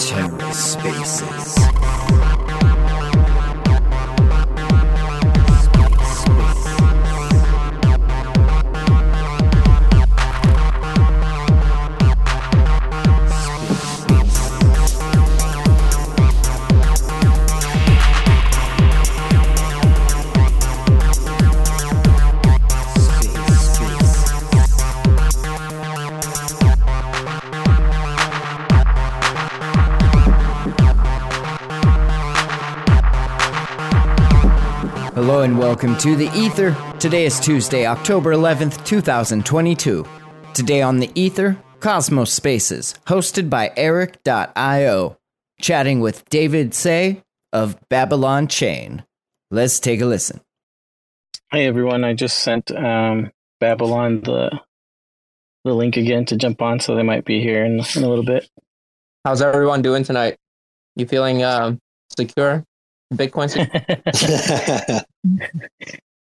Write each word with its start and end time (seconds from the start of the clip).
TerraSpaces. 0.00 1.60
Hello 35.40 35.48
and 35.48 35.58
welcome 35.58 35.96
to 35.96 36.16
the 36.16 36.30
Ether. 36.34 36.76
Today 36.98 37.24
is 37.24 37.40
Tuesday, 37.40 37.86
October 37.86 38.34
11th, 38.34 38.84
2022. 38.84 40.04
Today 40.52 40.82
on 40.82 40.98
the 40.98 41.10
Ether, 41.14 41.56
Cosmos 41.80 42.30
Spaces, 42.30 42.94
hosted 43.06 43.48
by 43.48 43.72
Erik.io, 43.74 45.16
chatting 45.58 46.00
with 46.00 46.28
David 46.28 46.72
Tse 46.72 47.22
of 47.54 47.78
Babylon 47.88 48.48
Chain. 48.48 49.02
Let's 49.50 49.80
take 49.80 50.02
a 50.02 50.04
listen. 50.04 50.42
Hey 51.50 51.66
everyone, 51.66 52.04
I 52.04 52.12
just 52.12 52.40
sent 52.40 52.70
um, 52.72 53.30
Babylon 53.60 54.20
the 54.20 54.60
the 55.64 55.72
link 55.72 55.96
again 55.96 56.26
to 56.26 56.36
jump 56.36 56.60
on, 56.60 56.80
so 56.80 56.94
they 56.94 57.02
might 57.02 57.24
be 57.24 57.40
here 57.40 57.64
in, 57.64 57.80
in 57.96 58.04
a 58.04 58.08
little 58.10 58.26
bit. 58.26 58.46
How's 59.24 59.40
everyone 59.40 59.80
doing 59.80 60.04
tonight? 60.04 60.36
You 60.96 61.06
feeling 61.06 61.42
um, 61.42 61.78
secure? 62.14 62.62
Bitcoin 63.12 63.50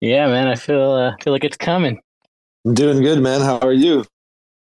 yeah, 0.02 0.28
man, 0.28 0.48
I 0.48 0.56
feel 0.56 0.92
uh, 0.92 1.16
feel 1.22 1.34
like 1.34 1.44
it's 1.44 1.58
coming. 1.58 2.00
I'm 2.66 2.74
doing 2.74 3.02
good, 3.02 3.20
man. 3.20 3.42
How 3.42 3.60
are 3.60 3.74
you? 3.74 4.06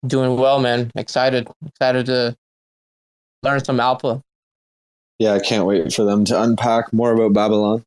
doing 0.06 0.38
well, 0.38 0.60
man. 0.60 0.92
Excited, 0.96 1.48
excited 1.66 2.08
to 2.08 2.36
learn 3.44 3.64
some 3.64 3.80
alpha. 3.80 4.22
Yeah, 5.20 5.34
I 5.34 5.40
can't 5.40 5.66
wait 5.66 5.94
for 5.94 6.04
them 6.04 6.26
to 6.26 6.42
unpack 6.42 6.92
more 6.92 7.14
about 7.14 7.34
Babylon. 7.34 7.84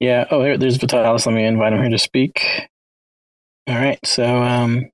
Yeah. 0.00 0.26
Oh, 0.30 0.42
here, 0.42 0.58
there's 0.58 0.76
Vitalis. 0.76 1.26
Let 1.26 1.34
me 1.34 1.44
invite 1.44 1.72
him 1.72 1.80
here 1.80 1.90
to 1.90 1.98
speak. 1.98 2.68
All 3.66 3.74
right. 3.74 3.98
So, 4.04 4.24
um, 4.42 4.90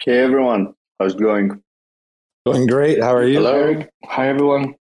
Hey 0.00 0.18
everyone, 0.18 0.74
how's 1.00 1.14
it 1.14 1.20
going? 1.20 1.62
Going 2.46 2.66
great. 2.66 3.02
How 3.02 3.14
are 3.14 3.24
you? 3.24 3.36
Hello. 3.36 3.82
Hi 4.04 4.28
everyone. 4.28 4.74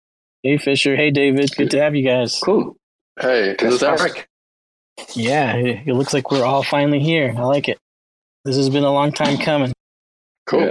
hey 0.43 0.59
Fisher. 0.59 0.97
Hey 0.97 1.11
David. 1.13 1.55
Good 1.57 1.70
to 1.70 1.81
have 1.81 1.95
you 1.95 2.05
guys. 2.05 2.41
Cool. 2.41 2.77
Hey, 3.23 3.55
That's 3.56 3.75
is 3.75 3.81
this. 3.81 4.01
Eric? 4.01 4.28
Yeah, 5.15 5.55
it, 5.55 5.87
it 5.87 5.95
looks 5.95 6.12
like 6.12 6.33
we're 6.33 6.45
all 6.45 6.65
finally 6.65 6.98
here. 6.98 7.33
I 7.37 7.42
like 7.42 7.69
it. 7.69 7.79
This 8.45 8.56
has 8.56 8.69
been 8.69 8.83
a 8.83 8.92
long 8.92 9.12
time 9.12 9.39
coming. 9.39 9.73
Cool. 10.47 10.61
Yeah. 10.61 10.70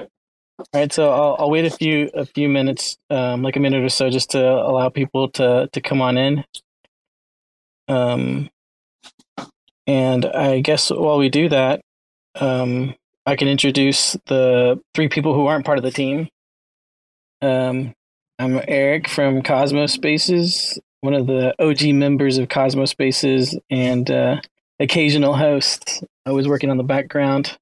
All 0.59 0.65
right, 0.75 0.91
so 0.91 1.09
I'll, 1.09 1.37
I'll 1.39 1.49
wait 1.49 1.63
a 1.63 1.69
few 1.69 2.09
a 2.13 2.25
few 2.25 2.49
minutes, 2.49 2.97
um, 3.09 3.41
like 3.41 3.55
a 3.55 3.61
minute 3.61 3.81
or 3.85 3.87
so, 3.87 4.09
just 4.09 4.31
to 4.31 4.45
allow 4.45 4.89
people 4.89 5.29
to 5.31 5.69
to 5.71 5.79
come 5.81 6.01
on 6.01 6.17
in. 6.17 6.43
Um, 7.87 8.49
and 9.87 10.25
I 10.25 10.59
guess 10.59 10.91
while 10.91 11.17
we 11.19 11.29
do 11.29 11.47
that, 11.47 11.79
um, 12.35 12.95
I 13.25 13.37
can 13.37 13.47
introduce 13.47 14.17
the 14.27 14.77
three 14.93 15.07
people 15.07 15.33
who 15.33 15.47
aren't 15.47 15.65
part 15.65 15.77
of 15.77 15.85
the 15.85 15.91
team. 15.91 16.27
Um, 17.41 17.93
I'm 18.37 18.59
Eric 18.67 19.07
from 19.07 19.41
Cosmos 19.41 19.93
Spaces, 19.93 20.77
one 21.01 21.13
of 21.13 21.27
the 21.27 21.53
OG 21.61 21.93
members 21.93 22.37
of 22.37 22.49
Cosmos 22.49 22.91
Spaces, 22.91 23.57
and 23.69 24.09
uh, 24.09 24.39
occasional 24.79 25.35
host. 25.35 26.03
I 26.25 26.31
was 26.31 26.47
working 26.47 26.69
on 26.69 26.77
the 26.77 26.83
background, 26.83 27.57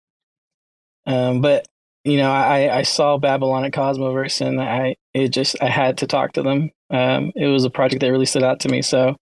um, 1.05 1.41
but 1.41 1.65
you 2.03 2.17
know, 2.17 2.31
I, 2.31 2.79
I 2.79 2.83
saw 2.83 3.17
Babylon 3.17 3.65
at 3.65 3.73
Cosmoverse 3.73 4.45
and 4.45 4.61
I 4.61 4.95
it 5.13 5.29
just 5.29 5.61
I 5.61 5.67
had 5.67 5.97
to 5.99 6.07
talk 6.07 6.33
to 6.33 6.43
them. 6.43 6.71
Um, 6.89 7.31
it 7.35 7.47
was 7.47 7.65
a 7.65 7.69
project 7.69 8.01
that 8.01 8.11
really 8.11 8.25
stood 8.25 8.43
out 8.43 8.61
to 8.61 8.69
me, 8.69 8.81
so 8.81 9.15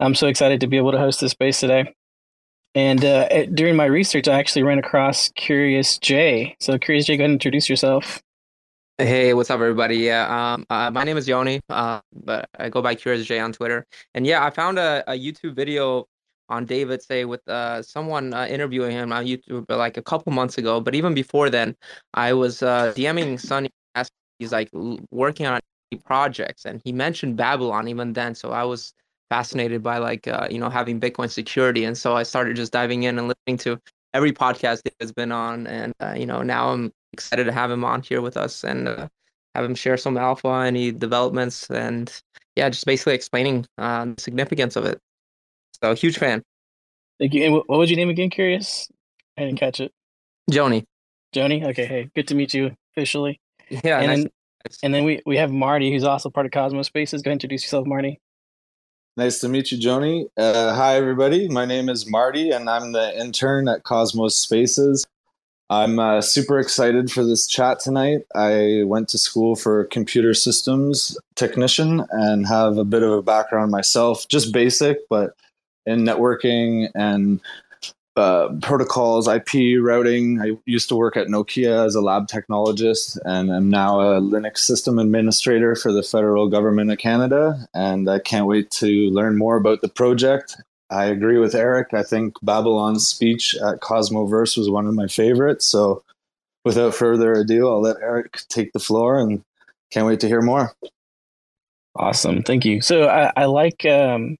I'm 0.00 0.14
so 0.14 0.26
excited 0.26 0.60
to 0.60 0.66
be 0.66 0.76
able 0.76 0.92
to 0.92 0.98
host 0.98 1.20
this 1.20 1.32
space 1.32 1.60
today. 1.60 1.94
And 2.74 3.04
uh, 3.04 3.46
during 3.46 3.74
my 3.74 3.86
research, 3.86 4.28
I 4.28 4.38
actually 4.38 4.62
ran 4.62 4.78
across 4.78 5.28
Curious 5.30 5.98
J. 5.98 6.56
So, 6.60 6.78
Curious 6.78 7.06
J, 7.06 7.16
go 7.16 7.22
ahead 7.22 7.30
and 7.30 7.34
introduce 7.34 7.68
yourself. 7.68 8.22
Hey, 9.00 9.32
what's 9.32 9.48
up, 9.48 9.62
everybody? 9.62 9.96
Yeah, 9.96 10.26
um, 10.28 10.66
uh, 10.68 10.90
my 10.90 11.04
name 11.04 11.16
is 11.16 11.26
Yoni, 11.26 11.62
uh, 11.70 12.00
but 12.12 12.50
I 12.58 12.68
go 12.68 12.82
by 12.82 12.94
Curious 12.94 13.24
J 13.26 13.38
on 13.38 13.50
Twitter. 13.50 13.86
And 14.12 14.26
yeah, 14.26 14.44
I 14.44 14.50
found 14.50 14.78
a, 14.78 15.02
a 15.10 15.14
YouTube 15.14 15.54
video 15.54 16.04
on 16.50 16.66
David 16.66 17.00
Tse 17.00 17.24
with 17.24 17.40
uh, 17.48 17.80
someone 17.82 18.34
uh, 18.34 18.44
interviewing 18.44 18.90
him 18.90 19.10
on 19.10 19.24
YouTube 19.24 19.64
uh, 19.70 19.78
like 19.78 19.96
a 19.96 20.02
couple 20.02 20.34
months 20.34 20.58
ago. 20.58 20.82
But 20.82 20.94
even 20.94 21.14
before 21.14 21.48
then, 21.48 21.76
I 22.12 22.34
was 22.34 22.62
uh, 22.62 22.92
DMing 22.94 23.40
Sonny. 23.40 23.70
He's 24.38 24.52
like 24.52 24.68
working 25.10 25.46
on 25.46 25.60
projects, 26.04 26.66
and 26.66 26.82
he 26.84 26.92
mentioned 26.92 27.38
Babylon 27.38 27.88
even 27.88 28.12
then. 28.12 28.34
So 28.34 28.50
I 28.50 28.64
was 28.64 28.92
fascinated 29.30 29.82
by 29.82 29.96
like 29.96 30.26
you 30.50 30.58
know 30.58 30.68
having 30.68 31.00
Bitcoin 31.00 31.30
security, 31.30 31.84
and 31.84 31.96
so 31.96 32.16
I 32.16 32.22
started 32.22 32.54
just 32.54 32.70
diving 32.70 33.04
in 33.04 33.18
and 33.18 33.28
listening 33.28 33.56
to 33.64 33.80
every 34.12 34.32
podcast 34.32 34.82
David's 34.84 35.12
been 35.12 35.32
on, 35.32 35.66
and 35.68 35.94
you 36.20 36.26
know 36.26 36.42
now 36.42 36.68
I'm 36.68 36.92
excited 37.12 37.44
to 37.44 37.52
have 37.52 37.70
him 37.70 37.84
on 37.84 38.02
here 38.02 38.20
with 38.20 38.36
us 38.36 38.64
and 38.64 38.88
uh, 38.88 39.08
have 39.54 39.64
him 39.64 39.74
share 39.74 39.96
some 39.96 40.16
alpha, 40.16 40.48
any 40.48 40.92
developments, 40.92 41.70
and 41.70 42.12
yeah, 42.56 42.68
just 42.68 42.86
basically 42.86 43.14
explaining 43.14 43.66
uh, 43.78 44.04
the 44.04 44.20
significance 44.20 44.76
of 44.76 44.84
it. 44.84 45.00
So 45.82 45.94
huge 45.94 46.18
fan, 46.18 46.42
Thank 47.20 47.34
you. 47.34 47.44
And 47.44 47.54
what 47.54 47.78
was 47.78 47.90
your 47.90 47.98
name 47.98 48.08
again, 48.08 48.30
Curious? 48.30 48.88
I 49.36 49.42
didn't 49.44 49.60
catch 49.60 49.78
it. 49.78 49.92
Joni. 50.50 50.84
Joni? 51.34 51.64
Okay, 51.68 51.84
hey, 51.84 52.10
good 52.16 52.26
to 52.28 52.34
meet 52.34 52.54
you 52.54 52.74
officially. 52.92 53.40
Yeah, 53.68 54.00
and, 54.00 54.06
nice. 54.06 54.16
then, 54.16 54.30
and 54.82 54.94
then 54.94 55.04
we, 55.04 55.20
we 55.26 55.36
have 55.36 55.52
Marty, 55.52 55.92
who's 55.92 56.02
also 56.02 56.30
part 56.30 56.46
of 56.46 56.50
Cosmos 56.50 56.86
Spaces. 56.86 57.22
Go 57.22 57.28
ahead 57.28 57.36
introduce 57.36 57.62
yourself, 57.62 57.86
Marty. 57.86 58.18
Nice 59.16 59.38
to 59.40 59.48
meet 59.48 59.70
you, 59.70 59.78
Joni. 59.78 60.24
Uh, 60.36 60.74
hi, 60.74 60.96
everybody. 60.96 61.46
My 61.46 61.66
name 61.66 61.88
is 61.88 62.10
Marty, 62.10 62.50
and 62.50 62.70
I'm 62.70 62.92
the 62.92 63.16
intern 63.20 63.68
at 63.68 63.84
Cosmos 63.84 64.36
Spaces. 64.36 65.06
I'm 65.70 66.00
uh, 66.00 66.20
super 66.20 66.58
excited 66.58 67.12
for 67.12 67.24
this 67.24 67.46
chat 67.46 67.78
tonight. 67.78 68.26
I 68.34 68.82
went 68.84 69.08
to 69.10 69.18
school 69.18 69.54
for 69.54 69.84
computer 69.84 70.34
systems 70.34 71.16
technician 71.36 72.04
and 72.10 72.44
have 72.48 72.76
a 72.76 72.84
bit 72.84 73.04
of 73.04 73.12
a 73.12 73.22
background 73.22 73.70
myself, 73.70 74.26
just 74.26 74.52
basic, 74.52 74.98
but 75.08 75.36
in 75.86 76.00
networking 76.00 76.90
and 76.96 77.40
uh, 78.16 78.48
protocols, 78.60 79.28
IP 79.28 79.80
routing. 79.80 80.40
I 80.40 80.56
used 80.66 80.88
to 80.88 80.96
work 80.96 81.16
at 81.16 81.28
Nokia 81.28 81.86
as 81.86 81.94
a 81.94 82.00
lab 82.00 82.26
technologist, 82.26 83.16
and 83.24 83.52
I'm 83.52 83.70
now 83.70 84.00
a 84.00 84.20
Linux 84.20 84.58
system 84.58 84.98
administrator 84.98 85.76
for 85.76 85.92
the 85.92 86.02
federal 86.02 86.48
government 86.48 86.90
of 86.90 86.98
Canada. 86.98 87.68
And 87.74 88.10
I 88.10 88.18
can't 88.18 88.46
wait 88.46 88.72
to 88.72 88.88
learn 89.10 89.38
more 89.38 89.56
about 89.56 89.82
the 89.82 89.88
project. 89.88 90.56
I 90.90 91.06
agree 91.06 91.38
with 91.38 91.54
Eric. 91.54 91.94
I 91.94 92.02
think 92.02 92.34
Babylon's 92.42 93.06
speech 93.06 93.54
at 93.56 93.80
Cosmoverse 93.80 94.56
was 94.58 94.68
one 94.68 94.86
of 94.86 94.94
my 94.94 95.06
favorites. 95.06 95.64
So, 95.64 96.02
without 96.64 96.94
further 96.94 97.32
ado, 97.32 97.68
I'll 97.68 97.80
let 97.80 97.96
Eric 98.02 98.40
take 98.48 98.72
the 98.72 98.80
floor 98.80 99.18
and 99.18 99.42
can't 99.90 100.06
wait 100.06 100.20
to 100.20 100.28
hear 100.28 100.42
more. 100.42 100.74
Awesome, 101.96 102.42
thank 102.42 102.64
you. 102.64 102.80
So 102.80 103.08
I, 103.08 103.32
I 103.36 103.44
like 103.46 103.84
um, 103.84 104.36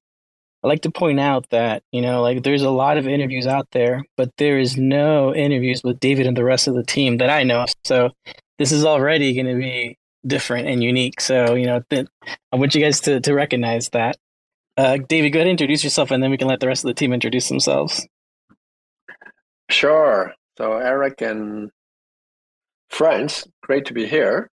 I 0.63 0.67
like 0.67 0.81
to 0.83 0.91
point 0.91 1.19
out 1.19 1.49
that 1.49 1.83
you 1.91 2.01
know 2.01 2.21
like 2.21 2.43
there's 2.43 2.61
a 2.61 2.69
lot 2.69 2.97
of 2.97 3.07
interviews 3.07 3.47
out 3.47 3.67
there, 3.71 4.03
but 4.15 4.31
there 4.37 4.59
is 4.59 4.77
no 4.77 5.33
interviews 5.35 5.81
with 5.83 5.99
David 5.99 6.27
and 6.27 6.37
the 6.37 6.43
rest 6.45 6.67
of 6.67 6.75
the 6.75 6.83
team 6.83 7.17
that 7.17 7.29
I 7.29 7.43
know. 7.43 7.65
So 7.83 8.11
this 8.57 8.71
is 8.71 8.85
already 8.85 9.33
going 9.33 9.47
to 9.47 9.55
be 9.55 9.97
different 10.25 10.67
and 10.67 10.83
unique. 10.83 11.19
So 11.19 11.55
you 11.55 11.65
know 11.65 11.81
th- 11.89 12.07
I 12.51 12.55
want 12.55 12.73
you 12.73 12.81
guys 12.81 13.01
to 13.01 13.19
to 13.19 13.33
recognize 13.33 13.89
that. 13.89 14.17
Uh, 14.77 14.97
David, 14.97 15.31
go 15.31 15.39
ahead 15.39 15.47
and 15.47 15.51
introduce 15.51 15.83
yourself, 15.83 16.11
and 16.11 16.23
then 16.23 16.31
we 16.31 16.37
can 16.37 16.47
let 16.47 16.59
the 16.59 16.67
rest 16.67 16.83
of 16.83 16.87
the 16.87 16.93
team 16.93 17.13
introduce 17.13 17.49
themselves. 17.49 18.07
Sure. 19.69 20.33
So 20.57 20.73
Eric 20.73 21.21
and 21.21 21.71
friends, 22.89 23.47
great 23.63 23.85
to 23.85 23.93
be 23.93 24.05
here. 24.05 24.49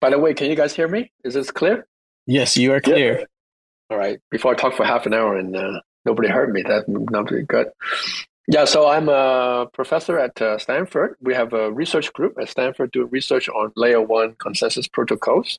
By 0.00 0.10
the 0.10 0.18
way, 0.18 0.34
can 0.34 0.48
you 0.48 0.56
guys 0.56 0.74
hear 0.74 0.88
me? 0.88 1.10
Is 1.24 1.34
this 1.34 1.50
clear? 1.50 1.86
Yes, 2.26 2.56
you 2.56 2.72
are 2.72 2.80
clear. 2.80 3.26
All 3.90 3.98
right. 3.98 4.20
Before 4.30 4.52
I 4.52 4.54
talk 4.54 4.74
for 4.74 4.84
half 4.84 5.06
an 5.06 5.14
hour 5.14 5.36
and 5.36 5.56
uh, 5.56 5.80
nobody 6.04 6.28
heard 6.28 6.52
me, 6.52 6.62
that 6.62 6.84
not 6.88 7.30
really 7.30 7.44
good. 7.44 7.68
Yeah. 8.46 8.64
So 8.64 8.88
I'm 8.88 9.08
a 9.08 9.66
professor 9.72 10.18
at 10.18 10.40
uh, 10.40 10.58
Stanford. 10.58 11.16
We 11.20 11.34
have 11.34 11.52
a 11.52 11.72
research 11.72 12.12
group 12.12 12.36
at 12.40 12.48
Stanford 12.48 12.92
doing 12.92 13.08
research 13.10 13.48
on 13.48 13.72
layer 13.76 14.00
one 14.00 14.36
consensus 14.38 14.86
protocols. 14.86 15.58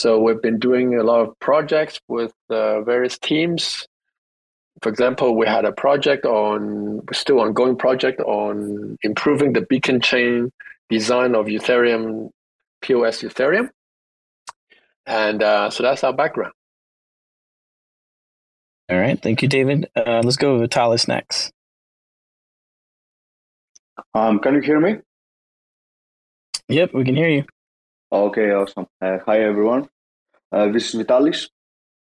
So 0.00 0.18
we've 0.18 0.40
been 0.40 0.58
doing 0.58 0.98
a 0.98 1.02
lot 1.02 1.20
of 1.20 1.38
projects 1.40 2.00
with 2.08 2.32
uh, 2.48 2.80
various 2.82 3.18
teams 3.18 3.86
for 4.82 4.88
example, 4.88 5.36
we 5.36 5.46
had 5.46 5.64
a 5.64 5.72
project 5.72 6.24
on, 6.24 7.02
still 7.12 7.40
ongoing 7.40 7.76
project 7.76 8.20
on 8.20 8.96
improving 9.02 9.52
the 9.52 9.60
beacon 9.60 10.00
chain 10.00 10.50
design 10.88 11.34
of 11.34 11.46
Ethereum, 11.46 12.30
POS 12.80 13.22
Ethereum. 13.22 13.68
And 15.06 15.42
uh, 15.42 15.70
so 15.70 15.82
that's 15.82 16.02
our 16.02 16.14
background. 16.14 16.52
All 18.90 18.98
right. 18.98 19.20
Thank 19.20 19.42
you, 19.42 19.48
David. 19.48 19.88
Uh, 19.94 20.22
let's 20.24 20.36
go 20.36 20.54
with 20.54 20.62
Vitalis 20.62 21.06
next. 21.06 21.52
Um, 24.14 24.40
can 24.40 24.54
you 24.54 24.60
hear 24.60 24.80
me? 24.80 24.96
Yep, 26.68 26.94
we 26.94 27.04
can 27.04 27.14
hear 27.14 27.28
you. 27.28 27.44
Okay, 28.12 28.50
awesome. 28.50 28.88
Uh, 29.00 29.18
hi, 29.24 29.40
everyone. 29.42 29.88
Uh, 30.50 30.66
this 30.72 30.88
is 30.88 30.94
Vitalis. 30.94 31.48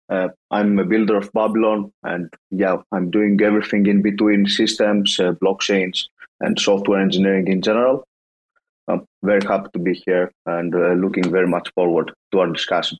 Uh, 0.10 0.30
I'm 0.50 0.80
a 0.80 0.84
builder 0.84 1.18
of 1.18 1.31
Babylon, 1.34 1.94
and 2.01 2.34
yeah, 2.50 2.78
I'm 2.92 3.12
doing 3.12 3.40
everything 3.44 3.86
in 3.86 4.01
between 4.01 4.48
systems, 4.48 5.19
uh, 5.19 5.34
blockchains, 5.34 6.06
and 6.40 6.60
software 6.60 7.00
engineering 7.00 7.48
in 7.48 7.62
general. 7.62 8.07
I'm 8.88 9.06
very 9.22 9.45
happy 9.45 9.69
to 9.74 9.80
be 9.80 9.94
here 10.06 10.31
and 10.48 10.74
uh, 10.74 10.94
looking 10.94 11.30
very 11.30 11.48
much 11.48 11.69
forward 11.75 12.12
to 12.31 12.40
our 12.40 12.51
discussion. 12.51 12.98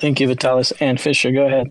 Thank 0.00 0.18
you, 0.18 0.26
Vitalis. 0.26 0.72
And 0.80 1.00
Fisher, 1.00 1.30
go 1.30 1.46
ahead. 1.46 1.68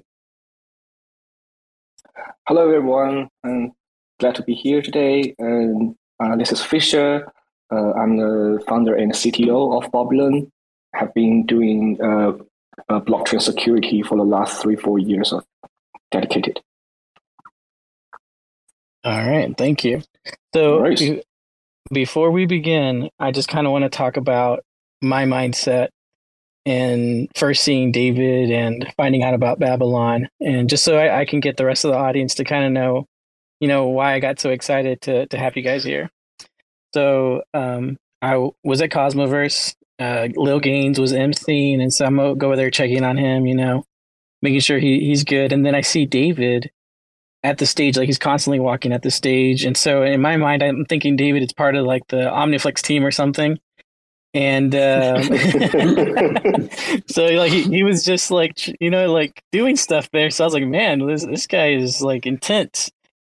Hello, 2.47 2.69
everyone. 2.69 3.27
I'm 3.44 3.74
glad 4.19 4.35
to 4.35 4.44
be 4.44 4.53
here 4.53 4.81
today. 4.81 5.35
And 5.38 5.95
uh, 6.21 6.38
this 6.38 6.53
is 6.53 6.63
Fisher. 6.63 7.27
Uh, 7.73 7.93
I'm 7.93 8.17
the 8.17 8.63
founder 8.67 8.95
and 8.95 9.11
CTO 9.11 9.83
of 9.83 9.91
Babylon. 9.91 10.51
Have 10.93 11.13
been 11.15 11.45
doing 11.47 11.97
uh, 11.99 12.33
uh, 12.89 12.99
blockchain 12.99 13.41
security 13.41 14.03
for 14.03 14.15
the 14.15 14.23
last 14.23 14.61
three, 14.61 14.75
four 14.75 14.99
years 14.99 15.33
of 15.33 15.43
dedicated. 16.11 16.61
All 19.03 19.27
right, 19.27 19.57
thank 19.57 19.83
you. 19.83 20.03
So 20.53 20.83
be- 20.83 21.23
before 21.91 22.29
we 22.29 22.45
begin, 22.45 23.09
I 23.19 23.31
just 23.31 23.49
kind 23.49 23.65
of 23.65 23.73
want 23.73 23.83
to 23.83 23.89
talk 23.89 24.17
about 24.17 24.63
my 25.01 25.25
mindset 25.25 25.89
and 26.65 27.27
first 27.35 27.63
seeing 27.63 27.91
David 27.91 28.51
and 28.51 28.87
finding 28.95 29.23
out 29.23 29.33
about 29.33 29.59
Babylon, 29.59 30.29
and 30.39 30.69
just 30.69 30.83
so 30.83 30.97
I, 30.97 31.21
I 31.21 31.25
can 31.25 31.39
get 31.39 31.57
the 31.57 31.65
rest 31.65 31.85
of 31.85 31.91
the 31.91 31.97
audience 31.97 32.35
to 32.35 32.43
kind 32.43 32.65
of 32.65 32.71
know, 32.71 33.05
you 33.59 33.67
know, 33.67 33.87
why 33.87 34.13
I 34.13 34.19
got 34.19 34.39
so 34.39 34.51
excited 34.51 35.01
to 35.01 35.25
to 35.27 35.37
have 35.37 35.57
you 35.57 35.63
guys 35.63 35.83
here. 35.83 36.09
So 36.94 37.44
um, 37.54 37.98
I 38.22 38.50
was 38.63 38.81
at 38.81 38.90
Cosmoverse 38.90 39.75
uh, 40.00 40.28
Lil 40.36 40.60
Gaines 40.60 41.00
was 41.00 41.13
emceeing, 41.13 41.81
and 41.81 41.94
so 41.94 42.06
I'm 42.06 42.19
over 42.19 42.56
there 42.56 42.72
checking 42.72 43.04
on 43.04 43.18
him, 43.18 43.45
you 43.45 43.56
know, 43.56 43.86
making 44.42 44.62
sure 44.62 44.80
he, 44.80 45.00
he's 45.00 45.24
good. 45.24 45.54
And 45.54 45.66
then 45.66 45.75
I 45.75 45.81
see 45.81 46.06
David 46.06 46.72
at 47.44 47.57
the 47.57 47.66
stage, 47.66 47.98
like 47.98 48.07
he's 48.07 48.18
constantly 48.18 48.60
walking 48.60 48.92
at 48.92 49.01
the 49.01 49.12
stage. 49.12 49.66
And 49.66 49.78
so 49.78 50.04
in 50.04 50.22
my 50.22 50.38
mind, 50.38 50.63
I'm 50.63 50.86
thinking 50.86 51.16
David 51.16 51.44
is 51.44 51.54
part 51.54 51.75
of 51.75 51.86
like 51.86 52.07
the 52.07 52.24
OmniFlix 52.24 52.81
team 52.81 53.06
or 53.06 53.12
something. 53.12 53.60
And 54.34 54.74
um, 54.74 55.22
so 57.07 57.25
like 57.28 57.51
he, 57.51 57.63
he 57.63 57.84
was 57.84 58.04
just 58.04 58.31
like 58.31 58.81
you 58.81 58.90
know 58.90 59.13
like 59.13 59.44
doing 59.51 59.75
stuff 59.75 60.10
there. 60.12 60.31
So 60.31 60.44
I 60.44 60.48
was 60.48 60.56
like, 60.56 60.66
man, 60.66 61.06
this 61.06 61.24
this 61.24 61.45
guy 61.45 61.74
is 61.74 62.01
like 62.01 62.25
intense. 62.25 62.90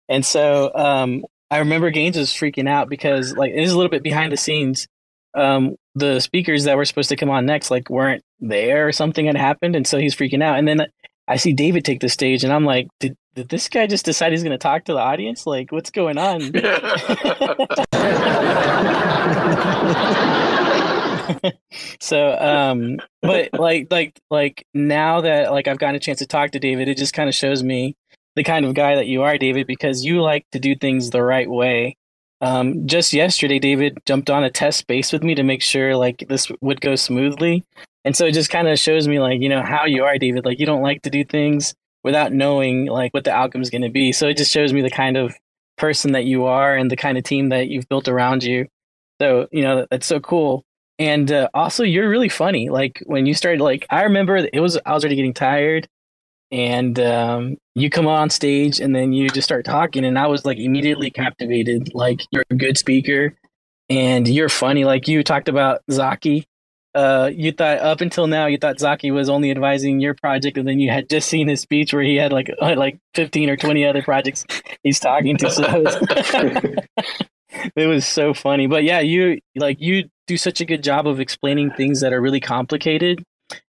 And 0.10 0.24
so 0.24 0.72
um, 0.76 1.26
I 1.52 1.60
remember 1.60 1.92
Gaines 1.92 2.18
was 2.18 2.32
freaking 2.32 2.68
out 2.68 2.90
because 2.90 3.36
like 3.36 3.52
it 3.52 3.62
is 3.62 3.74
a 3.74 3.78
little 3.78 3.92
bit 3.92 4.04
behind 4.04 4.32
the 4.32 4.38
scenes. 4.38 4.88
Um, 5.34 5.76
the 5.96 6.20
speakers 6.20 6.64
that 6.64 6.78
were 6.78 6.86
supposed 6.86 7.10
to 7.10 7.18
come 7.18 7.30
on 7.30 7.46
next 7.46 7.70
like 7.70 7.90
weren't 7.90 8.24
there 8.40 8.88
or 8.88 8.94
something 8.94 9.26
had 9.26 9.38
happened 9.38 9.76
and 9.76 9.86
so 9.86 10.00
he's 10.00 10.16
freaking 10.16 10.42
out. 10.42 10.58
And 10.58 10.68
then 10.68 10.88
i 11.28 11.36
see 11.36 11.54
david 11.54 11.86
take 11.86 12.00
the 12.00 12.10
stage 12.10 12.44
and 12.44 12.52
i'm 12.52 12.66
like 12.66 12.88
did, 13.00 13.16
did 13.36 13.48
this 13.48 13.70
guy 13.70 13.86
just 13.86 14.06
decide 14.06 14.32
he's 14.32 14.44
going 14.44 14.52
to 14.52 14.58
talk 14.58 14.86
to 14.86 14.94
the 14.94 15.00
audience? 15.00 15.46
Like 15.46 15.72
what's 15.72 15.92
going 15.92 16.18
on? 16.18 16.42
So 22.00 22.38
um 22.38 22.98
but 23.22 23.50
like 23.54 23.88
like 23.90 24.20
like 24.30 24.66
now 24.74 25.22
that 25.22 25.52
like 25.52 25.68
i've 25.68 25.78
gotten 25.78 25.96
a 25.96 26.00
chance 26.00 26.20
to 26.20 26.26
talk 26.26 26.52
to 26.52 26.60
david 26.60 26.90
it 26.90 26.98
just 26.98 27.14
kind 27.14 27.30
of 27.30 27.36
shows 27.36 27.64
me 27.64 27.96
the 28.36 28.44
kind 28.44 28.66
of 28.66 28.74
guy 28.74 28.96
that 28.96 29.08
you 29.08 29.24
are 29.24 29.38
david 29.38 29.68
because 29.68 30.04
you 30.06 30.22
like 30.22 30.46
to 30.52 30.60
do 30.60 30.76
things 30.76 31.10
the 31.10 31.24
right 31.24 31.50
way 31.50 31.96
um, 32.42 32.88
just 32.88 33.14
yesterday, 33.14 33.60
David 33.60 34.00
jumped 34.06 34.30
on 34.30 34.44
a 34.44 34.50
test 34.50 34.80
space 34.80 35.14
with 35.14 35.24
me 35.24 35.36
to 35.36 35.44
make 35.44 35.62
sure 35.62 35.96
like 35.96 36.26
this 36.28 36.52
would 36.60 36.82
go 36.82 36.96
smoothly. 36.96 37.64
And 38.04 38.18
so 38.18 38.26
it 38.26 38.32
just 38.32 38.50
kind 38.50 38.68
of 38.68 38.80
shows 38.80 39.08
me 39.08 39.20
like, 39.20 39.42
you 39.42 39.50
know, 39.50 39.62
how 39.62 39.86
you 39.86 40.04
are, 40.04 40.18
David. 40.18 40.44
Like 40.44 40.60
you 40.60 40.66
don't 40.66 40.82
like 40.82 41.04
to 41.04 41.12
do 41.12 41.24
things 41.24 41.76
without 42.04 42.34
knowing 42.34 42.88
like 42.88 43.14
what 43.14 43.26
the 43.26 43.32
outcome 43.32 43.62
is 43.62 43.70
going 43.70 43.84
to 43.84 43.90
be. 43.90 44.12
So 44.12 44.28
it 44.28 44.38
just 44.38 44.52
shows 44.52 44.74
me 44.74 44.82
the 44.82 44.90
kind 44.90 45.18
of 45.18 45.36
person 45.78 46.14
that 46.14 46.26
you 46.26 46.46
are 46.46 46.76
and 46.76 46.90
the 46.90 46.96
kind 46.96 47.18
of 47.18 47.24
team 47.24 47.50
that 47.50 47.68
you've 47.68 47.88
built 47.88 48.08
around 48.08 48.44
you. 48.44 48.68
So, 49.22 49.48
you 49.52 49.62
know, 49.62 49.86
that's 49.92 50.08
so 50.08 50.20
cool. 50.20 50.64
And 50.98 51.32
uh, 51.32 51.48
also 51.54 51.84
you're 51.84 52.10
really 52.10 52.30
funny. 52.30 52.70
Like 52.70 53.04
when 53.06 53.28
you 53.28 53.36
started 53.36 53.62
like 53.62 53.86
I 53.92 54.04
remember 54.04 54.38
it 54.38 54.60
was 54.60 54.80
I 54.84 54.94
was 54.94 55.04
already 55.04 55.16
getting 55.16 55.34
tired 55.36 55.88
and 56.52 57.00
um, 57.00 57.58
you 57.76 57.90
come 57.90 58.08
on 58.08 58.30
stage 58.30 58.80
and 58.80 58.96
then 58.96 59.14
you 59.14 59.30
just 59.30 59.48
start 59.48 59.64
talking 59.64 60.04
and 60.04 60.20
i 60.20 60.28
was 60.28 60.46
like 60.46 60.58
immediately 60.58 61.10
captivated 61.10 61.94
like 61.94 62.20
you're 62.32 62.44
a 62.50 62.56
good 62.56 62.78
speaker 62.78 63.34
and 63.92 64.28
you're 64.28 64.50
funny. 64.50 64.86
Like 64.86 65.08
you 65.08 65.22
talked 65.22 65.50
about 65.50 65.82
zaki. 65.92 66.46
Uh, 66.96 67.30
you 67.34 67.52
thought 67.52 67.80
up 67.80 68.02
until 68.02 68.28
now 68.28 68.48
you 68.48 68.58
thought 68.58 68.78
zaki 68.78 69.12
was 69.12 69.30
only 69.30 69.50
advising 69.50 70.02
your 70.02 70.14
project 70.14 70.58
and 70.58 70.68
then 70.68 70.78
you 70.78 70.92
had 70.92 71.10
just 71.10 71.30
seen 71.30 71.48
his 71.48 71.62
speech 71.62 71.94
where 71.94 72.04
he 72.04 72.18
had 72.18 72.34
like 72.34 72.52
uh, 72.62 72.76
like 72.76 73.00
15 73.16 73.50
or 73.50 73.56
20 73.56 73.86
other 73.86 74.02
projects 74.02 74.46
he's 74.84 75.00
talking 75.00 75.38
to. 75.38 75.50
So 75.50 75.64
it 77.76 77.88
was 77.88 78.06
so 78.06 78.34
funny. 78.34 78.68
But 78.68 78.84
yeah 78.84 79.00
you 79.00 79.40
like 79.56 79.80
you 79.80 80.10
do 80.28 80.36
such 80.36 80.60
a 80.60 80.66
good 80.66 80.84
job 80.84 81.08
of 81.08 81.22
explaining 81.22 81.72
things 81.72 82.02
that 82.02 82.12
are 82.12 82.22
really 82.22 82.42
complicated 82.42 83.24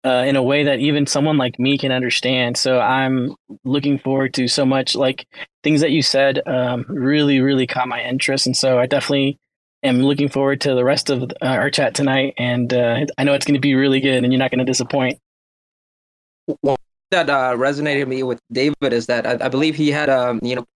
uh, 0.05 0.25
in 0.27 0.37
a 0.37 0.43
way 0.43 0.65
that 0.65 0.81
even 0.81 1.07
someone 1.07 1.39
like 1.39 1.59
me 1.59 1.79
can 1.79 1.93
understand. 1.93 2.57
So 2.57 2.81
I'm 2.81 3.35
looking 3.65 3.99
forward 3.99 4.35
to 4.35 4.49
so 4.49 4.67
much. 4.67 4.95
Like 4.95 5.27
things 5.63 5.81
that 5.81 5.91
you 5.91 6.03
said 6.03 6.41
um, 6.47 6.85
really, 6.89 7.41
really 7.41 7.67
caught 7.67 7.89
my 7.89 8.03
interest, 8.03 8.47
and 8.47 8.57
so 8.57 8.79
I 8.79 8.87
definitely 8.87 9.39
am 9.83 10.03
looking 10.03 10.29
forward 10.29 10.61
to 10.63 10.75
the 10.75 10.85
rest 10.85 11.11
of 11.11 11.23
uh, 11.23 11.29
our 11.43 11.71
chat 11.71 11.95
tonight. 11.95 12.35
And 12.39 12.73
uh, 12.73 13.07
I 13.19 13.25
know 13.25 13.35
it's 13.35 13.47
going 13.47 13.55
to 13.55 13.61
be 13.61 13.75
really 13.75 14.01
good, 14.01 14.25
and 14.25 14.33
you're 14.33 14.41
not 14.41 14.51
going 14.51 14.59
to 14.59 14.65
disappoint. 14.65 15.19
Well, 16.63 16.77
that 17.11 17.31
uh, 17.31 17.55
resonated 17.57 18.09
me 18.09 18.23
with 18.23 18.41
David 18.51 18.93
is 18.93 19.07
that 19.07 19.27
I, 19.27 19.47
I 19.47 19.49
believe 19.49 19.77
he 19.77 19.91
had 19.91 20.11
um, 20.11 20.41
you 20.43 20.57
know 20.57 20.67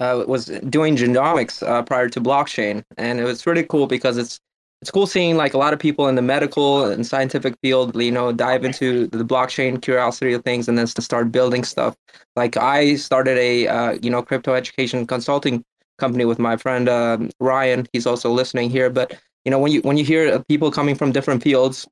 uh, 0.00 0.24
was 0.26 0.46
doing 0.46 0.96
genomics 0.96 1.66
uh, 1.66 1.82
prior 1.82 2.08
to 2.08 2.20
blockchain, 2.20 2.82
and 2.96 3.20
it 3.20 3.24
was 3.24 3.46
really 3.46 3.64
cool 3.64 3.86
because 3.86 4.16
it's 4.16 4.40
it's 4.80 4.90
cool 4.90 5.06
seeing 5.06 5.36
like 5.36 5.52
a 5.52 5.58
lot 5.58 5.74
of 5.74 5.78
people 5.78 6.08
in 6.08 6.14
the 6.14 6.22
medical 6.22 6.86
and 6.86 7.06
scientific 7.06 7.54
field, 7.62 7.94
you 8.00 8.10
know, 8.10 8.32
dive 8.32 8.64
into 8.64 9.06
the 9.08 9.24
blockchain 9.24 9.80
curiosity 9.80 10.32
of 10.32 10.42
things 10.42 10.68
and 10.68 10.78
then 10.78 10.86
start 10.86 11.30
building 11.30 11.64
stuff. 11.64 11.94
Like 12.34 12.56
I 12.56 12.94
started 12.96 13.36
a, 13.36 13.68
uh, 13.68 13.98
you 14.00 14.08
know, 14.08 14.22
crypto 14.22 14.54
education 14.54 15.06
consulting 15.06 15.62
company 15.98 16.24
with 16.24 16.38
my 16.38 16.56
friend 16.56 16.88
uh, 16.88 17.18
Ryan. 17.40 17.86
He's 17.92 18.06
also 18.06 18.30
listening 18.30 18.70
here. 18.70 18.88
But 18.88 19.20
you 19.44 19.50
know, 19.50 19.58
when 19.58 19.70
you 19.70 19.82
when 19.82 19.98
you 19.98 20.04
hear 20.04 20.42
people 20.44 20.70
coming 20.70 20.94
from 20.94 21.12
different 21.12 21.42
fields 21.42 21.86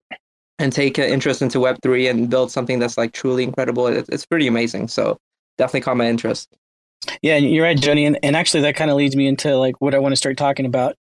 and 0.58 0.72
take 0.72 0.98
interest 0.98 1.42
into 1.42 1.60
Web 1.60 1.76
three 1.82 2.08
and 2.08 2.30
build 2.30 2.50
something 2.50 2.78
that's 2.78 2.96
like 2.96 3.12
truly 3.12 3.44
incredible, 3.44 3.86
it, 3.86 4.08
it's 4.08 4.24
pretty 4.24 4.46
amazing. 4.46 4.88
So 4.88 5.18
definitely 5.58 5.82
caught 5.82 5.98
my 5.98 6.08
interest. 6.08 6.48
Yeah, 7.20 7.36
you're 7.36 7.64
right, 7.64 7.78
Johnny. 7.78 8.06
And, 8.06 8.18
and 8.22 8.34
actually, 8.34 8.62
that 8.62 8.76
kind 8.76 8.90
of 8.90 8.96
leads 8.96 9.14
me 9.14 9.26
into 9.26 9.56
like 9.56 9.78
what 9.80 9.94
I 9.94 9.98
want 9.98 10.12
to 10.12 10.16
start 10.16 10.38
talking 10.38 10.64
about 10.64 10.96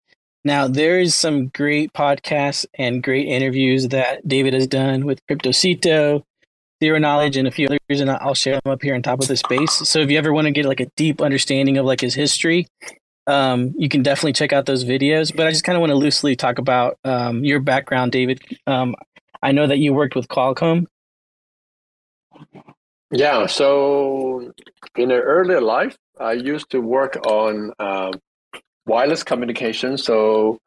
now, 0.46 0.68
there 0.68 1.00
is 1.00 1.16
some 1.16 1.48
great 1.48 1.92
podcasts 1.92 2.66
and 2.74 3.02
great 3.02 3.26
interviews 3.26 3.88
that 3.88 4.26
David 4.26 4.54
has 4.54 4.68
done 4.68 5.04
with 5.04 5.20
Cryptocito, 5.26 6.22
Zero 6.82 6.98
Knowledge, 7.00 7.36
and 7.36 7.48
a 7.48 7.50
few 7.50 7.66
others, 7.66 8.00
and 8.00 8.08
I'll 8.08 8.34
share 8.34 8.60
them 8.62 8.72
up 8.72 8.80
here 8.80 8.94
on 8.94 9.02
top 9.02 9.20
of 9.20 9.26
the 9.26 9.36
space. 9.36 9.72
So 9.72 9.98
if 9.98 10.08
you 10.08 10.18
ever 10.18 10.32
want 10.32 10.46
to 10.46 10.52
get 10.52 10.64
like 10.64 10.78
a 10.78 10.86
deep 10.96 11.20
understanding 11.20 11.78
of 11.78 11.84
like 11.84 12.00
his 12.00 12.14
history, 12.14 12.68
um, 13.26 13.74
you 13.76 13.88
can 13.88 14.04
definitely 14.04 14.34
check 14.34 14.52
out 14.52 14.66
those 14.66 14.84
videos. 14.84 15.34
But 15.34 15.48
I 15.48 15.50
just 15.50 15.64
kind 15.64 15.74
of 15.74 15.80
want 15.80 15.90
to 15.90 15.96
loosely 15.96 16.36
talk 16.36 16.58
about 16.58 16.96
um, 17.04 17.44
your 17.44 17.58
background, 17.58 18.12
David. 18.12 18.40
Um, 18.68 18.94
I 19.42 19.50
know 19.50 19.66
that 19.66 19.78
you 19.78 19.92
worked 19.92 20.14
with 20.14 20.28
Qualcomm. 20.28 20.86
Yeah, 23.10 23.46
so 23.46 24.52
in 24.96 25.10
an 25.10 25.18
earlier 25.18 25.60
life, 25.60 25.96
I 26.20 26.34
used 26.34 26.70
to 26.70 26.80
work 26.80 27.16
on 27.26 27.72
um, 27.80 28.12
wireless 28.86 29.22
communication. 29.22 29.98
So 29.98 30.58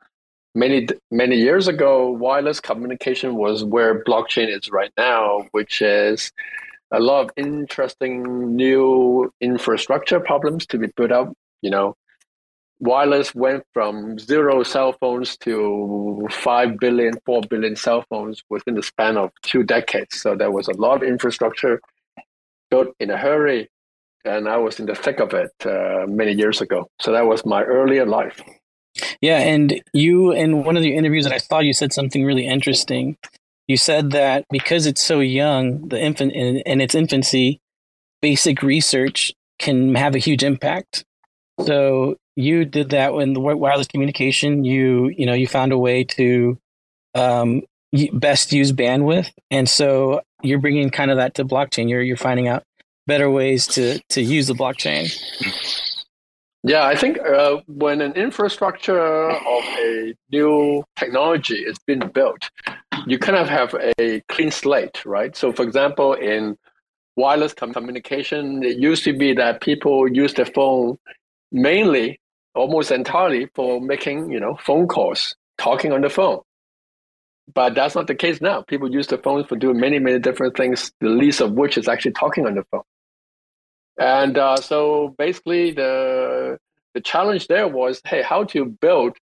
many 0.56 0.88
many 1.12 1.38
years 1.38 1.68
ago, 1.68 2.12
wireless 2.12 2.60
communication 2.60 3.36
was 3.36 3.64
where 3.64 4.04
blockchain 4.04 4.56
is 4.56 4.70
right 4.70 4.92
now, 4.98 5.48
which 5.52 5.82
is 5.82 6.32
a 6.92 7.00
lot 7.00 7.26
of 7.26 7.32
interesting 7.38 8.56
new 8.56 9.32
infrastructure 9.42 10.20
problems 10.20 10.66
to 10.68 10.78
be 10.78 10.88
put 10.88 11.12
up. 11.12 11.32
You 11.62 11.72
know, 11.72 11.96
wireless 12.80 13.36
went 13.36 13.64
from 13.74 14.18
zero 14.18 14.64
cell 14.64 14.94
phones 14.94 15.38
to 15.38 16.28
5 16.32 16.80
billion, 16.80 17.14
4 17.26 17.42
billion 17.50 17.76
cell 17.76 18.06
phones 18.10 18.44
within 18.50 18.76
the 18.76 18.84
span 18.84 19.18
of 19.18 19.32
two 19.44 19.64
decades. 19.64 20.20
So 20.22 20.36
there 20.36 20.52
was 20.52 20.68
a 20.68 20.74
lot 20.74 21.04
of 21.04 21.04
infrastructure 21.04 21.82
built 22.70 22.90
in 23.00 23.10
a 23.10 23.18
hurry 23.18 23.70
and 24.26 24.48
I 24.48 24.58
was 24.58 24.80
in 24.80 24.86
the 24.86 24.96
thick 24.96 25.20
of 25.20 25.34
it 25.34 25.52
uh, 25.66 26.06
many 26.08 26.34
years 26.34 26.62
ago. 26.62 26.90
So 27.00 27.12
that 27.12 27.26
was 27.26 27.46
my 27.46 27.64
earlier 27.64 28.06
life. 28.06 28.42
Yeah, 29.22 29.40
and 29.40 29.82
you 29.94 30.32
in 30.32 30.64
one 30.64 30.78
of 30.78 30.84
the 30.84 30.96
interviews 30.96 31.24
that 31.24 31.34
I 31.34 31.38
saw, 31.38 31.60
you 31.60 31.74
said 31.74 31.94
something 31.94 32.26
really 32.26 32.46
interesting. 32.46 33.18
You 33.68 33.78
said 33.78 34.12
that 34.12 34.46
because 34.50 34.86
it's 34.86 35.04
so 35.04 35.20
young, 35.20 35.88
the 35.90 36.02
infant 36.02 36.34
in, 36.34 36.58
in 36.58 36.82
its 36.82 36.96
infancy, 36.96 37.62
basic 38.22 38.62
research 38.64 39.32
can 39.60 39.96
have 39.96 40.16
a 40.16 40.20
huge 40.20 40.44
impact. 40.44 41.06
So 41.66 42.16
you 42.36 42.66
did 42.66 42.90
that 42.90 43.14
in 43.14 43.34
the 43.34 43.40
wireless 43.40 43.88
communication. 43.88 44.64
You 44.66 45.10
you 45.10 45.26
know 45.26 45.34
you 45.34 45.48
found 45.48 45.72
a 45.72 45.78
way 45.78 46.04
to 46.06 46.58
um, 47.16 47.62
best 48.14 48.52
use 48.52 48.72
bandwidth, 48.72 49.32
and 49.52 49.70
so 49.70 50.22
you're 50.42 50.60
bringing 50.60 50.90
kind 50.90 51.12
of 51.12 51.18
that 51.18 51.36
to 51.36 51.46
blockchain. 51.46 51.90
You're 51.90 52.02
you're 52.02 52.18
finding 52.18 52.48
out 52.48 52.64
better 53.10 53.30
ways 53.30 53.68
to 53.68 54.00
to 54.10 54.22
use 54.22 54.48
the 54.48 54.54
blockchain. 54.54 55.04
Yeah, 56.64 56.86
I 56.86 56.96
think 56.96 57.20
uh, 57.20 57.62
when 57.68 58.02
an 58.02 58.14
infrastructure 58.14 59.30
of 59.30 59.64
a 59.80 60.14
new 60.32 60.84
technology 60.98 61.56
is 61.56 61.78
being 61.88 62.04
built, 62.14 62.50
you 63.08 63.18
kind 63.18 63.38
of 63.38 63.48
have 63.48 63.74
a 63.98 64.22
clean 64.28 64.52
slate, 64.52 65.06
right? 65.06 65.36
So, 65.36 65.54
for 65.54 65.64
example, 65.64 66.14
in 66.14 66.58
wireless 67.16 67.54
communication, 67.54 68.62
it 68.64 68.78
used 68.78 69.06
to 69.06 69.14
be 69.14 69.34
that 69.36 69.62
people 69.62 70.08
use 70.08 70.34
their 70.34 70.46
phone 70.46 70.98
mainly, 71.52 72.20
almost 72.56 72.92
entirely, 72.92 73.48
for 73.56 73.80
making 73.80 74.30
you 74.30 74.40
know 74.40 74.58
phone 74.62 74.88
calls, 74.88 75.36
talking 75.58 75.94
on 75.94 76.02
the 76.02 76.10
phone. 76.10 76.42
But 77.54 77.74
that's 77.74 77.96
not 77.96 78.08
the 78.08 78.16
case 78.16 78.42
now. 78.42 78.64
People 78.64 78.92
use 78.92 79.08
their 79.08 79.18
phones 79.18 79.48
for 79.48 79.56
doing 79.56 79.80
many, 79.80 79.98
many 79.98 80.20
different 80.20 80.56
things. 80.58 80.92
The 81.00 81.10
least 81.10 81.42
of 81.42 81.54
which 81.54 81.78
is 81.78 81.88
actually 81.88 82.12
talking 82.12 82.46
on 82.46 82.56
the 82.56 82.64
phone. 82.70 82.84
And 84.00 84.38
uh, 84.38 84.56
so 84.56 85.14
basically, 85.18 85.72
the 85.72 86.58
the 86.94 87.02
challenge 87.02 87.48
there 87.48 87.68
was, 87.68 88.02
hey, 88.06 88.22
how 88.22 88.46
to 88.46 88.66
build 88.66 89.18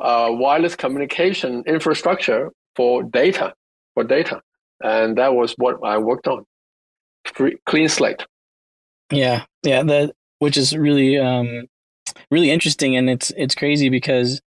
uh, 0.00 0.28
wireless 0.30 0.74
communication 0.74 1.62
infrastructure 1.66 2.50
for 2.74 3.02
data, 3.02 3.52
for 3.92 4.02
data, 4.02 4.40
and 4.82 5.16
that 5.18 5.34
was 5.34 5.54
what 5.58 5.78
I 5.84 5.98
worked 5.98 6.26
on. 6.26 6.44
Free, 7.26 7.58
clean 7.66 7.88
slate. 7.88 8.24
Yeah, 9.12 9.44
yeah, 9.62 9.82
that 9.82 10.14
which 10.38 10.56
is 10.56 10.74
really, 10.76 11.18
um, 11.18 11.66
really 12.30 12.50
interesting, 12.50 12.96
and 12.96 13.10
it's 13.10 13.30
it's 13.36 13.54
crazy 13.54 13.90
because 13.90 14.40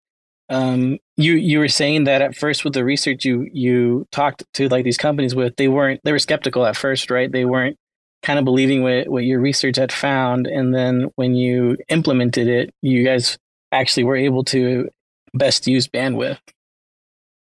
um, 0.49 0.99
you 1.17 1.35
you 1.35 1.59
were 1.59 1.69
saying 1.69 2.05
that 2.05 2.23
at 2.23 2.37
first 2.37 2.65
with 2.65 2.75
the 2.75 2.85
research 2.85 3.25
you 3.25 3.49
you 3.53 4.07
talked 4.13 4.45
to 4.55 4.69
like 4.69 4.85
these 4.85 4.99
companies 4.99 5.35
with, 5.35 5.57
they 5.57 5.67
weren't 5.67 6.01
they 6.05 6.13
were 6.13 6.19
skeptical 6.21 6.65
at 6.65 6.77
first, 6.77 7.11
right? 7.11 7.31
They 7.31 7.45
weren't 7.45 7.77
kind 8.25 8.39
of 8.39 8.45
believing 8.45 8.83
what, 8.83 9.09
what 9.09 9.25
your 9.25 9.39
research 9.39 9.77
had 9.77 9.93
found. 9.93 10.47
And 10.47 10.75
then 10.75 11.11
when 11.17 11.35
you 11.35 11.77
implemented 11.89 12.49
it, 12.49 12.75
you 12.83 13.05
guys 13.05 13.39
actually 13.71 14.05
were 14.05 14.17
able 14.17 14.43
to 14.45 14.89
best 15.35 15.67
use 15.67 15.87
bandwidth. 15.87 16.39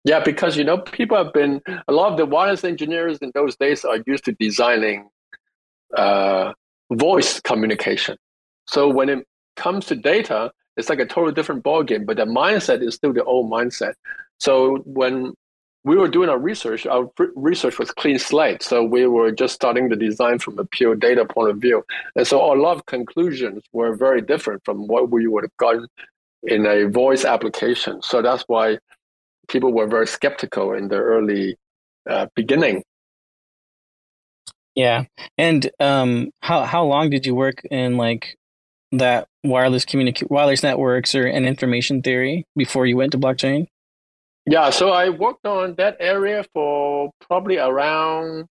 Yeah, 0.03 0.19
because 0.23 0.55
you 0.57 0.63
know 0.63 0.77
people 0.77 1.17
have 1.17 1.33
been 1.33 1.61
a 1.87 1.91
lot 1.91 2.11
of 2.11 2.17
the 2.17 2.25
wireless 2.25 2.63
engineers 2.63 3.17
in 3.19 3.31
those 3.33 3.55
days 3.55 3.83
are 3.83 3.99
used 4.05 4.25
to 4.25 4.33
designing 4.39 5.09
uh, 5.95 6.53
voice 6.91 7.39
communication. 7.41 8.17
So 8.67 8.87
when 8.89 9.09
it 9.09 9.27
comes 9.55 9.85
to 9.87 9.95
data, 9.95 10.51
it's 10.77 10.89
like 10.89 10.99
a 10.99 11.05
totally 11.05 11.33
different 11.33 11.63
ballgame. 11.63 12.05
But 12.05 12.17
the 12.17 12.25
mindset 12.25 12.81
is 12.81 12.95
still 12.95 13.11
the 13.11 13.23
old 13.23 13.51
mindset. 13.51 13.93
So 14.39 14.77
when 14.85 15.33
we 15.87 15.95
were 15.95 16.09
doing 16.09 16.27
our 16.27 16.37
research. 16.37 16.85
Our 16.85 17.09
research 17.35 17.79
was 17.79 17.91
clean 17.91 18.19
slate, 18.19 18.61
so 18.61 18.83
we 18.83 19.07
were 19.07 19.31
just 19.31 19.55
starting 19.55 19.87
the 19.87 19.95
design 19.95 20.37
from 20.37 20.59
a 20.59 20.65
pure 20.65 20.95
data 20.95 21.23
point 21.25 21.49
of 21.49 21.57
view, 21.57 21.85
and 22.15 22.27
so 22.27 22.53
a 22.53 22.59
lot 22.59 22.75
of 22.75 22.85
conclusions 22.85 23.63
were 23.71 23.95
very 23.95 24.21
different 24.21 24.63
from 24.65 24.87
what 24.87 25.09
we 25.09 25.27
would 25.27 25.45
have 25.45 25.57
gotten 25.57 25.87
in 26.43 26.65
a 26.65 26.89
voice 26.89 27.23
application. 27.23 28.01
So 28.01 28.21
that's 28.21 28.43
why 28.47 28.79
people 29.47 29.71
were 29.71 29.87
very 29.87 30.07
skeptical 30.07 30.73
in 30.73 30.89
the 30.89 30.97
early 30.97 31.57
uh, 32.09 32.27
beginning. 32.35 32.83
Yeah, 34.75 35.05
and 35.37 35.71
um, 35.79 36.31
how 36.41 36.65
how 36.65 36.83
long 36.83 37.09
did 37.09 37.25
you 37.25 37.33
work 37.33 37.63
in 37.71 37.95
like 37.95 38.37
that 38.91 39.27
wireless 39.43 39.85
communicate 39.85 40.29
wireless 40.29 40.63
networks 40.63 41.15
or 41.15 41.25
an 41.25 41.45
information 41.45 42.01
theory 42.01 42.45
before 42.57 42.85
you 42.85 42.97
went 42.97 43.13
to 43.13 43.17
blockchain? 43.17 43.67
Yeah, 44.49 44.69
so 44.69 44.91
I 44.91 45.09
worked 45.09 45.45
on 45.45 45.75
that 45.75 45.97
area 45.99 46.45
for 46.53 47.11
probably 47.19 47.57
around 47.57 48.47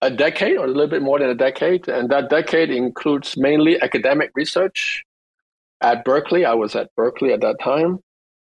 a 0.00 0.10
decade 0.10 0.56
or 0.56 0.64
a 0.64 0.68
little 0.68 0.88
bit 0.88 1.00
more 1.00 1.20
than 1.20 1.28
a 1.28 1.34
decade. 1.34 1.86
And 1.86 2.10
that 2.10 2.28
decade 2.28 2.70
includes 2.70 3.36
mainly 3.36 3.80
academic 3.80 4.32
research 4.34 5.04
at 5.80 6.04
Berkeley. 6.04 6.44
I 6.44 6.54
was 6.54 6.74
at 6.74 6.90
Berkeley 6.96 7.32
at 7.32 7.40
that 7.42 7.60
time. 7.60 8.00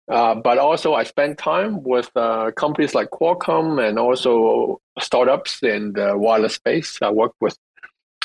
Uh, 0.10 0.36
but 0.36 0.58
also, 0.58 0.94
I 0.94 1.04
spent 1.04 1.38
time 1.38 1.84
with 1.84 2.10
uh, 2.16 2.52
companies 2.56 2.96
like 2.96 3.10
Qualcomm 3.10 3.86
and 3.86 4.00
also 4.00 4.80
startups 5.00 5.62
in 5.64 5.92
the 5.94 6.18
wireless 6.18 6.56
space. 6.56 6.98
I 7.02 7.12
worked 7.12 7.36
with 7.42 7.58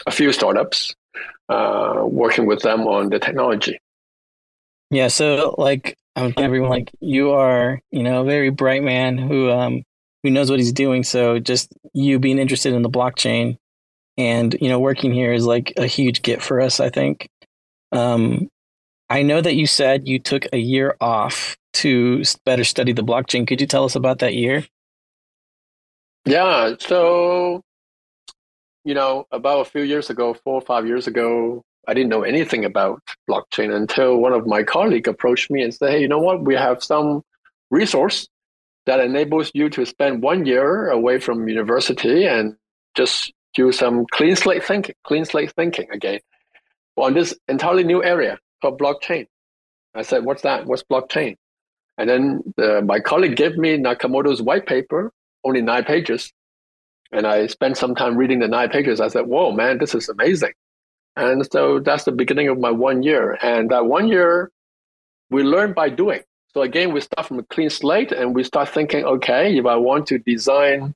a 0.06 0.12
few 0.12 0.32
startups, 0.32 0.94
uh, 1.48 2.02
working 2.04 2.46
with 2.46 2.62
them 2.62 2.86
on 2.86 3.10
the 3.10 3.18
technology. 3.18 3.78
Yeah, 4.90 5.08
so 5.08 5.54
like 5.58 5.96
um, 6.16 6.32
everyone 6.36 6.70
like 6.70 6.90
you 7.00 7.32
are, 7.32 7.80
you 7.90 8.02
know, 8.02 8.22
a 8.22 8.24
very 8.24 8.50
bright 8.50 8.82
man 8.82 9.18
who 9.18 9.50
um 9.50 9.82
who 10.22 10.30
knows 10.30 10.50
what 10.50 10.58
he's 10.58 10.72
doing. 10.72 11.04
So 11.04 11.38
just 11.38 11.72
you 11.92 12.18
being 12.18 12.38
interested 12.38 12.72
in 12.72 12.82
the 12.82 12.90
blockchain 12.90 13.58
and 14.16 14.56
you 14.60 14.68
know 14.68 14.80
working 14.80 15.12
here 15.12 15.32
is 15.32 15.44
like 15.46 15.74
a 15.76 15.86
huge 15.86 16.22
get 16.22 16.42
for 16.42 16.60
us. 16.60 16.80
I 16.80 16.90
think. 16.90 17.28
Um, 17.92 18.48
I 19.08 19.22
know 19.22 19.40
that 19.40 19.54
you 19.54 19.66
said 19.66 20.08
you 20.08 20.18
took 20.18 20.46
a 20.52 20.58
year 20.58 20.96
off 21.00 21.56
to 21.74 22.22
better 22.44 22.64
study 22.64 22.92
the 22.92 23.02
blockchain. 23.02 23.46
Could 23.46 23.60
you 23.60 23.66
tell 23.66 23.84
us 23.84 23.94
about 23.94 24.18
that 24.18 24.34
year? 24.34 24.64
Yeah. 26.24 26.74
So, 26.80 27.62
you 28.84 28.94
know, 28.94 29.26
about 29.30 29.60
a 29.60 29.70
few 29.70 29.82
years 29.82 30.10
ago, 30.10 30.34
four 30.34 30.54
or 30.54 30.60
five 30.60 30.86
years 30.86 31.06
ago, 31.06 31.62
I 31.86 31.94
didn't 31.94 32.10
know 32.10 32.22
anything 32.22 32.64
about 32.64 33.00
blockchain 33.30 33.74
until 33.74 34.16
one 34.18 34.32
of 34.32 34.46
my 34.46 34.62
colleagues 34.62 35.08
approached 35.08 35.50
me 35.50 35.62
and 35.62 35.72
said, 35.72 35.90
"Hey, 35.90 36.00
you 36.00 36.08
know 36.08 36.18
what? 36.18 36.42
We 36.42 36.54
have 36.54 36.82
some 36.82 37.22
resource 37.70 38.28
that 38.86 39.00
enables 39.00 39.50
you 39.54 39.68
to 39.70 39.84
spend 39.86 40.22
one 40.22 40.46
year 40.46 40.88
away 40.90 41.18
from 41.18 41.48
university 41.48 42.26
and 42.26 42.56
just 42.96 43.32
do 43.54 43.72
some 43.72 44.06
clean 44.10 44.36
slate 44.36 44.64
thinking, 44.64 44.94
clean 45.04 45.24
slate 45.24 45.52
thinking 45.52 45.88
again 45.90 46.20
on 46.96 47.14
this 47.14 47.34
entirely 47.48 47.84
new 47.84 48.02
area 48.02 48.38
called 48.62 48.80
blockchain." 48.80 49.26
I 49.94 50.02
said, 50.02 50.24
"What's 50.24 50.42
that? 50.42 50.66
What's 50.66 50.82
blockchain?" 50.82 51.36
And 51.98 52.10
then 52.10 52.42
the, 52.56 52.82
my 52.82 53.00
colleague 53.00 53.36
gave 53.36 53.56
me 53.56 53.78
Nakamoto's 53.78 54.42
white 54.42 54.66
paper, 54.66 55.12
only 55.44 55.62
nine 55.62 55.84
pages, 55.84 56.32
and 57.12 57.26
I 57.26 57.46
spent 57.46 57.76
some 57.76 57.94
time 57.94 58.16
reading 58.16 58.40
the 58.40 58.48
nine 58.48 58.70
pages. 58.70 59.00
I 59.00 59.08
said, 59.08 59.26
"Whoa, 59.26 59.52
man, 59.52 59.78
this 59.78 59.94
is 59.94 60.08
amazing!" 60.08 60.52
And 61.16 61.46
so 61.50 61.80
that's 61.80 62.04
the 62.04 62.12
beginning 62.12 62.48
of 62.48 62.58
my 62.58 62.70
one 62.70 63.02
year. 63.02 63.38
And 63.42 63.70
that 63.70 63.86
one 63.86 64.08
year, 64.08 64.50
we 65.30 65.42
learn 65.42 65.72
by 65.72 65.88
doing. 65.88 66.22
So 66.52 66.62
again, 66.62 66.92
we 66.92 67.00
start 67.00 67.26
from 67.26 67.38
a 67.38 67.42
clean 67.42 67.70
slate 67.70 68.12
and 68.12 68.34
we 68.34 68.44
start 68.44 68.68
thinking, 68.68 69.04
okay, 69.04 69.56
if 69.56 69.66
I 69.66 69.76
want 69.76 70.06
to 70.08 70.18
design 70.18 70.94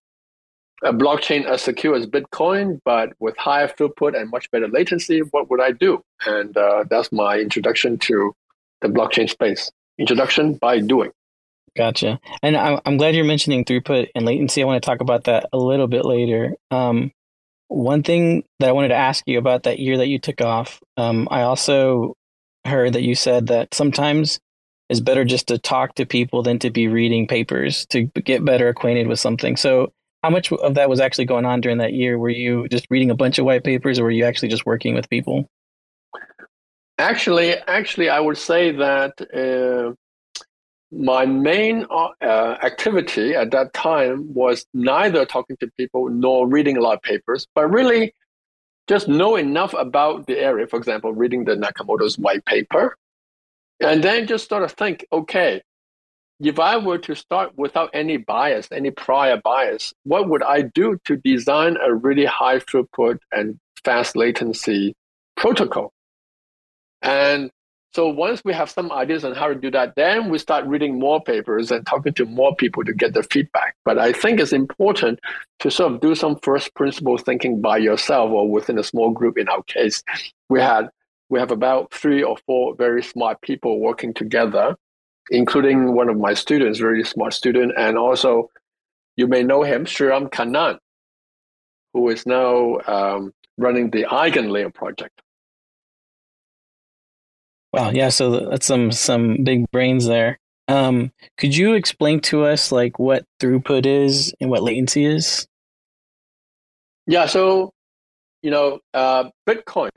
a 0.82 0.92
blockchain 0.92 1.44
as 1.44 1.62
secure 1.62 1.94
as 1.94 2.06
Bitcoin, 2.06 2.80
but 2.84 3.10
with 3.18 3.36
higher 3.36 3.68
throughput 3.68 4.18
and 4.18 4.30
much 4.30 4.50
better 4.50 4.68
latency, 4.68 5.20
what 5.20 5.50
would 5.50 5.60
I 5.60 5.72
do? 5.72 6.02
And 6.24 6.56
uh, 6.56 6.84
that's 6.88 7.12
my 7.12 7.38
introduction 7.38 7.98
to 7.98 8.34
the 8.80 8.88
blockchain 8.88 9.28
space. 9.28 9.70
Introduction 9.98 10.54
by 10.54 10.80
doing. 10.80 11.10
Gotcha. 11.76 12.18
And 12.42 12.56
I'm 12.56 12.96
glad 12.96 13.14
you're 13.14 13.24
mentioning 13.24 13.64
throughput 13.64 14.08
and 14.14 14.24
latency. 14.24 14.62
I 14.62 14.64
want 14.66 14.82
to 14.82 14.86
talk 14.86 15.00
about 15.00 15.24
that 15.24 15.48
a 15.52 15.58
little 15.58 15.86
bit 15.86 16.04
later. 16.04 16.54
Um, 16.70 17.12
one 17.70 18.02
thing 18.02 18.42
that 18.58 18.68
I 18.68 18.72
wanted 18.72 18.88
to 18.88 18.96
ask 18.96 19.22
you 19.26 19.38
about 19.38 19.62
that 19.62 19.78
year 19.78 19.96
that 19.98 20.08
you 20.08 20.18
took 20.18 20.40
off, 20.40 20.80
um, 20.96 21.28
I 21.30 21.42
also 21.42 22.14
heard 22.64 22.94
that 22.94 23.02
you 23.02 23.14
said 23.14 23.46
that 23.46 23.72
sometimes 23.72 24.40
it's 24.88 25.00
better 25.00 25.24
just 25.24 25.46
to 25.48 25.58
talk 25.58 25.94
to 25.94 26.04
people 26.04 26.42
than 26.42 26.58
to 26.58 26.70
be 26.70 26.88
reading 26.88 27.28
papers 27.28 27.86
to 27.86 28.06
get 28.06 28.44
better 28.44 28.68
acquainted 28.68 29.06
with 29.06 29.20
something. 29.20 29.56
So, 29.56 29.92
how 30.24 30.30
much 30.30 30.52
of 30.52 30.74
that 30.74 30.90
was 30.90 31.00
actually 31.00 31.26
going 31.26 31.46
on 31.46 31.60
during 31.60 31.78
that 31.78 31.94
year? 31.94 32.18
Were 32.18 32.28
you 32.28 32.68
just 32.68 32.86
reading 32.90 33.10
a 33.10 33.14
bunch 33.14 33.38
of 33.38 33.44
white 33.44 33.64
papers, 33.64 33.98
or 33.98 34.04
were 34.04 34.10
you 34.10 34.24
actually 34.24 34.48
just 34.48 34.66
working 34.66 34.94
with 34.94 35.08
people? 35.08 35.46
Actually, 36.98 37.54
actually, 37.54 38.10
I 38.10 38.20
would 38.20 38.36
say 38.36 38.72
that 38.72 39.12
uh, 39.32 39.94
my 40.92 41.24
main 41.24 41.86
uh, 41.90 42.56
activity 42.62 43.34
at 43.34 43.50
that 43.52 43.72
time 43.72 44.32
was 44.34 44.66
neither 44.74 45.24
talking 45.24 45.56
to 45.58 45.70
people 45.76 46.08
nor 46.08 46.48
reading 46.48 46.76
a 46.76 46.80
lot 46.80 46.96
of 46.96 47.02
papers, 47.02 47.46
but 47.54 47.68
really 47.68 48.12
just 48.88 49.08
know 49.08 49.36
enough 49.36 49.72
about 49.74 50.26
the 50.26 50.38
area. 50.38 50.66
For 50.66 50.76
example, 50.76 51.12
reading 51.12 51.44
the 51.44 51.54
Nakamoto's 51.54 52.18
white 52.18 52.44
paper, 52.44 52.96
and 53.80 54.02
then 54.02 54.26
just 54.26 54.48
sort 54.48 54.62
of 54.62 54.72
think, 54.72 55.06
okay, 55.12 55.62
if 56.40 56.58
I 56.58 56.76
were 56.78 56.98
to 56.98 57.14
start 57.14 57.52
without 57.56 57.90
any 57.92 58.16
bias, 58.16 58.68
any 58.72 58.90
prior 58.90 59.36
bias, 59.36 59.92
what 60.04 60.28
would 60.28 60.42
I 60.42 60.62
do 60.62 60.98
to 61.04 61.16
design 61.16 61.76
a 61.84 61.94
really 61.94 62.24
high 62.24 62.58
throughput 62.58 63.18
and 63.30 63.58
fast 63.84 64.16
latency 64.16 64.94
protocol. 65.36 65.92
And 67.02 67.50
so 67.92 68.08
once 68.08 68.40
we 68.44 68.52
have 68.52 68.70
some 68.70 68.92
ideas 68.92 69.24
on 69.24 69.34
how 69.34 69.48
to 69.48 69.54
do 69.54 69.70
that, 69.72 69.96
then 69.96 70.30
we 70.30 70.38
start 70.38 70.64
reading 70.66 70.98
more 71.00 71.20
papers 71.20 71.72
and 71.72 71.84
talking 71.84 72.12
to 72.14 72.24
more 72.24 72.54
people 72.54 72.84
to 72.84 72.92
get 72.92 73.14
their 73.14 73.24
feedback. 73.24 73.74
But 73.84 73.98
I 73.98 74.12
think 74.12 74.38
it's 74.38 74.52
important 74.52 75.18
to 75.58 75.70
sort 75.72 75.92
of 75.92 76.00
do 76.00 76.14
some 76.14 76.38
first 76.42 76.72
principle 76.74 77.18
thinking 77.18 77.60
by 77.60 77.78
yourself 77.78 78.30
or 78.30 78.48
within 78.48 78.78
a 78.78 78.84
small 78.84 79.10
group. 79.10 79.36
In 79.36 79.48
our 79.48 79.64
case, 79.64 80.04
we 80.48 80.60
had 80.60 80.88
we 81.30 81.40
have 81.40 81.50
about 81.50 81.92
three 81.92 82.22
or 82.22 82.36
four 82.46 82.76
very 82.76 83.02
smart 83.02 83.40
people 83.40 83.80
working 83.80 84.14
together, 84.14 84.76
including 85.30 85.94
one 85.94 86.08
of 86.08 86.16
my 86.16 86.34
students, 86.34 86.78
very 86.78 87.02
smart 87.02 87.32
student, 87.32 87.72
and 87.76 87.98
also 87.98 88.50
you 89.16 89.26
may 89.26 89.42
know 89.42 89.64
him, 89.64 89.84
Sriram 89.84 90.30
Kannan, 90.30 90.78
who 91.92 92.08
is 92.08 92.24
now 92.24 92.78
um, 92.86 93.34
running 93.58 93.90
the 93.90 94.04
EigenLayer 94.04 94.72
project. 94.72 95.20
Wow, 97.72 97.90
yeah, 97.90 98.08
so 98.08 98.50
that's 98.50 98.66
some 98.66 98.90
some 98.90 99.44
big 99.44 99.70
brains 99.70 100.06
there. 100.06 100.38
Um, 100.66 101.12
could 101.36 101.56
you 101.56 101.74
explain 101.74 102.20
to 102.22 102.44
us 102.44 102.72
like 102.72 102.98
what 102.98 103.24
throughput 103.40 103.86
is 103.86 104.34
and 104.40 104.50
what 104.50 104.62
latency 104.62 105.04
is? 105.04 105.46
Yeah, 107.06 107.26
so 107.26 107.72
you 108.42 108.50
know, 108.50 108.80
uh, 108.94 109.30
Bitcoin 109.48 109.90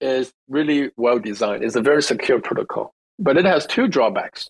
is 0.00 0.32
really 0.48 0.90
well 0.96 1.18
designed. 1.18 1.64
It's 1.64 1.76
a 1.76 1.82
very 1.82 2.02
secure 2.02 2.40
protocol, 2.40 2.94
but 3.18 3.36
it 3.36 3.44
has 3.44 3.66
two 3.66 3.86
drawbacks. 3.88 4.48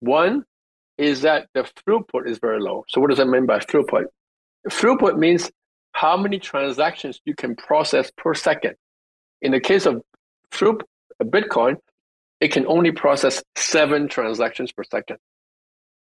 One 0.00 0.44
is 0.98 1.22
that 1.22 1.48
the 1.54 1.62
throughput 1.62 2.28
is 2.28 2.38
very 2.38 2.60
low. 2.60 2.84
So 2.88 3.00
what 3.00 3.10
does 3.10 3.18
that 3.18 3.26
mean 3.26 3.46
by 3.46 3.58
throughput? 3.58 4.04
Throughput 4.68 5.18
means 5.18 5.50
how 5.92 6.16
many 6.16 6.38
transactions 6.38 7.20
you 7.24 7.34
can 7.34 7.56
process 7.56 8.10
per 8.16 8.34
second. 8.34 8.74
In 9.40 9.52
the 9.52 9.60
case 9.60 9.86
of 9.86 10.02
through 10.52 10.78
Bitcoin, 11.24 11.76
it 12.40 12.52
can 12.52 12.66
only 12.66 12.92
process 12.92 13.42
seven 13.56 14.08
transactions 14.08 14.72
per 14.72 14.84
second. 14.84 15.18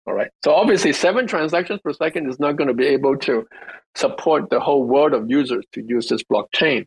All 0.07 0.13
right. 0.13 0.31
So 0.43 0.53
obviously, 0.53 0.93
seven 0.93 1.27
transactions 1.27 1.79
per 1.83 1.93
second 1.93 2.29
is 2.29 2.39
not 2.39 2.55
going 2.55 2.67
to 2.67 2.73
be 2.73 2.87
able 2.87 3.17
to 3.19 3.47
support 3.95 4.49
the 4.49 4.59
whole 4.59 4.83
world 4.83 5.13
of 5.13 5.29
users 5.29 5.63
to 5.73 5.83
use 5.83 6.07
this 6.07 6.23
blockchain. 6.23 6.85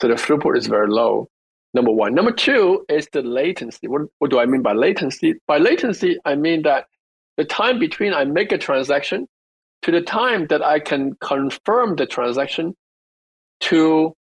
So 0.00 0.08
the 0.08 0.14
throughput 0.14 0.56
is 0.56 0.66
very 0.66 0.88
low. 0.88 1.28
Number 1.74 1.90
one. 1.90 2.14
Number 2.14 2.32
two 2.32 2.84
is 2.88 3.08
the 3.12 3.22
latency. 3.22 3.88
What, 3.88 4.02
what 4.18 4.30
do 4.30 4.38
I 4.38 4.46
mean 4.46 4.62
by 4.62 4.72
latency? 4.72 5.34
By 5.46 5.58
latency, 5.58 6.18
I 6.24 6.36
mean 6.36 6.62
that 6.62 6.86
the 7.36 7.44
time 7.44 7.78
between 7.78 8.14
I 8.14 8.24
make 8.24 8.52
a 8.52 8.58
transaction 8.58 9.26
to 9.82 9.90
the 9.90 10.00
time 10.00 10.46
that 10.48 10.62
I 10.62 10.78
can 10.80 11.14
confirm 11.20 11.96
the 11.96 12.06
transaction 12.06 12.74
to 13.60 14.14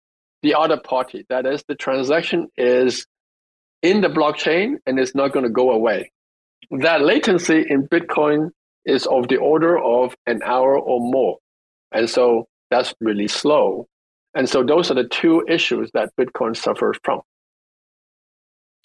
the 0.42 0.54
other 0.54 0.78
party. 0.78 1.26
That 1.28 1.46
is, 1.46 1.64
the 1.66 1.74
transaction 1.74 2.48
is 2.56 3.06
in 3.84 4.00
the 4.00 4.08
blockchain 4.08 4.76
and 4.86 4.98
it's 4.98 5.14
not 5.14 5.32
going 5.32 5.44
to 5.44 5.52
go 5.52 5.70
away. 5.70 6.10
That 6.70 7.02
latency 7.02 7.64
in 7.68 7.86
Bitcoin 7.86 8.50
is 8.86 9.06
of 9.06 9.28
the 9.28 9.36
order 9.36 9.78
of 9.78 10.16
an 10.26 10.40
hour 10.44 10.78
or 10.78 11.00
more. 11.00 11.38
And 11.92 12.08
so 12.08 12.48
that's 12.70 12.94
really 13.00 13.28
slow. 13.28 13.86
And 14.34 14.48
so 14.48 14.64
those 14.64 14.90
are 14.90 14.94
the 14.94 15.04
two 15.04 15.44
issues 15.46 15.90
that 15.92 16.10
Bitcoin 16.18 16.56
suffers 16.56 16.96
from. 17.04 17.20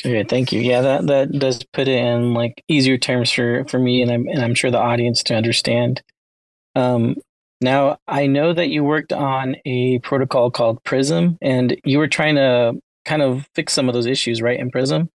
Okay, 0.06 0.24
thank 0.24 0.52
you. 0.52 0.62
Yeah, 0.62 0.82
that, 0.82 1.08
that 1.08 1.32
does 1.32 1.64
put 1.74 1.88
it 1.88 1.98
in 1.98 2.34
like 2.34 2.62
easier 2.68 2.98
terms 2.98 3.32
for, 3.32 3.66
for 3.66 3.80
me 3.80 4.02
and 4.02 4.12
I'm 4.12 4.28
and 4.28 4.42
I'm 4.42 4.56
sure 4.56 4.72
the 4.72 4.80
audience 4.80 5.24
to 5.24 5.36
understand. 5.36 6.02
Um, 6.76 7.16
now 7.62 7.98
I 8.08 8.28
know 8.28 8.54
that 8.54 8.70
you 8.70 8.84
worked 8.84 9.12
on 9.12 9.56
a 9.66 10.00
protocol 10.00 10.52
called 10.52 10.84
Prism 10.84 11.38
and 11.42 11.76
you 11.84 11.98
were 11.98 12.08
trying 12.08 12.36
to 12.36 12.80
kind 13.10 13.22
of 13.24 13.50
fix 13.56 13.74
some 13.74 13.90
of 13.90 13.96
those 13.96 14.06
issues, 14.06 14.42
right, 14.42 14.60
in 14.60 14.70
Prism? 14.70 15.10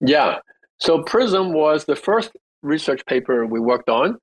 Yeah. 0.00 0.38
So 0.78 1.02
Prism 1.02 1.52
was 1.52 1.84
the 1.84 1.96
first 1.96 2.30
research 2.62 3.04
paper 3.06 3.46
we 3.46 3.60
worked 3.60 3.90
on. 3.90 4.18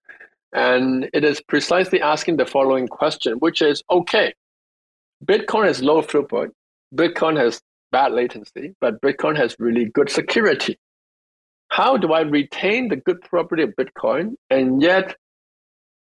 And 0.54 1.10
it 1.14 1.24
is 1.24 1.42
precisely 1.42 2.02
asking 2.02 2.38
the 2.38 2.46
following 2.46 2.88
question, 2.88 3.34
which 3.40 3.62
is 3.62 3.84
okay, 3.92 4.34
Bitcoin 5.24 5.66
has 5.66 5.82
low 5.82 6.02
throughput, 6.02 6.50
Bitcoin 6.96 7.38
has 7.38 7.62
bad 7.92 8.14
latency, 8.14 8.74
but 8.80 9.02
Bitcoin 9.02 9.36
has 9.38 9.56
really 9.60 9.86
good 9.86 10.10
security. 10.10 10.78
How 11.70 11.98
do 11.98 12.14
I 12.14 12.22
retain 12.22 12.88
the 12.88 12.96
good 12.96 13.22
property 13.22 13.64
of 13.64 13.72
Bitcoin 13.76 14.36
and 14.50 14.82
yet 14.82 15.16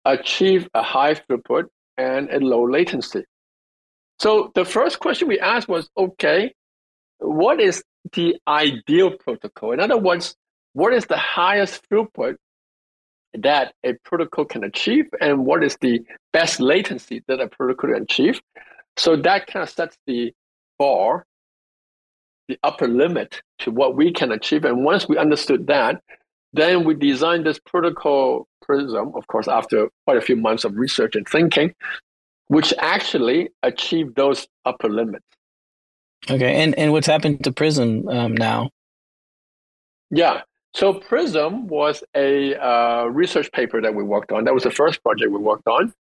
achieve 0.06 0.70
a 0.74 0.82
high 0.82 1.16
throughput 1.16 1.66
and 1.98 2.30
a 2.32 2.40
low 2.40 2.64
latency? 2.70 3.24
So 4.20 4.52
the 4.56 4.66
first 4.66 5.00
question 5.00 5.28
we 5.28 5.40
asked 5.40 5.68
was, 5.68 5.90
okay, 5.98 6.54
what 7.20 7.60
is 7.60 7.84
the 8.14 8.36
ideal 8.48 9.12
protocol? 9.12 9.74
In 9.74 9.80
other 9.80 9.98
words, 9.98 10.36
what 10.74 10.94
is 10.94 11.06
the 11.06 11.18
highest 11.18 11.88
throughput 11.90 12.36
that 13.34 13.74
a 13.84 13.94
protocol 14.04 14.46
can 14.46 14.64
achieve, 14.64 15.06
and 15.20 15.46
what 15.46 15.64
is 15.64 15.78
the 15.82 16.02
best 16.34 16.60
latency 16.60 17.24
that 17.28 17.40
a 17.40 17.48
protocol 17.48 17.92
can 17.92 18.04
achieve? 18.04 18.42
So 18.96 19.16
that 19.18 19.48
kind 19.48 19.64
of 19.64 19.70
sets 19.70 19.98
the 20.08 20.34
bar, 20.80 21.26
the 22.48 22.58
upper 22.64 22.88
limit 22.88 23.42
to 23.60 23.72
what 23.72 23.96
we 23.96 24.12
can 24.12 24.32
achieve. 24.32 24.66
And 24.66 24.84
once 24.84 25.08
we 25.08 25.18
understood 25.18 25.68
that, 25.68 26.02
then 26.54 26.86
we 26.86 26.96
designed 26.96 27.46
this 27.46 27.60
protocol 27.60 28.48
Prism, 28.68 29.14
of 29.16 29.26
course, 29.28 29.48
after 29.48 29.90
quite 30.06 30.18
a 30.18 30.22
few 30.22 30.36
months 30.36 30.66
of 30.66 30.76
research 30.76 31.16
and 31.16 31.26
thinking, 31.28 31.74
which 32.48 32.74
actually 32.80 33.50
achieve 33.64 34.16
those 34.16 34.48
upper 34.66 34.90
limits. 34.90 35.26
Okay, 36.30 36.62
and 36.62 36.78
and 36.78 36.92
what's 36.92 37.08
happened 37.08 37.44
to 37.44 37.52
Prism 37.52 38.08
um, 38.08 38.34
now? 38.34 38.70
Yeah, 40.10 40.42
so 40.74 40.94
Prism 40.94 41.68
was 41.68 42.04
a 42.16 42.56
uh, 42.56 43.06
research 43.06 43.52
paper 43.52 43.82
that 43.82 43.94
we 43.94 44.04
worked 44.04 44.32
on. 44.32 44.46
That 44.46 44.54
was 44.54 44.64
the 44.64 44.72
first 44.72 45.04
project 45.04 45.32
we 45.32 45.40
worked 45.40 45.68
on, 45.68 45.94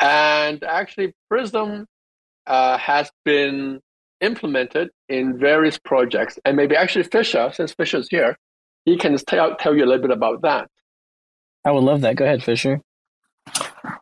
and 0.00 0.62
actually 0.64 1.14
Prism 1.28 1.86
uh, 2.46 2.78
has 2.78 3.10
been 3.24 3.80
implemented 4.20 4.90
in 5.08 5.38
various 5.38 5.78
projects. 5.78 6.38
And 6.44 6.56
maybe 6.56 6.76
actually 6.76 7.04
Fisher, 7.04 7.50
since 7.52 7.72
Fisher's 7.72 8.08
here, 8.08 8.36
he 8.84 8.96
can 8.96 9.16
tell 9.16 9.56
tell 9.56 9.74
you 9.74 9.84
a 9.84 9.86
little 9.86 10.02
bit 10.02 10.10
about 10.10 10.42
that. 10.42 10.68
I 11.64 11.70
would 11.70 11.84
love 11.84 12.02
that. 12.02 12.16
Go 12.16 12.24
ahead, 12.24 12.42
Fisher. 12.42 12.80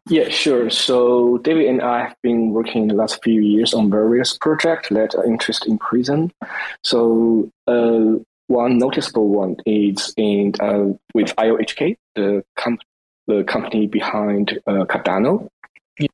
Yeah, 0.08 0.28
sure. 0.28 0.70
So 0.70 1.38
David 1.38 1.66
and 1.66 1.82
I 1.82 2.04
have 2.04 2.16
been 2.22 2.50
working 2.50 2.88
the 2.88 2.94
last 2.94 3.22
few 3.22 3.40
years 3.40 3.74
on 3.74 3.90
various 3.90 4.36
projects 4.36 4.88
that 4.90 5.14
are 5.14 5.24
interested 5.24 5.68
in 5.68 5.78
Prism. 5.78 6.30
So 6.82 7.50
uh, 7.66 8.18
one 8.46 8.78
noticeable 8.78 9.28
one 9.28 9.56
is 9.66 10.14
in 10.16 10.52
uh, 10.60 10.92
with 11.14 11.34
IOHK, 11.36 11.96
the, 12.14 12.44
com- 12.56 12.78
the 13.26 13.44
company 13.44 13.86
behind 13.86 14.58
uh, 14.66 14.84
Cardano. 14.84 15.48
Yeah. 15.98 16.08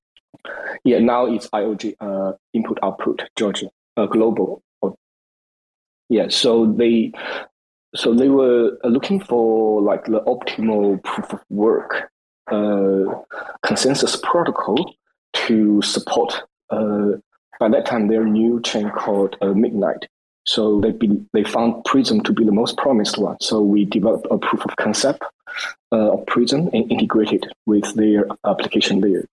yeah, 0.85 0.99
now 0.99 1.27
it's 1.27 1.49
IOG, 1.49 1.95
uh, 2.01 2.33
Input 2.55 2.79
Output 2.83 3.23
Georgia, 3.37 3.71
uh, 3.97 4.07
Global. 4.07 4.63
Yeah, 6.11 6.29
so 6.29 6.65
they 6.65 7.13
so 7.95 8.15
they 8.15 8.29
were 8.29 8.79
looking 8.85 9.21
for 9.21 9.83
like 9.83 10.05
the 10.07 10.21
optimal 10.21 11.03
proof 11.03 11.33
of 11.33 11.41
work 11.51 11.95
uh, 11.95 12.18
consensus 13.63 14.17
protocol 14.17 14.95
to 15.35 15.83
support. 15.83 16.43
Uh, 16.71 17.13
by 17.61 17.69
that 17.69 17.87
time, 17.87 18.09
their 18.09 18.25
new 18.25 18.61
chain 18.63 18.91
called 18.91 19.37
uh, 19.41 19.49
Midnight. 19.49 20.09
So 20.47 20.81
they 20.81 20.93
be, 20.93 21.25
they 21.33 21.45
found 21.45 21.85
Prism 21.85 22.23
to 22.23 22.33
be 22.33 22.45
the 22.45 22.53
most 22.53 22.77
promised 22.77 23.19
one. 23.19 23.37
So 23.41 23.61
we 23.61 23.85
developed 23.85 24.27
a 24.31 24.39
proof 24.39 24.65
of 24.65 24.77
concept 24.77 25.23
uh, 25.93 26.13
of 26.15 26.27
Prism 26.27 26.71
and 26.73 26.91
integrated 26.91 27.47
with 27.67 27.95
their 27.95 28.27
application 28.47 29.01
layer 29.01 29.27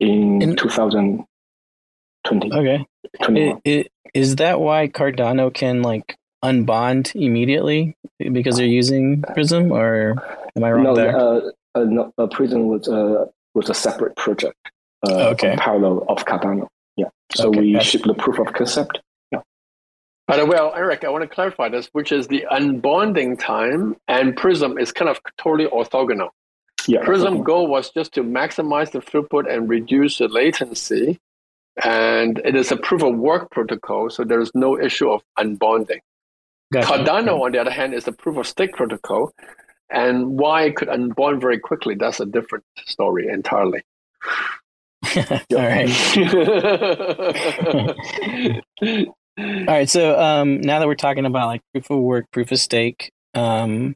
in, 0.00 0.42
in 0.42 0.56
2020. 0.56 2.52
Okay. 2.52 2.86
It, 3.20 3.60
it, 3.64 3.92
is 4.14 4.36
that 4.36 4.60
why 4.60 4.88
Cardano 4.88 5.52
can 5.52 5.82
like 5.82 6.16
unbond 6.44 7.14
immediately 7.14 7.96
because 8.18 8.56
they're 8.56 8.66
using 8.66 9.22
Prism, 9.22 9.72
or 9.72 10.14
am 10.56 10.64
I 10.64 10.72
wrong 10.72 10.84
no, 10.84 10.94
there? 10.96 11.16
Uh, 11.16 11.40
uh, 11.74 11.84
no, 11.84 12.12
uh, 12.18 12.26
Prism 12.26 12.66
was 12.66 12.88
uh, 12.88 13.26
was 13.54 13.70
a 13.70 13.74
separate 13.74 14.16
project. 14.16 14.56
Uh, 15.06 15.30
okay. 15.30 15.54
Parallel 15.56 16.04
of 16.08 16.24
Cardano. 16.24 16.68
Yeah. 16.96 17.06
So 17.34 17.48
okay, 17.48 17.60
we 17.60 17.80
shipped 17.80 18.06
the 18.06 18.14
proof 18.14 18.38
of 18.38 18.52
concept. 18.52 19.00
Yeah. 19.32 19.40
the 20.28 20.46
way, 20.46 20.58
Eric, 20.58 21.04
I 21.04 21.10
want 21.10 21.22
to 21.22 21.28
clarify 21.28 21.68
this, 21.68 21.88
which 21.92 22.12
is 22.12 22.28
the 22.28 22.46
unbonding 22.50 23.38
time 23.38 23.96
and 24.08 24.36
Prism 24.36 24.78
is 24.78 24.92
kind 24.92 25.08
of 25.10 25.20
totally 25.38 25.68
orthogonal. 25.68 26.30
Yeah, 26.86 27.04
Prism 27.04 27.38
orthogonal. 27.38 27.44
goal 27.44 27.66
was 27.66 27.90
just 27.90 28.12
to 28.14 28.22
maximize 28.22 28.92
the 28.92 29.00
throughput 29.00 29.52
and 29.52 29.68
reduce 29.68 30.18
the 30.18 30.28
latency. 30.28 31.18
And 31.82 32.40
it 32.44 32.54
is 32.54 32.70
a 32.70 32.76
proof 32.76 33.02
of 33.02 33.16
work 33.16 33.50
protocol, 33.50 34.08
so 34.08 34.22
there 34.22 34.40
is 34.40 34.52
no 34.54 34.80
issue 34.80 35.10
of 35.10 35.22
unbonding. 35.36 35.98
Gotcha. 36.72 36.86
Cardano, 36.86 37.40
on 37.40 37.52
the 37.52 37.58
other 37.58 37.70
hand, 37.70 37.94
is 37.94 38.06
a 38.06 38.12
proof 38.12 38.36
of 38.36 38.46
stake 38.46 38.74
protocol, 38.74 39.32
and 39.90 40.38
why 40.38 40.64
it 40.64 40.76
could 40.76 40.88
unbond 40.88 41.40
very 41.40 41.58
quickly, 41.58 41.94
that's 41.94 42.20
a 42.20 42.26
different 42.26 42.64
story 42.86 43.28
entirely. 43.28 43.82
All 45.16 45.24
right. 45.50 45.90
All 49.38 49.64
right. 49.66 49.88
So 49.88 50.18
um, 50.18 50.60
now 50.60 50.78
that 50.78 50.86
we're 50.86 50.94
talking 50.94 51.26
about 51.26 51.46
like 51.48 51.60
proof 51.72 51.90
of 51.90 51.98
work, 52.00 52.30
proof 52.30 52.52
of 52.52 52.58
stake, 52.58 53.10
um, 53.34 53.94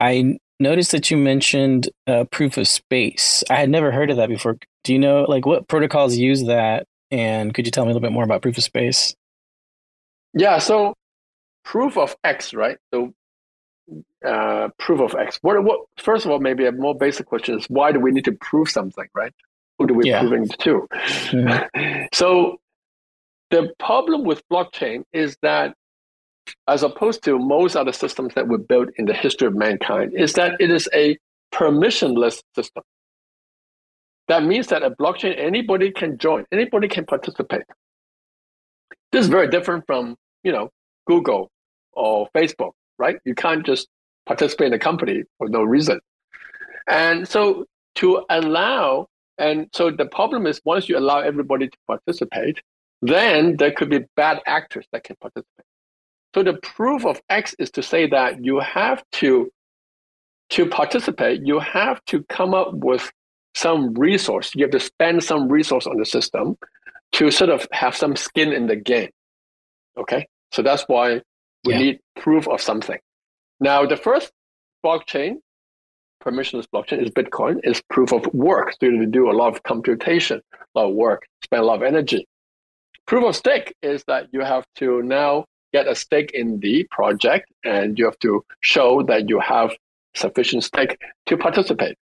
I 0.00 0.38
noticed 0.60 0.92
that 0.92 1.10
you 1.10 1.16
mentioned 1.16 1.88
uh, 2.06 2.24
proof 2.30 2.56
of 2.56 2.68
space. 2.68 3.42
I 3.50 3.56
had 3.56 3.70
never 3.70 3.90
heard 3.90 4.10
of 4.10 4.16
that 4.18 4.28
before. 4.28 4.56
Do 4.84 4.92
you 4.92 4.98
know 4.98 5.24
like 5.28 5.46
what 5.46 5.68
protocols 5.68 6.16
use 6.16 6.44
that? 6.44 6.86
And 7.10 7.54
could 7.54 7.66
you 7.66 7.70
tell 7.70 7.84
me 7.84 7.90
a 7.90 7.94
little 7.94 8.06
bit 8.06 8.12
more 8.12 8.24
about 8.24 8.42
proof 8.42 8.58
of 8.58 8.64
space? 8.64 9.14
Yeah. 10.34 10.58
So 10.58 10.94
proof 11.64 11.96
of 11.96 12.14
X, 12.24 12.54
right? 12.54 12.76
So 12.92 13.12
uh, 14.26 14.68
proof 14.78 15.00
of 15.00 15.14
X. 15.14 15.38
What, 15.42 15.62
what? 15.64 15.80
First 15.98 16.24
of 16.24 16.30
all, 16.30 16.38
maybe 16.38 16.66
a 16.66 16.72
more 16.72 16.96
basic 16.96 17.26
question 17.26 17.58
is 17.58 17.66
why 17.66 17.92
do 17.92 18.00
we 18.00 18.10
need 18.10 18.24
to 18.24 18.32
prove 18.32 18.68
something, 18.68 19.06
right? 19.14 19.32
Who 19.78 19.86
do 19.86 19.94
we 19.94 20.08
yeah. 20.08 20.20
proving 20.20 20.44
it 20.44 20.58
to? 20.60 20.88
Mm-hmm. 20.92 22.06
so 22.12 22.58
the 23.50 23.72
problem 23.78 24.24
with 24.24 24.42
blockchain 24.48 25.04
is 25.12 25.36
that, 25.42 25.74
as 26.68 26.82
opposed 26.82 27.22
to 27.24 27.38
most 27.38 27.76
other 27.76 27.92
systems 27.92 28.34
that 28.34 28.48
were 28.48 28.58
built 28.58 28.90
in 28.96 29.06
the 29.06 29.14
history 29.14 29.46
of 29.46 29.54
mankind, 29.54 30.12
is 30.14 30.34
that 30.34 30.56
it 30.60 30.70
is 30.70 30.88
a 30.94 31.18
permissionless 31.52 32.42
system. 32.54 32.82
That 34.28 34.44
means 34.44 34.68
that 34.68 34.82
a 34.82 34.90
blockchain, 34.90 35.34
anybody 35.38 35.90
can 35.90 36.18
join, 36.18 36.44
anybody 36.50 36.88
can 36.88 37.04
participate. 37.04 37.62
This 39.12 39.24
is 39.24 39.30
very 39.30 39.48
different 39.48 39.84
from, 39.86 40.16
you 40.42 40.52
know, 40.52 40.70
Google 41.06 41.50
or 41.92 42.28
Facebook, 42.34 42.72
right? 42.98 43.16
You 43.24 43.34
can't 43.34 43.64
just 43.64 43.88
participate 44.26 44.68
in 44.68 44.72
a 44.72 44.78
company 44.78 45.24
for 45.38 45.48
no 45.48 45.62
reason. 45.62 46.00
And 46.88 47.26
so 47.28 47.66
to 47.96 48.24
allow, 48.28 49.08
and 49.38 49.68
so 49.72 49.90
the 49.90 50.06
problem 50.06 50.46
is 50.46 50.60
once 50.64 50.88
you 50.88 50.98
allow 50.98 51.20
everybody 51.20 51.68
to 51.68 51.76
participate, 51.86 52.60
then 53.02 53.56
there 53.56 53.72
could 53.72 53.90
be 53.90 54.00
bad 54.16 54.40
actors 54.46 54.86
that 54.92 55.04
can 55.04 55.16
participate. 55.20 55.66
So 56.34 56.42
the 56.42 56.54
proof 56.54 57.04
of 57.06 57.20
X 57.28 57.54
is 57.58 57.70
to 57.72 57.82
say 57.82 58.08
that 58.08 58.44
you 58.44 58.58
have 58.60 59.02
to, 59.12 59.50
to 60.50 60.66
participate, 60.66 61.42
you 61.44 61.58
have 61.60 62.04
to 62.06 62.22
come 62.24 62.54
up 62.54 62.74
with 62.74 63.10
some 63.54 63.94
resource. 63.94 64.52
You 64.54 64.64
have 64.64 64.72
to 64.72 64.80
spend 64.80 65.22
some 65.22 65.48
resource 65.48 65.86
on 65.86 65.96
the 65.96 66.04
system 66.04 66.56
to 67.12 67.30
sort 67.30 67.50
of 67.50 67.66
have 67.72 67.96
some 67.96 68.16
skin 68.16 68.52
in 68.52 68.66
the 68.66 68.76
game. 68.76 69.10
Okay. 69.96 70.26
So 70.52 70.62
that's 70.62 70.82
why 70.88 71.22
we 71.64 71.72
yeah. 71.72 71.78
need 71.78 72.00
proof 72.16 72.48
of 72.48 72.60
something. 72.60 72.98
Now, 73.60 73.86
the 73.86 73.96
first 73.96 74.32
blockchain, 74.84 75.36
permissionless 76.22 76.66
blockchain, 76.72 77.02
is 77.02 77.10
Bitcoin, 77.10 77.60
is 77.64 77.82
proof 77.90 78.12
of 78.12 78.26
work. 78.34 78.74
So 78.80 78.86
you 78.86 79.06
do 79.06 79.30
a 79.30 79.32
lot 79.32 79.54
of 79.54 79.62
computation, 79.62 80.40
a 80.52 80.78
lot 80.78 80.88
of 80.90 80.94
work, 80.94 81.26
spend 81.42 81.62
a 81.62 81.66
lot 81.66 81.76
of 81.76 81.82
energy. 81.82 82.26
Proof 83.06 83.24
of 83.24 83.36
stake 83.36 83.74
is 83.82 84.04
that 84.06 84.28
you 84.32 84.40
have 84.40 84.64
to 84.76 85.02
now 85.02 85.44
get 85.72 85.86
a 85.88 85.94
stake 85.94 86.30
in 86.32 86.60
the 86.60 86.84
project 86.90 87.50
and 87.64 87.98
you 87.98 88.04
have 88.04 88.18
to 88.20 88.44
show 88.60 89.02
that 89.02 89.28
you 89.28 89.40
have 89.40 89.72
sufficient 90.14 90.64
stake 90.64 90.96
to 91.26 91.36
participate. 91.36 91.96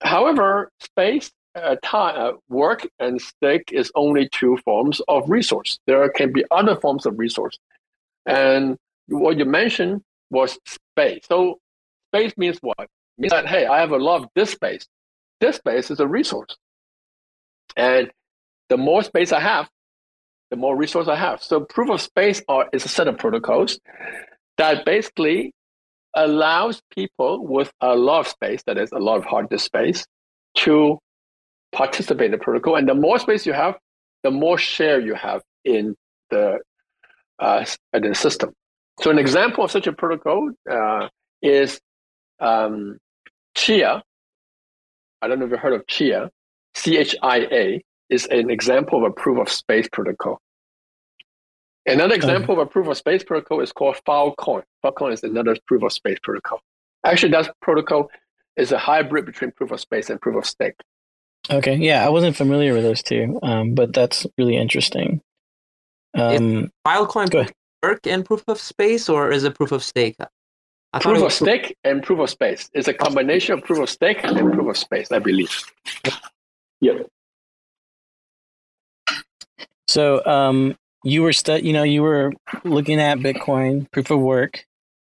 However, 0.00 0.70
space, 0.80 1.30
uh, 1.54 1.76
time, 1.82 2.14
uh, 2.18 2.32
work, 2.48 2.86
and 2.98 3.20
stake 3.20 3.70
is 3.72 3.92
only 3.94 4.28
two 4.30 4.56
forms 4.64 5.00
of 5.08 5.28
resource. 5.28 5.78
There 5.86 6.08
can 6.08 6.32
be 6.32 6.44
other 6.50 6.76
forms 6.76 7.04
of 7.04 7.18
resource. 7.18 7.58
And 8.26 8.76
what 9.08 9.38
you 9.38 9.44
mentioned 9.44 10.02
was 10.30 10.58
space. 10.66 11.24
So 11.28 11.58
space 12.14 12.32
means 12.36 12.58
what? 12.60 12.88
Means 13.18 13.32
that, 13.32 13.46
hey, 13.46 13.66
I 13.66 13.80
have 13.80 13.90
a 13.90 13.96
lot 13.96 14.22
of 14.22 14.28
this 14.34 14.50
space. 14.50 14.86
This 15.40 15.56
space 15.56 15.90
is 15.90 16.00
a 16.00 16.06
resource. 16.06 16.56
And 17.76 18.10
the 18.68 18.76
more 18.76 19.02
space 19.02 19.32
I 19.32 19.40
have, 19.40 19.68
the 20.50 20.56
more 20.56 20.76
resource 20.76 21.08
I 21.08 21.16
have. 21.16 21.42
So 21.42 21.60
proof 21.60 21.90
of 21.90 22.00
space 22.00 22.42
are, 22.48 22.68
is 22.72 22.84
a 22.84 22.88
set 22.88 23.08
of 23.08 23.18
protocols 23.18 23.78
that 24.58 24.84
basically 24.84 25.52
allows 26.14 26.82
people 26.94 27.46
with 27.46 27.72
a 27.80 27.96
lot 27.96 28.20
of 28.20 28.28
space, 28.28 28.62
that 28.66 28.78
is 28.78 28.92
a 28.92 28.98
lot 28.98 29.16
of 29.16 29.24
hard 29.24 29.48
disk 29.48 29.64
space, 29.64 30.06
to 30.58 30.98
participate 31.72 32.26
in 32.26 32.32
the 32.32 32.38
protocol. 32.38 32.76
And 32.76 32.86
the 32.86 32.94
more 32.94 33.18
space 33.18 33.46
you 33.46 33.54
have, 33.54 33.76
the 34.22 34.30
more 34.30 34.58
share 34.58 35.00
you 35.00 35.14
have 35.14 35.42
in 35.64 35.96
the 36.30 36.58
uh, 37.42 37.64
the 37.92 38.14
system. 38.14 38.52
So 39.00 39.10
an 39.10 39.18
example 39.18 39.64
of 39.64 39.70
such 39.70 39.86
a 39.86 39.92
protocol 39.92 40.50
uh, 40.70 41.08
is 41.42 41.80
um, 42.40 42.98
Chia. 43.54 44.02
I 45.20 45.28
don't 45.28 45.38
know 45.38 45.46
if 45.46 45.50
you've 45.50 45.60
heard 45.60 45.72
of 45.74 45.86
Chia. 45.86 46.30
C 46.74 46.96
H 46.98 47.16
I 47.22 47.38
A 47.50 47.82
is 48.08 48.26
an 48.26 48.50
example 48.50 48.98
of 48.98 49.10
a 49.10 49.14
proof 49.22 49.38
of 49.38 49.48
space 49.48 49.88
protocol. 49.90 50.38
Another 51.84 52.14
example 52.14 52.54
okay. 52.54 52.62
of 52.62 52.68
a 52.68 52.70
proof 52.70 52.86
of 52.86 52.96
space 52.96 53.24
protocol 53.24 53.60
is 53.60 53.72
called 53.72 53.96
Filecoin. 54.06 54.62
Filecoin 54.84 55.12
is 55.12 55.22
another 55.24 55.56
proof 55.66 55.82
of 55.82 55.92
space 55.92 56.18
protocol. 56.22 56.60
Actually, 57.04 57.32
that 57.32 57.50
protocol 57.60 58.08
is 58.56 58.70
a 58.70 58.78
hybrid 58.78 59.26
between 59.26 59.50
proof 59.50 59.72
of 59.72 59.80
space 59.80 60.10
and 60.10 60.20
proof 60.20 60.36
of 60.36 60.46
stake. 60.46 60.74
Okay, 61.50 61.74
yeah, 61.74 62.06
I 62.06 62.10
wasn't 62.10 62.36
familiar 62.36 62.72
with 62.72 62.84
those 62.84 63.02
two, 63.02 63.40
um, 63.42 63.74
but 63.74 63.92
that's 63.92 64.26
really 64.38 64.56
interesting. 64.56 65.20
Um, 66.14 66.70
Filecoin 66.86 67.50
work 67.82 68.06
in 68.06 68.22
proof 68.22 68.44
of 68.48 68.60
space, 68.60 69.08
or 69.08 69.30
is 69.30 69.44
it 69.44 69.54
proof 69.54 69.72
of 69.72 69.82
stake? 69.82 70.16
I 70.92 70.98
proof 70.98 71.22
of 71.22 71.32
stake 71.32 71.76
and 71.84 72.02
proof 72.02 72.18
of 72.18 72.28
space. 72.30 72.68
It's 72.74 72.88
a 72.88 72.94
combination 72.94 73.54
of 73.54 73.64
proof 73.64 73.78
of 73.78 73.88
stake 73.88 74.22
and 74.22 74.36
proof 74.38 74.68
of 74.68 74.76
space, 74.76 75.10
I 75.10 75.18
believe. 75.18 75.62
Yep. 76.80 77.06
So, 79.88 80.24
um, 80.26 80.76
you 81.04 81.22
were 81.22 81.32
stu- 81.32 81.64
you 81.64 81.72
know, 81.72 81.82
you 81.82 82.02
were 82.02 82.32
looking 82.64 83.00
at 83.00 83.18
Bitcoin 83.18 83.90
proof 83.90 84.10
of 84.10 84.20
work. 84.20 84.64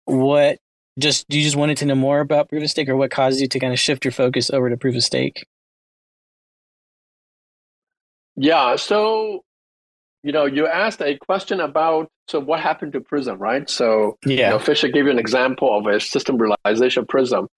What 0.07 0.59
just 0.99 1.27
you 1.33 1.43
just 1.43 1.57
wanted 1.57 1.77
to 1.79 1.87
know 1.87 1.95
more 1.95 2.21
about 2.21 2.49
proof 2.49 2.63
of 2.63 2.71
stake, 2.71 2.89
or 2.89 2.97
what 2.97 3.11
caused 3.11 3.41
you 3.41 3.49
to 3.49 3.59
kind 3.59 3.73
of 3.73 3.79
shift 3.79 4.05
your 4.05 4.13
focus 4.13 4.51
over 4.51 4.71
to 4.71 4.77
proof 4.77 4.97
of 4.97 5.05
stake? 5.05 5.47
Yeah, 8.37 8.77
so 8.77 9.45
you 10.23 10.33
know, 10.33 10.45
you 10.45 10.67
asked 10.67 11.01
a 11.03 11.17
question 11.19 11.61
about 11.61 12.09
so 12.29 12.41
what 12.41 12.61
happened 12.61 12.93
to 12.95 13.01
Prism, 13.01 13.39
right? 13.39 13.69
So 13.71 14.19
yeah, 14.25 14.31
you 14.35 14.51
know, 14.51 14.59
Fisher 14.59 14.89
gave 14.89 15.05
you 15.05 15.11
an 15.11 15.19
example 15.19 15.77
of 15.77 15.87
a 15.87 16.01
system 16.01 16.37
realization 16.37 17.07
Prism, 17.07 17.49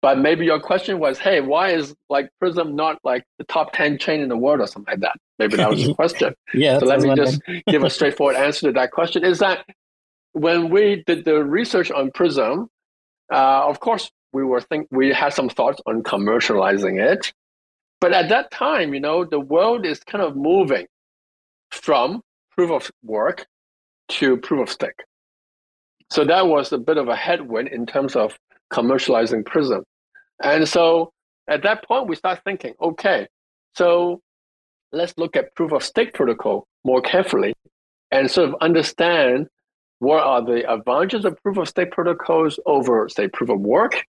but 0.00 0.18
maybe 0.18 0.44
your 0.44 0.60
question 0.60 0.98
was, 0.98 1.18
hey, 1.18 1.40
why 1.40 1.70
is 1.70 1.94
like 2.08 2.30
Prism 2.40 2.76
not 2.76 2.98
like 3.04 3.24
the 3.38 3.44
top 3.44 3.72
ten 3.72 3.98
chain 3.98 4.20
in 4.20 4.28
the 4.28 4.36
world 4.36 4.60
or 4.60 4.66
something 4.66 4.92
like 4.92 5.00
that? 5.00 5.16
Maybe 5.38 5.56
that 5.56 5.70
was 5.70 5.86
the 5.86 5.94
question. 6.02 6.34
yeah. 6.54 6.78
So 6.78 6.86
let 6.86 7.00
me 7.00 7.14
just 7.14 7.40
give 7.66 7.82
a 7.82 7.90
straightforward 7.98 8.36
answer 8.36 8.68
to 8.68 8.72
that 8.72 8.90
question. 8.90 9.24
Is 9.24 9.40
that 9.40 9.66
when 10.32 10.70
we 10.70 11.02
did 11.06 11.24
the 11.24 11.44
research 11.44 11.90
on 11.90 12.10
Prism, 12.10 12.68
uh, 13.32 13.68
of 13.68 13.80
course 13.80 14.10
we 14.32 14.44
were 14.44 14.60
think 14.60 14.88
we 14.90 15.12
had 15.12 15.32
some 15.32 15.48
thoughts 15.48 15.80
on 15.86 16.02
commercializing 16.02 17.00
it, 17.00 17.32
but 18.00 18.12
at 18.12 18.28
that 18.30 18.50
time, 18.50 18.94
you 18.94 19.00
know, 19.00 19.24
the 19.24 19.40
world 19.40 19.86
is 19.86 20.00
kind 20.00 20.22
of 20.22 20.36
moving 20.36 20.86
from 21.74 22.22
proof 22.56 22.70
of 22.70 22.90
work 23.02 23.46
to 24.08 24.36
proof 24.36 24.68
of 24.68 24.70
stake. 24.70 25.02
So 26.10 26.24
that 26.24 26.46
was 26.46 26.72
a 26.72 26.78
bit 26.78 26.96
of 26.96 27.08
a 27.08 27.16
headwind 27.16 27.68
in 27.68 27.86
terms 27.86 28.14
of 28.16 28.38
commercializing 28.72 29.44
Prism. 29.44 29.82
And 30.42 30.68
so 30.68 31.12
at 31.48 31.62
that 31.62 31.84
point, 31.84 32.08
we 32.08 32.16
start 32.16 32.40
thinking, 32.44 32.74
okay, 32.80 33.26
so 33.74 34.20
let's 34.92 35.14
look 35.16 35.36
at 35.36 35.54
proof 35.54 35.72
of 35.72 35.82
stake 35.82 36.14
protocol 36.14 36.66
more 36.84 37.00
carefully 37.00 37.54
and 38.10 38.30
sort 38.30 38.48
of 38.48 38.56
understand 38.60 39.48
what 39.98 40.22
are 40.22 40.44
the 40.44 40.70
advantages 40.70 41.24
of 41.24 41.40
proof 41.42 41.56
of 41.56 41.68
stake 41.68 41.90
protocols 41.90 42.58
over, 42.66 43.08
say, 43.08 43.26
proof 43.28 43.50
of 43.50 43.60
work, 43.60 44.04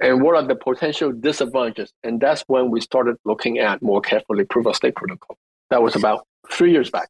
and 0.00 0.22
what 0.22 0.36
are 0.36 0.46
the 0.46 0.54
potential 0.54 1.12
disadvantages. 1.12 1.92
And 2.02 2.20
that's 2.20 2.42
when 2.46 2.70
we 2.70 2.80
started 2.80 3.16
looking 3.24 3.58
at 3.58 3.82
more 3.82 4.00
carefully 4.00 4.44
proof 4.44 4.66
of 4.66 4.76
stake 4.76 4.96
protocol. 4.96 5.36
That 5.70 5.82
was 5.82 5.96
about 5.96 6.26
three 6.50 6.72
years 6.72 6.90
back. 6.90 7.08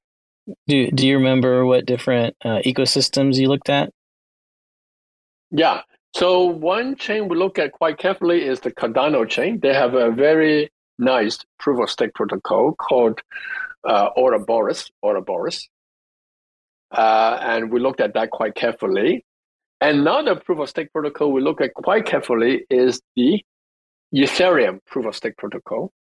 Do 0.66 0.90
Do 0.90 1.06
you 1.06 1.16
remember 1.16 1.64
what 1.64 1.86
different 1.86 2.36
uh, 2.44 2.60
ecosystems 2.64 3.36
you 3.36 3.48
looked 3.48 3.70
at? 3.70 3.90
Yeah. 5.50 5.82
So 6.14 6.44
one 6.44 6.96
chain 6.96 7.28
we 7.28 7.36
look 7.36 7.58
at 7.58 7.72
quite 7.72 7.98
carefully 7.98 8.44
is 8.44 8.60
the 8.60 8.70
Cardano 8.70 9.28
chain. 9.28 9.60
They 9.60 9.74
have 9.74 9.94
a 9.94 10.10
very 10.10 10.70
nice 10.98 11.38
proof 11.58 11.82
of 11.82 11.90
stake 11.90 12.14
protocol 12.14 12.74
called 12.74 13.20
uh, 13.84 14.10
Ouroboros. 14.16 14.90
Ouroboros. 15.02 15.68
Uh, 16.92 17.38
and 17.40 17.72
we 17.72 17.80
looked 17.80 18.00
at 18.00 18.14
that 18.14 18.30
quite 18.30 18.54
carefully. 18.54 19.24
Another 19.80 20.36
proof 20.36 20.60
of 20.60 20.68
stake 20.68 20.92
protocol 20.92 21.32
we 21.32 21.42
look 21.42 21.60
at 21.60 21.74
quite 21.74 22.06
carefully 22.06 22.64
is 22.70 23.00
the 23.16 23.42
Ethereum 24.14 24.78
proof 24.86 25.06
of 25.06 25.16
stake 25.16 25.36
protocol. 25.36 25.92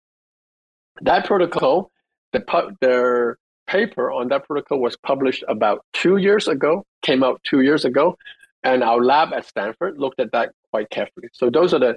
That 1.01 1.25
protocol 1.25 1.91
the 2.33 2.77
their 2.81 3.39
paper 3.67 4.11
on 4.11 4.29
that 4.29 4.47
protocol 4.47 4.81
was 4.81 4.97
published 4.97 5.45
about 5.49 5.85
two 5.93 6.17
years 6.17 6.49
ago, 6.49 6.85
came 7.03 7.23
out 7.23 7.41
two 7.45 7.61
years 7.61 7.85
ago, 7.85 8.17
and 8.63 8.83
our 8.83 9.03
lab 9.03 9.33
at 9.33 9.47
Stanford 9.47 9.99
looked 9.99 10.21
at 10.21 10.33
that 10.33 10.53
quite 10.71 10.91
carefully. 10.91 11.29
So 11.33 11.51
those 11.51 11.73
are 11.75 11.79
the 11.79 11.97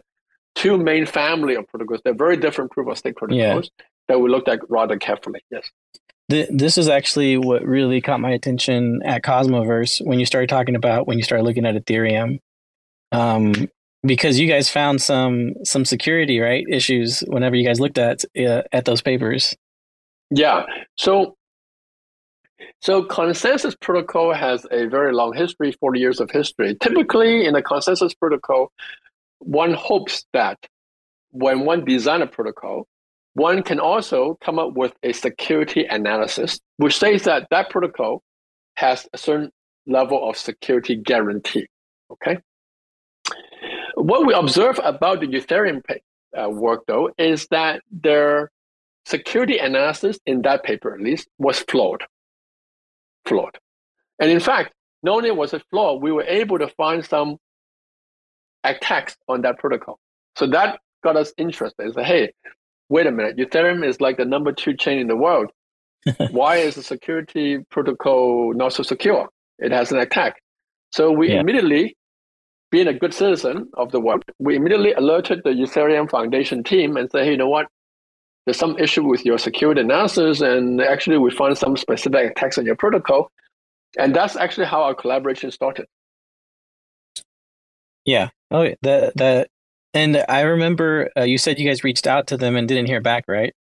two 0.56 0.78
main 0.78 1.06
family 1.06 1.56
of 1.56 1.67
protocols. 1.67 2.02
They're 2.04 2.13
very 2.13 2.38
different 2.38 2.71
proof 2.71 2.88
of 2.88 2.98
stake 2.98 3.15
protocols, 3.15 3.69
yeah. 3.80 3.86
that 4.08 4.19
we 4.19 4.30
looked 4.30 4.48
at 4.48 4.60
rather 4.69 4.98
carefully. 4.98 5.41
Yes. 5.52 5.69
This 6.28 6.78
is 6.80 6.89
actually 6.89 7.38
what 7.38 7.63
really 7.63 8.02
caught 8.02 8.19
my 8.19 8.32
attention 8.32 9.02
at 9.06 9.21
Cosmoverse 9.21 10.04
when 10.04 10.19
you 10.19 10.26
started 10.26 10.50
talking 10.50 10.76
about 10.76 11.06
when 11.08 11.19
you 11.19 11.24
started 11.24 11.43
looking 11.43 11.67
at 11.67 11.76
Ethereum, 11.76 12.39
um, 13.12 13.69
because 14.04 14.39
you 14.39 14.48
guys 14.48 14.67
found 14.67 15.04
some 15.04 15.54
some 15.63 15.86
security 15.86 16.39
right 16.39 16.65
issues 16.67 17.19
whenever 17.28 17.56
you 17.56 17.63
guys 17.63 17.80
looked 17.80 18.00
at 18.00 18.26
uh, 18.39 18.63
at 18.71 18.86
those 18.86 19.04
papers. 19.04 19.56
Yeah. 20.29 20.65
So 20.97 21.35
so 22.81 23.03
consensus 23.03 23.75
protocol 23.75 24.33
has 24.33 24.65
a 24.71 24.85
very 24.85 25.13
long 25.13 25.33
history, 25.33 25.71
40 25.73 25.99
years 25.99 26.19
of 26.19 26.31
history. 26.31 26.75
Typically 26.81 27.45
in 27.45 27.55
a 27.55 27.61
consensus 27.61 28.13
protocol, 28.13 28.71
one 29.39 29.73
hopes 29.73 30.25
that 30.33 30.57
when 31.31 31.65
one 31.65 31.83
design 31.83 32.21
a 32.21 32.27
protocol, 32.27 32.88
one 33.33 33.63
can 33.63 33.79
also 33.79 34.38
come 34.41 34.57
up 34.59 34.73
with 34.73 34.93
a 35.03 35.11
security 35.11 35.85
analysis, 35.85 36.59
which 36.77 36.97
says 36.97 37.23
that 37.23 37.47
that 37.51 37.69
protocol 37.69 38.23
has 38.75 39.07
a 39.13 39.17
certain 39.17 39.51
level 39.85 40.29
of 40.29 40.38
security 40.38 40.95
guarantee. 40.95 41.67
Okay. 42.11 42.38
What 43.95 44.25
we 44.25 44.33
observe 44.33 44.79
about 44.83 45.19
the 45.19 45.27
Ethereum 45.27 45.81
uh, 46.38 46.49
work, 46.49 46.83
though, 46.88 47.11
is 47.17 47.47
that 47.47 47.81
their 47.91 48.51
security 49.06 49.58
analysis 49.58 50.20
in 50.26 50.41
that 50.44 50.63
paper, 50.63 50.94
at 50.94 51.02
least, 51.02 51.28
was 51.38 51.60
flawed 51.60 52.04
flawed. 53.26 53.58
And 54.20 54.32
in 54.32 54.39
fact, 54.39 54.74
not 55.04 55.18
only 55.18 55.32
was 55.32 55.54
it 55.54 55.63
flawed, 55.70 56.02
we 56.02 56.12
were 56.12 56.24
able 56.24 56.58
to 56.60 56.68
find 56.70 57.06
some 57.06 57.38
attacks 58.63 59.15
on 59.28 59.41
that 59.41 59.60
protocol. 59.60 60.00
So 60.36 60.48
that 60.48 60.80
got 61.04 61.18
us 61.18 61.34
interested. 61.38 61.94
Say, 61.94 62.04
hey, 62.04 62.34
wait 62.89 63.08
a 63.08 63.12
minute, 63.12 63.38
Ethereum 63.38 63.86
is 63.86 64.00
like 64.02 64.18
the 64.18 64.26
number 64.26 64.52
two 64.52 64.76
chain 64.76 65.00
in 65.00 65.08
the 65.08 65.15
world. 65.15 65.52
Why 66.32 66.58
is 66.58 66.76
the 66.76 66.84
security 66.84 67.60
protocol 67.70 68.54
not 68.54 68.74
so 68.74 68.84
secure? 68.84 69.28
It 69.60 69.72
has 69.72 69.91
an 69.91 70.00
attack. 70.00 70.36
So 70.91 71.12
we 71.12 71.30
yeah. 71.30 71.41
immediately, 71.41 71.98
being 72.72 72.88
a 72.88 72.94
good 72.94 73.13
citizen 73.13 73.70
of 73.76 73.91
the 73.91 74.00
world, 74.00 74.24
we 74.39 74.56
immediately 74.56 74.94
alerted 74.94 75.41
the 75.44 75.52
Ethereum 75.52 76.10
Foundation 76.10 76.63
team 76.63 76.96
and 76.98 77.10
said, 77.10 77.26
hey, 77.26 77.32
you 77.32 77.38
know 77.38 77.50
what? 77.50 77.68
There's 78.45 78.58
some 78.58 78.77
issue 78.77 79.03
with 79.03 79.25
your 79.25 79.38
security 79.38 79.81
analysis, 79.81 80.41
and 80.41 80.81
actually 80.81 81.17
we 81.17 81.31
found 81.31 81.58
some 81.58 81.75
specific 81.75 82.31
attacks 82.31 82.58
on 82.58 82.65
your 82.65 82.75
protocol. 82.75 83.31
And 83.97 84.15
that's 84.15 84.36
actually 84.36 84.67
how 84.67 84.84
our 84.84 84.93
collaboration 84.93 85.51
started. 85.51 85.88
Yeah. 88.03 88.29
Oh, 88.51 88.67
the 88.81 89.12
that, 89.15 89.49
and 89.93 90.23
I 90.29 90.41
remember 90.41 91.10
uh, 91.17 91.23
you 91.23 91.38
said 91.38 91.58
you 91.58 91.67
guys 91.67 91.84
reached 91.84 92.05
out 92.05 92.27
to 92.27 92.38
them 92.38 92.55
and 92.55 92.67
didn't 92.67 92.86
hear 92.86 93.01
back, 93.01 93.25
right? 93.27 93.53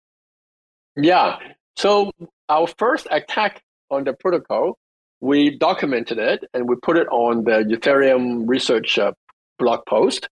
Yeah. 0.97 1.37
So 1.77 2.11
our 2.49 2.67
first 2.77 3.07
attack 3.09 3.61
on 3.89 4.03
the 4.03 4.13
protocol, 4.13 4.77
we 5.21 5.57
documented 5.57 6.17
it 6.17 6.43
and 6.53 6.67
we 6.67 6.75
put 6.75 6.97
it 6.97 7.07
on 7.07 7.45
the 7.45 7.63
Ethereum 7.77 8.43
research 8.47 8.99
uh, 8.99 9.13
blog 9.57 9.85
post, 9.87 10.27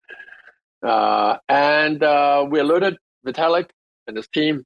uh, 0.83 1.37
and 1.49 2.01
uh, 2.01 2.45
we 2.49 2.59
alerted 2.59 2.97
Vitalik 3.25 3.69
and 4.07 4.17
his 4.17 4.27
team, 4.27 4.63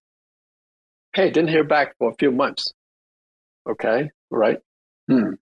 hey, 1.13 1.29
didn't 1.29 1.49
hear 1.49 1.63
back 1.63 1.95
for 1.97 2.09
a 2.11 2.15
few 2.15 2.31
months. 2.31 2.73
Okay, 3.69 4.09
right. 4.29 4.57
Hmm. 5.09 5.33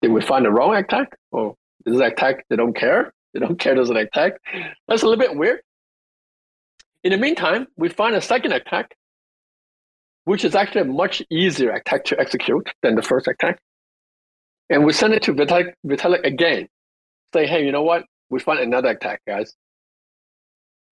Did 0.00 0.12
we 0.12 0.20
find 0.20 0.44
the 0.44 0.50
wrong 0.50 0.74
attack? 0.74 1.16
Or 1.30 1.56
is 1.86 1.98
it 1.98 2.04
attack 2.04 2.44
they 2.48 2.56
don't 2.56 2.76
care? 2.76 3.12
They 3.34 3.40
don't 3.40 3.58
care 3.58 3.74
there's 3.74 3.90
an 3.90 3.96
attack. 3.96 4.34
That's 4.88 5.02
a 5.02 5.06
little 5.06 5.22
bit 5.22 5.36
weird. 5.36 5.60
In 7.04 7.12
the 7.12 7.18
meantime, 7.18 7.66
we 7.76 7.88
find 7.88 8.14
a 8.14 8.20
second 8.20 8.52
attack, 8.52 8.94
which 10.24 10.44
is 10.44 10.54
actually 10.54 10.82
a 10.82 10.84
much 10.84 11.22
easier 11.30 11.70
attack 11.70 12.04
to 12.06 12.20
execute 12.20 12.68
than 12.82 12.94
the 12.94 13.02
first 13.02 13.26
attack. 13.26 13.58
And 14.70 14.84
we 14.84 14.92
send 14.92 15.12
it 15.12 15.22
to 15.24 15.34
Vitalik, 15.34 15.72
Vitalik 15.84 16.24
again. 16.24 16.68
Say, 17.34 17.46
hey, 17.46 17.64
you 17.64 17.72
know 17.72 17.82
what? 17.82 18.04
We 18.30 18.38
find 18.38 18.60
another 18.60 18.90
attack, 18.90 19.20
guys. 19.26 19.54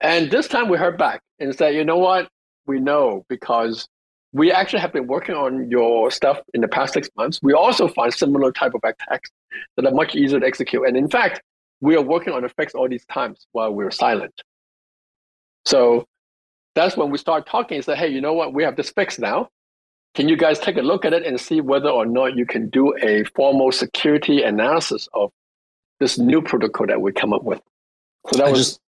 And 0.01 0.31
this 0.31 0.49
time 0.49 0.69
we 0.69 0.79
heard 0.79 0.97
back 0.97 1.21
and 1.39 1.55
said, 1.55 1.75
you 1.75 1.85
know 1.85 1.99
what? 1.99 2.29
We 2.67 2.81
know 2.81 3.25
because 3.29 3.87
we 4.33 4.53
actually 4.53 4.81
have 4.81 4.93
been 4.93 5.07
working 5.07 5.35
on 5.35 5.71
your 5.71 6.11
stuff 6.11 6.41
in 6.55 6.61
the 6.61 6.69
past 6.69 6.95
six 6.95 7.09
months. 7.17 7.41
We 7.43 7.53
also 7.53 7.89
find 7.89 8.13
similar 8.13 8.53
type 8.53 8.75
of 8.75 8.81
attacks 8.85 9.31
that 9.77 9.85
are 9.85 9.93
much 9.93 10.15
easier 10.15 10.41
to 10.41 10.47
execute. 10.47 10.87
And 10.87 10.97
in 10.97 11.09
fact, 11.09 11.43
we 11.81 11.97
are 11.97 12.03
working 12.03 12.33
on 12.33 12.43
the 12.43 12.49
fix 12.49 12.75
all 12.75 12.89
these 12.89 13.05
times 13.07 13.47
while 13.53 13.73
we're 13.73 13.91
silent. 13.91 14.43
So 15.65 16.07
that's 16.75 16.97
when 16.97 17.11
we 17.11 17.19
start 17.19 17.47
talking 17.47 17.77
and 17.77 17.85
say, 17.85 17.97
hey, 17.97 18.09
you 18.09 18.21
know 18.21 18.33
what? 18.33 18.55
We 18.55 18.63
have 18.63 18.77
this 18.77 18.91
fix 18.91 19.19
now. 19.19 19.49
Can 20.15 20.29
you 20.29 20.37
guys 20.37 20.59
take 20.59 20.77
a 20.77 20.83
look 20.83 21.05
at 21.05 21.13
it 21.13 21.25
and 21.25 21.41
see 21.41 21.61
whether 21.61 21.89
or 21.89 22.07
not 22.07 22.37
you 22.37 22.47
can 22.47 22.69
do 22.69 22.95
a 23.03 23.25
formal 23.37 23.73
security 23.73 24.43
analysis 24.43 25.09
of 25.15 25.31
this 25.99 26.19
new 26.19 26.43
protocol 26.43 26.87
that 26.87 27.01
we 27.01 27.13
come 27.13 27.33
up 27.33 27.43
with? 27.43 27.61
So 28.31 28.39
that 28.39 28.49
I 28.49 28.51
was 28.51 28.61
just, 28.61 28.81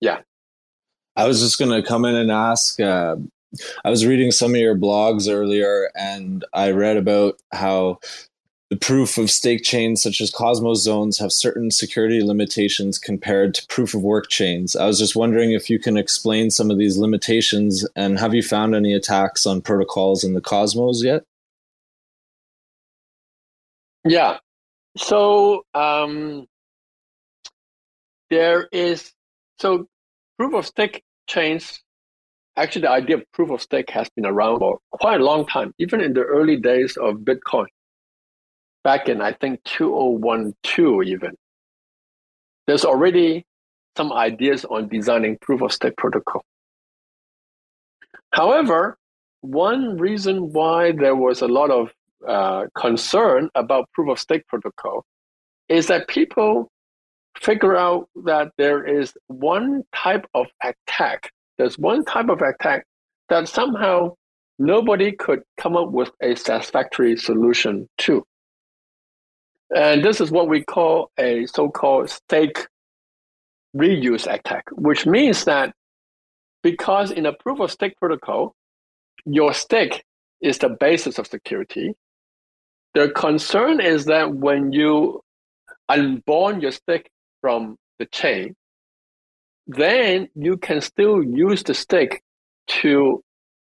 yeah. 0.00 0.20
I 1.16 1.26
was 1.26 1.40
just 1.40 1.58
going 1.58 1.70
to 1.70 1.86
come 1.86 2.04
in 2.04 2.14
and 2.14 2.30
ask. 2.30 2.80
Uh, 2.80 3.16
I 3.84 3.90
was 3.90 4.06
reading 4.06 4.30
some 4.30 4.52
of 4.54 4.60
your 4.60 4.76
blogs 4.76 5.32
earlier, 5.32 5.90
and 5.94 6.44
I 6.52 6.70
read 6.70 6.96
about 6.96 7.40
how 7.52 7.98
the 8.70 8.76
proof 8.76 9.18
of 9.18 9.30
stake 9.30 9.64
chains 9.64 10.00
such 10.00 10.20
as 10.20 10.30
Cosmos 10.30 10.82
zones 10.82 11.18
have 11.18 11.32
certain 11.32 11.72
security 11.72 12.22
limitations 12.22 12.98
compared 12.98 13.52
to 13.54 13.66
proof 13.66 13.94
of 13.94 14.02
work 14.02 14.28
chains. 14.28 14.76
I 14.76 14.86
was 14.86 14.98
just 14.98 15.16
wondering 15.16 15.50
if 15.50 15.68
you 15.68 15.80
can 15.80 15.96
explain 15.96 16.50
some 16.50 16.70
of 16.70 16.78
these 16.78 16.96
limitations 16.96 17.84
and 17.96 18.18
have 18.20 18.32
you 18.32 18.44
found 18.44 18.76
any 18.76 18.94
attacks 18.94 19.44
on 19.44 19.60
protocols 19.60 20.22
in 20.22 20.34
the 20.34 20.40
Cosmos 20.40 21.02
yet? 21.02 21.24
Yeah. 24.04 24.38
So 24.96 25.64
um, 25.74 26.46
there 28.30 28.68
is 28.70 29.12
so 29.60 29.86
proof 30.38 30.54
of 30.54 30.66
stake 30.66 31.02
chains, 31.26 31.82
actually, 32.56 32.82
the 32.82 32.90
idea 32.90 33.16
of 33.18 33.32
proof 33.32 33.50
of 33.50 33.60
stake 33.60 33.90
has 33.90 34.08
been 34.16 34.24
around 34.24 34.58
for 34.58 34.78
quite 34.90 35.20
a 35.20 35.24
long 35.24 35.46
time, 35.46 35.74
even 35.78 36.00
in 36.00 36.14
the 36.14 36.22
early 36.22 36.56
days 36.56 36.96
of 36.96 37.16
Bitcoin, 37.16 37.66
back 38.82 39.10
in, 39.10 39.20
I 39.20 39.34
think, 39.34 39.62
2012, 39.64 41.02
even. 41.04 41.36
There's 42.66 42.86
already 42.86 43.44
some 43.98 44.14
ideas 44.14 44.64
on 44.64 44.88
designing 44.88 45.36
proof 45.42 45.60
of 45.60 45.72
stake 45.72 45.96
protocol. 45.98 46.42
However, 48.32 48.96
one 49.42 49.98
reason 49.98 50.52
why 50.52 50.92
there 50.92 51.16
was 51.16 51.42
a 51.42 51.48
lot 51.48 51.70
of 51.70 51.92
uh, 52.26 52.66
concern 52.74 53.50
about 53.54 53.90
proof 53.92 54.08
of 54.08 54.18
stake 54.18 54.46
protocol 54.46 55.04
is 55.68 55.88
that 55.88 56.08
people 56.08 56.70
figure 57.38 57.76
out 57.76 58.08
that 58.24 58.52
there 58.58 58.84
is 58.84 59.14
one 59.28 59.84
type 59.94 60.26
of 60.34 60.46
attack. 60.62 61.30
There's 61.58 61.78
one 61.78 62.04
type 62.04 62.28
of 62.28 62.40
attack 62.42 62.86
that 63.28 63.48
somehow 63.48 64.14
nobody 64.58 65.12
could 65.12 65.42
come 65.58 65.76
up 65.76 65.90
with 65.90 66.10
a 66.20 66.34
satisfactory 66.34 67.16
solution 67.16 67.88
to. 67.98 68.24
And 69.74 70.04
this 70.04 70.20
is 70.20 70.30
what 70.30 70.48
we 70.48 70.64
call 70.64 71.10
a 71.18 71.46
so 71.46 71.68
called 71.70 72.10
stake 72.10 72.66
reuse 73.76 74.32
attack, 74.32 74.64
which 74.72 75.06
means 75.06 75.44
that 75.44 75.72
because 76.62 77.10
in 77.10 77.26
a 77.26 77.32
proof 77.32 77.60
of 77.60 77.70
stake 77.70 77.96
protocol, 77.98 78.54
your 79.24 79.54
stake 79.54 80.04
is 80.40 80.58
the 80.58 80.68
basis 80.68 81.18
of 81.18 81.26
security. 81.26 81.94
The 82.94 83.10
concern 83.10 83.80
is 83.80 84.06
that 84.06 84.34
when 84.34 84.72
you 84.72 85.20
unbond 85.90 86.62
your 86.62 86.72
stake 86.72 87.10
from 87.40 87.76
the 87.98 88.06
chain, 88.06 88.54
then 89.66 90.28
you 90.34 90.56
can 90.56 90.80
still 90.80 91.22
use 91.22 91.62
the 91.62 91.74
stake 91.74 92.22
to 92.66 93.22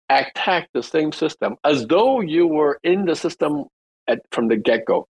attack 0.09 0.69
the 0.73 0.83
same 0.83 1.11
system 1.11 1.55
as 1.63 1.87
though 1.87 2.21
you 2.21 2.47
were 2.47 2.79
in 2.83 3.05
the 3.05 3.15
system 3.15 3.65
at, 4.07 4.19
from 4.31 4.47
the 4.47 4.57
get 4.57 4.85
go. 4.85 5.07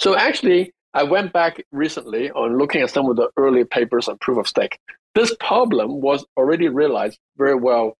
So 0.00 0.16
actually, 0.16 0.72
I 0.94 1.04
went 1.04 1.32
back 1.32 1.64
recently 1.72 2.30
on 2.30 2.58
looking 2.58 2.82
at 2.82 2.90
some 2.90 3.08
of 3.08 3.16
the 3.16 3.28
early 3.36 3.64
papers 3.64 4.08
on 4.08 4.18
proof 4.18 4.38
of 4.38 4.48
stake. 4.48 4.78
This 5.14 5.34
problem 5.40 6.00
was 6.00 6.24
already 6.36 6.68
realized 6.68 7.18
very 7.36 7.54
well 7.54 7.96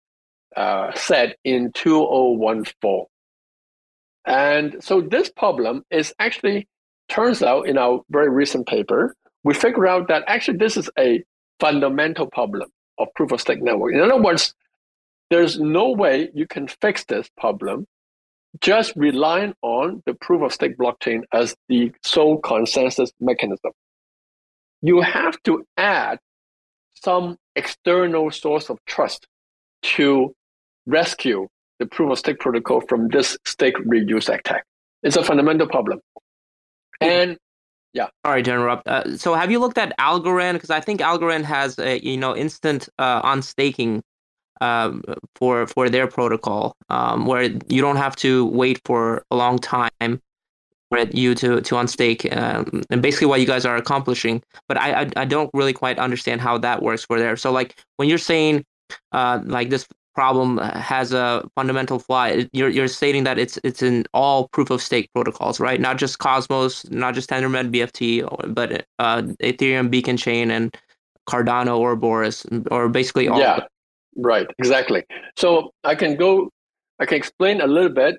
uh, 0.56 0.92
said 0.94 1.36
in 1.44 1.72
2014. 1.72 3.06
And 4.24 4.76
so 4.80 5.00
this 5.00 5.30
problem 5.30 5.84
is 5.90 6.14
actually 6.18 6.68
turns 7.08 7.42
out 7.42 7.66
in 7.66 7.78
our 7.78 8.02
very 8.10 8.30
recent 8.30 8.66
paper 8.66 9.14
we 9.44 9.54
figure 9.54 9.86
out 9.86 10.08
that 10.08 10.24
actually 10.26 10.58
this 10.58 10.76
is 10.76 10.90
a 10.98 11.22
fundamental 11.60 12.26
problem 12.26 12.68
of 12.98 13.08
proof 13.14 13.32
of 13.32 13.40
stake 13.40 13.62
network. 13.62 13.94
In 13.94 14.00
other 14.00 14.20
words, 14.20 14.54
there's 15.30 15.58
no 15.58 15.90
way 15.90 16.28
you 16.34 16.46
can 16.46 16.68
fix 16.68 17.04
this 17.04 17.28
problem 17.38 17.86
just 18.60 18.92
relying 18.96 19.54
on 19.62 20.02
the 20.04 20.14
proof 20.14 20.42
of 20.42 20.52
stake 20.52 20.76
blockchain 20.76 21.22
as 21.32 21.56
the 21.68 21.92
sole 22.02 22.38
consensus 22.38 23.10
mechanism. 23.20 23.72
You 24.82 25.00
have 25.00 25.42
to 25.44 25.64
add 25.76 26.18
some 26.94 27.38
external 27.56 28.30
source 28.30 28.68
of 28.68 28.78
trust 28.86 29.26
to 29.82 30.34
rescue 30.86 31.48
the 31.78 31.86
proof 31.86 32.12
of 32.12 32.18
stake 32.18 32.38
protocol 32.40 32.80
from 32.82 33.08
this 33.08 33.36
stake 33.44 33.76
reuse 33.78 34.32
attack. 34.32 34.64
It's 35.02 35.16
a 35.16 35.24
fundamental 35.24 35.66
problem. 35.66 36.00
And 37.00 37.38
yeah. 37.92 38.08
Sorry 38.24 38.42
to 38.42 38.50
interrupt. 38.50 38.88
Uh, 38.88 39.16
so 39.16 39.34
have 39.34 39.50
you 39.50 39.58
looked 39.58 39.78
at 39.78 39.96
Algorand? 39.98 40.54
Because 40.54 40.70
I 40.70 40.80
think 40.80 41.00
Algorand 41.00 41.44
has 41.44 41.78
a 41.78 41.98
you 42.00 42.16
know 42.16 42.36
instant 42.36 42.88
uh, 42.98 43.20
on 43.22 43.42
staking 43.42 44.02
um, 44.60 45.02
for 45.34 45.66
for 45.66 45.88
their 45.90 46.06
protocol, 46.06 46.76
um, 46.88 47.26
where 47.26 47.42
you 47.68 47.80
don't 47.80 47.96
have 47.96 48.16
to 48.16 48.46
wait 48.46 48.80
for 48.84 49.24
a 49.30 49.36
long 49.36 49.58
time 49.58 50.20
for 50.88 51.00
you 51.12 51.34
to 51.34 51.60
to 51.60 51.74
unstake, 51.74 52.34
um, 52.36 52.82
and 52.90 53.02
basically 53.02 53.26
what 53.26 53.40
you 53.40 53.46
guys 53.46 53.66
are 53.66 53.76
accomplishing. 53.76 54.42
But 54.68 54.78
I, 54.78 55.02
I, 55.02 55.10
I 55.16 55.24
don't 55.24 55.50
really 55.52 55.72
quite 55.74 55.98
understand 55.98 56.40
how 56.40 56.58
that 56.58 56.82
works 56.82 57.04
for 57.04 57.18
there. 57.18 57.36
So 57.36 57.52
like 57.52 57.76
when 57.96 58.08
you're 58.08 58.18
saying 58.18 58.64
uh, 59.12 59.40
like 59.44 59.70
this 59.70 59.86
problem 60.14 60.58
has 60.58 61.12
a 61.12 61.48
fundamental 61.54 61.98
flaw. 61.98 62.32
You're 62.52 62.68
you're 62.68 62.88
stating 62.88 63.24
that 63.24 63.38
it's 63.38 63.58
it's 63.64 63.82
in 63.82 64.04
all 64.12 64.48
proof 64.48 64.70
of 64.70 64.82
stake 64.82 65.10
protocols, 65.14 65.60
right? 65.60 65.80
Not 65.80 65.98
just 65.98 66.18
Cosmos, 66.18 66.88
not 66.90 67.14
just 67.14 67.30
Tendermint 67.30 67.72
BFT, 67.72 68.54
but 68.54 68.86
uh, 68.98 69.22
Ethereum 69.42 69.90
Beacon 69.90 70.16
Chain 70.16 70.50
and 70.50 70.76
Cardano 71.28 71.78
Ouroboros, 71.78 72.46
or 72.70 72.88
basically 72.88 73.28
all. 73.28 73.38
Yeah, 73.38 73.60
right, 74.16 74.46
exactly. 74.58 75.04
So 75.36 75.72
I 75.84 75.94
can 75.94 76.16
go, 76.16 76.50
I 76.98 77.06
can 77.06 77.16
explain 77.16 77.60
a 77.60 77.66
little 77.66 77.90
bit 77.92 78.16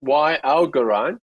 why 0.00 0.38
Algorand 0.44 1.18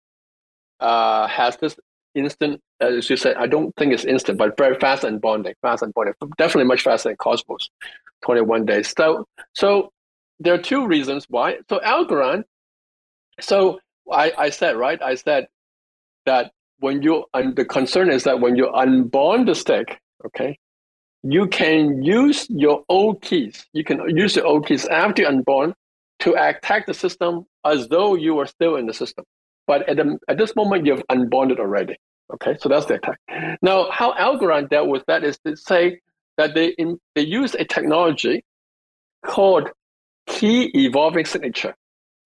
uh, 0.80 1.28
has 1.28 1.58
this 1.58 1.76
instant. 2.16 2.62
As 2.80 3.10
you 3.10 3.18
said, 3.18 3.38
I 3.38 3.48
don't 3.48 3.76
think 3.76 3.92
it's 3.92 4.06
instant, 4.06 4.38
but 4.38 4.56
very 4.56 4.80
fast 4.80 5.04
and 5.04 5.20
bonding, 5.20 5.56
fast 5.64 5.82
and 5.82 5.94
bonding, 5.94 6.14
definitely 6.38 6.66
much 6.66 6.84
faster 6.84 7.10
than 7.10 7.18
Cosmos. 7.18 7.70
21 8.22 8.66
days. 8.66 8.94
So, 8.98 9.26
so 9.54 9.92
there 10.40 10.54
are 10.54 10.62
two 10.62 10.86
reasons 10.88 11.26
why. 11.30 11.58
So 11.70 11.80
Algorand, 11.80 12.44
so 13.40 13.80
I, 14.12 14.32
I 14.38 14.50
said, 14.50 14.76
right? 14.78 15.02
I 15.02 15.16
said 15.16 15.48
that 16.26 16.52
when 16.80 17.02
you, 17.02 17.26
and 17.34 17.56
the 17.56 17.66
concern 17.66 18.10
is 18.10 18.24
that 18.24 18.40
when 18.40 18.56
you 18.56 18.68
unbond 18.68 19.48
the 19.48 19.56
stick, 19.56 20.00
okay, 20.26 20.58
you 21.24 21.48
can 21.48 22.04
use 22.04 22.48
your 22.50 22.84
old 22.90 23.22
keys. 23.22 23.66
You 23.74 23.84
can 23.84 24.16
use 24.16 24.36
your 24.36 24.46
old 24.46 24.68
keys 24.68 24.86
after 24.86 25.24
you 25.24 25.28
unbond 25.28 25.74
to 26.20 26.34
attack 26.34 26.86
the 26.86 26.94
system 26.94 27.46
as 27.66 27.88
though 27.90 28.16
you 28.16 28.36
were 28.36 28.46
still 28.46 28.76
in 28.76 28.86
the 28.86 28.94
system. 28.94 29.26
But 29.66 29.88
at, 29.90 29.98
the, 29.98 30.18
at 30.30 30.38
this 30.38 30.56
moment, 30.56 30.86
you've 30.86 31.04
unbonded 31.12 31.60
already. 31.60 31.98
Okay, 32.34 32.58
so 32.60 32.70
that's 32.70 32.86
the 32.86 32.96
attack. 32.96 33.20
Now, 33.62 33.90
how 33.90 34.14
Algorand 34.14 34.70
dealt 34.70 34.90
with 34.90 35.04
that 35.08 35.24
is 35.24 35.38
to 35.46 35.56
say 35.56 36.00
that 36.38 36.54
they 36.54 36.68
in, 36.78 37.00
they 37.16 37.22
use 37.22 37.56
a 37.56 37.66
technology 37.66 38.44
called 39.26 39.70
key 40.28 40.72
evolving 40.76 41.26
signature, 41.26 41.76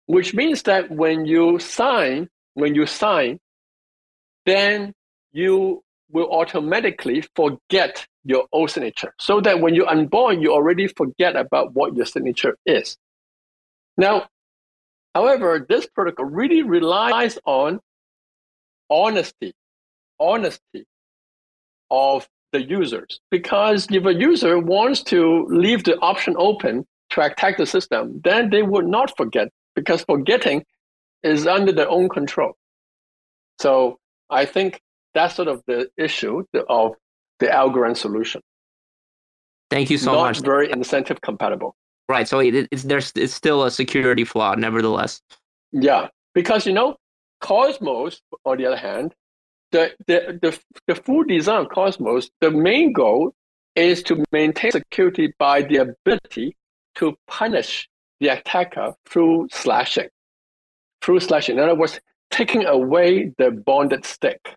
which 0.07 0.33
means 0.33 0.63
that 0.63 0.91
when 0.91 1.27
you 1.27 1.59
sign, 1.59 2.29
when 2.55 2.75
you 2.75 2.87
sign, 2.87 3.39
then 4.47 4.93
you 5.33 5.83
will 6.11 6.31
automatically 6.31 7.23
forget 7.37 8.07
your 8.25 8.47
old 8.53 8.71
signature. 8.71 9.15
So 9.19 9.41
that 9.43 9.61
when 9.61 9.75
you 9.75 9.85
unbond, 9.85 10.43
you 10.43 10.53
already 10.53 10.89
forget 10.89 11.37
about 11.37 11.75
what 11.75 11.95
your 11.95 12.07
signature 12.07 12.57
is. 12.67 12.97
Now, 13.97 14.29
however, 15.15 15.65
this 15.69 15.87
protocol 15.87 16.27
really 16.27 16.63
relies 16.63 17.39
on 17.45 17.81
honesty, 18.89 19.53
honesty 20.19 20.85
of 21.91 22.29
the 22.53 22.63
users. 22.63 23.21
Because 23.31 23.87
if 23.91 24.05
a 24.05 24.15
user 24.15 24.59
wants 24.59 25.03
to 25.05 25.47
leave 25.49 25.85
the 25.85 25.97
option 25.99 26.35
open 26.39 26.87
to 27.11 27.23
attack 27.23 27.59
the 27.59 27.67
system, 27.67 28.21
then 28.25 28.51
they 28.51 28.63
would 28.63 28.87
not 28.87 29.17
forget 29.17 29.49
because 29.75 30.05
forgetting 30.05 30.65
is 31.23 31.47
under 31.47 31.73
their 31.73 31.89
own 31.89 32.09
control. 32.09 32.53
So 33.61 33.99
I 34.31 34.47
think 34.47 34.81
that's 35.15 35.35
sort 35.35 35.49
of 35.49 35.63
the 35.67 35.89
issue 35.97 36.45
of 36.69 36.93
the 37.41 37.47
Algorand 37.47 37.97
solution. 37.97 38.41
Thank 39.71 39.91
you 39.91 39.99
so 39.99 40.13
much. 40.13 40.17
not 40.17 40.23
much. 40.23 40.41
very 40.41 40.71
incentive 40.71 41.21
compatible. 41.21 41.75
Right. 42.09 42.27
So 42.27 42.41
it, 42.41 42.69
it's 42.73 42.83
there's 42.83 43.13
it's 43.15 43.35
still 43.35 43.65
a 43.65 43.71
security 43.71 44.25
flaw, 44.25 44.55
nevertheless. 44.55 45.21
Yeah, 45.73 46.09
because 46.35 46.67
you 46.67 46.73
know, 46.73 46.97
Cosmos, 47.41 48.21
on 48.45 48.59
the 48.59 48.67
other 48.67 48.77
hand, 48.77 49.15
the 49.71 49.93
the 50.09 50.39
the, 50.43 50.59
the 50.89 50.95
full 50.97 51.23
design 51.23 51.61
of 51.61 51.69
Cosmos, 51.69 52.29
the 52.41 52.51
main 52.51 52.93
goal 52.93 53.33
is 53.77 54.03
to 54.05 54.25
maintain 54.33 54.73
security 54.73 55.33
by 55.39 55.63
the 55.63 55.77
ability 55.77 56.57
to 56.97 57.17
punish 57.27 57.89
the 58.21 58.29
attacker 58.29 58.95
through 59.07 59.49
slashing. 59.51 60.09
Through 61.03 61.21
slashing. 61.21 61.57
In 61.57 61.63
other 61.63 61.75
words, 61.75 62.01
taking 62.31 62.65
away 62.65 63.33
the 63.39 63.51
bonded 63.51 64.05
stick. 64.05 64.55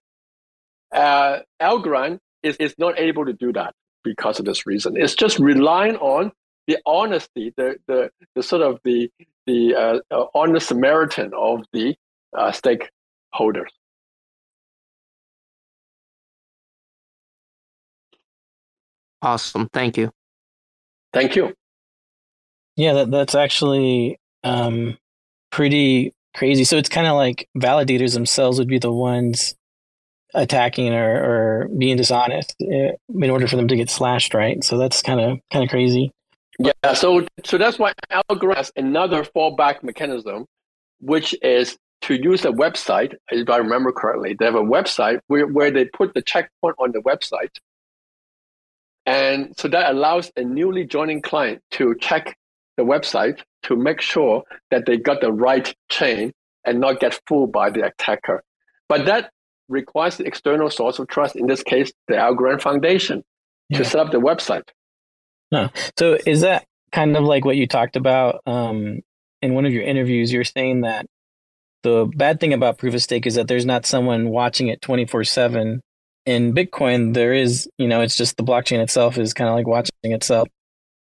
Uh, 0.93 1.39
Algorand 1.61 2.19
is, 2.43 2.55
is 2.57 2.75
not 2.77 2.99
able 2.99 3.25
to 3.25 3.33
do 3.33 3.51
that 3.53 3.73
because 4.03 4.39
of 4.39 4.45
this 4.45 4.65
reason. 4.67 4.95
It's 4.97 5.15
just 5.15 5.39
relying 5.39 5.95
on 5.97 6.31
the 6.67 6.77
honesty, 6.85 7.53
the, 7.57 7.77
the, 7.87 8.09
the 8.35 8.43
sort 8.43 8.61
of 8.61 8.79
the, 8.83 9.09
the 9.47 9.75
uh, 9.75 9.99
uh, 10.11 10.25
honest 10.35 10.67
Samaritan 10.67 11.31
of 11.35 11.63
the 11.73 11.95
uh, 12.37 12.51
stakeholders. 12.51 13.69
Awesome. 19.21 19.69
Thank 19.71 19.97
you. 19.97 20.11
Thank 21.13 21.35
you. 21.35 21.53
Yeah, 22.75 22.93
that, 22.93 23.11
that's 23.11 23.35
actually 23.35 24.17
um, 24.43 24.97
pretty 25.51 26.13
crazy. 26.35 26.63
So 26.63 26.77
it's 26.77 26.89
kind 26.89 27.07
of 27.07 27.15
like 27.15 27.47
validators 27.57 28.13
themselves 28.13 28.59
would 28.59 28.67
be 28.67 28.79
the 28.79 28.91
ones 28.91 29.55
attacking 30.33 30.93
or, 30.93 31.23
or 31.23 31.67
being 31.77 31.97
dishonest 31.97 32.55
eh, 32.61 32.91
in 33.13 33.29
order 33.29 33.47
for 33.47 33.55
them 33.55 33.67
to 33.67 33.75
get 33.75 33.89
slashed, 33.89 34.33
right? 34.33 34.63
So 34.63 34.77
that's 34.77 35.01
kind 35.01 35.19
of 35.19 35.39
kind 35.51 35.63
of 35.63 35.69
crazy. 35.69 36.11
Yeah, 36.59 36.93
so 36.93 37.25
so 37.43 37.57
that's 37.57 37.79
why 37.79 37.93
Algorand 38.11 38.57
has 38.57 38.71
another 38.75 39.23
fallback 39.23 39.83
mechanism, 39.83 40.45
which 40.99 41.35
is 41.41 41.77
to 42.01 42.15
use 42.15 42.45
a 42.45 42.51
website. 42.51 43.15
If 43.29 43.49
I 43.49 43.57
remember 43.57 43.91
correctly, 43.91 44.35
they 44.37 44.45
have 44.45 44.55
a 44.55 44.61
website 44.61 45.19
where, 45.27 45.47
where 45.47 45.71
they 45.71 45.85
put 45.85 46.13
the 46.13 46.21
checkpoint 46.21 46.75
on 46.79 46.91
the 46.91 46.99
website, 46.99 47.57
and 49.05 49.53
so 49.57 49.67
that 49.67 49.91
allows 49.91 50.31
a 50.35 50.43
newly 50.43 50.85
joining 50.85 51.21
client 51.21 51.61
to 51.71 51.95
check 51.99 52.35
the 52.77 52.83
website 52.83 53.41
to 53.63 53.75
make 53.75 54.01
sure 54.01 54.43
that 54.71 54.85
they 54.85 54.97
got 54.97 55.21
the 55.21 55.31
right 55.31 55.73
chain 55.89 56.31
and 56.65 56.79
not 56.79 56.99
get 56.99 57.19
fooled 57.27 57.51
by 57.51 57.69
the 57.69 57.85
attacker. 57.85 58.43
But 58.89 59.05
that 59.05 59.31
requires 59.69 60.17
the 60.17 60.25
external 60.25 60.69
source 60.69 60.99
of 60.99 61.07
trust, 61.07 61.35
in 61.35 61.47
this 61.47 61.63
case, 61.63 61.91
the 62.07 62.15
Algorand 62.15 62.61
Foundation, 62.61 63.23
yeah. 63.69 63.79
to 63.79 63.85
set 63.85 63.99
up 63.99 64.11
the 64.11 64.19
website. 64.19 64.69
No. 65.51 65.69
So 65.97 66.17
is 66.25 66.41
that 66.41 66.65
kind 66.91 67.15
of 67.15 67.23
like 67.23 67.45
what 67.45 67.55
you 67.55 67.67
talked 67.67 67.95
about 67.95 68.41
um, 68.45 69.01
in 69.41 69.53
one 69.53 69.65
of 69.65 69.73
your 69.73 69.83
interviews? 69.83 70.31
You're 70.31 70.43
saying 70.43 70.81
that 70.81 71.05
the 71.83 72.09
bad 72.15 72.39
thing 72.39 72.53
about 72.53 72.77
proof 72.77 72.93
of 72.93 73.01
stake 73.01 73.27
is 73.27 73.35
that 73.35 73.47
there's 73.47 73.65
not 73.65 73.85
someone 73.85 74.29
watching 74.29 74.67
it 74.67 74.81
24 74.81 75.23
7. 75.25 75.81
In 76.25 76.53
Bitcoin, 76.53 77.13
there 77.13 77.33
is, 77.33 77.69
you 77.77 77.87
know, 77.87 78.01
it's 78.01 78.15
just 78.15 78.37
the 78.37 78.43
blockchain 78.43 78.81
itself 78.81 79.17
is 79.17 79.33
kind 79.33 79.49
of 79.49 79.55
like 79.55 79.67
watching 79.67 79.91
itself. 80.03 80.47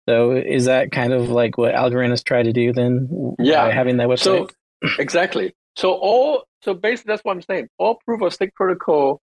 So 0.09 0.31
is 0.31 0.65
that 0.65 0.91
kind 0.91 1.13
of 1.13 1.29
like 1.29 1.55
what 1.59 1.75
Algorand 1.75 2.23
tried 2.23 2.43
to 2.43 2.51
do 2.51 2.73
then? 2.73 3.35
Yeah, 3.37 3.69
having 3.69 3.97
that 3.97 4.07
website. 4.07 4.23
So 4.23 4.49
exactly. 4.97 5.53
So 5.75 5.91
all 5.91 6.45
so 6.63 6.73
basically 6.73 7.11
that's 7.11 7.23
what 7.23 7.33
I'm 7.33 7.43
saying. 7.43 7.67
All 7.77 7.99
proof 8.03 8.19
of 8.23 8.33
stake 8.33 8.55
protocol 8.55 9.21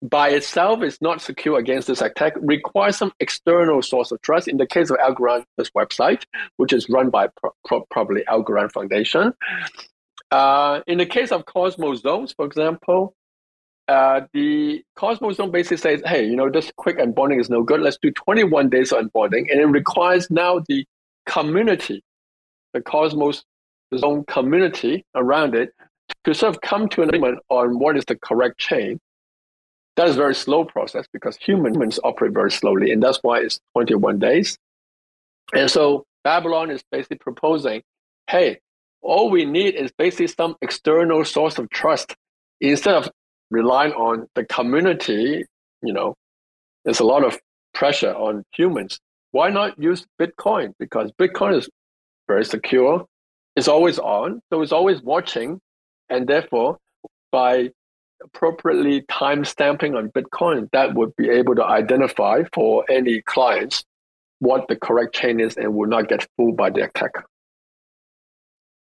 by 0.00 0.30
itself 0.30 0.82
is 0.82 0.96
not 1.02 1.20
secure 1.20 1.58
against 1.58 1.88
this 1.88 2.00
attack. 2.00 2.32
Requires 2.40 2.96
some 2.96 3.12
external 3.20 3.82
source 3.82 4.12
of 4.12 4.22
trust. 4.22 4.48
In 4.48 4.56
the 4.56 4.66
case 4.66 4.88
of 4.88 4.96
Algorand, 4.96 5.44
this 5.58 5.68
website, 5.76 6.22
which 6.56 6.72
is 6.72 6.88
run 6.88 7.10
by 7.10 7.28
pro- 7.38 7.52
pro- 7.66 7.84
probably 7.90 8.22
Algorand 8.26 8.72
Foundation. 8.72 9.34
Uh, 10.30 10.80
in 10.86 10.96
the 10.96 11.06
case 11.06 11.32
of 11.32 11.44
Cosmos 11.44 12.00
Zones, 12.00 12.32
for 12.32 12.46
example, 12.46 13.14
uh, 13.88 14.22
the 14.32 14.82
Cosmos 14.96 15.36
Zone 15.36 15.50
basically 15.50 15.76
says, 15.76 16.02
hey, 16.06 16.24
you 16.24 16.36
know, 16.36 16.50
this 16.50 16.72
quick 16.76 16.98
unbonding 16.98 17.40
is 17.40 17.50
no 17.50 17.62
good. 17.62 17.80
Let's 17.80 17.98
do 18.00 18.10
21 18.10 18.70
days 18.70 18.92
of 18.92 19.04
unbonding. 19.04 19.50
And 19.50 19.60
it 19.60 19.66
requires 19.66 20.30
now 20.30 20.62
the 20.68 20.86
community, 21.26 22.02
the 22.72 22.80
Cosmos 22.80 23.44
Zone 23.96 24.24
community 24.26 25.04
around 25.14 25.54
it, 25.54 25.72
to 26.24 26.34
sort 26.34 26.54
of 26.54 26.62
come 26.62 26.88
to 26.90 27.02
an 27.02 27.08
agreement 27.08 27.38
on 27.50 27.78
what 27.78 27.96
is 27.96 28.04
the 28.06 28.16
correct 28.16 28.58
chain. 28.58 28.98
That 29.96 30.08
is 30.08 30.16
a 30.16 30.18
very 30.18 30.34
slow 30.34 30.64
process 30.64 31.06
because 31.12 31.36
humans 31.36 32.00
operate 32.02 32.32
very 32.32 32.50
slowly, 32.50 32.90
and 32.90 33.02
that's 33.02 33.18
why 33.22 33.40
it's 33.40 33.60
21 33.74 34.18
days. 34.18 34.58
And 35.54 35.70
so 35.70 36.04
Babylon 36.24 36.70
is 36.70 36.82
basically 36.90 37.18
proposing, 37.18 37.82
hey, 38.28 38.58
all 39.02 39.30
we 39.30 39.44
need 39.44 39.74
is 39.74 39.92
basically 39.96 40.28
some 40.28 40.56
external 40.62 41.24
source 41.24 41.58
of 41.58 41.68
trust 41.70 42.16
instead 42.60 42.94
of 42.94 43.08
relying 43.54 43.92
on 43.92 44.26
the 44.34 44.44
community, 44.44 45.44
you 45.82 45.92
know, 45.92 46.14
there's 46.84 47.00
a 47.00 47.04
lot 47.04 47.24
of 47.24 47.38
pressure 47.72 48.12
on 48.12 48.42
humans. 48.52 48.98
Why 49.30 49.48
not 49.50 49.80
use 49.80 50.06
Bitcoin? 50.20 50.72
Because 50.78 51.12
Bitcoin 51.12 51.56
is 51.56 51.68
very 52.26 52.44
secure. 52.44 53.06
It's 53.56 53.68
always 53.68 53.98
on, 54.00 54.40
so 54.50 54.62
it's 54.62 54.72
always 54.72 55.00
watching, 55.02 55.60
and 56.08 56.26
therefore, 56.26 56.78
by 57.30 57.70
appropriately 58.22 59.02
time 59.08 59.44
stamping 59.44 59.94
on 59.94 60.10
Bitcoin, 60.10 60.68
that 60.72 60.94
would 60.94 61.14
be 61.14 61.28
able 61.28 61.54
to 61.54 61.64
identify 61.64 62.42
for 62.52 62.84
any 62.90 63.22
clients 63.22 63.84
what 64.40 64.66
the 64.68 64.74
correct 64.74 65.14
chain 65.14 65.38
is 65.38 65.56
and 65.56 65.74
will 65.74 65.88
not 65.88 66.08
get 66.08 66.26
fooled 66.36 66.56
by 66.56 66.70
the 66.70 66.82
attacker. 66.82 67.24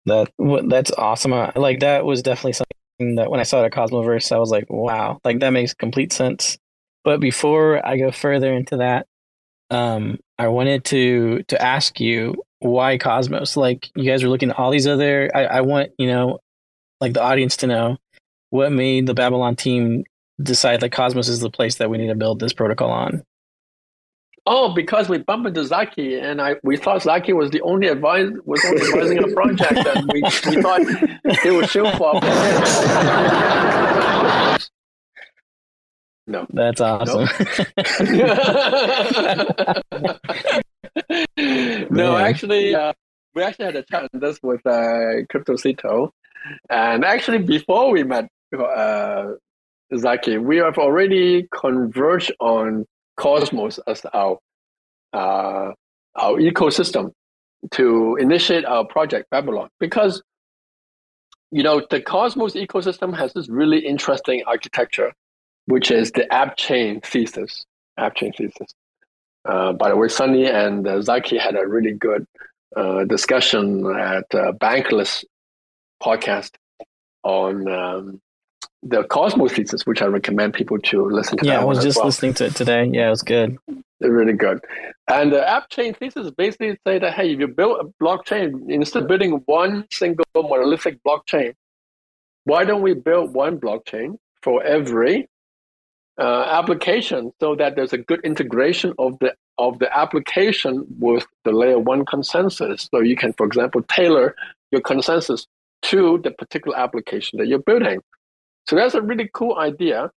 That 0.06 0.32
that's 0.70 0.92
awesome. 0.92 1.32
Like 1.56 1.80
that 1.82 2.06
was 2.06 2.22
definitely 2.22 2.54
something 2.54 2.78
that 3.00 3.30
when 3.30 3.40
I 3.40 3.44
saw 3.44 3.62
the 3.62 3.70
Cosmoverse, 3.70 4.32
I 4.32 4.40
was 4.40 4.52
like, 4.52 4.66
wow, 4.70 5.20
like 5.24 5.40
that 5.40 5.52
makes 5.52 5.74
complete 5.74 6.14
sense. 6.14 6.58
But 7.04 7.20
before 7.20 7.86
I 7.86 7.98
go 7.98 8.12
further 8.12 8.54
into 8.54 8.78
that, 8.78 9.08
um, 9.70 10.20
I 10.38 10.48
wanted 10.48 10.86
to 10.86 11.44
to 11.44 11.62
ask 11.62 12.00
you 12.00 12.44
why 12.60 12.98
Cosmos. 12.98 13.58
Like 13.58 13.90
you 13.96 14.06
guys 14.10 14.24
were 14.24 14.30
looking 14.30 14.52
at 14.52 14.60
all 14.60 14.72
these 14.72 14.88
other. 14.88 15.30
I, 15.34 15.46
I 15.46 15.62
want 15.62 15.92
you 15.98 16.08
know, 16.08 16.40
like 17.02 17.14
the 17.14 17.22
audience 17.22 17.58
to 17.58 17.68
know 17.68 17.98
what 18.50 18.72
made 18.72 19.08
the 19.08 19.14
Babylon 19.14 19.56
team 19.56 20.04
decide 20.42 20.82
that 20.82 20.92
Cosmos 20.92 21.28
is 21.28 21.40
the 21.40 21.50
place 21.50 21.76
that 21.76 21.90
we 21.90 21.98
need 21.98 22.08
to 22.08 22.16
build 22.16 22.40
this 22.40 22.54
protocol 22.54 22.92
on. 22.92 23.24
Oh, 24.46 24.74
because 24.74 25.08
we 25.08 25.20
bumped 25.20 25.48
into 25.48 25.64
Zaki, 25.64 26.20
and 26.20 26.42
I 26.42 26.56
we 26.64 26.76
thought 26.76 27.02
Zaki 27.02 27.32
was 27.32 27.50
the 27.52 27.62
only 27.62 27.88
advise 27.88 28.30
was 28.44 28.64
only 28.66 28.82
advising 28.82 29.20
a 29.20 29.28
project, 29.34 29.88
and 29.88 30.12
we, 30.12 30.22
we 30.22 30.62
thought 30.62 30.82
it 31.46 31.54
was 31.54 31.72
show 31.72 31.90
for. 31.92 32.20
no, 36.28 36.46
that's 36.50 36.82
awesome. 36.82 37.30
No, 41.38 41.88
no 41.90 42.18
actually, 42.18 42.76
uh, 42.76 42.92
we 43.34 43.44
actually 43.44 43.66
had 43.66 43.76
a 43.78 43.84
chat 43.84 44.10
on 44.14 44.20
this 44.20 44.40
with 44.44 44.66
uh, 44.66 45.24
CryptoCito, 45.32 46.10
and 46.70 47.06
actually 47.06 47.38
before 47.38 47.92
we 47.92 48.04
met 48.04 48.28
uh, 48.58 49.32
Zaki, 49.96 50.38
we 50.38 50.58
have 50.58 50.78
already 50.78 51.48
converged 51.54 52.34
on 52.42 52.86
Cosmos 53.18 53.80
as 53.88 54.06
our 54.14 54.40
uh, 55.14 55.72
our 56.16 56.38
ecosystem 56.40 57.12
to 57.72 58.18
initiate 58.20 58.66
our 58.66 58.86
project 58.86 59.30
Babylon 59.30 59.70
because 59.80 60.22
you 61.52 61.64
know 61.64 61.86
the 61.90 62.02
Cosmos 62.02 62.56
ecosystem 62.56 63.16
has 63.16 63.34
this 63.34 63.50
really 63.50 63.80
interesting 63.80 64.44
architecture, 64.48 65.14
which 65.66 65.92
is 65.92 66.12
the 66.12 66.32
app 66.34 66.58
chain 66.58 67.02
thesis. 67.02 67.66
App 67.98 68.16
chain 68.16 68.34
thesis. 68.34 68.74
Uh, 69.46 69.74
by 69.74 69.90
the 69.90 69.96
way, 69.96 70.08
Sunny 70.08 70.46
and 70.48 70.88
uh, 70.88 71.02
Zaki 71.02 71.38
had 71.38 71.56
a 71.56 71.68
really 71.68 71.92
good 71.94 72.26
uh, 72.76 73.04
discussion 73.04 73.86
at 73.96 74.26
uh, 74.34 74.54
Bankless 74.54 75.24
podcast 76.02 76.52
on 77.24 77.68
um, 77.68 78.22
the 78.86 79.04
Cosmos 79.04 79.54
thesis, 79.54 79.86
which 79.86 80.02
I 80.02 80.06
recommend 80.06 80.54
people 80.54 80.78
to 80.80 81.06
listen 81.06 81.38
to. 81.38 81.46
Yeah, 81.46 81.62
I 81.62 81.64
was 81.64 81.84
just 81.84 81.98
well. 81.98 82.08
listening 82.08 82.34
to 82.36 82.46
it 82.46 82.56
today. 82.56 82.90
Yeah, 82.92 83.08
it 83.08 83.12
was 83.12 83.22
good. 83.22 83.58
Really 84.02 84.34
good. 84.34 84.60
And 85.08 85.32
the 85.32 85.48
app 85.48 85.70
chain 85.70 85.94
thesis 85.94 86.30
basically 86.32 86.78
say 86.86 87.00
that 87.00 87.14
hey, 87.14 87.32
if 87.32 87.40
you 87.40 87.48
build 87.48 87.80
a 87.80 88.04
blockchain 88.04 88.70
instead 88.70 89.04
of 89.04 89.08
building 89.08 89.42
one 89.46 89.86
single 89.92 90.26
monolithic 90.36 91.00
blockchain, 91.08 91.54
why 92.44 92.66
don't 92.66 92.82
we 92.82 92.94
build 92.94 93.34
one 93.34 93.60
blockchain 93.60 94.18
for 94.42 94.62
every 94.64 95.30
uh, 96.20 96.44
application 96.52 97.32
so 97.40 97.56
that 97.56 97.76
there's 97.76 97.94
a 97.94 97.98
good 97.98 98.20
integration 98.24 98.94
of 99.00 99.18
the 99.20 99.34
of 99.58 99.80
the 99.80 99.98
application 99.98 100.86
with 101.00 101.26
the 101.46 101.52
layer 101.52 101.80
one 101.80 102.06
consensus. 102.06 102.90
So 102.94 103.00
you 103.02 103.16
can, 103.16 103.34
for 103.34 103.46
example, 103.46 103.84
tailor 103.84 104.36
your 104.72 104.82
consensus 104.82 105.48
to 105.84 106.20
the 106.24 106.32
particular 106.32 106.78
application 106.78 107.40
that 107.40 107.48
you're 107.48 107.60
building. 107.60 108.02
So 108.68 108.76
that's 108.76 108.96
a 108.96 109.02
really 109.02 109.30
cool 109.34 109.58
idea. 109.58 110.10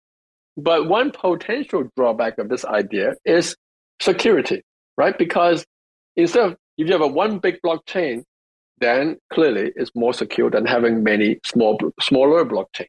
But 0.56 0.88
one 0.88 1.10
potential 1.10 1.84
drawback 1.96 2.38
of 2.38 2.48
this 2.48 2.64
idea 2.64 3.14
is 3.24 3.56
security, 4.00 4.62
right? 4.96 5.16
Because 5.16 5.64
instead 6.16 6.44
of 6.44 6.56
if 6.78 6.86
you 6.86 6.92
have 6.92 7.02
a 7.02 7.06
one 7.06 7.38
big 7.38 7.58
blockchain, 7.64 8.22
then 8.78 9.16
clearly 9.32 9.72
it's 9.76 9.90
more 9.94 10.12
secure 10.12 10.50
than 10.50 10.66
having 10.66 11.02
many 11.02 11.38
small 11.44 11.78
smaller 12.00 12.44
blockchains. 12.44 12.88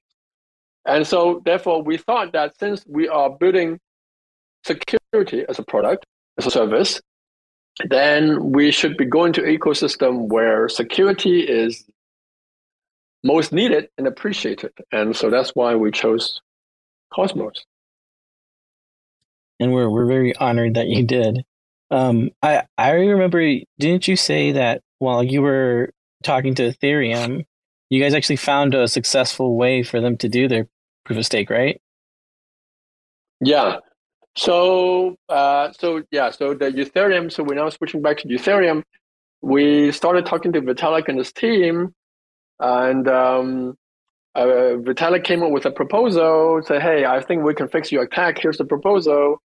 And 0.86 1.06
so 1.06 1.42
therefore 1.46 1.84
we 1.84 1.98
thought 1.98 2.32
that 2.34 2.58
since 2.58 2.86
we 2.88 3.08
are 3.10 3.30
building 3.30 3.80
security 4.66 5.44
as 5.50 5.60
a 5.60 5.64
product, 5.64 6.06
as 6.38 6.46
a 6.46 6.52
service, 6.52 7.02
then 7.90 8.52
we 8.52 8.72
should 8.72 8.98
be 8.98 9.06
going 9.06 9.34
to 9.34 9.42
ecosystem 9.42 10.28
where 10.28 10.68
security 10.70 11.42
is 11.42 11.86
most 13.28 13.52
needed 13.52 13.90
and 13.98 14.08
appreciated. 14.08 14.72
And 14.92 15.16
so 15.16 15.30
that's 15.30 15.52
why 15.52 15.76
we 15.76 15.92
chose 15.92 16.42
Cosmos. 17.14 17.66
And 19.60 19.74
we're 19.74 19.90
we're 19.90 20.08
very 20.08 20.36
honored 20.36 20.76
that 20.76 20.88
you 20.88 21.04
did. 21.04 21.44
Um, 21.92 22.32
I 22.42 22.64
I 22.78 22.92
remember. 22.92 23.42
Didn't 23.80 24.08
you 24.08 24.16
say 24.16 24.54
that 24.54 24.82
while 25.00 25.24
you 25.24 25.42
were 25.42 25.92
talking 26.24 26.56
to 26.56 26.72
Ethereum, 26.72 27.46
you 27.90 28.02
guys 28.02 28.14
actually 28.14 28.38
found 28.38 28.74
a 28.74 28.88
successful 28.88 29.58
way 29.58 29.84
for 29.84 30.00
them 30.00 30.18
to 30.18 30.30
do 30.30 30.48
their 30.48 30.68
proof 31.06 31.20
of 31.20 31.26
stake, 31.26 31.50
right? 31.50 31.82
Yeah. 33.42 33.78
So 34.38 35.16
uh, 35.28 35.72
so 35.78 36.04
yeah. 36.12 36.30
So 36.32 36.54
the 36.54 36.66
Ethereum. 36.72 37.32
So 37.32 37.44
we're 37.44 37.56
now 37.56 37.70
switching 37.70 38.02
back 38.02 38.18
to 38.20 38.28
Ethereum. 38.28 38.84
We 39.42 39.92
started 39.92 40.26
talking 40.26 40.54
to 40.54 40.62
Vitalik 40.62 41.08
and 41.08 41.18
his 41.18 41.32
team 41.32 41.94
and 42.60 43.08
um, 43.08 43.78
uh, 44.36 44.78
Vitalik 44.78 45.24
came 45.24 45.44
up 45.44 45.52
with 45.52 45.66
a 45.66 45.72
proposal, 45.72 46.62
said, 46.64 46.82
hey, 46.82 47.06
I 47.06 47.22
think 47.22 47.44
we 47.44 47.54
can 47.54 47.68
fix 47.68 47.92
your 47.92 48.04
attack. 48.04 48.38
Here's 48.40 48.58
the 48.58 48.66
proposal. 48.66 49.42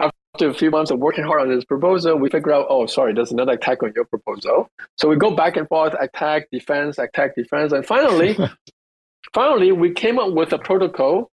After 0.00 0.48
a 0.48 0.54
few 0.54 0.70
months 0.70 0.90
of 0.92 1.00
working 1.00 1.24
hard 1.24 1.40
on 1.40 1.48
this 1.48 1.64
proposal, 1.64 2.16
we 2.16 2.30
figure 2.30 2.52
out, 2.52 2.66
oh, 2.68 2.86
sorry, 2.86 3.14
there's 3.14 3.32
another 3.32 3.52
attack 3.52 3.82
on 3.82 3.92
your 3.96 4.04
proposal. 4.04 4.68
So 4.96 5.08
we 5.08 5.16
go 5.16 5.34
back 5.34 5.56
and 5.56 5.66
forth, 5.66 5.94
attack, 5.98 6.48
defense, 6.52 6.98
attack, 6.98 7.34
defense. 7.34 7.72
And 7.72 7.84
finally, 7.84 8.38
finally, 9.34 9.72
we 9.72 9.92
came 9.92 10.18
up 10.18 10.32
with 10.32 10.52
a 10.52 10.58
protocol 10.58 11.30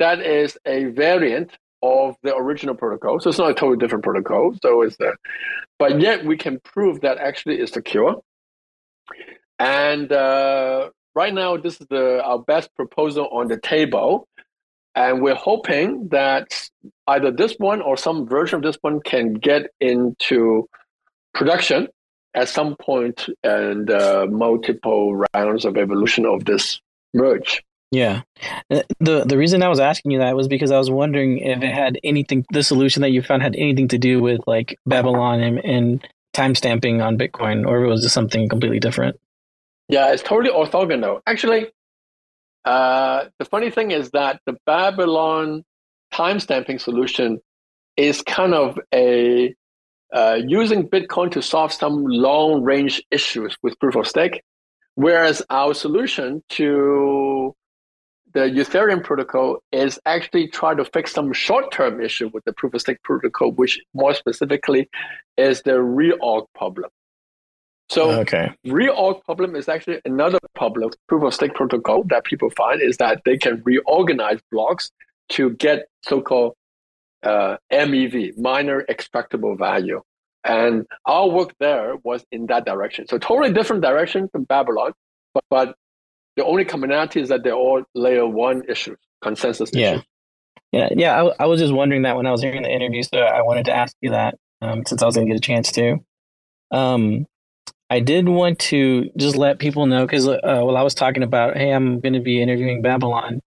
that 0.00 0.20
is 0.20 0.58
a 0.66 0.86
variant 0.86 1.52
of 1.82 2.16
the 2.24 2.34
original 2.34 2.74
protocol. 2.74 3.20
So 3.20 3.30
it's 3.30 3.38
not 3.38 3.50
a 3.50 3.54
totally 3.54 3.78
different 3.78 4.02
protocol. 4.02 4.54
So 4.62 4.82
it's 4.82 4.96
there. 4.96 5.16
But 5.78 6.00
yet 6.00 6.24
we 6.24 6.36
can 6.36 6.58
prove 6.60 7.02
that 7.02 7.18
actually 7.18 7.60
is 7.60 7.70
secure. 7.70 8.20
And 9.62 10.10
uh, 10.10 10.90
right 11.14 11.32
now, 11.32 11.56
this 11.56 11.80
is 11.80 11.86
the, 11.86 12.20
our 12.24 12.40
best 12.40 12.74
proposal 12.74 13.28
on 13.30 13.46
the 13.46 13.60
table. 13.60 14.26
And 14.96 15.22
we're 15.22 15.36
hoping 15.36 16.08
that 16.08 16.68
either 17.06 17.30
this 17.30 17.54
one 17.58 17.80
or 17.80 17.96
some 17.96 18.26
version 18.26 18.56
of 18.56 18.62
this 18.62 18.76
one 18.80 19.00
can 19.02 19.34
get 19.34 19.70
into 19.80 20.68
production 21.32 21.86
at 22.34 22.48
some 22.48 22.74
point 22.74 23.28
and 23.44 23.88
uh, 23.88 24.26
multiple 24.28 25.24
rounds 25.32 25.64
of 25.64 25.76
evolution 25.76 26.26
of 26.26 26.44
this 26.44 26.80
merge. 27.14 27.62
Yeah. 27.92 28.22
Uh, 28.68 28.82
the 28.98 29.24
the 29.24 29.38
reason 29.38 29.62
I 29.62 29.68
was 29.68 29.78
asking 29.78 30.10
you 30.10 30.18
that 30.18 30.34
was 30.34 30.48
because 30.48 30.72
I 30.72 30.78
was 30.78 30.90
wondering 30.90 31.38
if 31.38 31.62
it 31.62 31.72
had 31.72 31.98
anything 32.02 32.44
the 32.50 32.62
solution 32.62 33.02
that 33.02 33.10
you 33.10 33.22
found 33.22 33.42
had 33.42 33.54
anything 33.54 33.88
to 33.88 33.98
do 33.98 34.20
with 34.20 34.40
like 34.46 34.78
Babylon 34.86 35.40
and, 35.40 35.58
and 35.58 36.08
timestamping 36.34 37.04
on 37.04 37.18
Bitcoin 37.18 37.66
or 37.66 37.80
if 37.80 37.84
it 37.84 37.90
was 37.90 38.02
just 38.02 38.14
something 38.14 38.48
completely 38.48 38.80
different. 38.80 39.20
Yeah, 39.92 40.10
it's 40.14 40.22
totally 40.22 40.50
orthogonal. 40.50 41.20
Actually, 41.26 41.66
uh, 42.64 43.26
the 43.38 43.44
funny 43.44 43.68
thing 43.68 43.90
is 43.90 44.08
that 44.12 44.40
the 44.46 44.56
Babylon 44.64 45.64
timestamping 46.14 46.80
solution 46.80 47.40
is 47.98 48.22
kind 48.22 48.54
of 48.54 48.78
a 48.94 49.54
uh, 50.10 50.38
using 50.46 50.88
Bitcoin 50.88 51.30
to 51.32 51.42
solve 51.42 51.74
some 51.74 52.06
long 52.06 52.62
range 52.62 53.02
issues 53.10 53.54
with 53.62 53.78
proof 53.80 53.94
of 53.94 54.06
stake, 54.06 54.40
whereas 54.94 55.42
our 55.50 55.74
solution 55.74 56.42
to 56.48 57.54
the 58.32 58.48
Ethereum 58.48 59.04
protocol 59.04 59.58
is 59.72 60.00
actually 60.06 60.48
try 60.48 60.74
to 60.74 60.86
fix 60.86 61.12
some 61.12 61.34
short 61.34 61.70
term 61.70 62.00
issue 62.00 62.30
with 62.32 62.42
the 62.46 62.54
proof 62.54 62.72
of 62.72 62.80
stake 62.80 63.02
protocol, 63.02 63.52
which 63.52 63.78
more 63.92 64.14
specifically 64.14 64.88
is 65.36 65.60
the 65.66 65.72
reorg 65.72 66.46
problem. 66.54 66.88
So 67.92 68.10
okay. 68.20 68.50
reorg 68.66 69.22
problem 69.24 69.54
is 69.54 69.68
actually 69.68 70.00
another 70.06 70.38
problem 70.54 70.92
proof 71.08 71.24
of 71.24 71.34
stake 71.34 71.52
protocol 71.54 72.04
that 72.04 72.24
people 72.24 72.48
find 72.48 72.80
is 72.80 72.96
that 72.96 73.20
they 73.26 73.36
can 73.36 73.62
reorganize 73.66 74.40
blocks 74.50 74.90
to 75.30 75.50
get 75.50 75.88
so-called 76.02 76.54
uh, 77.22 77.58
MEV, 77.70 78.38
miner 78.38 78.82
extractable 78.88 79.58
value. 79.58 80.00
And 80.42 80.86
our 81.04 81.28
work 81.28 81.54
there 81.60 81.96
was 82.02 82.24
in 82.32 82.46
that 82.46 82.64
direction. 82.64 83.08
So 83.08 83.18
totally 83.18 83.52
different 83.52 83.82
direction 83.82 84.26
from 84.32 84.44
Babylon, 84.44 84.92
but, 85.34 85.44
but 85.50 85.76
the 86.36 86.46
only 86.46 86.64
commonality 86.64 87.20
is 87.20 87.28
that 87.28 87.44
they're 87.44 87.52
all 87.52 87.82
layer 87.94 88.26
one 88.26 88.62
issues, 88.70 88.98
consensus 89.20 89.68
yeah. 89.74 89.90
issues. 89.92 90.04
Yeah, 90.72 90.88
yeah. 90.96 91.22
I, 91.22 91.44
I, 91.44 91.46
was 91.46 91.60
just 91.60 91.74
wondering 91.74 92.02
that 92.02 92.16
when 92.16 92.26
I 92.26 92.30
was 92.30 92.40
hearing 92.40 92.62
the 92.62 92.70
interview, 92.70 93.02
so 93.02 93.18
I 93.18 93.42
wanted 93.42 93.66
to 93.66 93.76
ask 93.76 93.94
you 94.00 94.12
that 94.12 94.38
um, 94.62 94.82
since 94.86 95.02
I 95.02 95.06
was 95.06 95.14
going 95.14 95.26
to 95.26 95.34
get 95.34 95.36
a 95.36 95.46
chance 95.46 95.70
to. 95.72 95.98
Um, 96.70 97.26
I 97.92 98.00
did 98.00 98.26
want 98.26 98.58
to 98.70 99.10
just 99.18 99.36
let 99.36 99.58
people 99.58 99.84
know 99.84 100.06
because 100.06 100.26
uh, 100.26 100.38
while 100.42 100.78
I 100.78 100.82
was 100.82 100.94
talking 100.94 101.22
about, 101.22 101.58
hey, 101.58 101.70
I'm 101.70 102.00
going 102.00 102.14
to 102.14 102.20
be 102.20 102.40
interviewing 102.40 102.80
Babylon, 102.80 103.42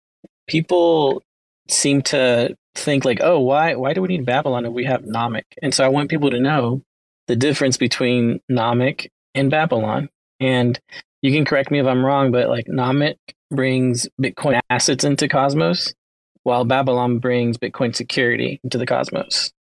people 0.46 1.22
seem 1.66 2.02
to 2.02 2.54
think 2.74 3.06
like, 3.06 3.20
oh, 3.22 3.40
why 3.40 3.74
why 3.76 3.94
do 3.94 4.02
we 4.02 4.08
need 4.08 4.26
Babylon 4.26 4.66
if 4.66 4.72
we 4.74 4.84
have 4.84 5.04
Nomic? 5.04 5.44
And 5.62 5.72
so 5.72 5.82
I 5.82 5.88
want 5.88 6.10
people 6.10 6.28
to 6.28 6.40
know 6.40 6.82
the 7.26 7.36
difference 7.36 7.78
between 7.78 8.40
Nomic 8.52 9.08
and 9.34 9.50
Babylon. 9.50 10.10
And 10.40 10.78
you 11.22 11.32
can 11.32 11.46
correct 11.46 11.70
me 11.70 11.80
if 11.80 11.86
I'm 11.86 12.04
wrong, 12.04 12.30
but 12.30 12.50
like 12.50 12.66
Nomic 12.66 13.16
brings 13.50 14.06
Bitcoin 14.20 14.60
assets 14.68 15.04
into 15.04 15.26
Cosmos, 15.26 15.94
while 16.42 16.66
Babylon 16.66 17.18
brings 17.18 17.56
Bitcoin 17.56 17.96
security 17.96 18.60
into 18.62 18.76
the 18.76 18.84
Cosmos. 18.84 19.52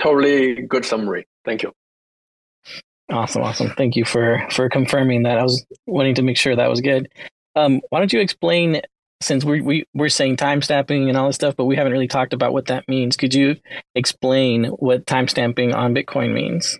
Totally 0.00 0.62
good 0.68 0.84
summary. 0.84 1.26
Thank 1.44 1.64
you. 1.64 1.72
Awesome, 3.12 3.42
awesome. 3.42 3.70
Thank 3.76 3.94
you 3.94 4.04
for 4.04 4.46
for 4.50 4.68
confirming 4.68 5.24
that. 5.24 5.38
I 5.38 5.42
was 5.42 5.64
wanting 5.86 6.14
to 6.14 6.22
make 6.22 6.38
sure 6.38 6.56
that 6.56 6.70
was 6.70 6.80
good. 6.80 7.08
Um, 7.54 7.82
why 7.90 7.98
don't 7.98 8.12
you 8.12 8.20
explain 8.20 8.80
since 9.20 9.44
we, 9.44 9.60
we 9.60 9.84
we're 9.94 10.08
saying 10.08 10.38
timestamping 10.38 11.08
and 11.08 11.16
all 11.16 11.26
this 11.26 11.36
stuff, 11.36 11.54
but 11.56 11.66
we 11.66 11.76
haven't 11.76 11.92
really 11.92 12.08
talked 12.08 12.32
about 12.32 12.52
what 12.52 12.66
that 12.66 12.88
means. 12.88 13.16
Could 13.16 13.34
you 13.34 13.56
explain 13.94 14.64
what 14.64 15.06
timestamping 15.06 15.74
on 15.74 15.94
Bitcoin 15.94 16.32
means? 16.32 16.78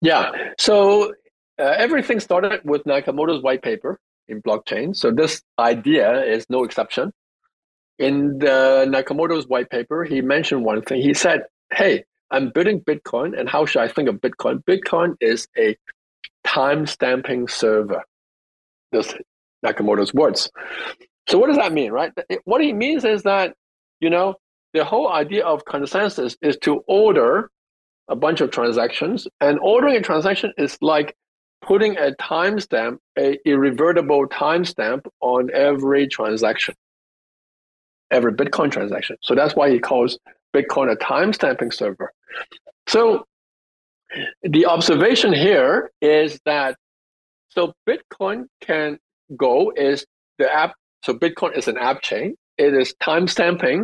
Yeah. 0.00 0.30
So 0.58 1.12
uh, 1.58 1.74
everything 1.76 2.20
started 2.20 2.60
with 2.64 2.84
Nakamoto's 2.84 3.42
white 3.42 3.62
paper 3.62 3.98
in 4.28 4.40
blockchain. 4.42 4.94
So 4.94 5.10
this 5.10 5.42
idea 5.58 6.22
is 6.22 6.46
no 6.48 6.62
exception. 6.62 7.12
In 7.98 8.38
the 8.38 8.86
Nakamoto's 8.88 9.46
white 9.46 9.70
paper, 9.70 10.04
he 10.04 10.22
mentioned 10.22 10.64
one 10.64 10.82
thing. 10.82 11.02
He 11.02 11.14
said, 11.14 11.42
"Hey, 11.72 12.04
I'm 12.30 12.50
building 12.50 12.80
Bitcoin, 12.80 13.38
and 13.38 13.48
how 13.48 13.66
should 13.66 13.82
I 13.82 13.88
think 13.88 14.08
of 14.08 14.16
Bitcoin? 14.16 14.62
Bitcoin 14.64 15.16
is 15.20 15.48
a 15.56 15.76
time 16.44 16.86
stamping 16.86 17.48
server." 17.48 18.02
This 18.92 19.14
Nakamoto's 19.64 20.14
words. 20.14 20.50
So 21.28 21.38
what 21.38 21.48
does 21.48 21.56
that 21.56 21.72
mean, 21.72 21.92
right? 21.92 22.12
What 22.44 22.60
he 22.60 22.72
means 22.72 23.04
is 23.04 23.22
that 23.24 23.54
you 24.00 24.10
know 24.10 24.34
the 24.72 24.84
whole 24.84 25.12
idea 25.12 25.44
of 25.44 25.64
consensus 25.64 26.36
is 26.42 26.56
to 26.58 26.82
order 26.86 27.50
a 28.08 28.16
bunch 28.16 28.40
of 28.40 28.50
transactions, 28.50 29.28
and 29.40 29.58
ordering 29.60 29.96
a 29.96 30.00
transaction 30.00 30.52
is 30.58 30.76
like 30.80 31.14
putting 31.62 31.96
a 31.98 32.12
timestamp, 32.20 32.98
a 33.18 33.38
irrevertible 33.44 34.26
timestamp 34.28 35.06
on 35.20 35.50
every 35.52 36.08
transaction, 36.08 36.74
every 38.10 38.32
Bitcoin 38.32 38.72
transaction. 38.72 39.16
So 39.22 39.34
that's 39.34 39.54
why 39.54 39.70
he 39.70 39.78
calls 39.78 40.18
Bitcoin 40.54 40.90
a 40.90 40.96
timestamping 40.96 41.72
server. 41.72 42.12
So 42.86 43.24
the 44.42 44.66
observation 44.66 45.32
here 45.32 45.90
is 46.00 46.40
that 46.44 46.76
so 47.50 47.72
Bitcoin 47.88 48.46
can 48.60 48.98
go 49.36 49.72
is 49.74 50.06
the 50.38 50.52
app. 50.52 50.74
So 51.04 51.14
Bitcoin 51.14 51.56
is 51.56 51.68
an 51.68 51.78
app 51.78 52.02
chain. 52.02 52.36
It 52.58 52.74
is 52.74 52.94
timestamping 53.02 53.82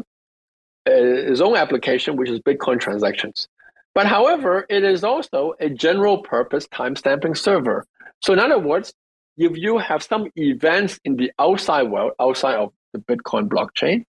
uh, 0.89 0.93
its 0.93 1.41
own 1.41 1.57
application, 1.57 2.17
which 2.17 2.31
is 2.31 2.41
Bitcoin 2.41 2.81
transactions. 2.81 3.49
But 3.95 4.07
however, 4.07 4.67
it 4.69 4.85
is 4.85 5.03
also 5.03 5.55
a 5.59 5.71
general 5.71 6.19
purpose 6.19 6.67
timestamping 6.69 7.37
server. 7.37 7.87
So 8.23 8.33
in 8.33 8.39
other 8.39 8.59
words, 8.59 8.93
if 9.37 9.57
you 9.57 9.79
have 9.79 10.03
some 10.03 10.31
events 10.37 11.01
in 11.05 11.17
the 11.17 11.33
outside 11.39 11.85
world, 11.85 12.13
outside 12.21 12.57
of 12.57 12.73
the 12.93 13.01
Bitcoin 13.01 13.49
blockchain, 13.49 14.05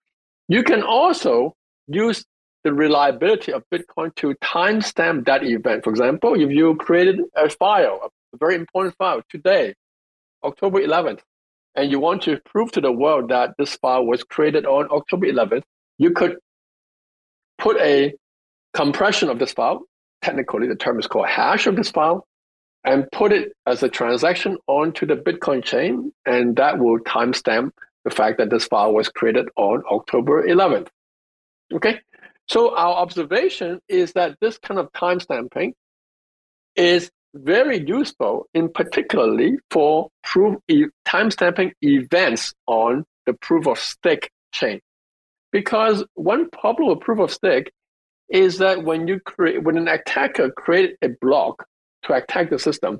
you 0.47 0.63
can 0.63 0.83
also 0.83 1.55
use 1.87 2.25
the 2.67 2.73
reliability 2.73 3.53
of 3.53 3.63
Bitcoin 3.73 4.13
to 4.15 4.35
timestamp 4.43 5.25
that 5.25 5.41
event. 5.41 5.85
For 5.85 5.89
example, 5.89 6.33
if 6.33 6.51
you 6.51 6.75
created 6.75 7.21
a 7.33 7.49
file, 7.49 8.11
a 8.33 8.37
very 8.37 8.55
important 8.55 8.93
file 8.97 9.21
today, 9.29 9.73
October 10.43 10.81
11th, 10.81 11.21
and 11.75 11.89
you 11.89 12.01
want 12.01 12.23
to 12.23 12.41
prove 12.43 12.73
to 12.73 12.81
the 12.81 12.91
world 12.91 13.29
that 13.29 13.51
this 13.57 13.77
file 13.77 14.05
was 14.05 14.21
created 14.23 14.65
on 14.65 14.89
October 14.91 15.27
11th, 15.27 15.63
you 15.97 16.11
could 16.11 16.35
put 17.57 17.77
a 17.77 18.13
compression 18.73 19.29
of 19.29 19.39
this 19.39 19.53
file, 19.53 19.83
technically 20.21 20.67
the 20.67 20.75
term 20.75 20.99
is 20.99 21.07
called 21.07 21.27
hash 21.27 21.67
of 21.67 21.77
this 21.77 21.89
file, 21.89 22.27
and 22.83 23.09
put 23.13 23.31
it 23.31 23.53
as 23.65 23.81
a 23.81 23.87
transaction 23.87 24.57
onto 24.67 25.05
the 25.05 25.15
Bitcoin 25.15 25.63
chain, 25.63 26.11
and 26.25 26.57
that 26.57 26.79
will 26.79 26.99
timestamp 26.99 27.71
the 28.03 28.11
fact 28.11 28.37
that 28.39 28.49
this 28.49 28.65
file 28.65 28.93
was 28.93 29.07
created 29.07 29.47
on 29.55 29.83
October 29.89 30.45
11th. 30.45 30.89
Okay, 31.73 32.01
so 32.49 32.75
our 32.75 32.95
observation 32.95 33.79
is 33.89 34.13
that 34.13 34.37
this 34.39 34.57
kind 34.57 34.79
of 34.79 34.91
timestamping 34.93 35.73
is 36.75 37.11
very 37.33 37.85
useful, 37.85 38.47
in 38.53 38.69
particularly 38.69 39.57
for 39.69 40.09
proof 40.23 40.57
e- 40.67 40.85
timestamping 41.05 41.73
events 41.81 42.53
on 42.65 43.05
the 43.25 43.33
proof 43.33 43.67
of 43.67 43.77
stake 43.79 44.31
chain. 44.53 44.79
Because 45.51 46.03
one 46.13 46.49
problem 46.49 46.89
with 46.89 47.01
proof 47.01 47.19
of 47.19 47.31
stake 47.31 47.71
is 48.29 48.57
that 48.57 48.83
when 48.83 49.07
you 49.07 49.19
create 49.19 49.63
when 49.63 49.77
an 49.77 49.87
attacker 49.87 50.49
created 50.49 50.97
a 51.01 51.09
block 51.21 51.65
to 52.03 52.13
attack 52.13 52.49
the 52.49 52.59
system, 52.59 52.99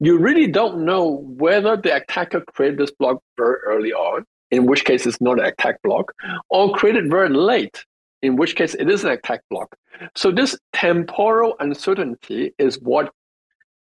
you 0.00 0.18
really 0.18 0.46
don't 0.46 0.84
know 0.84 1.10
whether 1.38 1.76
the 1.76 1.94
attacker 1.94 2.40
created 2.40 2.78
this 2.78 2.90
block 2.92 3.20
very 3.36 3.58
early 3.66 3.92
on, 3.92 4.24
in 4.50 4.66
which 4.66 4.84
case 4.84 5.06
it's 5.06 5.20
not 5.20 5.38
an 5.38 5.46
attack 5.46 5.80
block, 5.82 6.12
or 6.48 6.72
created 6.72 7.10
very 7.10 7.28
late, 7.28 7.84
in 8.24 8.36
which 8.36 8.56
case 8.56 8.74
it 8.74 8.90
is 8.90 9.04
an 9.04 9.10
attack 9.10 9.42
block. 9.50 9.76
So 10.14 10.30
this 10.30 10.56
temporal 10.72 11.54
uncertainty 11.60 12.54
is 12.58 12.80
what 12.80 13.12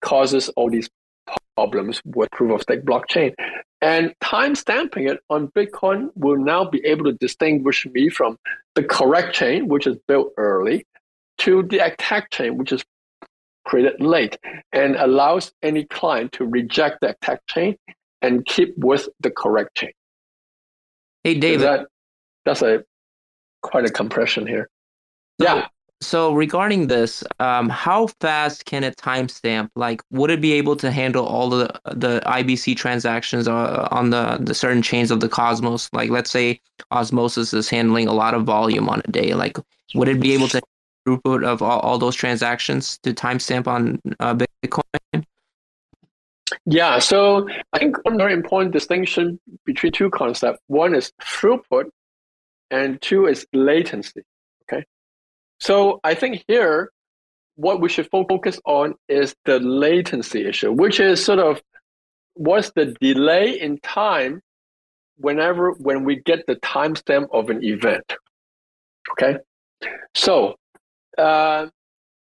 causes 0.02 0.50
all 0.50 0.70
these 0.70 0.90
problems 1.56 2.02
with 2.06 2.30
proof 2.32 2.52
of 2.52 2.62
stake 2.62 2.84
blockchain. 2.84 3.34
And 3.82 4.14
time 4.22 4.56
stamping 4.56 5.08
it 5.08 5.20
on 5.30 5.48
Bitcoin 5.50 6.10
will 6.16 6.38
now 6.38 6.66
be 6.66 6.86
able 6.86 7.06
to 7.06 7.14
distinguish 7.14 7.86
me 7.88 8.10
from 8.10 8.38
the 8.76 8.84
correct 8.84 9.34
chain, 9.36 9.68
which 9.68 9.88
is 9.88 9.98
built 10.08 10.34
early, 10.38 10.86
to 11.40 11.64
the 11.64 11.80
attack 11.80 12.30
chain, 12.32 12.58
which 12.58 12.72
is 12.72 12.84
created 13.66 14.00
late, 14.00 14.38
and 14.72 14.96
allows 14.96 15.52
any 15.62 15.84
client 15.86 16.32
to 16.34 16.46
reject 16.46 17.02
the 17.02 17.10
attack 17.10 17.42
chain 17.48 17.76
and 18.22 18.46
keep 18.46 18.78
with 18.78 19.10
the 19.20 19.30
correct 19.30 19.76
chain. 19.76 19.92
Hey, 21.24 21.36
David. 21.36 21.68
That, 21.68 21.88
that's 22.46 22.62
a 22.62 22.84
quite 23.62 23.86
a 23.86 23.90
compression 23.90 24.48
here. 24.48 24.70
So, 25.40 25.48
yeah. 25.48 25.68
So 26.00 26.32
regarding 26.34 26.88
this, 26.88 27.24
um, 27.40 27.70
how 27.70 28.08
fast 28.22 28.66
can 28.66 28.84
a 28.84 28.92
timestamp? 28.92 29.70
Like, 29.76 30.02
would 30.12 30.30
it 30.30 30.42
be 30.42 30.54
able 30.54 30.76
to 30.76 30.92
handle 30.92 31.26
all 31.26 31.50
the 31.50 31.68
the 31.86 32.22
IBC 32.26 32.76
transactions 32.78 33.48
uh, 33.48 33.88
on 33.90 34.12
the 34.12 34.38
the 34.40 34.54
certain 34.54 34.84
chains 34.84 35.10
of 35.10 35.22
the 35.22 35.30
Cosmos? 35.30 35.90
Like, 35.94 36.12
let's 36.12 36.30
say 36.30 36.62
Osmosis 36.92 37.54
is 37.54 37.68
handling 37.68 38.08
a 38.08 38.14
lot 38.14 38.36
of 38.36 38.44
volume 38.44 38.90
on 38.90 39.02
a 39.06 39.12
day. 39.12 39.34
Like, 39.34 39.58
would 39.96 40.08
it 40.08 40.20
be 40.20 40.34
able 40.34 40.48
to 40.50 40.62
throughput 41.08 41.46
of 41.46 41.62
all, 41.62 41.80
all 41.80 41.98
those 41.98 42.16
transactions 42.16 43.00
to 43.00 43.14
timestamp 43.14 43.68
on 43.68 44.00
uh, 44.20 44.36
Bitcoin? 44.36 45.26
Yeah, 46.66 47.00
so 47.00 47.48
I 47.74 47.80
think 47.80 48.04
one 48.06 48.18
very 48.18 48.34
important 48.34 48.72
distinction 48.72 49.40
between 49.66 49.92
two 49.92 50.10
concepts. 50.10 50.60
One 50.68 50.94
is 50.96 51.12
throughput, 51.22 51.90
and 52.70 53.02
two 53.02 53.28
is 53.28 53.46
latency. 53.54 54.22
Okay. 54.64 54.86
So 55.60 56.00
I 56.04 56.14
think 56.16 56.44
here, 56.48 56.92
what 57.56 57.82
we 57.82 57.90
should 57.90 58.10
focus 58.12 58.60
on 58.66 58.94
is 59.10 59.36
the 59.46 59.60
latency 59.60 60.46
issue, 60.46 60.72
which 60.72 61.00
is 61.00 61.24
sort 61.24 61.40
of 61.40 61.62
what's 62.36 62.72
the 62.76 62.96
delay 63.02 63.60
in 63.60 63.80
time 63.80 64.42
whenever 65.18 65.72
when 65.72 66.04
we 66.04 66.18
get 66.18 66.46
the 66.46 66.56
timestamp 66.58 67.28
of 67.34 67.50
an 67.50 67.64
event. 67.64 68.16
Okay, 69.12 69.38
so 70.14 70.56
uh, 71.18 71.68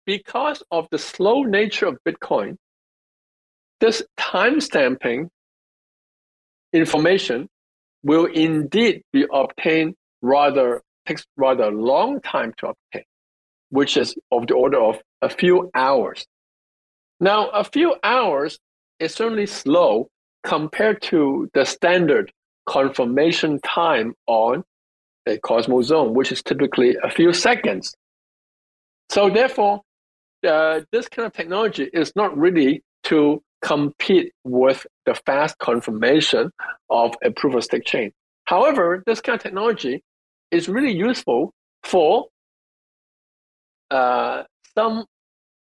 because 0.05 0.63
of 0.71 0.87
the 0.91 0.97
slow 0.97 1.43
nature 1.43 1.87
of 1.87 1.97
Bitcoin, 2.07 2.57
this 3.81 4.03
timestamping 4.17 5.29
information 6.71 7.49
will 8.03 8.25
indeed 8.25 9.01
be 9.11 9.25
obtained 9.33 9.95
rather 10.25 10.81
takes 11.05 11.23
rather 11.37 11.65
a 11.65 11.71
long 11.71 12.19
time 12.21 12.53
to 12.57 12.67
obtain 12.67 13.03
which 13.69 13.97
is 13.97 14.15
of 14.31 14.47
the 14.47 14.53
order 14.53 14.79
of 14.79 14.99
a 15.21 15.29
few 15.29 15.69
hours. 15.75 16.25
Now, 17.19 17.49
a 17.49 17.63
few 17.63 17.95
hours 18.03 18.57
is 18.99 19.13
certainly 19.13 19.45
slow 19.45 20.07
compared 20.43 21.01
to 21.03 21.49
the 21.53 21.65
standard 21.65 22.31
confirmation 22.65 23.59
time 23.61 24.13
on 24.27 24.63
a 25.27 25.37
Cosmos 25.37 25.87
zone, 25.87 26.13
which 26.13 26.31
is 26.31 26.41
typically 26.41 26.95
a 27.03 27.09
few 27.09 27.33
seconds. 27.33 27.95
So, 29.09 29.29
therefore, 29.29 29.81
uh, 30.47 30.81
this 30.91 31.07
kind 31.09 31.25
of 31.25 31.33
technology 31.33 31.89
is 31.91 32.11
not 32.15 32.37
really 32.37 32.83
to 33.03 33.41
compete 33.61 34.31
with 34.43 34.85
the 35.05 35.15
fast 35.25 35.57
confirmation 35.57 36.51
of 36.89 37.15
a 37.23 37.31
proof 37.31 37.55
of 37.55 37.63
stake 37.63 37.85
chain. 37.85 38.11
However, 38.45 39.03
this 39.05 39.21
kind 39.21 39.35
of 39.37 39.41
technology 39.43 40.03
is 40.51 40.69
really 40.69 40.93
useful 40.93 41.53
for 41.83 42.25
uh, 43.91 44.43
some 44.73 45.05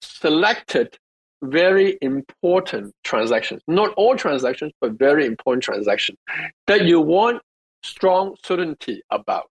selected 0.01 0.97
very 1.41 1.97
important 2.01 2.93
transactions, 3.03 3.61
not 3.67 3.93
all 3.95 4.15
transactions, 4.15 4.73
but 4.81 4.93
very 4.93 5.25
important 5.25 5.63
transactions 5.63 6.17
that 6.67 6.85
you 6.85 6.99
want 6.99 7.41
strong 7.83 8.35
certainty 8.43 9.01
about. 9.09 9.49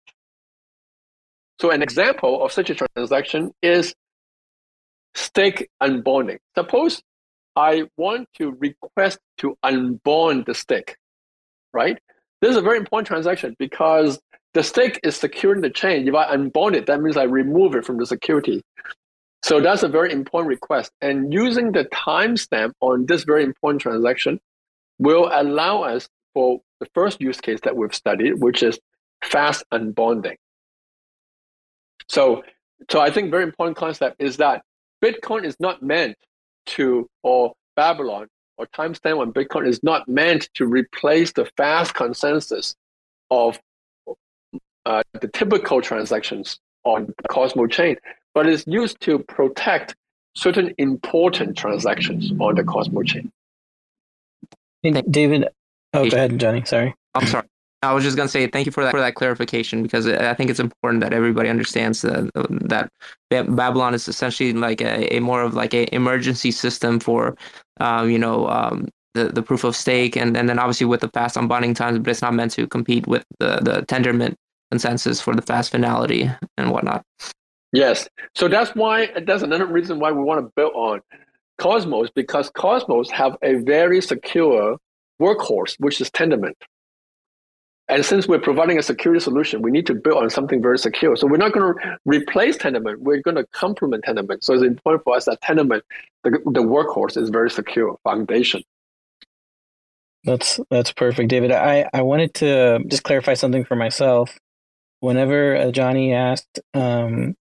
So 1.60 1.70
an 1.70 1.82
example 1.82 2.44
of 2.44 2.52
such 2.52 2.70
a 2.70 2.74
transaction 2.74 3.52
is 3.62 3.94
stake 5.14 5.68
unbonding. 5.82 6.38
Suppose 6.56 7.02
I 7.56 7.84
want 7.96 8.28
to 8.36 8.52
request 8.52 9.18
to 9.38 9.56
unbond 9.64 10.46
the 10.46 10.54
stake, 10.54 10.96
right? 11.72 11.98
This 12.40 12.52
is 12.52 12.56
a 12.56 12.62
very 12.62 12.78
important 12.78 13.08
transaction 13.08 13.56
because 13.58 14.20
the 14.54 14.62
stake 14.62 14.98
is 15.02 15.16
securing 15.16 15.60
the 15.60 15.70
chain. 15.70 16.08
If 16.08 16.14
I 16.14 16.34
unbond 16.34 16.74
it, 16.74 16.86
that 16.86 17.00
means 17.00 17.16
I 17.16 17.24
remove 17.24 17.74
it 17.74 17.84
from 17.84 17.98
the 17.98 18.06
security. 18.06 18.62
So 19.42 19.60
that's 19.60 19.82
a 19.82 19.88
very 19.88 20.12
important 20.12 20.48
request. 20.48 20.90
And 21.00 21.32
using 21.32 21.72
the 21.72 21.84
timestamp 21.86 22.72
on 22.80 23.06
this 23.06 23.24
very 23.24 23.44
important 23.44 23.80
transaction 23.82 24.40
will 24.98 25.30
allow 25.32 25.82
us 25.82 26.08
for 26.34 26.60
the 26.80 26.86
first 26.94 27.20
use 27.20 27.40
case 27.40 27.60
that 27.62 27.76
we've 27.76 27.94
studied, 27.94 28.40
which 28.40 28.62
is 28.62 28.78
fast 29.22 29.64
unbonding. 29.72 30.36
So, 32.08 32.42
so 32.90 33.00
I 33.00 33.10
think 33.10 33.30
very 33.30 33.44
important 33.44 33.76
concept 33.76 34.16
is 34.20 34.38
that 34.38 34.62
Bitcoin 35.04 35.44
is 35.44 35.56
not 35.60 35.82
meant 35.82 36.16
to, 36.66 37.08
or 37.22 37.52
Babylon 37.76 38.28
or 38.56 38.66
timestamp 38.66 39.20
on 39.20 39.32
Bitcoin 39.32 39.68
is 39.68 39.82
not 39.82 40.08
meant 40.08 40.48
to 40.54 40.66
replace 40.66 41.32
the 41.32 41.44
fast 41.56 41.94
consensus 41.94 42.74
of 43.30 43.58
uh, 44.88 45.02
the 45.20 45.28
typical 45.28 45.82
transactions 45.82 46.58
on 46.84 47.12
the 47.22 47.28
Cosmos 47.28 47.70
chain, 47.70 47.96
but 48.34 48.46
it's 48.46 48.66
used 48.66 48.98
to 49.02 49.18
protect 49.18 49.94
certain 50.34 50.74
important 50.78 51.56
transactions 51.58 52.32
on 52.40 52.54
the 52.54 52.64
Cosmos 52.64 53.06
chain. 53.06 53.30
Hey, 54.82 54.92
David, 55.02 55.48
oh, 55.92 56.08
go 56.08 56.16
ahead, 56.16 56.38
Johnny. 56.40 56.64
Sorry. 56.64 56.94
I'm 57.14 57.26
sorry. 57.26 57.46
I 57.82 57.92
was 57.92 58.02
just 58.02 58.16
gonna 58.16 58.28
say 58.28 58.46
thank 58.48 58.66
you 58.66 58.72
for 58.72 58.82
that 58.82 58.90
for 58.90 58.98
that 58.98 59.14
clarification 59.14 59.82
because 59.82 60.08
I 60.08 60.34
think 60.34 60.50
it's 60.50 60.58
important 60.58 61.00
that 61.02 61.12
everybody 61.12 61.48
understands 61.48 62.02
that 62.02 62.30
that 62.64 62.90
Babylon 63.30 63.94
is 63.94 64.08
essentially 64.08 64.52
like 64.52 64.80
a, 64.80 65.14
a 65.14 65.20
more 65.20 65.42
of 65.42 65.54
like 65.54 65.74
a 65.74 65.92
emergency 65.94 66.50
system 66.50 66.98
for, 66.98 67.36
um, 67.78 68.10
you 68.10 68.18
know, 68.18 68.48
um, 68.48 68.88
the 69.14 69.26
the 69.26 69.42
proof 69.42 69.62
of 69.64 69.76
stake 69.76 70.16
and 70.16 70.36
and 70.36 70.48
then 70.48 70.58
obviously 70.58 70.86
with 70.86 71.02
the 71.02 71.08
fast 71.10 71.36
unbonding 71.36 71.76
times, 71.76 71.98
but 71.98 72.08
it's 72.08 72.22
not 72.22 72.34
meant 72.34 72.52
to 72.52 72.66
compete 72.66 73.06
with 73.06 73.24
the 73.38 73.60
the 73.62 73.82
Tendermint 73.86 74.34
consensus 74.70 75.20
for 75.20 75.34
the 75.34 75.42
fast 75.42 75.70
finality 75.70 76.30
and 76.56 76.70
whatnot. 76.70 77.04
Yes, 77.72 78.08
so 78.34 78.48
that's 78.48 78.74
why 78.74 79.10
that's 79.26 79.42
another 79.42 79.66
reason 79.66 79.98
why 79.98 80.10
we 80.12 80.22
want 80.22 80.44
to 80.44 80.52
build 80.56 80.72
on 80.74 81.00
Cosmos 81.58 82.10
because 82.14 82.50
Cosmos 82.50 83.10
have 83.10 83.36
a 83.42 83.56
very 83.56 84.00
secure 84.00 84.76
workhorse, 85.20 85.76
which 85.78 86.00
is 86.00 86.10
Tendermint. 86.10 86.54
And 87.90 88.04
since 88.04 88.28
we're 88.28 88.38
providing 88.38 88.78
a 88.78 88.82
security 88.82 89.18
solution, 89.18 89.62
we 89.62 89.70
need 89.70 89.86
to 89.86 89.94
build 89.94 90.22
on 90.22 90.28
something 90.28 90.60
very 90.60 90.78
secure. 90.78 91.16
So 91.16 91.26
we're 91.26 91.38
not 91.38 91.52
going 91.52 91.74
to 91.74 91.98
replace 92.04 92.58
Tendermint. 92.58 92.98
We're 92.98 93.22
going 93.22 93.36
to 93.36 93.46
complement 93.52 94.04
Tendermint. 94.04 94.44
So 94.44 94.52
it's 94.52 94.62
important 94.62 95.04
for 95.04 95.16
us 95.16 95.24
that 95.24 95.40
Tendermint, 95.40 95.80
the, 96.22 96.30
the 96.30 96.60
workhorse, 96.60 97.16
is 97.16 97.30
very 97.30 97.50
secure 97.50 97.96
foundation. 98.04 98.62
That's 100.24 100.60
that's 100.68 100.92
perfect, 100.92 101.30
David. 101.30 101.52
I, 101.52 101.88
I 101.94 102.02
wanted 102.02 102.34
to 102.34 102.80
just 102.88 103.04
clarify 103.04 103.34
something 103.34 103.64
for 103.64 103.76
myself. 103.76 104.36
Whenever 105.00 105.56
uh, 105.56 105.70
Johnny 105.70 106.12
asked 106.12 106.60
um, 106.74 107.34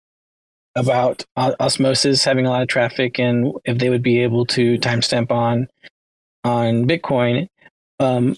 about 0.74 1.24
osmosis 1.36 2.24
having 2.24 2.46
a 2.46 2.50
lot 2.50 2.62
of 2.62 2.68
traffic 2.68 3.18
and 3.18 3.52
if 3.64 3.78
they 3.78 3.90
would 3.90 4.02
be 4.02 4.22
able 4.22 4.44
to 4.46 4.76
timestamp 4.78 5.30
on 5.30 5.68
on 6.42 6.86
Bitcoin, 6.86 7.48
um, 8.00 8.36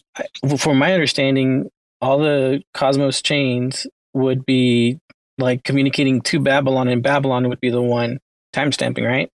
from 0.58 0.78
my 0.78 0.92
understanding, 0.92 1.70
all 2.00 2.18
the 2.18 2.62
Cosmos 2.74 3.22
chains 3.22 3.86
would 4.14 4.44
be 4.46 5.00
like 5.38 5.64
communicating 5.64 6.20
to 6.22 6.40
Babylon, 6.40 6.88
and 6.88 7.02
Babylon 7.02 7.48
would 7.48 7.60
be 7.60 7.70
the 7.70 7.82
one 7.82 8.18
timestamping, 8.54 9.06
right? 9.06 9.30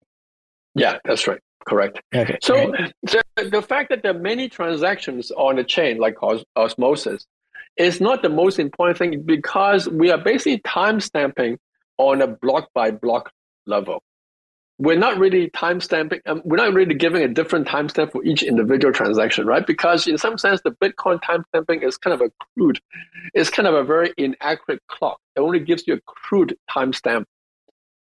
Yeah, 0.75 0.97
that's 1.03 1.27
right. 1.27 1.39
Correct. 1.67 2.01
Okay. 2.13 2.37
So 2.41 2.71
right. 2.71 2.93
the, 3.03 3.49
the 3.51 3.61
fact 3.61 3.89
that 3.89 4.01
there 4.01 4.15
are 4.15 4.19
many 4.19 4.49
transactions 4.49 5.31
on 5.31 5.57
the 5.57 5.63
chain, 5.63 5.97
like 5.97 6.15
os- 6.23 6.43
osmosis, 6.55 7.25
is 7.85 8.01
not 8.01 8.21
the 8.21 8.29
most 8.29 8.59
important 8.59 8.97
thing 8.97 9.21
because 9.23 9.87
we 9.89 10.11
are 10.11 10.17
basically 10.17 10.59
timestamping 10.59 11.57
on 11.97 12.21
a 12.21 12.27
block 12.27 12.69
by 12.73 12.91
block 12.91 13.31
level 13.65 14.03
we're 14.81 14.97
not 14.97 15.19
really 15.19 15.47
timestamping, 15.51 16.21
um, 16.25 16.41
we're 16.43 16.57
not 16.57 16.73
really 16.73 16.95
giving 16.95 17.21
a 17.21 17.27
different 17.27 17.67
timestamp 17.67 18.11
for 18.11 18.23
each 18.23 18.41
individual 18.41 18.91
transaction, 18.91 19.45
right? 19.45 19.67
Because 19.67 20.07
in 20.07 20.17
some 20.17 20.39
sense, 20.39 20.59
the 20.63 20.71
Bitcoin 20.71 21.21
timestamping 21.21 21.83
is 21.83 21.97
kind 21.97 22.15
of 22.15 22.21
a 22.21 22.31
crude, 22.57 22.79
it's 23.35 23.51
kind 23.51 23.67
of 23.67 23.75
a 23.75 23.83
very 23.83 24.11
inaccurate 24.17 24.81
clock. 24.87 25.19
It 25.35 25.39
only 25.39 25.59
gives 25.59 25.83
you 25.85 25.93
a 25.93 26.01
crude 26.07 26.57
timestamp. 26.67 27.25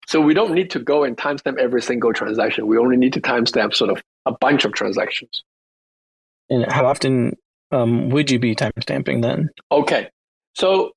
So 0.06 0.22
we 0.22 0.32
don't 0.32 0.54
need 0.54 0.70
to 0.70 0.78
go 0.78 1.04
and 1.04 1.18
timestamp 1.18 1.58
every 1.58 1.82
single 1.82 2.14
transaction. 2.14 2.66
We 2.66 2.78
only 2.78 2.96
need 2.96 3.12
to 3.12 3.20
timestamp 3.20 3.74
sort 3.74 3.90
of 3.90 4.02
a 4.24 4.32
bunch 4.32 4.64
of 4.64 4.72
transactions. 4.72 5.44
And 6.48 6.64
how 6.72 6.86
often 6.86 7.36
um, 7.70 8.10
would 8.10 8.30
you 8.30 8.38
be 8.38 8.54
timestamping 8.54 9.22
then? 9.22 9.50
Okay. 9.70 10.08
So 10.54 10.92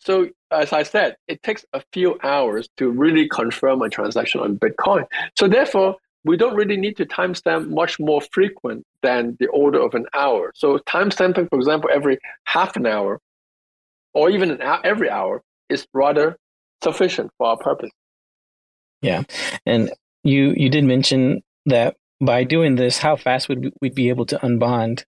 so 0.00 0.28
as 0.50 0.72
I 0.72 0.82
said, 0.82 1.16
it 1.26 1.42
takes 1.42 1.64
a 1.72 1.82
few 1.92 2.18
hours 2.22 2.68
to 2.78 2.88
really 2.88 3.28
confirm 3.28 3.82
a 3.82 3.90
transaction 3.90 4.40
on 4.40 4.58
Bitcoin. 4.58 5.04
So 5.36 5.48
therefore, 5.48 5.96
we 6.24 6.36
don't 6.36 6.54
really 6.54 6.76
need 6.76 6.96
to 6.96 7.06
timestamp 7.06 7.68
much 7.68 7.98
more 8.00 8.20
frequent 8.32 8.84
than 9.02 9.36
the 9.40 9.46
order 9.48 9.80
of 9.80 9.94
an 9.94 10.06
hour. 10.14 10.52
So 10.54 10.78
timestamping, 10.78 11.48
for 11.48 11.56
example, 11.56 11.90
every 11.92 12.18
half 12.44 12.76
an 12.76 12.86
hour 12.86 13.20
or 14.14 14.30
even 14.30 14.50
an 14.50 14.62
hour, 14.62 14.80
every 14.84 15.10
hour 15.10 15.42
is 15.68 15.86
rather 15.92 16.36
sufficient 16.82 17.30
for 17.38 17.48
our 17.48 17.56
purpose. 17.56 17.90
Yeah, 19.00 19.22
and 19.64 19.92
you 20.24 20.54
you 20.56 20.70
did 20.70 20.84
mention 20.84 21.42
that 21.66 21.96
by 22.20 22.44
doing 22.44 22.74
this, 22.74 22.98
how 22.98 23.16
fast 23.16 23.48
would 23.48 23.72
we 23.80 23.90
be 23.90 24.08
able 24.08 24.26
to 24.26 24.38
unbond 24.38 25.04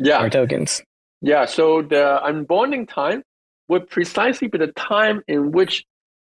yeah. 0.00 0.18
our 0.18 0.30
tokens? 0.30 0.82
Yeah, 1.22 1.46
so 1.46 1.82
the 1.82 2.20
unbonding 2.24 2.88
time 2.88 3.22
would 3.68 3.88
precisely 3.88 4.48
be 4.48 4.58
the 4.58 4.68
time 4.68 5.22
in 5.28 5.52
which 5.52 5.84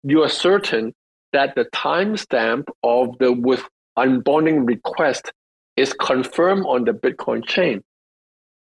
you 0.04 0.22
are 0.24 0.30
certain 0.30 0.94
that 1.34 1.56
the 1.56 1.66
timestamp 1.66 2.66
of 2.84 3.18
the 3.20 3.32
with 3.34 3.64
unbonding 3.98 4.68
request 4.68 5.32
is 5.76 5.94
confirmed 5.94 6.66
on 6.66 6.86
the 6.86 6.92
Bitcoin 6.92 7.46
chain. 7.46 7.84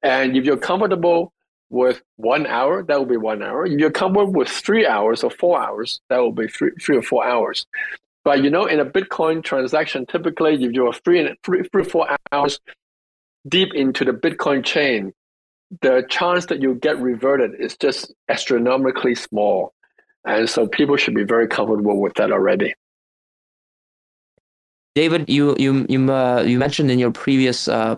And 0.02 0.36
if 0.36 0.44
you're 0.44 0.56
comfortable 0.58 1.32
with 1.70 2.02
one 2.16 2.46
hour, 2.46 2.82
that 2.82 2.98
will 2.98 3.06
be 3.06 3.16
one 3.16 3.42
hour. 3.42 3.66
If 3.66 3.78
you're 3.78 3.90
comfortable 3.90 4.32
with 4.32 4.48
three 4.48 4.86
hours 4.86 5.24
or 5.24 5.30
four 5.30 5.60
hours, 5.60 6.00
that 6.10 6.18
will 6.18 6.32
be 6.32 6.46
three, 6.46 6.70
three 6.80 6.98
or 6.98 7.02
four 7.02 7.26
hours. 7.26 7.66
But 8.24 8.44
you 8.44 8.50
know, 8.50 8.66
in 8.66 8.78
a 8.78 8.84
Bitcoin 8.84 9.42
transaction, 9.42 10.06
typically 10.06 10.54
if 10.54 10.72
you're 10.72 10.92
three, 10.92 11.36
three, 11.42 11.62
three, 11.72 11.84
four 11.84 12.16
hours 12.30 12.60
deep 13.48 13.74
into 13.74 14.04
the 14.04 14.12
Bitcoin 14.12 14.64
chain, 14.64 15.12
the 15.80 16.04
chance 16.08 16.46
that 16.46 16.60
you 16.60 16.74
get 16.74 16.98
reverted 16.98 17.52
is 17.58 17.76
just 17.76 18.12
astronomically 18.28 19.14
small. 19.14 19.72
And 20.24 20.48
so 20.48 20.66
people 20.66 20.96
should 20.96 21.14
be 21.14 21.24
very 21.24 21.48
comfortable 21.48 22.00
with 22.00 22.14
that 22.14 22.30
already. 22.30 22.74
David, 24.94 25.28
you 25.28 25.56
you 25.58 25.86
you 25.88 26.12
uh, 26.12 26.42
you 26.42 26.58
mentioned 26.58 26.90
in 26.90 26.98
your 26.98 27.10
previous 27.10 27.66
uh, 27.66 27.96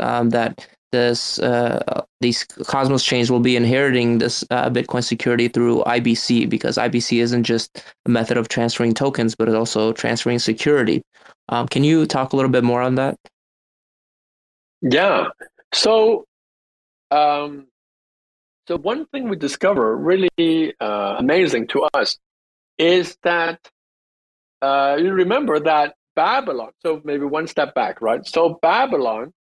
um, 0.00 0.30
that 0.30 0.68
this 0.92 1.38
uh, 1.38 2.02
these 2.20 2.44
Cosmos 2.44 3.02
chains 3.02 3.30
will 3.30 3.40
be 3.40 3.56
inheriting 3.56 4.18
this 4.18 4.44
uh, 4.50 4.68
Bitcoin 4.68 5.02
security 5.02 5.48
through 5.48 5.82
IBC 5.86 6.48
because 6.48 6.76
IBC 6.76 7.20
isn't 7.20 7.44
just 7.44 7.82
a 8.06 8.10
method 8.10 8.36
of 8.36 8.48
transferring 8.48 8.92
tokens, 8.92 9.34
but 9.34 9.48
it's 9.48 9.56
also 9.56 9.92
transferring 9.92 10.38
security. 10.38 11.02
Um, 11.48 11.66
can 11.68 11.84
you 11.84 12.06
talk 12.06 12.32
a 12.32 12.36
little 12.36 12.50
bit 12.50 12.64
more 12.64 12.82
on 12.82 12.94
that? 12.96 13.16
Yeah. 14.84 15.28
So 15.72 16.26
um, 17.10 17.66
so 18.68 18.76
one 18.76 19.06
thing 19.06 19.28
we 19.28 19.36
discover 19.36 19.96
really 19.96 20.74
uh, 20.80 21.16
amazing 21.18 21.68
to 21.68 21.88
us 21.94 22.18
is 22.78 23.16
that 23.22 23.60
uh, 24.60 24.96
you 24.98 25.12
remember 25.12 25.58
that 25.60 25.94
Babylon. 26.14 26.72
So 26.80 27.00
maybe 27.02 27.24
one 27.24 27.46
step 27.46 27.74
back, 27.74 28.00
right? 28.02 28.26
So 28.26 28.58
Babylon. 28.60 29.32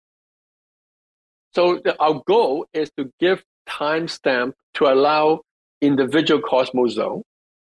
So 1.55 1.83
our 2.01 2.23
goal 2.27 2.67
is 2.73 2.91
to 2.97 3.13
give 3.21 3.43
timestamp 3.69 4.53
to 4.75 4.87
allow 4.87 5.41
individual 5.81 6.41
Cosmos 6.41 6.95
zone 6.95 7.23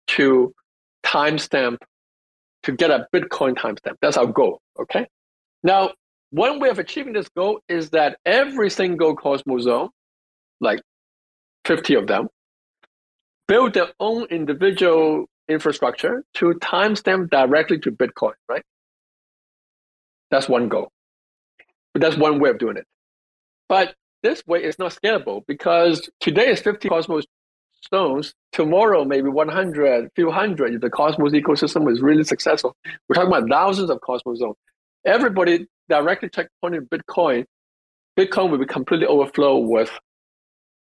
to 0.09 0.53
timestamp 1.05 1.79
to 2.64 2.73
get 2.73 2.91
a 2.91 3.07
Bitcoin 3.14 3.55
timestamp. 3.55 3.95
That's 4.03 4.16
our 4.16 4.27
goal. 4.27 4.61
Okay. 4.79 5.07
Now 5.62 5.93
one 6.31 6.61
way 6.61 6.68
of 6.68 6.78
achieving 6.78 7.12
this 7.12 7.28
goal 7.28 7.61
is 7.68 7.91
that 7.91 8.18
every 8.24 8.70
single 8.70 9.14
Cosmos 9.16 9.64
zone, 9.64 9.91
like 10.61 10.81
50 11.64 11.95
of 11.95 12.07
them, 12.07 12.28
build 13.49 13.74
their 13.74 13.89
own 13.99 14.26
individual 14.31 15.26
infrastructure 15.49 16.22
to 16.35 16.53
timestamp 16.62 17.31
directly 17.31 17.78
to 17.81 17.91
Bitcoin, 17.91 18.35
right? 18.49 18.62
That's 20.31 20.49
one 20.49 20.68
goal. 20.68 20.91
But 21.93 22.03
that's 22.03 22.16
one 22.16 22.39
way 22.39 22.51
of 22.51 22.59
doing 22.59 22.76
it. 22.76 22.87
But 23.68 23.95
this 24.22 24.43
way 24.47 24.62
is 24.62 24.78
not 24.78 24.93
scalable 24.93 25.43
because 25.47 26.09
today 26.20 26.49
is 26.49 26.61
50 26.61 26.89
Cosmos 26.89 27.24
zones. 27.93 28.35
Tomorrow, 28.53 29.05
maybe 29.05 29.28
100, 29.28 30.11
few 30.14 30.31
hundred. 30.31 30.74
If 30.74 30.81
the 30.81 30.91
Cosmos 30.91 31.33
ecosystem 31.33 31.91
is 31.91 32.01
really 32.01 32.24
successful, 32.24 32.76
we're 33.09 33.14
talking 33.14 33.33
about 33.33 33.49
thousands 33.49 33.91
of 33.91 34.01
Cosmos 34.01 34.39
zones. 34.39 34.57
Everybody 35.05 35.66
directly 35.88 36.28
checkpointing 36.28 36.88
Bitcoin, 36.88 37.44
Bitcoin 38.18 38.51
will 38.51 38.59
be 38.59 38.66
completely 38.66 39.07
overflow 39.07 39.59
with 39.59 39.90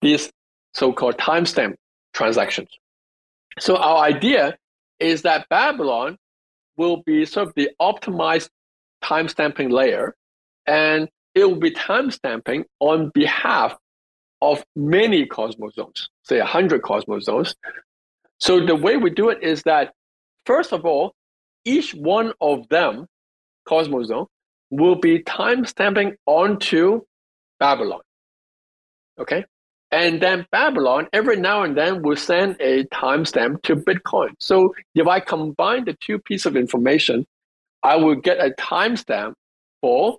these 0.01 0.32
so-called 0.74 1.18
timestamp 1.18 1.76
transactions. 2.14 2.70
So 3.60 3.76
our 3.78 4.03
idea 4.03 4.58
is 4.99 5.24
that 5.24 5.47
Babylon 5.49 6.18
will 6.78 7.03
be 7.05 7.26
sort 7.26 7.47
of 7.47 7.53
the 7.55 7.70
optimized 7.82 8.49
timestamping 9.03 9.72
layer, 9.72 10.16
and 10.66 11.10
it 11.36 11.45
will 11.45 11.60
be 11.60 11.72
timestamping 11.72 12.66
on 12.80 13.10
behalf 13.14 13.76
of 14.41 14.64
many 14.76 15.26
Cosmos 15.26 15.74
zones, 15.76 16.10
say 16.24 16.38
100 16.38 16.82
Cosmos 16.84 17.26
zones. 17.26 17.55
So 18.39 18.64
the 18.64 18.76
way 18.76 18.97
we 18.97 19.10
do 19.10 19.30
it 19.30 19.41
is 19.41 19.64
that, 19.64 19.93
first 20.45 20.72
of 20.72 20.86
all, 20.86 21.14
each 21.66 21.93
one 21.95 22.34
of 22.39 22.70
them, 22.70 23.08
Cosmos 23.68 24.07
zone, 24.07 24.28
will 24.70 24.95
be 24.95 25.20
timestamping 25.24 26.15
onto 26.26 27.01
Babylon. 27.59 28.01
Okay? 29.20 29.45
And 29.91 30.22
then 30.22 30.45
Babylon, 30.51 31.07
every 31.13 31.38
now 31.38 31.63
and 31.63 31.78
then, 31.78 32.01
will 32.01 32.18
send 32.18 32.57
a 32.59 32.84
timestamp 32.86 33.61
to 33.63 33.76
Bitcoin. 33.76 34.30
So 34.39 34.74
if 34.95 35.07
I 35.07 35.20
combine 35.20 35.86
the 35.86 35.95
two 36.01 36.20
pieces 36.20 36.45
of 36.45 36.57
information, 36.57 37.26
I 37.84 37.95
will 37.95 38.15
get 38.15 38.39
a 38.39 38.51
timestamp 38.51 39.34
for 39.82 40.18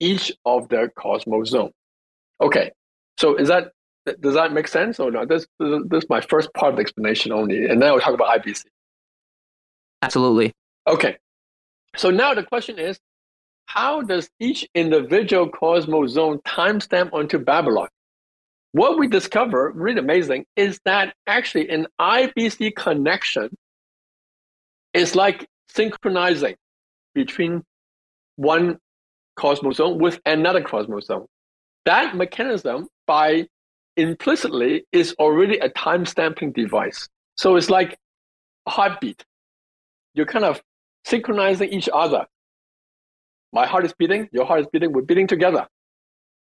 each 0.00 0.32
of 0.44 0.68
the 0.68 0.90
Cosmos 0.98 1.48
zone. 1.48 1.70
Okay, 2.42 2.72
so 3.18 3.36
is 3.36 3.48
that 3.48 3.72
does 4.20 4.34
that 4.34 4.52
make 4.52 4.68
sense 4.68 5.00
or 5.00 5.10
not? 5.10 5.28
This 5.28 5.46
this 5.58 6.02
is 6.04 6.10
my 6.10 6.20
first 6.20 6.52
part 6.52 6.70
of 6.70 6.76
the 6.76 6.82
explanation 6.82 7.32
only, 7.32 7.66
and 7.66 7.80
then 7.80 7.88
I'll 7.88 8.00
talk 8.00 8.12
about 8.12 8.38
IBC. 8.38 8.64
Absolutely. 10.02 10.52
Okay, 10.86 11.16
so 11.96 12.10
now 12.10 12.34
the 12.34 12.42
question 12.42 12.78
is, 12.78 12.98
how 13.66 14.02
does 14.02 14.28
each 14.40 14.68
individual 14.74 15.48
Cosmos 15.48 16.12
zone 16.12 16.38
timestamp 16.46 17.12
onto 17.12 17.38
Babylon? 17.38 17.88
what 18.74 18.98
we 18.98 19.06
discover, 19.06 19.70
really 19.72 20.00
amazing, 20.00 20.44
is 20.56 20.80
that 20.84 21.14
actually 21.28 21.68
an 21.68 21.86
IBC 22.00 22.74
connection 22.74 23.56
is 24.92 25.14
like 25.14 25.46
synchronizing 25.68 26.56
between 27.14 27.62
one 28.34 28.78
Cosmos 29.36 29.76
zone 29.76 29.98
with 29.98 30.18
another 30.26 30.60
Cosmos 30.60 31.06
zone. 31.06 31.26
That 31.84 32.16
mechanism, 32.16 32.88
by 33.06 33.46
implicitly, 33.96 34.84
is 34.90 35.14
already 35.20 35.58
a 35.58 35.68
time 35.68 36.04
stamping 36.04 36.50
device. 36.50 37.08
So 37.36 37.54
it's 37.54 37.70
like 37.70 37.96
a 38.66 38.70
heartbeat. 38.70 39.24
You're 40.14 40.26
kind 40.26 40.44
of 40.44 40.60
synchronizing 41.04 41.68
each 41.70 41.88
other. 41.92 42.26
My 43.52 43.66
heart 43.66 43.84
is 43.84 43.94
beating, 43.98 44.28
your 44.32 44.44
heart 44.44 44.60
is 44.60 44.66
beating, 44.72 44.92
we're 44.92 45.02
beating 45.02 45.26
together. 45.26 45.66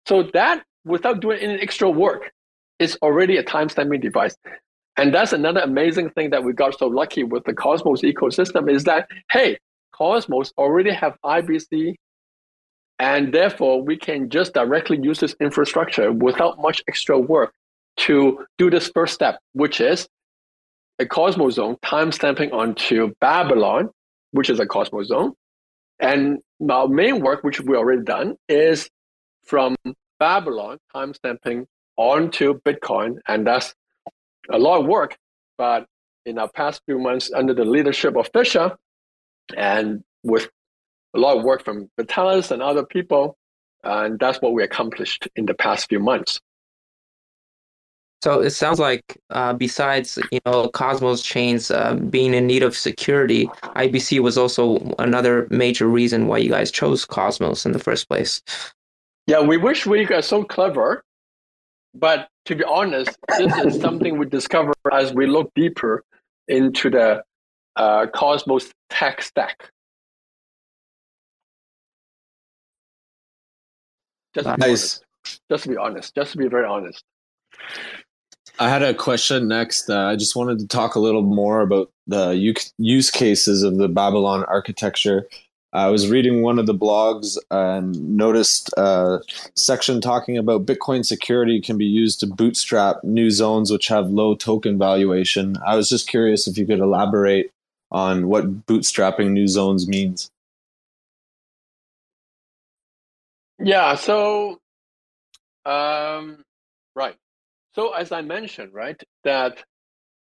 So 0.05 0.23
that 0.33 0.63
without 0.85 1.21
doing 1.21 1.39
any 1.39 1.61
extra 1.61 1.89
work. 1.89 2.31
It's 2.79 2.97
already 3.01 3.37
a 3.37 3.43
time-stamping 3.43 3.99
device. 3.99 4.35
And 4.97 5.13
that's 5.13 5.33
another 5.33 5.61
amazing 5.61 6.11
thing 6.11 6.29
that 6.31 6.43
we 6.43 6.53
got 6.53 6.77
so 6.77 6.87
lucky 6.87 7.23
with 7.23 7.43
the 7.45 7.53
Cosmos 7.53 8.01
ecosystem 8.01 8.71
is 8.71 8.85
that, 8.85 9.07
hey, 9.31 9.57
Cosmos 9.93 10.53
already 10.57 10.91
have 10.91 11.17
IBC, 11.23 11.95
and 12.99 13.33
therefore 13.33 13.81
we 13.81 13.97
can 13.97 14.29
just 14.29 14.53
directly 14.53 14.99
use 15.01 15.19
this 15.19 15.35
infrastructure 15.39 16.11
without 16.11 16.59
much 16.59 16.83
extra 16.87 17.17
work 17.17 17.53
to 17.97 18.45
do 18.57 18.69
this 18.69 18.89
first 18.93 19.13
step, 19.13 19.39
which 19.53 19.81
is 19.81 20.07
a 20.99 21.05
Cosmos 21.05 21.55
zone 21.55 21.77
timestamping 21.83 22.51
onto 22.53 23.13
Babylon, 23.19 23.89
which 24.31 24.49
is 24.49 24.59
a 24.59 24.65
Cosmos 24.65 25.07
zone. 25.07 25.33
And 25.99 26.39
our 26.69 26.87
main 26.87 27.21
work, 27.21 27.43
which 27.43 27.59
we 27.59 27.75
already 27.75 28.03
done, 28.03 28.35
is 28.47 28.89
from 29.45 29.75
Babylon 30.19 30.77
timestamping 30.95 31.65
onto 31.97 32.59
Bitcoin, 32.61 33.17
and 33.27 33.45
that's 33.45 33.73
a 34.49 34.57
lot 34.57 34.79
of 34.79 34.85
work. 34.85 35.17
But 35.57 35.85
in 36.25 36.37
our 36.37 36.49
past 36.49 36.81
few 36.85 36.99
months, 36.99 37.31
under 37.33 37.53
the 37.53 37.65
leadership 37.65 38.15
of 38.15 38.29
Fisher, 38.33 38.77
and 39.57 40.03
with 40.23 40.49
a 41.15 41.19
lot 41.19 41.37
of 41.37 41.43
work 41.43 41.65
from 41.65 41.89
Vitalis 41.97 42.51
and 42.51 42.61
other 42.61 42.85
people, 42.85 43.37
and 43.83 44.19
that's 44.19 44.41
what 44.41 44.53
we 44.53 44.63
accomplished 44.63 45.27
in 45.35 45.45
the 45.45 45.53
past 45.53 45.89
few 45.89 45.99
months. 45.99 46.39
So 48.21 48.41
it 48.41 48.49
sounds 48.49 48.79
like, 48.79 49.17
uh, 49.29 49.53
besides 49.53 50.19
you 50.31 50.39
know 50.45 50.67
Cosmos 50.69 51.21
chains 51.21 51.71
uh, 51.71 51.95
being 51.95 52.33
in 52.33 52.47
need 52.47 52.63
of 52.63 52.75
security, 52.75 53.45
IBC 53.77 54.19
was 54.19 54.37
also 54.37 54.93
another 54.99 55.47
major 55.49 55.87
reason 55.87 56.27
why 56.27 56.39
you 56.39 56.49
guys 56.49 56.69
chose 56.69 57.05
Cosmos 57.05 57.65
in 57.65 57.71
the 57.71 57.79
first 57.79 58.09
place. 58.09 58.41
Yeah, 59.27 59.41
we 59.41 59.57
wish 59.57 59.85
we 59.85 60.05
were 60.05 60.21
so 60.21 60.43
clever, 60.43 61.03
but 61.93 62.27
to 62.45 62.55
be 62.55 62.63
honest, 62.65 63.15
this 63.37 63.55
is 63.57 63.79
something 63.79 64.17
we 64.17 64.25
discover 64.25 64.73
as 64.91 65.13
we 65.13 65.25
look 65.25 65.51
deeper 65.55 66.03
into 66.49 66.89
the 66.89 67.23
uh, 67.77 68.07
Cosmos 68.07 68.69
tech 68.89 69.21
stack. 69.21 69.69
Just 74.35 74.47
to, 74.47 74.57
nice. 74.57 75.01
just 75.49 75.63
to 75.63 75.69
be 75.69 75.77
honest, 75.77 76.13
just 76.15 76.33
to 76.33 76.37
be 76.37 76.47
very 76.47 76.65
honest. 76.65 77.03
I 78.57 78.69
had 78.69 78.83
a 78.83 78.93
question 78.93 79.47
next. 79.47 79.89
Uh, 79.89 80.05
I 80.05 80.15
just 80.15 80.35
wanted 80.35 80.59
to 80.59 80.67
talk 80.67 80.95
a 80.95 80.99
little 80.99 81.21
more 81.21 81.61
about 81.61 81.91
the 82.07 82.31
use 82.77 83.11
cases 83.11 83.63
of 83.63 83.77
the 83.77 83.87
Babylon 83.87 84.43
architecture. 84.45 85.27
I 85.71 85.89
was 85.89 86.09
reading 86.09 86.41
one 86.41 86.57
of 86.57 86.65
the 86.65 86.73
blogs 86.73 87.37
and 87.51 88.17
noticed 88.17 88.71
a 88.75 89.19
section 89.55 90.01
talking 90.01 90.35
about 90.37 90.65
Bitcoin 90.65 91.05
security 91.05 91.61
can 91.61 91.77
be 91.77 91.85
used 91.85 92.19
to 92.21 92.27
bootstrap 92.27 93.03
new 93.03 93.29
zones 93.29 93.71
which 93.71 93.87
have 93.87 94.09
low 94.09 94.33
token 94.33 94.79
valuation. 94.79 95.57
I 95.65 95.75
was 95.75 95.87
just 95.87 96.09
curious 96.09 96.47
if 96.47 96.57
you 96.57 96.65
could 96.65 96.79
elaborate 96.79 97.51
on 97.91 98.27
what 98.27 98.65
bootstrapping 98.65 99.29
new 99.29 99.47
zones 99.47 99.87
means. 99.87 100.31
Yeah, 103.59 103.93
so 103.95 104.59
um, 105.65 106.43
right. 106.95 107.15
So 107.73 107.93
as 107.93 108.11
I 108.11 108.21
mentioned, 108.21 108.73
right, 108.73 109.01
that 109.23 109.63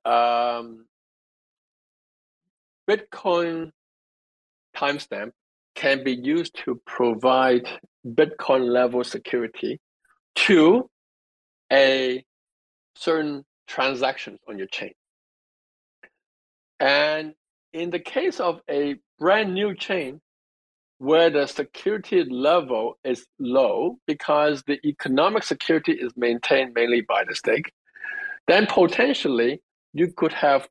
um, 0.04 0.86
Bitcoin 2.88 3.70
timestamp 4.76 5.32
can 5.74 6.04
be 6.04 6.14
used 6.14 6.56
to 6.64 6.80
provide 6.86 7.68
Bitcoin 8.06 8.68
level 8.68 9.04
security 9.04 9.78
to 10.34 10.88
a 11.72 12.24
certain 12.96 13.44
transactions 13.66 14.38
on 14.48 14.58
your 14.58 14.66
chain. 14.66 14.92
And 16.78 17.34
in 17.72 17.90
the 17.90 17.98
case 17.98 18.40
of 18.40 18.60
a 18.68 18.96
brand 19.18 19.54
new 19.54 19.74
chain 19.74 20.20
where 21.02 21.30
the 21.30 21.48
security 21.48 22.22
level 22.22 22.96
is 23.02 23.26
low 23.40 23.98
because 24.06 24.62
the 24.68 24.78
economic 24.86 25.42
security 25.42 25.90
is 25.90 26.12
maintained 26.16 26.72
mainly 26.76 27.00
by 27.00 27.24
the 27.24 27.34
stake, 27.34 27.72
then 28.46 28.66
potentially 28.66 29.60
you 29.92 30.12
could 30.16 30.32
have 30.32 30.68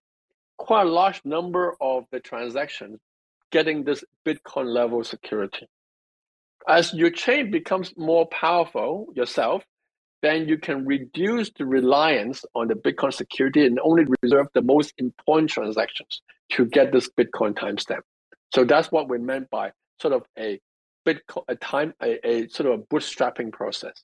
quite 0.57 0.83
a 0.83 0.89
large 0.89 1.19
number 1.25 1.75
of 1.81 2.05
the 2.13 2.19
transactions 2.21 2.97
getting 3.51 3.83
this 3.83 4.05
Bitcoin 4.25 4.67
level 4.67 5.03
security. 5.03 5.67
As 6.65 6.93
your 6.93 7.09
chain 7.09 7.51
becomes 7.51 7.93
more 7.97 8.25
powerful 8.27 9.07
yourself, 9.13 9.65
then 10.21 10.47
you 10.47 10.57
can 10.57 10.85
reduce 10.85 11.51
the 11.57 11.65
reliance 11.65 12.45
on 12.55 12.69
the 12.69 12.75
Bitcoin 12.75 13.13
security 13.13 13.65
and 13.65 13.77
only 13.83 14.05
reserve 14.21 14.47
the 14.53 14.61
most 14.61 14.93
important 14.97 15.49
transactions 15.49 16.21
to 16.53 16.63
get 16.63 16.93
this 16.93 17.09
Bitcoin 17.09 17.53
timestamp. 17.53 18.03
So 18.55 18.63
that's 18.63 18.93
what 18.93 19.09
we 19.09 19.17
meant 19.17 19.49
by 19.49 19.71
sort 20.01 20.13
of 20.13 20.23
a 20.37 20.59
Bitcoin 21.05 21.43
a 21.47 21.55
time 21.55 21.93
a, 22.01 22.27
a 22.27 22.47
sort 22.49 22.71
of 22.71 22.79
a 22.79 22.83
bootstrapping 22.83 23.51
process. 23.51 24.03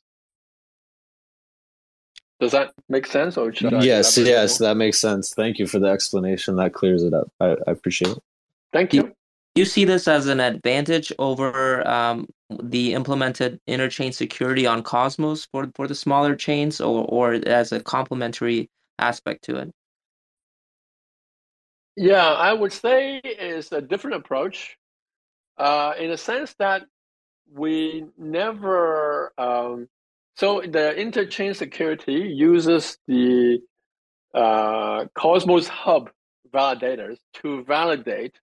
Does 2.40 2.52
that 2.52 2.72
make 2.88 3.08
sense? 3.08 3.36
Or 3.38 3.54
should 3.54 3.74
I 3.74 3.82
yes, 3.82 4.18
yes, 4.18 4.60
that 4.60 4.78
makes 4.78 5.00
sense. 5.00 5.34
Thank 5.34 5.58
you 5.58 5.66
for 5.66 5.80
the 5.80 5.88
explanation. 5.88 6.56
That 6.58 6.74
clears 6.74 7.04
it 7.04 7.14
up. 7.14 7.32
I, 7.40 7.56
I 7.68 7.72
appreciate 7.72 8.12
it. 8.12 8.24
Thank 8.72 8.94
you 8.94 9.14
you 9.58 9.66
see 9.66 9.86
this 9.86 10.08
as 10.08 10.28
an 10.28 10.40
advantage 10.40 11.12
over 11.18 11.86
um, 11.88 12.28
the 12.62 12.94
implemented 12.94 13.60
interchain 13.68 14.14
security 14.14 14.68
on 14.68 14.84
Cosmos 14.84 15.48
for, 15.52 15.70
for 15.76 15.88
the 15.88 15.96
smaller 15.96 16.36
chains 16.36 16.80
or, 16.80 17.06
or 17.06 17.34
as 17.48 17.72
a 17.72 17.80
complementary 17.80 18.70
aspect 19.00 19.44
to 19.46 19.58
it? 19.58 19.72
Yeah, 21.96 22.28
I 22.28 22.54
would 22.54 22.72
say 22.72 23.20
it's 23.24 23.72
a 23.72 23.82
different 23.82 24.18
approach. 24.18 24.77
Uh, 25.58 25.94
in 26.00 26.12
a 26.12 26.18
sense 26.18 26.54
that 26.60 26.84
we 27.52 28.06
never. 28.18 29.34
Um, 29.38 29.88
so 30.36 30.62
the 30.62 30.94
interchain 30.98 31.56
security 31.56 32.32
uses 32.36 32.98
the 33.08 33.60
uh, 34.34 35.06
Cosmos 35.16 35.68
Hub 35.68 36.12
validators 36.54 37.18
to 37.42 37.64
validate 37.64 38.40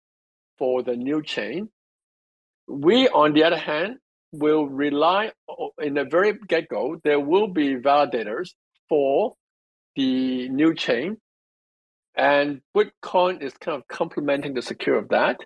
for 0.58 0.82
the 0.82 0.96
new 0.96 1.22
chain. 1.22 1.68
We, 2.66 3.08
on 3.08 3.32
the 3.32 3.44
other 3.44 3.58
hand, 3.58 3.98
will 4.32 4.66
rely 4.66 5.32
in 5.80 5.94
the 5.94 6.04
very 6.04 6.32
get 6.48 6.68
go. 6.68 7.00
There 7.04 7.20
will 7.20 7.48
be 7.48 7.76
validators 7.76 8.50
for 8.88 9.34
the 9.94 10.48
new 10.48 10.74
chain, 10.74 11.18
and 12.16 12.60
Bitcoin 12.76 13.42
is 13.42 13.54
kind 13.54 13.76
of 13.78 13.86
complementing 13.88 14.54
the 14.54 14.62
secure 14.62 14.96
of 14.96 15.08
that. 15.10 15.40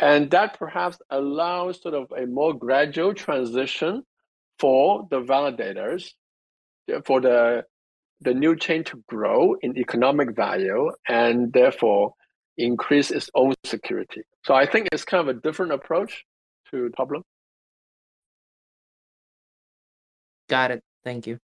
And 0.00 0.30
that 0.30 0.58
perhaps 0.58 0.98
allows 1.10 1.82
sort 1.82 1.94
of 1.94 2.10
a 2.16 2.26
more 2.26 2.54
gradual 2.54 3.12
transition 3.14 4.02
for 4.58 5.06
the 5.10 5.20
validators, 5.20 6.12
for 7.04 7.20
the 7.20 7.64
the 8.22 8.34
new 8.34 8.56
chain 8.56 8.84
to 8.84 9.02
grow 9.08 9.54
in 9.62 9.78
economic 9.78 10.36
value 10.36 10.90
and 11.08 11.52
therefore 11.52 12.12
increase 12.58 13.10
its 13.10 13.30
own 13.34 13.54
security. 13.64 14.22
So 14.44 14.54
I 14.54 14.66
think 14.66 14.88
it's 14.92 15.04
kind 15.04 15.26
of 15.26 15.34
a 15.34 15.40
different 15.40 15.72
approach 15.72 16.24
to 16.70 16.84
the 16.84 16.90
problem. 16.90 17.22
Got 20.48 20.72
it. 20.72 20.82
Thank 21.04 21.26
you. 21.26 21.38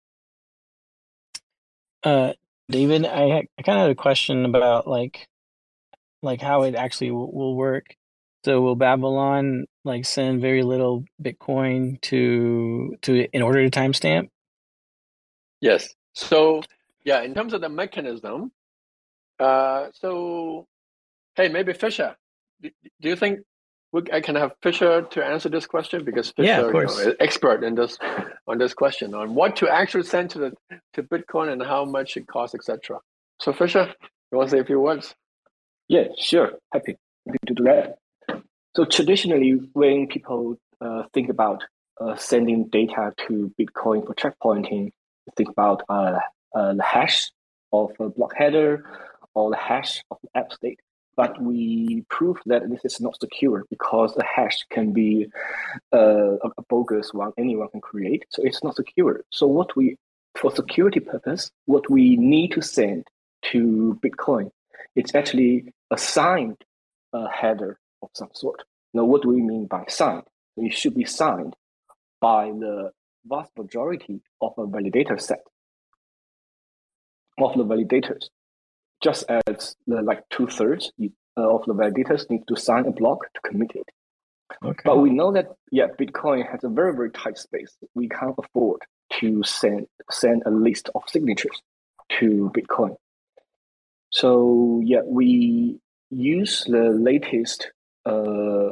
Uh, 2.03 2.33
David, 2.69 3.05
I 3.05 3.47
I 3.57 3.61
kind 3.61 3.79
of 3.79 3.83
had 3.83 3.91
a 3.91 3.95
question 3.95 4.45
about 4.45 4.87
like 4.87 5.27
like 6.21 6.41
how 6.41 6.63
it 6.63 6.75
actually 6.75 7.09
w- 7.09 7.29
will 7.31 7.55
work. 7.55 7.95
So 8.45 8.61
will 8.61 8.75
Babylon 8.75 9.65
like 9.85 10.05
send 10.05 10.41
very 10.41 10.63
little 10.63 11.05
Bitcoin 11.21 12.01
to 12.01 12.95
to 13.03 13.27
in 13.31 13.41
order 13.41 13.67
to 13.67 13.79
timestamp? 13.79 14.29
Yes. 15.61 15.93
So 16.13 16.61
yeah, 17.05 17.21
in 17.21 17.33
terms 17.33 17.53
of 17.53 17.61
the 17.61 17.69
mechanism, 17.69 18.51
uh, 19.39 19.87
so 19.93 20.67
hey, 21.35 21.49
maybe 21.49 21.73
Fisher, 21.73 22.15
do, 22.61 22.69
do 23.01 23.09
you 23.09 23.15
think 23.15 23.39
we, 23.93 24.01
I 24.11 24.19
can 24.19 24.35
have 24.35 24.53
Fisher 24.61 25.03
to 25.03 25.25
answer 25.25 25.49
this 25.49 25.65
question 25.65 26.03
because 26.03 26.31
Fisher 26.31 26.47
Yeah, 26.47 26.61
of 26.61 26.73
you 26.73 26.81
know, 26.81 26.87
is 26.87 27.15
expert 27.19 27.63
in 27.63 27.75
this 27.75 27.97
on 28.47 28.57
this 28.57 28.73
question 28.73 29.13
on 29.13 29.35
what 29.35 29.55
to 29.57 29.69
actually 29.69 30.03
send 30.03 30.31
to 30.31 30.39
the 30.39 30.53
to 30.93 31.03
Bitcoin 31.03 31.51
and 31.51 31.61
how 31.63 31.85
much 31.85 32.17
it 32.17 32.27
costs, 32.27 32.55
etc. 32.55 32.99
So 33.39 33.53
Fisher, 33.53 33.93
you 34.31 34.37
want 34.37 34.49
to 34.49 34.57
say 34.57 34.59
a 34.59 34.65
few 34.65 34.81
words? 34.81 35.15
Yeah, 35.87 36.05
sure. 36.17 36.53
Happy, 36.73 36.97
happy 37.25 37.37
to 37.47 37.53
do 37.53 37.63
that. 37.65 37.97
So 38.75 38.85
traditionally, 38.85 39.51
when 39.73 40.07
people 40.07 40.57
uh, 40.81 41.03
think 41.13 41.29
about 41.29 41.63
uh, 42.01 42.15
sending 42.15 42.69
data 42.69 43.13
to 43.27 43.53
Bitcoin 43.59 44.05
for 44.05 44.15
checkpointing, 44.15 44.91
think 45.37 45.49
about 45.49 45.83
uh, 45.89 46.19
uh, 46.55 46.73
the 46.73 46.83
hash 46.83 47.29
of 47.71 47.91
a 47.99 48.09
block 48.09 48.33
header 48.35 48.83
or 49.35 49.51
the 49.51 49.57
hash 49.57 50.01
of 50.09 50.17
the 50.23 50.29
app 50.39 50.51
state. 50.53 50.79
But 51.15 51.39
we 51.39 52.03
prove 52.09 52.37
that 52.47 52.67
this 52.67 52.83
is 52.83 52.99
not 52.99 53.19
secure 53.19 53.63
because 53.69 54.15
the 54.15 54.23
hash 54.23 54.65
can 54.71 54.91
be 54.91 55.27
uh, 55.93 56.37
a, 56.37 56.61
bogus 56.67 57.13
one 57.13 57.31
anyone 57.37 57.69
can 57.69 57.81
create. 57.81 58.25
So 58.29 58.41
it's 58.43 58.63
not 58.63 58.75
secure. 58.75 59.21
So 59.31 59.45
what 59.45 59.75
we, 59.75 59.97
for 60.35 60.49
security 60.55 60.99
purpose, 60.99 61.51
what 61.65 61.87
we 61.91 62.17
need 62.17 62.53
to 62.53 62.63
send 62.63 63.05
to 63.51 63.99
Bitcoin, 64.03 64.49
it's 64.95 65.13
actually 65.13 65.71
a 65.91 65.97
signed 65.99 66.57
uh, 67.13 67.27
header 67.27 67.77
of 68.03 68.09
some 68.13 68.29
sort. 68.33 68.63
Now, 68.93 69.05
what 69.05 69.23
do 69.23 69.29
we 69.29 69.41
mean 69.41 69.65
by 69.65 69.85
signed? 69.87 70.23
It 70.57 70.73
should 70.73 70.95
be 70.95 71.05
signed 71.05 71.55
by 72.21 72.45
the 72.51 72.91
vast 73.25 73.51
majority 73.57 74.21
of 74.41 74.53
a 74.57 74.67
validator 74.67 75.19
set 75.19 75.41
of 77.39 77.53
the 77.57 77.65
validators, 77.65 78.25
just 79.01 79.25
as 79.47 79.75
the, 79.87 80.01
like 80.01 80.23
two 80.29 80.47
thirds 80.47 80.91
uh, 81.01 81.55
of 81.55 81.65
the 81.65 81.73
validators 81.73 82.29
need 82.29 82.43
to 82.47 82.55
sign 82.55 82.85
a 82.85 82.91
block 82.91 83.21
to 83.33 83.41
commit 83.49 83.71
it. 83.75 83.89
Okay. 84.63 84.81
But 84.85 84.99
we 84.99 85.09
know 85.09 85.31
that 85.31 85.47
yeah, 85.71 85.87
Bitcoin 85.99 86.49
has 86.49 86.63
a 86.63 86.69
very 86.69 86.93
very 86.93 87.09
tight 87.11 87.37
space. 87.37 87.75
We 87.95 88.07
can't 88.07 88.35
afford 88.37 88.81
to 89.19 89.43
send 89.43 89.87
send 90.11 90.43
a 90.45 90.51
list 90.51 90.89
of 90.93 91.01
signatures 91.07 91.61
to 92.19 92.51
Bitcoin. 92.55 92.95
So 94.11 94.81
yeah, 94.83 95.01
we 95.05 95.79
use 96.11 96.63
the 96.67 96.89
latest 96.91 97.71
uh, 98.05 98.71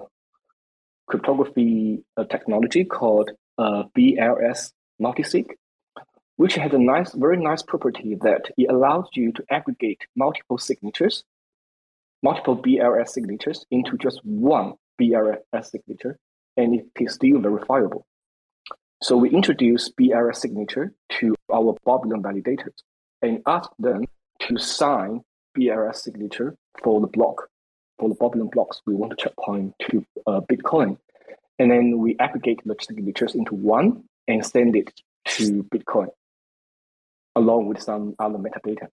cryptography 1.07 2.03
uh, 2.17 2.23
technology 2.25 2.83
called 2.83 3.31
uh, 3.57 3.83
BLS 3.97 4.71
multisig, 5.01 5.47
which 6.37 6.55
has 6.55 6.73
a 6.73 6.77
nice, 6.77 7.13
very 7.13 7.37
nice 7.37 7.61
property 7.61 8.17
that 8.21 8.49
it 8.57 8.69
allows 8.69 9.07
you 9.13 9.31
to 9.33 9.43
aggregate 9.49 10.01
multiple 10.15 10.57
signatures, 10.57 11.23
multiple 12.23 12.57
BLS 12.57 13.09
signatures 13.09 13.65
into 13.71 13.97
just 13.97 14.21
one 14.23 14.73
BLS 14.99 15.65
signature, 15.65 16.17
and 16.57 16.75
it 16.75 16.85
is 16.99 17.13
still 17.13 17.39
verifiable. 17.39 18.05
So 19.03 19.17
we 19.17 19.31
introduce 19.31 19.91
BLS 19.99 20.37
signature 20.37 20.93
to 21.19 21.35
our 21.51 21.75
Babylon 21.85 22.21
validators 22.21 22.83
and 23.21 23.41
ask 23.47 23.69
them 23.79 24.05
to 24.41 24.57
sign 24.57 25.21
BLS 25.57 25.95
signature 25.97 26.55
for 26.83 27.01
the 27.01 27.07
block, 27.07 27.49
for 28.01 28.09
the 28.09 28.15
Babylon 28.15 28.49
blocks 28.51 28.81
we 28.87 28.95
want 28.95 29.11
to 29.11 29.23
checkpoint 29.23 29.75
to 29.91 30.03
uh, 30.25 30.41
Bitcoin. 30.41 30.97
And 31.59 31.69
then 31.69 31.99
we 31.99 32.17
aggregate 32.19 32.59
the 32.65 32.75
signatures 32.81 33.35
into 33.35 33.53
one 33.53 34.05
and 34.27 34.43
send 34.43 34.75
it 34.75 34.91
to 35.25 35.63
Bitcoin 35.63 36.07
along 37.35 37.67
with 37.67 37.79
some 37.79 38.15
other 38.17 38.39
metadata. 38.39 38.87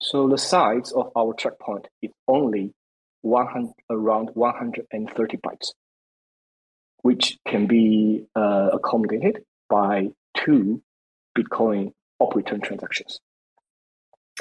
So 0.00 0.28
the 0.28 0.38
size 0.38 0.92
of 0.92 1.12
our 1.14 1.34
checkpoint 1.34 1.88
is 2.00 2.10
only 2.26 2.72
100, 3.20 3.72
around 3.90 4.30
130 4.32 5.36
bytes, 5.36 5.72
which 7.02 7.36
can 7.46 7.66
be 7.66 8.24
uh, 8.34 8.70
accommodated 8.72 9.44
by 9.68 10.08
two 10.34 10.82
Bitcoin 11.36 11.92
op 12.18 12.34
return 12.34 12.62
transactions. 12.62 13.20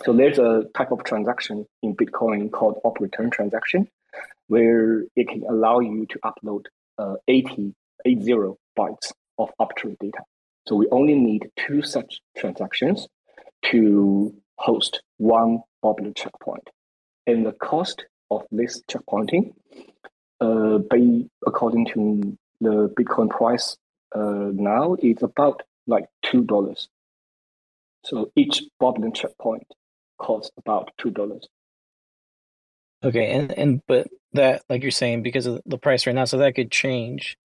So 0.03 0.14
there's 0.14 0.39
a 0.39 0.64
type 0.76 0.91
of 0.91 1.03
transaction 1.03 1.66
in 1.84 1.95
Bitcoin 1.95 2.51
called 2.51 2.80
op 2.86 3.01
return 3.01 3.32
transaction, 3.32 3.89
where 4.48 5.04
it 5.16 5.28
can 5.28 5.43
allow 5.50 5.80
you 5.80 6.06
to 6.10 6.20
upload 6.20 6.66
uh, 6.98 7.16
80, 7.28 7.74
80 8.06 8.32
bytes 8.78 9.12
of 9.38 9.50
arbitrary 9.60 9.98
data. 10.00 10.20
So 10.68 10.76
we 10.76 10.88
only 10.91 11.16
need 11.16 11.50
two 11.58 11.82
such 11.82 12.20
transactions 12.38 13.08
to 13.66 14.34
host 14.58 15.02
one 15.18 15.62
Babylon 15.82 16.14
checkpoint. 16.16 16.70
And 17.26 17.45
the 17.45 17.54
cost 17.54 18.06
of 18.32 18.43
this 18.52 18.82
checkpointing, 18.89 19.54
uh, 20.41 20.80
by, 20.80 21.24
according 21.45 21.88
to 21.88 22.38
the 22.62 22.93
Bitcoin 22.98 23.30
price 23.30 23.78
uh, 24.16 24.50
now, 24.54 24.95
is 25.02 25.22
about 25.22 25.64
like 25.88 26.06
$2. 26.26 26.88
So 28.06 28.32
each 28.36 28.64
Babylon 28.80 29.14
checkpoint 29.14 29.68
costs 30.18 30.52
about 30.58 30.91
$2. 31.00 31.41
Okay, 33.04 33.32
and 33.32 33.52
and 33.52 33.82
but 33.88 34.08
that 34.34 34.64
like 34.70 34.82
you're 34.82 34.91
saying 34.91 35.24
because 35.24 35.45
of 35.45 35.62
the 35.66 35.78
price 35.78 36.08
right 36.08 36.16
now, 36.16 36.26
so 36.26 36.38
that 36.38 36.56
could 36.56 36.72
change. 36.72 37.38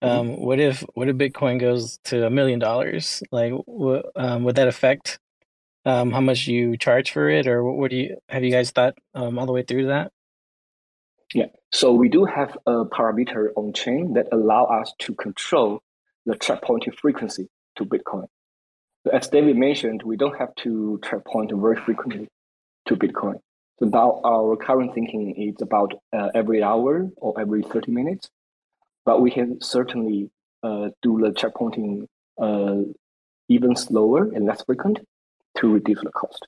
Um, 0.00 0.40
what 0.40 0.58
if 0.58 0.84
what 0.94 1.08
if 1.08 1.16
Bitcoin 1.16 1.60
goes 1.60 1.98
to 2.04 2.26
a 2.26 2.30
million 2.30 2.58
dollars? 2.58 3.22
Like, 3.30 3.52
what 3.66 4.06
um, 4.16 4.42
would 4.44 4.56
that 4.56 4.66
affect 4.66 5.20
um, 5.84 6.10
how 6.10 6.20
much 6.20 6.46
you 6.46 6.76
charge 6.76 7.12
for 7.12 7.28
it, 7.28 7.46
or 7.46 7.62
what, 7.64 7.76
what 7.76 7.90
do 7.90 7.96
you 7.96 8.16
have 8.28 8.42
you 8.42 8.50
guys 8.50 8.70
thought 8.70 8.94
um, 9.14 9.38
all 9.38 9.46
the 9.46 9.52
way 9.52 9.62
through 9.62 9.86
that? 9.86 10.12
Yeah. 11.34 11.46
So 11.72 11.92
we 11.92 12.08
do 12.08 12.24
have 12.24 12.56
a 12.66 12.84
parameter 12.84 13.48
on 13.56 13.72
chain 13.72 14.14
that 14.14 14.26
allow 14.32 14.64
us 14.64 14.92
to 15.00 15.14
control 15.14 15.80
the 16.26 16.34
checkpointing 16.34 16.94
frequency 17.00 17.48
to 17.76 17.84
Bitcoin. 17.84 18.26
So 19.04 19.12
as 19.12 19.28
David 19.28 19.56
mentioned, 19.56 20.02
we 20.02 20.16
don't 20.16 20.36
have 20.38 20.54
to 20.56 21.00
checkpoint 21.04 21.52
very 21.54 21.76
frequently 21.76 22.28
to 22.86 22.96
Bitcoin. 22.96 23.40
Now 23.90 24.20
our 24.24 24.56
current 24.56 24.94
thinking 24.94 25.34
is 25.34 25.60
about 25.60 25.94
uh, 26.12 26.28
every 26.34 26.62
hour 26.62 27.10
or 27.16 27.40
every 27.40 27.62
30 27.62 27.90
minutes, 27.90 28.30
but 29.04 29.20
we 29.20 29.30
can 29.30 29.60
certainly 29.60 30.30
uh, 30.62 30.90
do 31.02 31.20
the 31.20 31.30
checkpointing 31.30 32.06
uh, 32.40 32.88
even 33.48 33.74
slower 33.74 34.30
and 34.32 34.46
less 34.46 34.62
frequent 34.62 35.00
to 35.58 35.72
reduce 35.72 36.00
the 36.00 36.10
cost. 36.12 36.46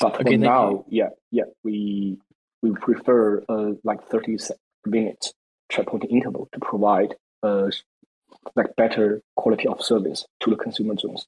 But 0.00 0.14
for 0.14 0.20
Okay, 0.22 0.30
thank 0.30 0.40
now, 0.42 0.70
you. 0.70 0.84
yeah, 0.88 1.08
yeah, 1.30 1.44
we 1.64 2.16
we 2.62 2.70
prefer 2.72 3.44
uh, 3.48 3.72
like 3.84 4.08
30 4.08 4.38
se- 4.38 4.54
minutes 4.86 5.34
checkpointing 5.70 6.10
interval 6.10 6.48
to 6.52 6.60
provide 6.60 7.14
uh, 7.42 7.70
like 8.56 8.74
better 8.76 9.20
quality 9.36 9.68
of 9.68 9.82
service 9.82 10.24
to 10.40 10.50
the 10.50 10.56
consumer 10.56 10.96
zones. 10.96 11.26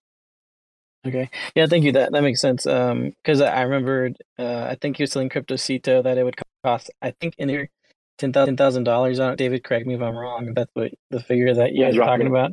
Okay, 1.07 1.31
yeah, 1.55 1.67
thank 1.67 1.85
you. 1.85 1.93
That 1.93 2.13
that 2.13 2.23
makes 2.23 2.41
sense. 2.41 2.67
Um, 2.67 3.13
because 3.23 3.41
I 3.41 3.49
I 3.51 3.63
remembered, 3.63 4.19
uh, 4.39 4.65
I 4.71 4.77
think 4.81 4.97
he 4.99 5.03
was 5.03 5.11
telling 5.11 5.31
CryptoCito 5.31 6.03
that 6.05 6.19
it 6.19 6.25
would 6.25 6.37
cost, 6.65 6.91
I 7.01 7.13
think, 7.21 7.35
in 7.39 7.49
there 7.49 7.71
ten 8.19 8.33
thousand 8.33 8.85
dollars 8.85 9.19
on 9.19 9.33
it. 9.33 9.37
David, 9.37 9.65
correct 9.65 9.87
me 9.87 9.95
if 9.95 10.03
I'm 10.03 10.15
wrong. 10.17 10.53
That's 10.55 10.71
what 10.75 10.93
the 11.11 11.21
figure 11.21 11.55
that 11.55 11.73
you 11.73 11.85
guys 11.85 11.97
are 11.97 12.01
talking 12.05 12.27
about. 12.27 12.53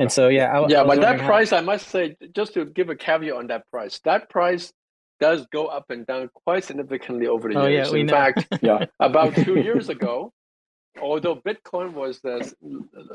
And 0.00 0.10
so 0.10 0.28
yeah, 0.28 0.46
I, 0.46 0.66
yeah, 0.68 0.80
I 0.82 0.84
but 0.84 0.88
that 0.88 0.88
wondering 0.88 1.18
how- 1.20 1.26
price, 1.26 1.52
I 1.52 1.60
must 1.60 1.88
say, 1.88 2.16
just 2.34 2.54
to 2.54 2.64
give 2.64 2.88
a 2.88 2.96
caveat 2.96 3.34
on 3.34 3.46
that 3.48 3.62
price, 3.70 4.00
that 4.04 4.28
price 4.28 4.72
does 5.20 5.46
go 5.52 5.66
up 5.66 5.90
and 5.90 6.06
down 6.06 6.30
quite 6.32 6.62
significantly 6.64 7.26
over 7.26 7.48
the 7.52 7.58
Oh, 7.58 7.64
yeah, 7.66 7.78
years. 7.78 7.90
we 7.92 8.00
In 8.00 8.06
know. 8.06 8.12
fact, 8.12 8.46
Yeah. 8.62 8.86
about 9.00 9.34
two 9.34 9.56
years 9.60 9.88
ago, 9.88 10.32
although 11.02 11.34
Bitcoin 11.36 11.94
was, 11.94 12.20
the, 12.20 12.52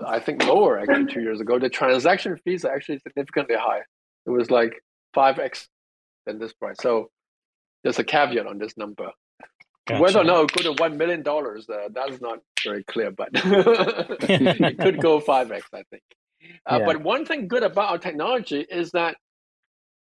I 0.06 0.20
think, 0.20 0.46
lower 0.46 0.80
actually 0.80 1.06
two 1.14 1.22
years 1.22 1.40
ago, 1.40 1.58
the 1.60 1.70
transaction 1.70 2.38
fees 2.44 2.66
are 2.66 2.76
actually 2.76 3.00
significantly 3.00 3.56
high. 3.58 3.84
It 4.26 4.30
was 4.30 4.50
like 4.50 4.84
5x 5.16 5.68
than 6.26 6.40
this 6.40 6.54
price. 6.54 6.78
So 6.82 7.10
there's 7.84 8.00
a 8.00 8.04
caveat 8.04 8.48
on 8.48 8.58
this 8.58 8.78
number. 8.78 9.12
Whether 9.90 10.20
or 10.20 10.24
not 10.24 10.44
it 10.46 10.54
could 10.54 10.64
go 10.64 10.74
to 10.74 10.84
$1 10.84 10.96
million, 10.96 11.28
uh, 11.28 11.90
that's 11.92 12.22
not 12.22 12.40
very 12.64 12.84
clear, 12.86 13.12
but 13.12 13.30
it 13.34 14.80
could 14.80 15.02
go 15.02 15.20
5x, 15.20 15.64
I 15.74 15.84
think. 15.90 16.04
Uh, 16.66 16.78
Yeah. 16.80 16.86
But 16.86 17.02
one 17.02 17.26
thing 17.26 17.48
good 17.50 17.64
about 17.64 17.90
our 17.90 17.98
technology 17.98 18.62
is 18.62 18.92
that 18.92 19.18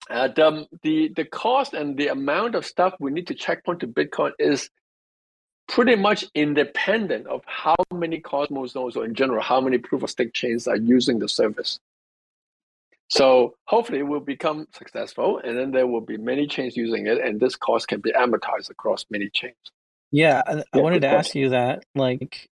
uh, 0.09 0.27
the, 0.27 0.67
the, 0.83 1.11
the 1.15 1.25
cost 1.25 1.73
and 1.73 1.97
the 1.97 2.07
amount 2.09 2.53
of 2.53 2.63
stuff 2.65 2.93
we 2.99 3.09
need 3.11 3.25
to 3.27 3.33
checkpoint 3.33 3.79
to 3.79 3.87
Bitcoin 3.87 4.33
is 4.37 4.69
pretty 5.67 5.95
much 5.95 6.25
independent 6.35 7.25
of 7.25 7.41
how 7.47 7.75
many 7.91 8.19
Cosmos 8.19 8.75
nodes 8.75 8.95
or 8.95 9.03
in 9.03 9.15
general, 9.15 9.41
how 9.41 9.59
many 9.59 9.79
proof 9.79 10.03
of 10.03 10.11
stake 10.11 10.33
chains 10.33 10.67
are 10.67 10.75
using 10.77 11.17
the 11.17 11.27
service. 11.27 11.79
So 13.09 13.55
hopefully 13.65 13.99
it 13.99 14.07
will 14.07 14.19
become 14.19 14.67
successful 14.71 15.39
and 15.43 15.57
then 15.57 15.71
there 15.71 15.87
will 15.87 16.01
be 16.01 16.17
many 16.17 16.47
chains 16.47 16.75
using 16.75 17.07
it 17.07 17.19
and 17.19 17.39
this 17.39 17.55
cost 17.55 17.87
can 17.87 18.01
be 18.01 18.11
amortized 18.11 18.69
across 18.69 19.05
many 19.09 19.29
chains. 19.31 19.55
Yeah, 20.11 20.41
I, 20.45 20.63
I 20.73 20.79
wanted 20.79 21.01
to 21.01 21.07
ask 21.07 21.35
you 21.35 21.49
that. 21.49 21.83
Like, 21.93 22.47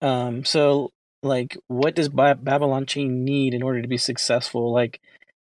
um, 0.00 0.44
so 0.44 0.92
like, 1.22 1.56
what 1.66 1.94
does 1.94 2.08
Ba- 2.08 2.38
Babylon 2.40 2.86
Chain 2.86 3.24
need 3.24 3.54
in 3.54 3.62
order 3.62 3.82
to 3.82 3.88
be 3.88 3.96
successful? 3.96 4.72
Like, 4.72 5.00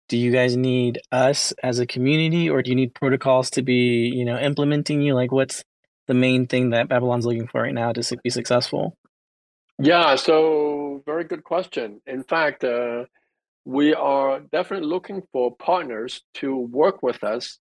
do 0.07 0.18
you 0.18 0.32
guys 0.32 0.55
need 0.55 1.01
us 1.11 1.51
as 1.63 1.80
a 1.80 1.86
community, 1.86 2.49
or 2.49 2.61
do 2.61 2.70
you 2.70 2.76
need 2.76 2.93
protocols 2.93 3.49
to 3.51 3.61
be, 3.61 4.11
you 4.13 4.24
know, 4.24 4.38
implementing 4.38 5.01
you? 5.01 5.16
Like, 5.16 5.32
what's 5.32 5.63
the 6.07 6.13
main 6.13 6.45
thing 6.47 6.70
that 6.70 6.88
Babylon's 6.88 7.26
looking 7.26 7.47
for 7.47 7.63
right 7.63 7.74
now 7.74 7.91
to 7.91 8.18
be 8.24 8.30
successful? 8.30 8.95
Yeah, 9.80 10.16
so 10.16 11.01
very 11.05 11.24
good 11.24 11.43
question. 11.43 12.01
In 12.05 12.24
fact, 12.24 12.63
uh, 12.63 13.05
we 13.66 13.95
are 13.95 14.39
definitely 14.51 14.88
looking 14.88 15.24
for 15.32 15.55
partners 15.55 16.22
to 16.36 16.55
work 16.55 17.01
with 17.01 17.24
us 17.24 17.57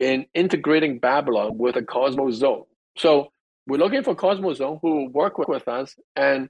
in 0.00 0.26
integrating 0.34 0.98
Babylon 0.98 1.58
with 1.58 1.76
a 1.76 1.82
Cosmos 1.82 2.36
zone. 2.36 2.64
So 2.96 3.30
we're 3.66 3.78
looking 3.78 4.02
for 4.02 4.14
Cosmos 4.14 4.58
zone 4.58 4.78
who 4.80 4.94
will 4.94 5.08
work 5.10 5.36
with 5.36 5.68
us, 5.68 5.94
and 6.16 6.48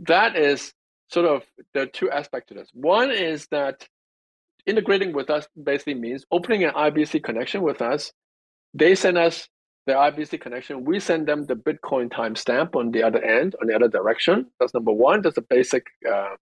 that 0.00 0.36
is 0.36 0.72
sort 1.08 1.26
of 1.26 1.42
the 1.74 1.86
two 1.86 2.10
aspects 2.10 2.48
to 2.48 2.54
this. 2.54 2.68
One 2.74 3.12
is 3.12 3.46
that 3.52 3.86
integrating 4.66 5.12
with 5.12 5.30
us 5.30 5.46
basically 5.62 5.94
means 5.94 6.24
opening 6.32 6.64
an 6.64 6.72
IBC 6.72 7.22
connection 7.22 7.62
with 7.62 7.80
us. 7.80 8.12
They 8.74 8.96
send 8.96 9.16
us 9.16 9.48
the 9.86 9.92
IBC 9.92 10.40
connection. 10.40 10.84
We 10.84 10.98
send 10.98 11.28
them 11.28 11.46
the 11.46 11.54
Bitcoin 11.54 12.08
timestamp 12.10 12.74
on 12.74 12.90
the 12.90 13.04
other 13.04 13.22
end, 13.22 13.54
on 13.60 13.68
the 13.68 13.74
other 13.76 13.86
direction. 13.86 14.46
That's 14.58 14.74
number 14.74 14.90
one. 14.90 15.22
That's 15.22 15.36
a 15.36 15.42
basic 15.42 15.86
uh, 16.12 16.34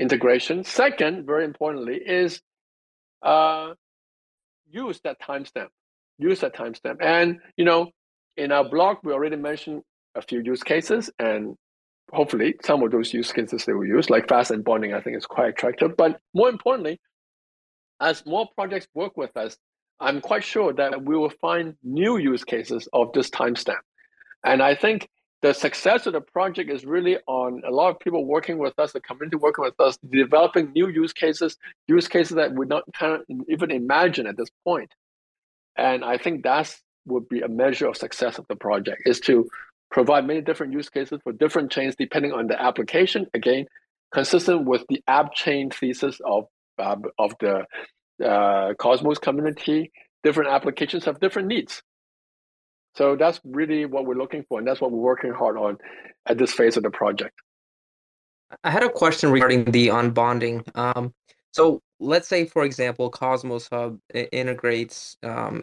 integration. 0.00 0.64
Second, 0.64 1.26
very 1.26 1.44
importantly, 1.44 1.96
is 1.96 2.40
uh, 3.22 3.74
use 4.68 5.00
that 5.04 5.20
timestamp. 5.20 5.68
Use 6.18 6.40
that 6.40 6.54
timestamp. 6.56 6.96
And 7.00 7.38
you 7.56 7.64
know, 7.64 7.90
in 8.36 8.50
our 8.50 8.68
blog, 8.68 8.98
we 9.04 9.12
already 9.12 9.36
mentioned 9.36 9.82
a 10.14 10.22
few 10.22 10.40
use 10.40 10.62
cases, 10.62 11.10
and 11.18 11.54
hopefully, 12.12 12.54
some 12.64 12.82
of 12.82 12.90
those 12.90 13.12
use 13.12 13.30
cases 13.30 13.64
they 13.64 13.72
will 13.72 13.86
use, 13.86 14.10
like 14.10 14.28
fast 14.28 14.50
unbonding. 14.50 14.96
I 14.96 15.00
think 15.00 15.16
is 15.16 15.26
quite 15.26 15.50
attractive. 15.50 15.96
But 15.96 16.18
more 16.34 16.48
importantly, 16.48 16.98
as 18.00 18.24
more 18.26 18.48
projects 18.56 18.88
work 18.94 19.16
with 19.16 19.36
us, 19.36 19.56
I'm 20.00 20.20
quite 20.22 20.44
sure 20.44 20.72
that 20.72 21.02
we 21.04 21.16
will 21.16 21.32
find 21.40 21.74
new 21.84 22.16
use 22.16 22.42
cases 22.42 22.88
of 22.94 23.12
this 23.12 23.28
timestamp. 23.28 23.82
And 24.42 24.62
I 24.62 24.74
think 24.74 25.06
the 25.42 25.54
success 25.54 26.06
of 26.06 26.12
the 26.12 26.20
project 26.20 26.70
is 26.70 26.84
really 26.84 27.16
on 27.26 27.62
a 27.66 27.70
lot 27.70 27.90
of 27.90 27.98
people 27.98 28.24
working 28.26 28.58
with 28.58 28.78
us, 28.78 28.92
the 28.92 29.00
community 29.00 29.36
working 29.36 29.64
with 29.64 29.78
us, 29.80 29.98
developing 30.10 30.72
new 30.72 30.88
use 30.88 31.12
cases, 31.12 31.56
use 31.88 32.08
cases 32.08 32.36
that 32.36 32.52
we 32.52 32.66
not 32.66 32.84
of 33.00 33.22
even 33.48 33.70
imagine 33.70 34.26
at 34.26 34.36
this 34.36 34.50
point. 34.64 34.92
And 35.76 36.04
I 36.04 36.18
think 36.18 36.42
that's 36.42 36.82
would 37.06 37.28
be 37.28 37.40
a 37.40 37.48
measure 37.48 37.86
of 37.86 37.96
success 37.96 38.38
of 38.38 38.46
the 38.48 38.56
project 38.56 39.02
is 39.06 39.20
to 39.20 39.48
provide 39.90 40.26
many 40.26 40.42
different 40.42 40.72
use 40.72 40.88
cases 40.90 41.18
for 41.24 41.32
different 41.32 41.72
chains 41.72 41.96
depending 41.96 42.32
on 42.32 42.46
the 42.46 42.60
application. 42.60 43.26
Again, 43.32 43.66
consistent 44.12 44.66
with 44.66 44.84
the 44.88 45.02
app 45.06 45.34
chain 45.34 45.70
thesis 45.70 46.20
of 46.24 46.46
uh, 46.78 46.96
of 47.18 47.34
the 47.40 47.66
uh, 48.24 48.74
Cosmos 48.74 49.18
community. 49.18 49.90
Different 50.22 50.50
applications 50.50 51.06
have 51.06 51.18
different 51.20 51.48
needs. 51.48 51.82
So 52.94 53.16
that's 53.16 53.40
really 53.44 53.84
what 53.84 54.06
we're 54.06 54.16
looking 54.16 54.44
for, 54.48 54.58
and 54.58 54.66
that's 54.66 54.80
what 54.80 54.90
we're 54.90 54.98
working 54.98 55.32
hard 55.32 55.56
on 55.56 55.78
at 56.26 56.38
this 56.38 56.52
phase 56.52 56.76
of 56.76 56.82
the 56.82 56.90
project. 56.90 57.34
I 58.64 58.70
had 58.70 58.82
a 58.82 58.90
question 58.90 59.30
regarding 59.30 59.64
the 59.64 59.88
unbonding. 59.88 60.64
Um, 60.76 61.14
so 61.52 61.80
let's 62.00 62.28
say, 62.28 62.46
for 62.46 62.64
example, 62.64 63.08
Cosmos 63.10 63.68
Hub 63.68 63.98
integrates 64.12 65.16
um, 65.22 65.62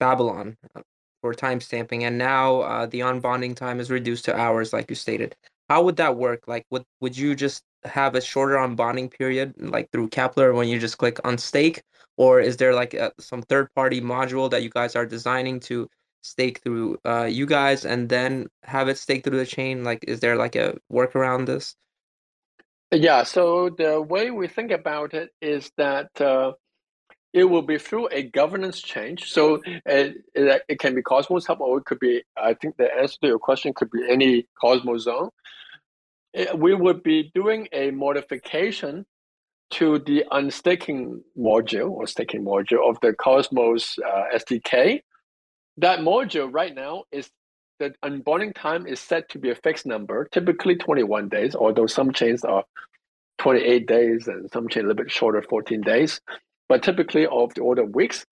Babylon 0.00 0.56
uh, 0.74 0.80
for 1.20 1.34
timestamping, 1.34 2.02
and 2.02 2.16
now 2.16 2.60
uh, 2.60 2.86
the 2.86 3.00
unbonding 3.00 3.54
time 3.54 3.78
is 3.80 3.90
reduced 3.90 4.24
to 4.26 4.36
hours, 4.36 4.72
like 4.72 4.88
you 4.88 4.96
stated. 4.96 5.36
How 5.68 5.82
would 5.82 5.96
that 5.96 6.16
work? 6.16 6.46
Like, 6.46 6.64
would 6.70 6.84
would 7.00 7.16
you 7.16 7.34
just 7.34 7.62
have 7.84 8.14
a 8.14 8.20
shorter 8.20 8.56
unbonding 8.56 9.10
period, 9.10 9.54
like 9.58 9.90
through 9.92 10.08
Keplr, 10.08 10.54
when 10.54 10.68
you 10.68 10.78
just 10.78 10.98
click 10.98 11.18
on 11.24 11.36
stake, 11.38 11.82
or 12.16 12.40
is 12.40 12.56
there 12.56 12.74
like 12.74 12.94
a, 12.94 13.12
some 13.18 13.42
third 13.42 13.68
party 13.74 14.00
module 14.00 14.50
that 14.50 14.62
you 14.62 14.70
guys 14.70 14.96
are 14.96 15.06
designing 15.06 15.60
to 15.60 15.88
stake 16.24 16.62
through 16.62 16.98
uh, 17.04 17.24
you 17.24 17.46
guys, 17.46 17.84
and 17.84 18.08
then 18.08 18.48
have 18.62 18.88
it 18.88 18.98
stake 18.98 19.24
through 19.24 19.38
the 19.38 19.46
chain? 19.46 19.84
Like, 19.84 20.04
is 20.08 20.20
there 20.20 20.36
like 20.36 20.56
a 20.56 20.76
work 20.88 21.14
around 21.14 21.46
this? 21.46 21.76
Yeah, 22.92 23.24
so 23.24 23.70
the 23.70 24.00
way 24.00 24.30
we 24.30 24.46
think 24.48 24.70
about 24.70 25.14
it 25.14 25.30
is 25.40 25.70
that 25.76 26.20
uh, 26.20 26.52
it 27.32 27.44
will 27.44 27.62
be 27.62 27.78
through 27.78 28.08
a 28.12 28.22
governance 28.22 28.80
change. 28.80 29.32
So 29.32 29.60
it, 29.84 30.16
it, 30.34 30.62
it 30.68 30.78
can 30.78 30.94
be 30.94 31.02
Cosmos 31.02 31.46
Hub, 31.46 31.60
or 31.60 31.78
it 31.78 31.84
could 31.84 31.98
be, 31.98 32.22
I 32.36 32.54
think 32.54 32.76
the 32.76 32.94
answer 32.96 33.18
to 33.22 33.26
your 33.26 33.38
question 33.40 33.74
could 33.74 33.90
be 33.90 34.08
any 34.08 34.46
Cosmos 34.60 35.02
zone. 35.02 35.30
We 36.54 36.74
would 36.74 37.02
be 37.02 37.32
doing 37.34 37.68
a 37.72 37.90
modification 37.90 39.06
to 39.70 39.98
the 39.98 40.24
unstaking 40.30 41.22
module 41.36 41.90
or 41.90 42.06
staking 42.06 42.44
module 42.44 42.88
of 42.88 42.98
the 43.02 43.12
Cosmos 43.12 43.98
uh, 43.98 44.24
SDK. 44.36 45.00
That 45.78 46.00
module 46.00 46.52
right 46.52 46.74
now 46.74 47.04
is 47.10 47.30
the 47.80 47.94
unbonding 48.04 48.54
time 48.54 48.86
is 48.86 49.00
set 49.00 49.28
to 49.30 49.38
be 49.38 49.50
a 49.50 49.54
fixed 49.54 49.86
number, 49.86 50.28
typically 50.30 50.76
21 50.76 51.28
days, 51.28 51.56
although 51.56 51.86
some 51.86 52.12
chains 52.12 52.44
are 52.44 52.64
28 53.38 53.86
days 53.86 54.28
and 54.28 54.50
some 54.50 54.68
chains 54.68 54.84
a 54.84 54.88
little 54.88 55.04
bit 55.04 55.12
shorter, 55.12 55.42
14 55.42 55.80
days, 55.80 56.20
but 56.68 56.82
typically 56.82 57.26
of 57.26 57.52
the 57.54 57.60
order 57.60 57.82
of 57.82 57.94
weeks. 57.94 58.24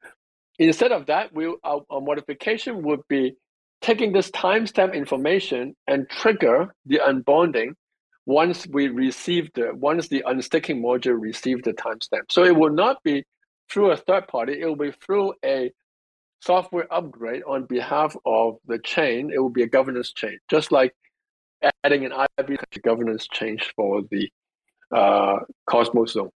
Instead 0.59 0.93
of 0.93 1.07
that, 1.07 1.34
we 1.34 1.47
our, 1.64 1.82
our 1.90 2.01
modification 2.01 2.82
would 2.82 3.01
be 3.09 3.34
taking 3.80 4.12
this 4.12 4.30
timestamp 4.30 4.95
information 4.95 5.74
and 5.88 6.09
trigger 6.09 6.72
the 6.86 7.01
unbonding 7.05 7.74
once 8.26 8.66
we 8.68 8.88
receive 8.88 9.51
the 9.55 9.74
once 9.74 10.07
the 10.07 10.22
unstaking 10.26 10.80
module 10.80 11.20
receives 11.20 11.62
the 11.64 11.72
timestamp. 11.72 12.30
So 12.30 12.45
it 12.45 12.55
will 12.55 12.72
not 12.72 13.03
be 13.03 13.24
through 13.68 13.90
a 13.90 13.97
third 13.97 14.28
party, 14.28 14.61
it 14.61 14.66
will 14.66 14.76
be 14.76 14.93
through 14.93 15.34
a 15.45 15.72
software 16.43 16.93
upgrade 16.93 17.43
on 17.47 17.64
behalf 17.64 18.16
of 18.26 18.59
the 18.66 18.78
chain. 18.78 19.30
It 19.32 19.38
will 19.38 19.51
be 19.51 19.62
a 19.62 19.68
governance 19.68 20.12
change, 20.12 20.40
just 20.51 20.72
like 20.72 20.95
adding 21.84 22.05
an 22.05 22.12
IB 22.38 22.59
governance 22.82 23.28
change 23.32 23.72
for 23.76 24.03
the 24.11 24.28
uh, 24.90 25.38
Cosmos 25.66 26.12
zone. 26.12 26.30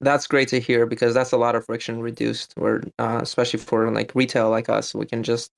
That's 0.00 0.26
great 0.26 0.48
to 0.48 0.58
hear 0.58 0.84
because 0.84 1.14
that's 1.14 1.30
a 1.30 1.36
lot 1.36 1.54
of 1.54 1.64
friction 1.64 2.00
reduced. 2.00 2.54
Where 2.56 2.82
uh, 2.98 3.20
especially 3.22 3.60
for 3.60 3.90
like 3.92 4.12
retail 4.14 4.50
like 4.50 4.68
us, 4.68 4.94
we 4.94 5.06
can 5.06 5.22
just 5.22 5.52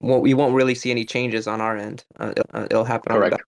won't 0.00 0.22
we 0.22 0.34
won't 0.34 0.54
really 0.54 0.74
see 0.74 0.90
any 0.90 1.06
changes 1.06 1.46
on 1.46 1.62
our 1.62 1.76
end. 1.76 2.04
Uh, 2.18 2.32
it'll, 2.36 2.44
uh, 2.52 2.66
it'll 2.70 2.84
happen 2.84 3.12
on 3.12 3.20
the 3.20 3.28
Correct. 3.30 3.44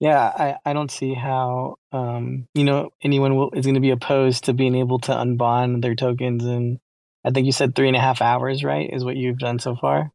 Yeah, 0.00 0.20
I, 0.20 0.56
I 0.64 0.72
don't 0.72 0.90
see 0.90 1.14
how 1.14 1.76
um 1.92 2.48
you 2.54 2.64
know 2.64 2.90
anyone 3.02 3.36
will 3.36 3.50
is 3.52 3.64
going 3.64 3.76
to 3.76 3.80
be 3.80 3.90
opposed 3.90 4.44
to 4.44 4.52
being 4.52 4.74
able 4.74 4.98
to 5.00 5.12
unbond 5.12 5.82
their 5.82 5.94
tokens 5.94 6.44
and 6.44 6.78
I 7.24 7.30
think 7.30 7.46
you 7.46 7.52
said 7.52 7.74
three 7.74 7.88
and 7.88 7.96
a 7.96 8.00
half 8.00 8.20
hours, 8.20 8.62
right? 8.62 8.90
Is 8.92 9.04
what 9.04 9.16
you've 9.16 9.38
done 9.38 9.58
so 9.58 9.76
far. 9.76 10.12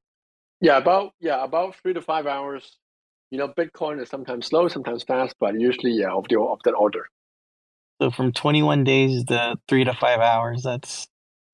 Yeah, 0.61 0.77
about 0.77 1.13
yeah, 1.19 1.43
about 1.43 1.75
three 1.81 1.93
to 1.93 2.01
five 2.01 2.27
hours. 2.27 2.77
You 3.31 3.39
know, 3.39 3.47
Bitcoin 3.47 4.01
is 4.01 4.09
sometimes 4.09 4.47
slow, 4.47 4.67
sometimes 4.67 5.03
fast, 5.03 5.35
but 5.39 5.59
usually 5.59 5.91
yeah, 5.91 6.11
of 6.11 6.27
the 6.29 6.39
of 6.39 6.59
that 6.65 6.73
order. 6.73 7.05
So 8.01 8.11
from 8.11 8.31
21 8.31 8.83
days 8.83 9.25
to 9.25 9.57
three 9.67 9.83
to 9.83 9.93
five 9.93 10.19
hours, 10.19 10.63
that's 10.63 11.07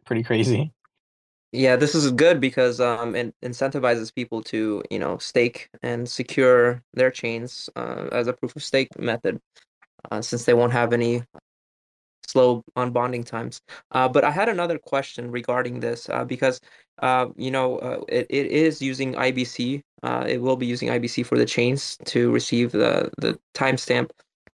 pretty 0.05 0.23
crazy. 0.23 0.71
Yeah, 1.55 1.77
this 1.77 1.95
is 1.95 2.11
good 2.11 2.41
because 2.41 2.81
um, 2.81 3.15
it 3.15 3.33
incentivizes 3.41 4.13
people 4.13 4.43
to, 4.43 4.83
you 4.91 4.99
know, 4.99 5.17
stake 5.19 5.69
and 5.81 6.07
secure 6.09 6.83
their 6.93 7.09
chains 7.09 7.69
uh, 7.77 8.09
as 8.11 8.27
a 8.27 8.33
proof 8.33 8.53
of 8.57 8.63
stake 8.63 8.89
method, 8.99 9.39
uh, 10.11 10.21
since 10.21 10.43
they 10.45 10.53
won't 10.53 10.73
have 10.73 10.91
any 10.93 11.23
slow 12.27 12.61
unbonding 12.75 13.25
times. 13.25 13.61
Uh, 13.91 14.09
but 14.09 14.25
I 14.25 14.31
had 14.31 14.49
another 14.49 14.77
question 14.77 15.31
regarding 15.31 15.79
this 15.79 16.09
uh, 16.09 16.25
because, 16.25 16.59
uh, 17.01 17.27
you 17.37 17.51
know, 17.51 17.77
uh, 17.77 18.01
it, 18.09 18.27
it 18.29 18.47
is 18.47 18.81
using 18.81 19.15
IBC. 19.15 19.81
It 20.03 20.41
will 20.41 20.57
be 20.57 20.65
using 20.65 20.89
IBC 20.89 21.23
for 21.25 21.37
the 21.37 21.45
chains 21.45 21.97
to 22.05 22.31
receive 22.31 22.73
the, 22.73 23.09
the 23.17 23.39
timestamp. 23.53 24.09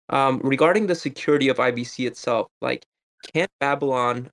Um, 0.09 0.41
regarding 0.43 0.87
the 0.87 0.95
security 0.95 1.47
of 1.47 1.57
IBC 1.57 2.07
itself, 2.07 2.47
like, 2.61 2.85
can 3.33 3.47
Babylon 3.59 4.29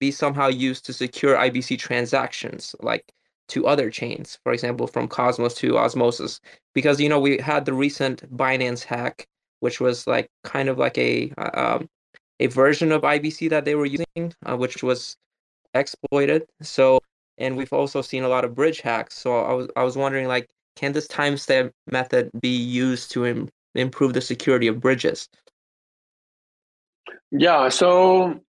be 0.00 0.10
somehow 0.10 0.48
used 0.48 0.84
to 0.86 0.92
secure 0.92 1.36
IBC 1.36 1.78
transactions, 1.78 2.74
like 2.80 3.12
to 3.48 3.66
other 3.66 3.90
chains, 3.90 4.38
for 4.42 4.52
example, 4.52 4.86
from 4.86 5.08
Cosmos 5.08 5.54
to 5.54 5.78
Osmosis? 5.78 6.40
Because, 6.74 7.00
you 7.00 7.08
know, 7.08 7.20
we 7.20 7.38
had 7.38 7.64
the 7.64 7.74
recent 7.74 8.22
Binance 8.36 8.84
hack, 8.84 9.26
which 9.60 9.80
was 9.80 10.06
like 10.06 10.28
kind 10.44 10.68
of 10.68 10.78
like 10.78 10.98
a 10.98 11.30
um, 11.54 11.88
a 12.40 12.46
version 12.48 12.92
of 12.92 13.02
IBC 13.02 13.50
that 13.50 13.64
they 13.64 13.74
were 13.74 13.86
using, 13.86 14.34
uh, 14.44 14.56
which 14.56 14.82
was 14.82 15.16
exploited. 15.74 16.46
So, 16.62 17.00
and 17.38 17.56
we've 17.56 17.72
also 17.72 18.02
seen 18.02 18.24
a 18.24 18.28
lot 18.28 18.44
of 18.44 18.54
bridge 18.54 18.80
hacks. 18.80 19.16
So 19.16 19.36
I 19.36 19.52
was 19.54 19.68
I 19.76 19.82
was 19.84 19.96
wondering 19.96 20.28
like, 20.28 20.48
can 20.76 20.92
this 20.92 21.08
timestamp 21.08 21.72
method 21.86 22.30
be 22.40 22.54
used 22.54 23.10
to 23.12 23.26
Im- 23.26 23.48
improve 23.74 24.12
the 24.12 24.20
security 24.20 24.66
of 24.66 24.80
bridges? 24.80 25.28
Yeah. 27.30 27.68
So, 27.68 28.40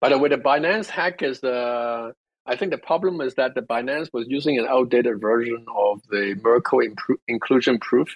by 0.00 0.10
the 0.10 0.18
way, 0.18 0.28
the 0.28 0.36
Binance 0.36 0.88
hack 0.88 1.22
is 1.22 1.40
the. 1.40 2.12
I 2.48 2.54
think 2.54 2.70
the 2.70 2.78
problem 2.78 3.20
is 3.20 3.34
that 3.34 3.54
the 3.54 3.62
Binance 3.62 4.08
was 4.12 4.26
using 4.28 4.58
an 4.58 4.66
outdated 4.68 5.20
version 5.20 5.64
of 5.74 6.00
the 6.10 6.38
Merkle 6.42 6.80
impro- 6.80 7.16
inclusion 7.26 7.78
proof. 7.80 8.08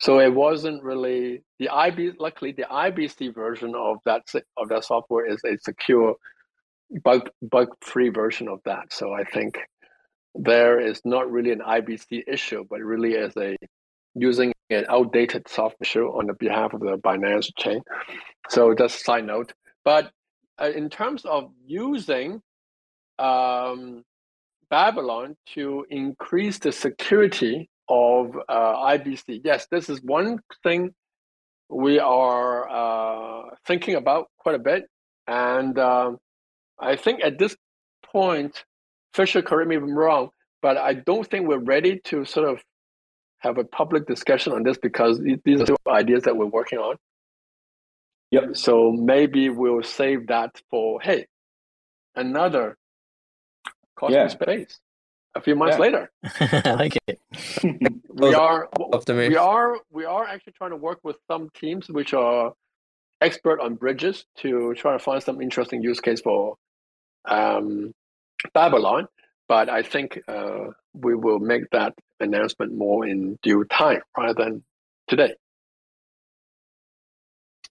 So 0.00 0.20
it 0.20 0.32
wasn't 0.32 0.84
really 0.84 1.42
the 1.58 1.68
IB. 1.68 2.12
Luckily, 2.20 2.52
the 2.52 2.66
IBC 2.70 3.34
version 3.34 3.74
of 3.74 3.98
that 4.04 4.22
of 4.56 4.68
that 4.68 4.84
software 4.84 5.26
is 5.26 5.40
a 5.44 5.58
secure, 5.58 6.14
bug 7.02 7.28
bug 7.42 7.68
free 7.80 8.10
version 8.10 8.46
of 8.46 8.60
that. 8.64 8.92
So 8.92 9.12
I 9.12 9.24
think 9.24 9.58
there 10.34 10.78
is 10.78 11.00
not 11.04 11.30
really 11.30 11.50
an 11.50 11.60
IBC 11.60 12.22
issue, 12.28 12.64
but 12.70 12.80
really 12.80 13.14
is 13.14 13.36
a 13.36 13.56
using 14.14 14.52
an 14.70 14.84
outdated 14.88 15.48
software 15.48 16.06
on 16.06 16.26
the 16.26 16.34
behalf 16.34 16.74
of 16.74 16.80
the 16.80 16.96
Binance 16.98 17.50
chain. 17.58 17.80
So 18.50 18.74
just 18.74 19.00
a 19.00 19.04
side 19.04 19.26
note. 19.26 19.52
But 19.84 20.12
uh, 20.60 20.70
in 20.70 20.88
terms 20.90 21.24
of 21.24 21.50
using 21.66 22.40
um, 23.18 24.04
Babylon 24.70 25.36
to 25.54 25.86
increase 25.90 26.58
the 26.58 26.72
security 26.72 27.68
of 27.88 28.36
uh, 28.48 28.74
IBC. 28.76 29.40
Yes, 29.44 29.66
this 29.70 29.88
is 29.88 30.02
one 30.02 30.40
thing 30.62 30.94
we 31.68 31.98
are 31.98 32.68
uh, 32.68 33.54
thinking 33.66 33.94
about 33.94 34.26
quite 34.38 34.54
a 34.54 34.58
bit. 34.58 34.86
And 35.26 35.78
um, 35.78 36.18
I 36.78 36.96
think 36.96 37.22
at 37.22 37.38
this 37.38 37.56
point, 38.04 38.64
Fisher, 39.14 39.42
correct 39.42 39.68
me 39.68 39.76
if 39.76 39.82
I'm 39.82 39.96
wrong, 39.96 40.30
but 40.62 40.76
I 40.76 40.94
don't 40.94 41.28
think 41.28 41.46
we're 41.46 41.58
ready 41.58 42.00
to 42.04 42.24
sort 42.24 42.48
of 42.48 42.60
have 43.40 43.58
a 43.58 43.64
public 43.64 44.06
discussion 44.06 44.52
on 44.52 44.62
this 44.62 44.78
because 44.78 45.20
these 45.44 45.60
are 45.62 45.76
ideas 45.88 46.24
that 46.24 46.36
we're 46.36 46.46
working 46.46 46.78
on. 46.78 46.96
Yep. 48.30 48.56
So 48.56 48.92
maybe 48.92 49.48
we'll 49.48 49.82
save 49.82 50.26
that 50.26 50.60
for, 50.70 51.00
hey, 51.00 51.26
another 52.14 52.76
Cosmos 53.96 54.14
yeah. 54.14 54.28
space 54.28 54.80
a 55.34 55.40
few 55.40 55.54
months 55.54 55.76
yeah. 55.76 55.82
later. 55.82 56.10
I 56.40 56.74
like 56.74 56.98
it. 57.06 57.18
we 58.12 58.34
are 58.34 58.68
we 59.08 59.36
are 59.36 59.76
we 59.90 60.04
are 60.04 60.26
actually 60.26 60.52
trying 60.54 60.70
to 60.70 60.76
work 60.76 60.98
with 61.02 61.16
some 61.26 61.48
teams 61.54 61.88
which 61.88 62.14
are 62.14 62.52
expert 63.20 63.60
on 63.60 63.74
bridges 63.74 64.24
to 64.38 64.74
try 64.74 64.92
to 64.92 64.98
find 64.98 65.22
some 65.22 65.40
interesting 65.40 65.82
use 65.82 66.00
case 66.00 66.20
for 66.20 66.56
um, 67.26 67.92
Babylon. 68.54 69.06
But 69.48 69.68
I 69.68 69.82
think 69.82 70.20
uh, 70.28 70.66
we 70.92 71.14
will 71.14 71.38
make 71.38 71.70
that 71.72 71.94
announcement 72.20 72.74
more 72.74 73.06
in 73.06 73.38
due 73.42 73.64
time 73.64 74.00
rather 74.16 74.34
than 74.34 74.62
today. 75.08 75.34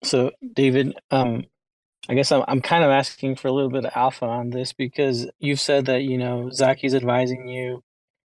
So, 0.03 0.31
David, 0.53 0.95
um, 1.11 1.45
I 2.09 2.13
guess 2.13 2.31
I'm 2.31 2.43
I'm 2.47 2.61
kind 2.61 2.83
of 2.83 2.91
asking 2.91 3.35
for 3.35 3.47
a 3.47 3.51
little 3.51 3.69
bit 3.69 3.85
of 3.85 3.91
alpha 3.95 4.25
on 4.25 4.49
this 4.49 4.73
because 4.73 5.29
you've 5.39 5.59
said 5.59 5.85
that 5.87 6.03
you 6.03 6.17
know 6.17 6.49
Zaki's 6.51 6.95
advising 6.95 7.47
you, 7.47 7.83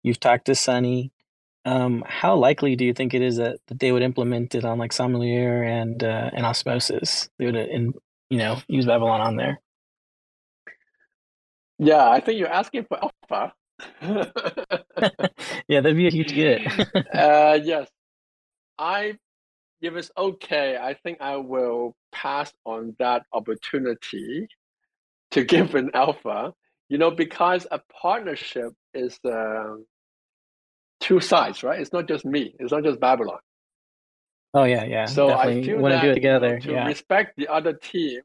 you've 0.02 0.20
talked 0.20 0.46
to 0.46 0.54
Sunny. 0.54 1.12
Um, 1.64 2.04
how 2.06 2.34
likely 2.34 2.74
do 2.74 2.84
you 2.84 2.92
think 2.92 3.14
it 3.14 3.22
is 3.22 3.36
that, 3.36 3.58
that 3.68 3.78
they 3.78 3.92
would 3.92 4.02
implement 4.02 4.54
it 4.54 4.64
on 4.64 4.78
like 4.78 4.92
Sommelier 4.92 5.62
and 5.62 6.02
uh, 6.02 6.30
and 6.34 6.44
Osmosis? 6.44 7.30
They 7.38 7.46
would, 7.46 7.56
in, 7.56 7.94
you 8.30 8.38
know, 8.38 8.60
use 8.66 8.84
Babylon 8.84 9.20
on 9.20 9.36
there. 9.36 9.60
Yeah, 11.78 12.08
I 12.08 12.20
think 12.20 12.38
you're 12.38 12.48
asking 12.48 12.86
for 12.86 12.98
alpha. 13.02 13.54
yeah, 15.68 15.80
that'd 15.80 15.96
be 15.96 16.08
a 16.08 16.10
huge 16.10 16.34
get. 16.34 16.66
uh, 17.14 17.58
yes, 17.62 17.88
I 18.78 19.18
if 19.82 19.94
it's 19.96 20.10
okay, 20.16 20.78
I 20.80 20.94
think 20.94 21.20
I 21.20 21.36
will 21.36 21.94
pass 22.12 22.52
on 22.64 22.94
that 22.98 23.24
opportunity 23.32 24.46
to 25.32 25.44
give 25.52 25.74
an 25.74 25.90
alpha. 25.92 26.54
You 26.88 26.98
know, 26.98 27.10
because 27.10 27.66
a 27.70 27.80
partnership 28.00 28.72
is 28.92 29.18
uh, 29.24 29.76
two 31.00 31.20
sides, 31.20 31.62
right? 31.62 31.80
It's 31.80 31.92
not 31.92 32.06
just 32.06 32.24
me. 32.24 32.54
It's 32.58 32.72
not 32.72 32.84
just 32.84 33.00
Babylon. 33.00 33.38
Oh 34.54 34.64
yeah, 34.64 34.84
yeah. 34.84 35.06
So 35.06 35.28
Definitely 35.28 35.60
I 35.60 35.64
feel 35.64 35.78
want 35.78 35.94
to 35.94 36.00
do 36.00 36.10
it 36.10 36.14
together. 36.14 36.60
To 36.60 36.72
yeah. 36.72 36.86
respect 36.86 37.36
the 37.36 37.48
other 37.48 37.72
team, 37.72 38.20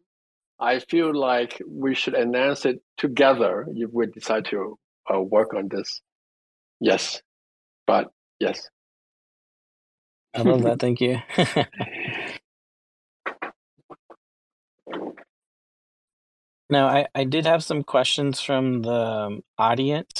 I 0.60 0.80
feel 0.80 1.18
like 1.18 1.62
we 1.66 1.96
should 1.96 2.14
announce 2.14 2.66
it 2.66 2.82
together 2.98 3.66
if 3.74 3.90
we 3.94 4.08
decide 4.08 4.46
to 4.46 4.78
uh, 5.14 5.22
work 5.22 5.54
on 5.54 5.70
this. 5.70 6.02
Yes, 6.82 7.22
but 7.86 8.12
yes. 8.40 8.68
I 10.38 10.42
love 10.44 10.64
that. 10.64 10.80
Thank 10.82 11.02
you. 11.02 11.20
now, 16.70 16.88
I, 16.88 17.08
I 17.16 17.24
did 17.26 17.46
have 17.46 17.64
some 17.64 17.84
questions 17.84 18.42
from 18.42 18.84
the 18.84 18.92
um, 18.92 19.44
audience. 19.58 20.12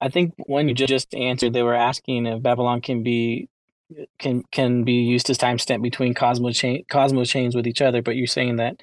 I 0.00 0.08
think 0.10 0.34
one 0.46 0.68
you 0.68 0.74
just 0.74 1.14
answered, 1.14 1.52
they 1.52 1.62
were 1.62 1.74
asking 1.74 2.26
if 2.26 2.42
Babylon 2.42 2.80
can 2.80 3.02
be 3.02 3.48
can 4.18 4.42
can 4.50 4.84
be 4.84 4.94
used 4.94 5.30
as 5.30 5.38
timestamp 5.38 5.82
between 5.82 6.14
Cosmos 6.14 6.56
chain 6.58 6.84
Cosmos 6.90 7.30
chains 7.30 7.54
with 7.54 7.66
each 7.66 7.82
other, 7.82 8.02
but 8.02 8.16
you're 8.16 8.26
saying 8.26 8.56
that 8.56 8.80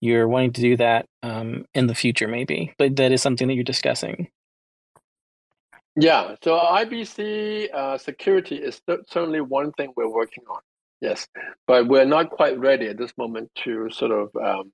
you're 0.00 0.28
wanting 0.28 0.52
to 0.54 0.60
do 0.60 0.76
that 0.76 1.06
um, 1.22 1.66
in 1.74 1.86
the 1.86 1.94
future, 1.94 2.28
maybe. 2.28 2.74
But 2.78 2.96
that 2.96 3.12
is 3.12 3.22
something 3.22 3.48
that 3.48 3.54
you're 3.54 3.64
discussing. 3.64 4.28
Yeah, 5.96 6.34
so 6.42 6.58
IBC 6.58 7.72
uh, 7.72 7.98
security 7.98 8.56
is 8.56 8.80
certainly 9.08 9.40
one 9.40 9.72
thing 9.72 9.92
we're 9.96 10.12
working 10.12 10.44
on. 10.50 10.60
Yes, 11.00 11.28
but 11.66 11.86
we're 11.86 12.04
not 12.04 12.30
quite 12.30 12.58
ready 12.58 12.88
at 12.88 12.98
this 12.98 13.12
moment 13.16 13.50
to 13.64 13.90
sort 13.90 14.10
of 14.10 14.34
um, 14.36 14.72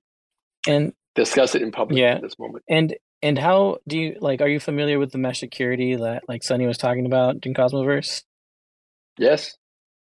and 0.67 0.93
discuss 1.13 1.55
it 1.55 1.61
in 1.61 1.71
public 1.71 1.99
yeah. 1.99 2.15
at 2.15 2.21
this 2.21 2.39
moment. 2.39 2.63
And 2.67 2.95
and 3.21 3.37
how 3.37 3.77
do 3.87 3.99
you 3.99 4.17
like? 4.19 4.41
Are 4.41 4.47
you 4.47 4.59
familiar 4.59 4.97
with 4.97 5.11
the 5.11 5.17
mesh 5.19 5.39
security 5.39 5.95
that 5.95 6.23
like 6.27 6.43
Sunny 6.43 6.65
was 6.65 6.77
talking 6.77 7.05
about 7.05 7.45
in 7.45 7.53
Cosmoverse? 7.53 8.23
Yes, 9.17 9.55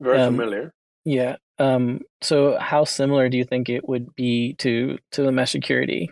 very 0.00 0.20
um, 0.20 0.36
familiar. 0.36 0.74
Yeah. 1.04 1.36
Um. 1.58 2.00
So, 2.20 2.58
how 2.58 2.84
similar 2.84 3.30
do 3.30 3.38
you 3.38 3.44
think 3.44 3.70
it 3.70 3.88
would 3.88 4.14
be 4.14 4.54
to 4.54 4.98
to 5.12 5.22
the 5.22 5.32
mesh 5.32 5.52
security? 5.52 6.10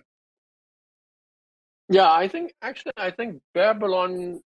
Yeah, 1.91 2.11
I 2.11 2.29
think 2.29 2.55
actually, 2.63 2.93
I 2.97 3.11
think 3.11 3.43
Babylon 3.53 4.41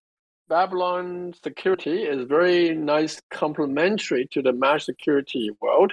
Babylon 0.48 1.34
security 1.42 2.02
is 2.02 2.26
very 2.26 2.74
nice 2.74 3.20
complementary 3.30 4.26
to 4.32 4.42
the 4.42 4.52
mesh 4.52 4.84
security 4.84 5.50
world 5.60 5.92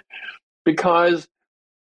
because 0.63 1.27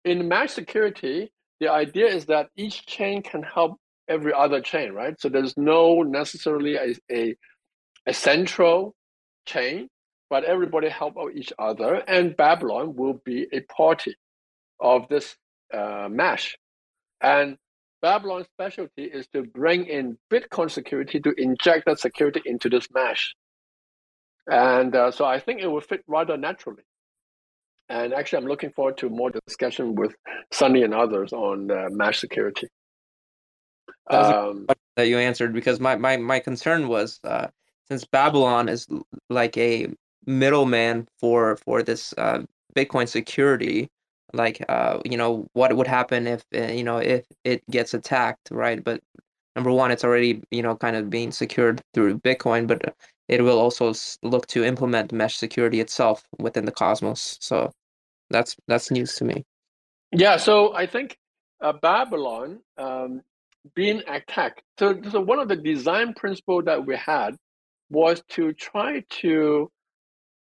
in 0.03 0.27
mesh 0.27 0.51
security, 0.51 1.31
the 1.59 1.69
idea 1.69 2.07
is 2.07 2.25
that 2.25 2.49
each 2.55 2.85
chain 2.85 3.21
can 3.21 3.43
help 3.43 3.77
every 4.07 4.33
other 4.33 4.61
chain, 4.61 4.93
right? 4.93 5.19
So 5.19 5.29
there's 5.29 5.57
no 5.57 6.01
necessarily 6.03 6.75
a, 6.75 6.95
a, 7.11 7.35
a 8.05 8.13
central 8.13 8.95
chain, 9.45 9.89
but 10.29 10.43
everybody 10.43 10.89
help 10.89 11.15
each 11.33 11.51
other. 11.57 11.95
And 12.07 12.35
Babylon 12.37 12.95
will 12.95 13.21
be 13.25 13.47
a 13.51 13.61
party 13.61 14.15
of 14.79 15.07
this 15.09 15.35
uh, 15.73 16.07
mesh. 16.09 16.57
And 17.21 17.57
Babylon's 18.01 18.47
specialty 18.47 19.03
is 19.03 19.27
to 19.33 19.43
bring 19.43 19.85
in 19.85 20.17
Bitcoin 20.31 20.69
security 20.69 21.19
to 21.19 21.33
inject 21.37 21.85
that 21.85 21.99
security 21.99 22.41
into 22.45 22.69
this 22.69 22.87
mesh. 22.93 23.35
And 24.49 24.95
uh, 24.95 25.11
so 25.11 25.25
I 25.25 25.39
think 25.39 25.61
it 25.61 25.67
will 25.67 25.81
fit 25.81 26.03
rather 26.07 26.37
naturally. 26.37 26.83
And 27.89 28.13
actually, 28.13 28.39
I'm 28.39 28.47
looking 28.47 28.71
forward 28.71 28.97
to 28.97 29.09
more 29.09 29.31
discussion 29.31 29.95
with 29.95 30.13
Sunny 30.51 30.83
and 30.83 30.93
others 30.93 31.31
on 31.33 31.71
uh, 31.71 31.87
mesh 31.89 32.19
security. 32.19 32.67
Um, 34.09 34.67
that 34.95 35.07
you 35.07 35.17
answered 35.17 35.53
because 35.53 35.79
my 35.79 35.95
my 35.95 36.17
my 36.17 36.39
concern 36.39 36.87
was 36.87 37.19
uh, 37.23 37.47
since 37.87 38.05
Babylon 38.05 38.69
is 38.69 38.87
like 39.29 39.57
a 39.57 39.87
middleman 40.25 41.07
for 41.19 41.57
for 41.57 41.83
this 41.83 42.13
uh, 42.17 42.43
Bitcoin 42.75 43.07
security, 43.07 43.89
like 44.33 44.63
uh, 44.69 44.99
you 45.05 45.17
know 45.17 45.47
what 45.53 45.75
would 45.75 45.87
happen 45.87 46.27
if 46.27 46.43
uh, 46.55 46.71
you 46.71 46.83
know 46.83 46.97
if 46.97 47.25
it 47.43 47.63
gets 47.69 47.93
attacked, 47.93 48.49
right? 48.51 48.83
But 48.83 49.01
number 49.55 49.71
one, 49.71 49.91
it's 49.91 50.03
already 50.03 50.41
you 50.51 50.61
know 50.61 50.75
kind 50.75 50.95
of 50.95 51.09
being 51.09 51.31
secured 51.31 51.81
through 51.93 52.19
Bitcoin, 52.19 52.67
but 52.67 52.95
it 53.27 53.41
will 53.41 53.59
also 53.59 53.93
look 54.23 54.47
to 54.47 54.63
implement 54.63 55.11
mesh 55.11 55.37
security 55.37 55.79
itself 55.79 56.23
within 56.39 56.65
the 56.65 56.71
Cosmos. 56.71 57.37
So 57.41 57.71
that's 58.29 58.55
that's 58.67 58.91
news 58.91 59.15
to 59.15 59.25
me. 59.25 59.45
Yeah, 60.11 60.37
so 60.37 60.73
I 60.73 60.85
think 60.85 61.17
uh, 61.61 61.73
Babylon 61.73 62.59
um, 62.77 63.21
being 63.75 64.01
attacked. 64.07 64.61
So, 64.79 64.99
so 65.09 65.21
one 65.21 65.39
of 65.39 65.47
the 65.47 65.55
design 65.55 66.13
principles 66.13 66.65
that 66.65 66.85
we 66.85 66.95
had 66.95 67.35
was 67.89 68.21
to 68.29 68.53
try 68.53 69.03
to 69.21 69.71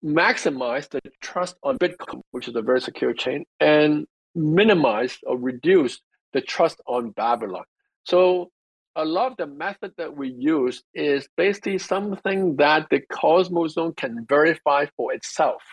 maximize 0.06 0.88
the 0.90 1.02
trust 1.22 1.56
on 1.64 1.78
Bitcoin, 1.78 2.22
which 2.32 2.48
is 2.48 2.56
a 2.56 2.62
very 2.62 2.80
secure 2.80 3.14
chain, 3.14 3.44
and 3.60 4.06
minimize 4.36 5.18
or 5.26 5.38
reduce 5.38 6.00
the 6.34 6.42
trust 6.42 6.80
on 6.86 7.10
Babylon. 7.12 7.64
So 8.04 8.52
a 8.96 9.04
lot 9.04 9.32
of 9.32 9.38
the 9.38 9.48
method 9.48 9.94
that 9.98 10.16
we 10.16 10.30
use 10.30 10.84
is 10.94 11.28
basically 11.36 11.80
something 11.80 12.58
that 12.58 12.88
the 12.90 13.02
Cosmos 13.02 13.74
Zone 13.74 13.94
can 13.94 14.26
verify 14.28 14.86
for 14.96 15.14
itself 15.14 15.64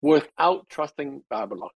without 0.00 0.68
trusting 0.68 1.22
Babylon. 1.28 1.70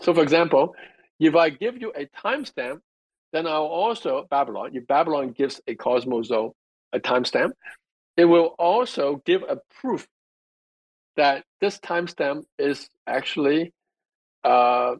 So 0.00 0.14
for 0.14 0.22
example, 0.22 0.74
if 1.18 1.34
I 1.34 1.50
give 1.50 1.80
you 1.80 1.92
a 1.96 2.06
timestamp, 2.24 2.80
then 3.32 3.46
I'll 3.46 3.64
also, 3.64 4.26
Babylon, 4.30 4.70
if 4.74 4.86
Babylon 4.86 5.32
gives 5.32 5.60
a 5.66 5.74
Cosmos 5.74 6.28
Zone 6.28 6.52
a 6.92 7.00
timestamp, 7.00 7.50
it 8.16 8.24
will 8.24 8.54
also 8.58 9.22
give 9.26 9.42
a 9.42 9.58
proof 9.80 10.06
that 11.18 11.44
this 11.60 11.78
timestamp 11.80 12.44
is 12.58 12.88
actually 13.06 13.74
uh, 14.44 14.94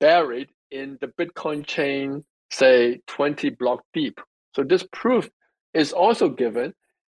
buried 0.00 0.48
in 0.70 0.98
the 1.00 1.06
Bitcoin 1.06 1.64
chain, 1.64 2.24
say 2.50 3.00
20 3.06 3.50
block 3.50 3.82
deep. 3.92 4.20
So 4.56 4.64
this 4.64 4.84
proof 4.90 5.28
is 5.74 5.92
also 5.92 6.30
given, 6.30 6.72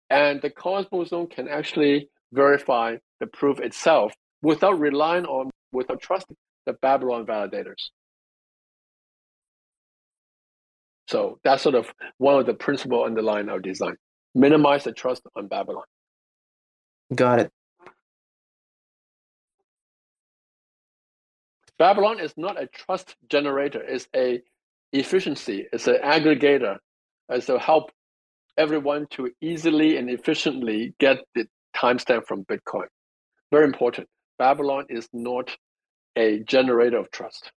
and 0.08 0.40
the 0.40 0.48
Cosmos 0.48 1.08
Zone 1.08 1.26
can 1.26 1.48
actually 1.48 2.08
verify 2.32 2.96
the 3.18 3.26
proof 3.26 3.58
itself 3.58 4.12
without 4.42 4.78
relying 4.78 5.24
on, 5.24 5.50
without 5.72 6.00
trusting 6.00 6.36
the 6.66 6.74
Babylon 6.74 7.26
validators. 7.26 7.90
So 11.08 11.40
that's 11.42 11.62
sort 11.62 11.74
of 11.74 11.86
one 12.18 12.38
of 12.38 12.46
the 12.46 12.54
principle 12.54 13.04
underlying 13.04 13.48
our 13.48 13.58
design. 13.58 13.96
Minimize 14.36 14.84
the 14.84 14.92
trust 14.92 15.22
on 15.36 15.48
Babylon. 15.48 15.84
Got 17.14 17.40
it. 17.40 17.52
Babylon 21.78 22.20
is 22.20 22.32
not 22.36 22.60
a 22.60 22.66
trust 22.68 23.16
generator, 23.28 23.82
it's 23.82 24.06
a 24.14 24.40
efficiency, 24.92 25.66
it's 25.72 25.86
an 25.88 25.98
aggregator. 26.04 26.78
And 27.28 27.42
so 27.42 27.58
help 27.58 27.90
everyone 28.56 29.06
to 29.10 29.30
easily 29.40 29.96
and 29.96 30.08
efficiently 30.08 30.94
get 31.00 31.18
the 31.34 31.46
timestamp 31.74 32.26
from 32.26 32.44
Bitcoin. 32.44 32.86
Very 33.50 33.64
important. 33.64 34.08
Babylon 34.38 34.86
is 34.88 35.08
not 35.12 35.56
a 36.16 36.40
generator 36.40 36.98
of 36.98 37.10
trust. 37.10 37.50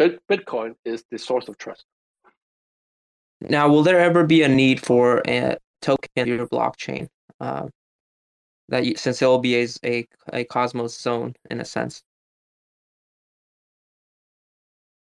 Bitcoin 0.00 0.74
is 0.84 1.04
the 1.10 1.18
source 1.18 1.48
of 1.48 1.58
trust. 1.58 1.84
Now, 3.40 3.68
will 3.68 3.82
there 3.82 4.00
ever 4.00 4.24
be 4.24 4.42
a 4.42 4.48
need 4.48 4.84
for 4.84 5.22
a 5.26 5.56
token 5.82 6.26
your 6.26 6.46
blockchain? 6.46 7.08
Uh, 7.40 7.68
that 8.68 8.84
you, 8.84 8.96
since 8.96 9.22
it 9.22 9.26
will 9.26 9.38
be 9.38 9.62
a, 9.62 9.68
a, 9.84 10.06
a 10.32 10.44
Cosmos 10.44 10.98
zone 11.00 11.34
in 11.50 11.60
a 11.60 11.64
sense. 11.64 12.02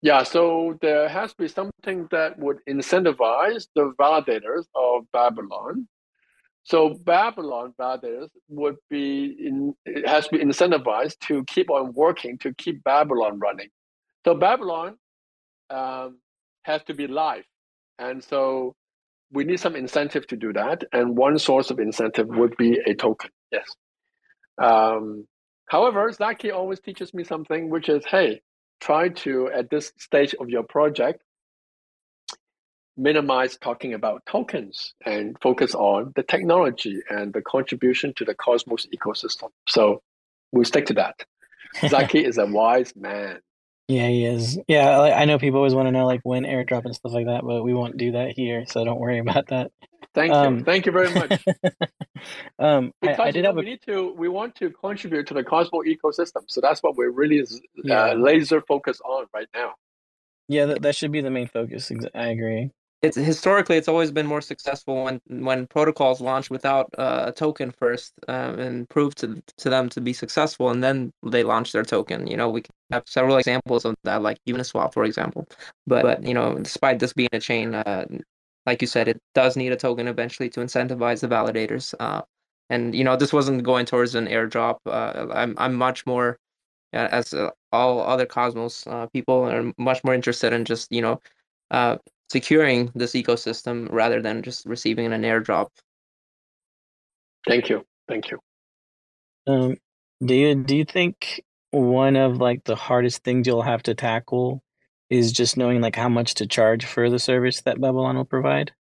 Yeah, 0.04 0.22
so 0.22 0.78
there 0.82 1.08
has 1.08 1.30
to 1.30 1.36
be 1.38 1.48
something 1.48 2.08
that 2.10 2.38
would 2.38 2.58
incentivize 2.68 3.68
the 3.74 3.94
validators 3.98 4.66
of 4.74 5.10
Babylon. 5.14 5.88
So 6.64 6.90
Babylon 6.92 7.72
validators 7.80 8.28
would 8.48 8.76
be 8.90 9.34
in, 9.38 9.72
it 9.86 10.06
has 10.06 10.28
to 10.28 10.36
be 10.36 10.44
incentivized 10.44 11.20
to 11.20 11.42
keep 11.44 11.70
on 11.70 11.94
working 11.94 12.36
to 12.40 12.52
keep 12.52 12.84
Babylon 12.84 13.38
running. 13.38 13.70
So 14.26 14.34
Babylon 14.34 14.98
um, 15.70 16.18
has 16.64 16.82
to 16.84 16.92
be 16.92 17.06
live. 17.06 17.44
And 17.98 18.22
so 18.22 18.74
we 19.32 19.44
need 19.44 19.58
some 19.58 19.74
incentive 19.74 20.26
to 20.26 20.36
do 20.36 20.52
that. 20.52 20.84
And 20.92 21.16
one 21.16 21.38
source 21.38 21.70
of 21.70 21.78
incentive 21.78 22.28
would 22.28 22.58
be 22.58 22.78
a 22.86 22.94
token. 22.94 23.30
Yes. 23.50 23.70
Um, 24.62 25.26
however, 25.70 26.12
Zaki 26.12 26.50
always 26.50 26.80
teaches 26.80 27.14
me 27.14 27.24
something, 27.24 27.70
which 27.70 27.88
is, 27.88 28.04
hey, 28.04 28.42
try 28.80 29.08
to, 29.08 29.48
at 29.48 29.70
this 29.70 29.92
stage 29.98 30.34
of 30.34 30.48
your 30.48 30.62
project, 30.62 31.22
minimize 32.96 33.56
talking 33.56 33.94
about 33.94 34.24
tokens 34.26 34.94
and 35.04 35.36
focus 35.42 35.74
on 35.74 36.12
the 36.14 36.22
technology 36.22 37.00
and 37.08 37.32
the 37.32 37.42
contribution 37.42 38.14
to 38.14 38.24
the 38.24 38.34
Cosmos 38.34 38.86
ecosystem. 38.94 39.50
So 39.68 40.02
we'll 40.52 40.64
stick 40.64 40.86
to 40.86 40.94
that. 40.94 41.24
Zaki 41.88 42.24
is 42.24 42.38
a 42.38 42.46
wise 42.46 42.94
man. 42.94 43.40
Yeah, 43.88 44.08
he 44.08 44.24
is. 44.24 44.58
Yeah, 44.66 44.98
I 45.00 45.26
know 45.26 45.38
people 45.38 45.58
always 45.58 45.74
want 45.74 45.88
to 45.88 45.92
know 45.92 46.06
like 46.06 46.20
when 46.22 46.44
airdrop 46.44 46.86
and 46.86 46.94
stuff 46.94 47.12
like 47.12 47.26
that, 47.26 47.42
but 47.44 47.62
we 47.62 47.74
won't 47.74 47.98
do 47.98 48.12
that 48.12 48.30
here, 48.30 48.64
so 48.66 48.82
don't 48.84 49.00
worry 49.00 49.18
about 49.18 49.48
that. 49.48 49.72
Thank 50.14 50.32
um, 50.32 50.58
you. 50.58 50.64
Thank 50.64 50.86
you 50.86 50.92
very 50.92 51.12
much. 51.12 51.44
um, 52.58 52.92
because 53.00 53.18
I, 53.18 53.24
I 53.24 53.30
did 53.30 53.44
have 53.44 53.56
a... 53.56 53.60
we 53.60 53.66
need 53.66 53.82
to 53.86 54.12
we 54.16 54.28
want 54.28 54.54
to 54.56 54.70
contribute 54.70 55.26
to 55.28 55.34
the 55.34 55.42
Cosmos 55.42 55.86
ecosystem, 55.86 56.42
so 56.46 56.60
that's 56.60 56.82
what 56.82 56.96
we're 56.96 57.10
really 57.10 57.40
uh, 57.40 57.44
yeah. 57.82 58.12
laser 58.14 58.60
focused 58.60 59.02
on 59.04 59.26
right 59.34 59.48
now. 59.54 59.72
Yeah, 60.48 60.66
that, 60.66 60.82
that 60.82 60.94
should 60.94 61.10
be 61.10 61.20
the 61.20 61.30
main 61.30 61.48
focus. 61.48 61.90
I 62.14 62.28
agree 62.28 62.70
it's 63.04 63.16
historically 63.16 63.76
it's 63.76 63.88
always 63.88 64.10
been 64.10 64.26
more 64.26 64.40
successful 64.40 65.04
when 65.04 65.20
when 65.28 65.66
protocols 65.66 66.20
launch 66.20 66.48
without 66.48 66.88
uh, 66.96 67.24
a 67.26 67.32
token 67.32 67.70
first 67.70 68.14
um, 68.28 68.58
and 68.58 68.88
prove 68.88 69.14
to 69.14 69.42
to 69.58 69.68
them 69.68 69.88
to 69.90 70.00
be 70.00 70.12
successful 70.12 70.70
and 70.70 70.82
then 70.82 71.12
they 71.22 71.42
launch 71.42 71.72
their 71.72 71.84
token 71.84 72.26
you 72.26 72.36
know 72.36 72.48
we 72.48 72.62
have 72.90 73.02
several 73.06 73.36
examples 73.36 73.84
of 73.84 73.94
that 74.04 74.22
like 74.22 74.38
uniswap 74.48 74.94
for 74.94 75.04
example 75.04 75.46
but 75.86 76.02
but 76.02 76.22
you 76.22 76.32
know 76.32 76.54
despite 76.58 76.98
this 76.98 77.12
being 77.12 77.28
a 77.32 77.40
chain 77.40 77.74
uh, 77.74 78.06
like 78.66 78.80
you 78.80 78.88
said 78.88 79.08
it 79.08 79.20
does 79.34 79.56
need 79.56 79.72
a 79.72 79.76
token 79.76 80.08
eventually 80.08 80.48
to 80.48 80.60
incentivize 80.60 81.20
the 81.20 81.28
validators 81.28 81.94
uh, 82.00 82.22
and 82.70 82.94
you 82.94 83.04
know 83.04 83.16
this 83.16 83.32
wasn't 83.32 83.62
going 83.62 83.86
towards 83.86 84.14
an 84.14 84.26
airdrop 84.26 84.76
uh, 84.86 85.26
i'm 85.32 85.54
i'm 85.58 85.74
much 85.74 86.06
more 86.06 86.38
uh, 86.92 87.08
as 87.10 87.34
uh, 87.34 87.50
all 87.72 88.00
other 88.00 88.26
cosmos 88.26 88.86
people 89.12 89.42
are 89.42 89.72
much 89.78 90.02
more 90.04 90.14
interested 90.14 90.52
in 90.52 90.64
just 90.64 90.90
you 90.90 91.02
know 91.02 91.20
uh, 91.70 91.96
securing 92.34 92.90
this 92.96 93.12
ecosystem 93.12 93.86
rather 93.90 94.20
than 94.20 94.42
just 94.42 94.66
receiving 94.66 95.12
an 95.12 95.22
airdrop. 95.22 95.68
Thank 97.46 97.68
you. 97.68 97.84
Thank 98.08 98.30
you. 98.30 98.40
Um, 99.46 99.76
do 100.24 100.34
you 100.34 100.54
do 100.56 100.76
you 100.76 100.84
think 100.84 101.42
one 101.70 102.16
of 102.16 102.38
like 102.38 102.64
the 102.64 102.74
hardest 102.74 103.22
things 103.22 103.46
you'll 103.46 103.62
have 103.62 103.84
to 103.84 103.94
tackle 103.94 104.63
is 105.14 105.32
just 105.32 105.56
knowing 105.56 105.80
like 105.80 105.96
how 105.96 106.08
much 106.08 106.34
to 106.34 106.46
charge 106.46 106.84
for 106.84 107.08
the 107.08 107.18
service 107.18 107.62
that 107.62 107.80
Babylon 107.80 108.16
will 108.16 108.24
provide? 108.24 108.72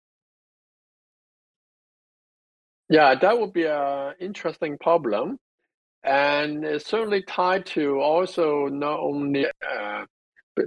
Yeah, 2.89 3.15
that 3.15 3.39
would 3.39 3.53
be 3.53 3.65
an 3.65 4.13
interesting 4.19 4.77
problem, 4.77 5.39
and 6.03 6.65
it's 6.65 6.85
certainly 6.85 7.23
tied 7.23 7.65
to 7.67 7.99
also 7.99 8.67
not 8.67 8.99
only 8.99 9.45
uh, 9.47 10.05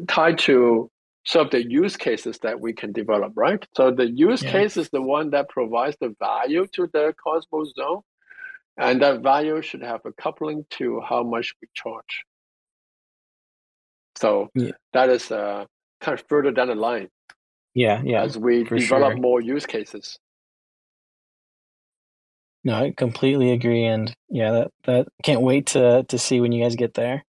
tied 0.08 0.38
to 0.38 0.90
so 1.26 1.42
the 1.42 1.68
use 1.68 1.96
cases 1.96 2.38
that 2.42 2.60
we 2.60 2.72
can 2.72 2.92
develop, 2.92 3.32
right? 3.34 3.66
So 3.76 3.90
the 3.90 4.08
use 4.08 4.42
yeah. 4.42 4.52
case 4.52 4.76
is 4.76 4.88
the 4.90 5.02
one 5.02 5.30
that 5.30 5.48
provides 5.48 5.96
the 6.00 6.14
value 6.20 6.68
to 6.74 6.88
the 6.92 7.14
Cosmos 7.22 7.74
zone. 7.74 8.02
And 8.78 9.02
that 9.02 9.22
value 9.22 9.60
should 9.60 9.82
have 9.82 10.02
a 10.04 10.12
coupling 10.12 10.64
to 10.78 11.00
how 11.00 11.24
much 11.24 11.52
we 11.60 11.68
charge. 11.74 12.24
So 14.16 14.48
yeah. 14.54 14.72
that 14.92 15.08
is 15.08 15.30
uh, 15.30 15.66
kind 16.00 16.18
of 16.18 16.26
further 16.28 16.50
down 16.50 16.68
the 16.68 16.74
line. 16.74 17.08
Yeah, 17.74 18.00
yeah. 18.04 18.22
As 18.22 18.38
we 18.38 18.64
develop 18.64 19.12
sure. 19.12 19.16
more 19.16 19.40
use 19.40 19.66
cases. 19.66 20.18
No, 22.64 22.74
I 22.74 22.92
completely 22.96 23.52
agree, 23.52 23.84
and 23.84 24.14
yeah, 24.28 24.50
that 24.52 24.70
that 24.84 25.08
can't 25.22 25.42
wait 25.42 25.66
to 25.68 26.04
to 26.04 26.18
see 26.18 26.40
when 26.40 26.52
you 26.52 26.64
guys 26.64 26.74
get 26.74 26.94
there. 26.94 27.24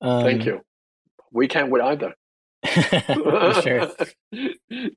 Um, 0.00 0.24
Thank 0.24 0.46
you. 0.46 0.62
We 1.30 1.46
can't 1.46 1.70
wait 1.70 1.82
either. 1.82 2.14
sure. 3.62 3.92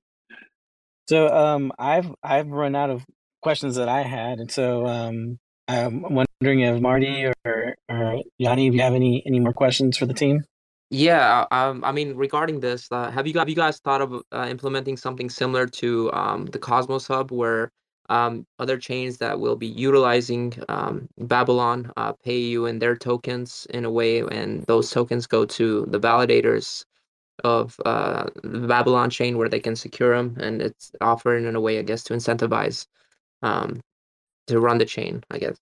So 1.09 1.27
um, 1.27 1.71
I've 1.77 2.13
I've 2.23 2.47
run 2.47 2.75
out 2.75 2.89
of 2.89 3.05
questions 3.41 3.75
that 3.75 3.89
I 3.89 4.03
had, 4.03 4.39
and 4.39 4.49
so 4.49 4.87
um, 4.87 5.37
I'm 5.67 6.01
wondering 6.01 6.61
if 6.61 6.81
Marty 6.81 7.25
or, 7.25 7.75
or 7.89 8.21
Yanni, 8.37 8.67
if 8.67 8.73
you 8.73 8.81
have 8.81 8.93
any 8.93 9.21
any 9.25 9.39
more 9.39 9.53
questions 9.53 9.97
for 9.97 10.05
the 10.05 10.13
team. 10.13 10.43
Yeah, 10.93 11.47
um, 11.51 11.83
I 11.83 11.91
mean, 11.91 12.15
regarding 12.15 12.61
this, 12.61 12.87
uh, 12.91 13.09
have 13.11 13.25
you 13.27 13.33
have 13.39 13.49
you 13.49 13.55
guys 13.55 13.79
thought 13.79 14.01
of 14.01 14.23
uh, 14.31 14.47
implementing 14.49 14.95
something 14.97 15.27
similar 15.29 15.65
to 15.67 16.13
um, 16.13 16.45
the 16.47 16.59
Cosmos 16.59 17.07
Hub, 17.07 17.31
where 17.31 17.71
um, 18.09 18.45
other 18.59 18.77
chains 18.77 19.17
that 19.17 19.39
will 19.41 19.55
be 19.57 19.67
utilizing 19.67 20.53
um, 20.69 21.09
Babylon 21.17 21.91
uh, 21.97 22.13
pay 22.23 22.37
you 22.39 22.67
in 22.67 22.79
their 22.79 22.95
tokens 22.95 23.67
in 23.71 23.85
a 23.85 23.91
way, 23.91 24.21
and 24.21 24.63
those 24.67 24.91
tokens 24.91 25.27
go 25.27 25.45
to 25.45 25.87
the 25.89 25.99
validators 25.99 26.85
of 27.43 27.79
uh, 27.85 28.25
the 28.43 28.67
Babylon 28.67 29.09
chain 29.09 29.37
where 29.37 29.49
they 29.49 29.61
can 29.61 29.75
secure 29.75 30.15
them, 30.15 30.37
and 30.39 30.61
it's 30.61 30.91
offered 31.01 31.43
in 31.45 31.55
a 31.55 31.61
way, 31.61 31.79
I 31.79 31.83
guess, 31.83 32.03
to 32.05 32.15
incentivize 32.15 32.87
um, 33.43 33.81
to 34.47 34.59
run 34.59 34.79
the 34.79 34.85
chain, 34.85 35.23
I 35.31 35.39
guess. 35.39 35.57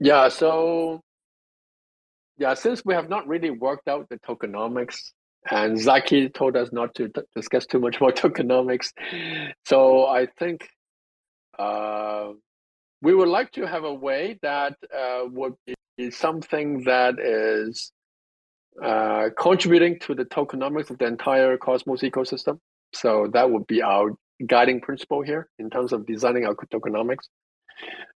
Yeah, 0.00 0.28
so 0.28 1.00
yeah, 2.38 2.54
since 2.54 2.82
we 2.84 2.94
have 2.94 3.08
not 3.08 3.26
really 3.26 3.50
worked 3.50 3.88
out 3.88 4.08
the 4.08 4.18
tokenomics, 4.18 4.98
and 5.50 5.78
Zaki 5.78 6.28
told 6.28 6.56
us 6.56 6.70
not 6.72 6.94
to 6.96 7.08
t- 7.08 7.20
discuss 7.34 7.66
too 7.66 7.78
much 7.78 7.96
about 7.96 8.16
tokenomics, 8.24 8.92
so 9.66 10.06
I 10.06 10.26
think 10.38 10.68
uh, 11.58 12.30
we 13.02 13.14
would 13.14 13.28
like 13.28 13.52
to 13.52 13.66
have 13.66 13.84
a 13.84 13.92
way 13.92 14.38
that 14.42 14.76
uh, 14.96 15.22
would 15.26 15.54
be 15.96 16.10
something 16.10 16.84
that 16.84 17.18
is 17.18 17.92
uh, 18.82 19.30
contributing 19.38 19.98
to 20.00 20.14
the 20.14 20.24
tokenomics 20.24 20.90
of 20.90 20.98
the 20.98 21.06
entire 21.06 21.56
Cosmos 21.56 22.02
ecosystem. 22.02 22.58
So 22.92 23.28
that 23.32 23.50
would 23.50 23.66
be 23.66 23.82
our 23.82 24.12
guiding 24.46 24.80
principle 24.80 25.22
here 25.22 25.48
in 25.58 25.68
terms 25.70 25.92
of 25.92 26.06
designing 26.06 26.46
our 26.46 26.54
tokenomics. 26.54 27.26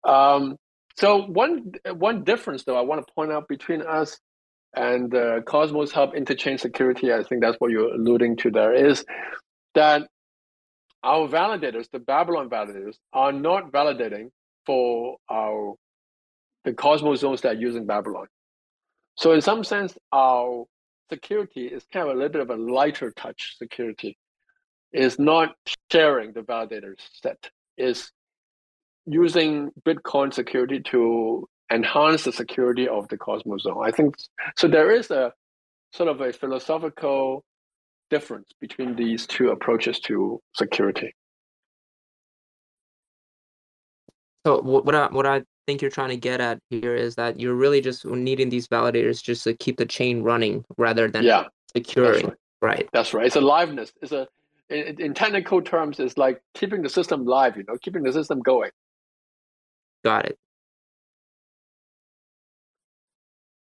Um, 0.04 0.56
so 1.00 1.22
one 1.22 1.72
one 1.92 2.24
difference, 2.24 2.64
though, 2.64 2.76
I 2.76 2.82
want 2.82 3.06
to 3.06 3.12
point 3.14 3.32
out 3.32 3.48
between 3.48 3.82
us 3.82 4.18
and 4.74 5.14
uh, 5.14 5.40
Cosmos 5.42 5.90
Hub 5.92 6.12
interchain 6.14 6.60
security, 6.60 7.12
I 7.12 7.22
think 7.24 7.42
that's 7.42 7.56
what 7.58 7.70
you're 7.70 7.94
alluding 7.94 8.36
to 8.38 8.50
there, 8.50 8.72
is 8.72 9.04
that 9.74 10.06
our 11.02 11.26
validators, 11.26 11.88
the 11.90 11.98
Babylon 11.98 12.48
validators, 12.48 12.96
are 13.12 13.32
not 13.32 13.72
validating 13.72 14.28
for 14.66 15.16
our 15.30 15.74
the 16.64 16.74
Cosmos 16.74 17.20
zones 17.20 17.40
that 17.40 17.52
are 17.56 17.60
using 17.60 17.86
Babylon. 17.86 18.26
So 19.16 19.32
in 19.32 19.40
some 19.40 19.64
sense, 19.64 19.96
our 20.12 20.64
security 21.10 21.66
is 21.66 21.84
kind 21.92 22.08
of 22.08 22.14
a 22.14 22.18
little 22.18 22.32
bit 22.32 22.42
of 22.42 22.50
a 22.50 22.56
lighter 22.56 23.12
touch 23.16 23.56
security. 23.58 24.16
Is 24.92 25.18
not 25.18 25.54
sharing 25.90 26.32
the 26.32 26.40
validator 26.40 26.94
set, 27.22 27.50
is 27.78 28.10
using 29.12 29.70
Bitcoin 29.84 30.32
security 30.32 30.80
to 30.80 31.48
enhance 31.72 32.24
the 32.24 32.32
security 32.32 32.88
of 32.88 33.08
the 33.08 33.16
Cosmos 33.16 33.62
zone. 33.62 33.82
I 33.84 33.90
think 33.90 34.16
so. 34.56 34.68
There 34.68 34.90
is 34.90 35.10
a 35.10 35.32
sort 35.92 36.08
of 36.08 36.20
a 36.20 36.32
philosophical 36.32 37.44
difference 38.10 38.48
between 38.60 38.96
these 38.96 39.26
two 39.26 39.50
approaches 39.50 40.00
to 40.00 40.40
security. 40.54 41.14
So 44.46 44.60
what 44.62 44.94
I 44.94 45.08
what 45.08 45.26
I 45.26 45.42
think 45.66 45.82
you're 45.82 45.90
trying 45.90 46.08
to 46.08 46.16
get 46.16 46.40
at 46.40 46.58
here 46.70 46.96
is 46.96 47.14
that 47.16 47.38
you're 47.38 47.54
really 47.54 47.80
just 47.80 48.04
needing 48.04 48.48
these 48.48 48.66
validators 48.66 49.22
just 49.22 49.44
to 49.44 49.54
keep 49.54 49.76
the 49.76 49.86
chain 49.86 50.22
running 50.22 50.64
rather 50.78 51.08
than 51.08 51.24
yeah, 51.24 51.44
securing. 51.76 52.26
right. 52.26 52.34
right. 52.62 52.88
That's 52.92 53.12
right. 53.12 53.26
It's 53.26 53.36
a 53.36 53.40
liveness. 53.40 53.92
It's 54.00 54.12
a 54.12 54.26
in, 54.70 55.00
in 55.00 55.14
technical 55.14 55.60
terms, 55.60 56.00
it's 56.00 56.16
like 56.16 56.40
keeping 56.54 56.82
the 56.82 56.88
system 56.88 57.24
live. 57.24 57.56
You 57.56 57.64
know, 57.68 57.76
keeping 57.82 58.02
the 58.02 58.12
system 58.12 58.40
going. 58.40 58.70
Got 60.04 60.26
it. 60.26 60.38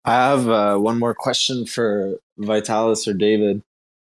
I 0.04 0.12
have 0.12 0.48
uh, 0.48 0.78
one 0.78 0.98
more 0.98 1.14
question 1.14 1.66
for 1.66 2.18
Vitalis 2.38 3.06
or 3.06 3.12
David. 3.12 3.62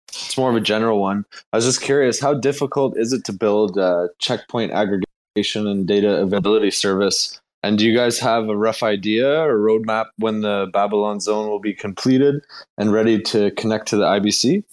It's 0.09 0.37
more 0.37 0.51
of 0.51 0.57
a 0.57 0.61
general 0.61 1.01
one. 1.01 1.25
I 1.53 1.57
was 1.57 1.65
just 1.65 1.81
curious, 1.81 2.21
how 2.21 2.35
difficult 2.35 2.99
is 2.99 3.13
it 3.13 3.25
to 3.25 3.33
build 3.33 3.79
a 3.79 4.11
checkpoint 4.19 4.73
aggregation 4.73 5.67
and 5.67 5.87
data 5.87 6.21
availability 6.21 6.71
service? 6.71 7.41
And 7.63 7.79
do 7.79 7.87
you 7.87 7.97
guys 7.97 8.19
have 8.19 8.51
a 8.51 8.57
rough 8.57 8.83
idea 8.83 9.41
or 9.41 9.59
roadmap 9.59 10.07
when 10.19 10.43
the 10.43 10.69
Babylon 10.73 11.21
zone 11.21 11.49
will 11.49 11.61
be 11.61 11.73
completed 11.73 12.45
and 12.77 12.93
ready 12.93 13.19
to 13.23 13.51
connect 13.53 13.89
to 13.89 13.97
the 13.97 14.05
IBC? 14.05 14.65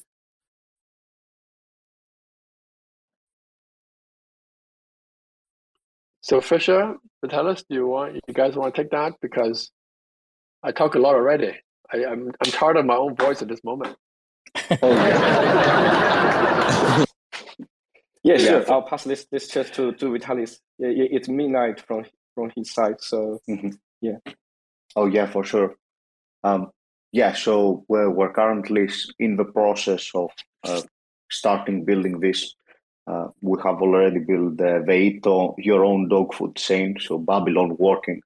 So 6.22 6.40
Fisher, 6.40 6.96
Vitalis, 7.24 7.64
do 7.68 7.76
you 7.76 7.88
want 7.88 8.16
you 8.16 8.34
guys 8.34 8.56
want 8.56 8.76
to 8.76 8.84
take 8.84 8.92
that 8.92 9.14
because 9.22 9.72
I 10.64 10.72
talk 10.72 10.96
a 10.96 11.00
lot 11.00 11.16
already. 11.16 11.58
I, 11.92 12.06
I'm 12.06 12.32
I'm 12.44 12.52
tired 12.52 12.78
of 12.78 12.86
my 12.86 12.96
own 12.96 13.16
voice 13.16 13.42
at 13.42 13.48
this 13.48 13.64
moment. 13.64 13.96
Oh, 14.82 14.82
yeah. 18.24 18.26
yeah, 18.36 18.38
sure. 18.38 18.72
I'll 18.72 18.84
pass 18.84 19.04
this 19.04 19.26
this 19.32 19.48
chest 19.48 19.74
to 19.76 19.94
to 19.94 20.12
Vitalis. 20.12 20.60
Yeah, 20.78 20.90
yeah, 20.90 21.08
it's 21.10 21.28
midnight 21.28 21.84
from 21.88 22.06
from 22.36 22.52
his 22.56 22.72
side, 22.72 23.02
so 23.02 23.40
Mhm. 23.50 23.78
Yeah. 24.02 24.18
Oh 24.96 25.08
yeah, 25.08 25.26
for 25.26 25.44
sure. 25.44 25.76
Um, 26.44 26.70
yeah, 27.12 27.34
so 27.34 27.84
we're 27.88 28.10
we're 28.10 28.34
currently 28.34 28.90
in 29.20 29.38
the 29.38 29.46
process 29.46 30.12
of 30.14 30.30
uh, 30.64 30.82
starting 31.32 31.86
building 31.86 32.20
this. 32.20 32.56
Uh, 33.12 33.28
we 33.42 33.60
have 33.62 33.82
already 33.82 34.20
built 34.20 34.56
the 34.56 34.82
Veito 34.88 35.54
your 35.58 35.84
own 35.84 36.08
dog 36.08 36.34
food 36.34 36.56
chain, 36.56 36.96
so 36.98 37.18
Babylon 37.18 37.76
working 37.78 38.22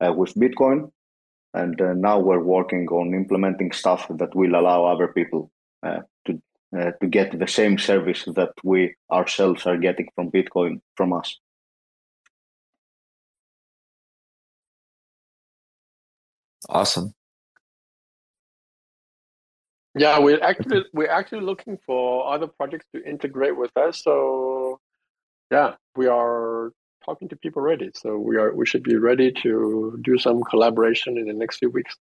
uh, 0.00 0.10
with 0.10 0.32
Bitcoin, 0.34 0.90
and 1.52 1.78
uh, 1.78 1.92
now 1.92 2.18
we're 2.18 2.42
working 2.42 2.88
on 2.88 3.12
implementing 3.14 3.72
stuff 3.72 4.06
that 4.08 4.34
will 4.34 4.54
allow 4.54 4.86
other 4.86 5.08
people 5.08 5.50
uh, 5.82 6.00
to 6.24 6.40
uh, 6.74 6.92
to 7.02 7.06
get 7.08 7.38
the 7.38 7.46
same 7.46 7.76
service 7.76 8.24
that 8.34 8.52
we 8.64 8.94
ourselves 9.10 9.66
are 9.66 9.76
getting 9.76 10.08
from 10.14 10.30
Bitcoin 10.30 10.80
from 10.96 11.12
us. 11.12 11.38
Awesome. 16.70 17.12
Yeah, 19.94 20.18
we're 20.20 20.42
actually 20.42 20.84
we're 20.92 21.10
actually 21.10 21.42
looking 21.42 21.78
for 21.86 22.32
other 22.32 22.46
projects 22.46 22.86
to 22.94 23.04
integrate 23.06 23.56
with 23.56 23.76
us. 23.76 24.02
So 24.02 24.80
yeah, 25.50 25.74
we 25.96 26.06
are 26.06 26.72
talking 27.04 27.28
to 27.28 27.36
people 27.36 27.60
already. 27.60 27.90
So 27.94 28.16
we 28.16 28.36
are 28.36 28.54
we 28.54 28.64
should 28.64 28.82
be 28.82 28.96
ready 28.96 29.32
to 29.42 29.98
do 30.02 30.16
some 30.18 30.42
collaboration 30.44 31.18
in 31.18 31.26
the 31.26 31.34
next 31.34 31.58
few 31.58 31.68
weeks. 31.68 31.96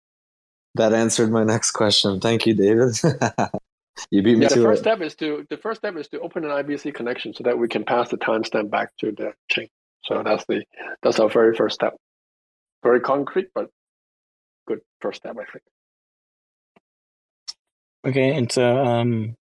That 0.74 0.92
answered 0.92 1.30
my 1.30 1.44
next 1.44 1.70
question. 1.70 2.20
Thank 2.20 2.46
you, 2.46 2.54
David. 2.54 2.98
you 4.10 4.22
beat 4.22 4.36
me 4.36 4.42
Yeah, 4.42 4.48
the 4.48 4.62
first 4.62 4.80
it. 4.80 4.84
step 4.84 5.00
is 5.00 5.14
to 5.16 5.46
the 5.48 5.56
first 5.56 5.80
step 5.80 5.96
is 5.96 6.08
to 6.08 6.20
open 6.20 6.44
an 6.44 6.50
IBC 6.50 6.94
connection 6.94 7.32
so 7.32 7.42
that 7.44 7.58
we 7.58 7.68
can 7.68 7.84
pass 7.84 8.10
the 8.10 8.18
timestamp 8.18 8.70
back 8.70 8.94
to 8.98 9.12
the 9.12 9.32
chain. 9.48 9.68
So 10.04 10.22
that's 10.22 10.44
the 10.46 10.64
that's 11.02 11.18
our 11.20 11.30
very 11.30 11.54
first 11.54 11.76
step. 11.76 11.96
Very 12.82 13.00
concrete, 13.00 13.48
but 13.54 13.70
good 14.66 14.80
first 15.00 15.22
step, 15.22 15.36
I 15.40 15.50
think. 15.50 15.64
Okay, 18.06 18.36
and 18.36 18.50
so 18.50 18.78
um, 18.78 19.34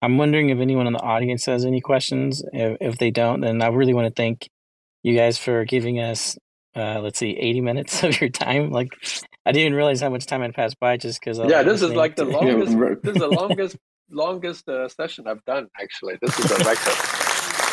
I'm 0.00 0.18
wondering 0.18 0.50
if 0.50 0.58
anyone 0.58 0.86
in 0.86 0.92
the 0.92 1.00
audience 1.00 1.46
has 1.46 1.64
any 1.64 1.80
questions. 1.80 2.42
If, 2.52 2.76
if 2.80 2.98
they 2.98 3.10
don't, 3.10 3.40
then 3.40 3.62
I 3.62 3.68
really 3.68 3.94
want 3.94 4.06
to 4.06 4.12
thank 4.14 4.48
you 5.02 5.16
guys 5.16 5.38
for 5.38 5.64
giving 5.64 6.00
us, 6.00 6.36
uh, 6.76 7.00
let's 7.00 7.18
see, 7.18 7.36
80 7.38 7.60
minutes 7.60 8.02
of 8.04 8.20
your 8.20 8.30
time. 8.30 8.70
Like, 8.70 8.88
I 9.46 9.52
didn't 9.52 9.74
realize 9.74 10.00
how 10.00 10.10
much 10.10 10.26
time 10.26 10.42
had 10.42 10.54
passed 10.54 10.78
by 10.80 10.96
just 10.96 11.20
because. 11.20 11.38
Yeah, 11.38 11.62
this 11.62 11.82
is 11.82 11.90
like 11.92 12.16
the 12.16 12.24
longest. 12.36 12.72
this 13.02 13.14
is 13.14 13.20
the 13.20 13.28
longest 13.28 13.76
longest 14.10 14.68
uh, 14.68 14.88
session 14.88 15.26
I've 15.26 15.44
done. 15.44 15.68
Actually, 15.80 16.18
this 16.20 16.38
is 16.38 16.50
a 16.50 16.56
record. 16.64 16.94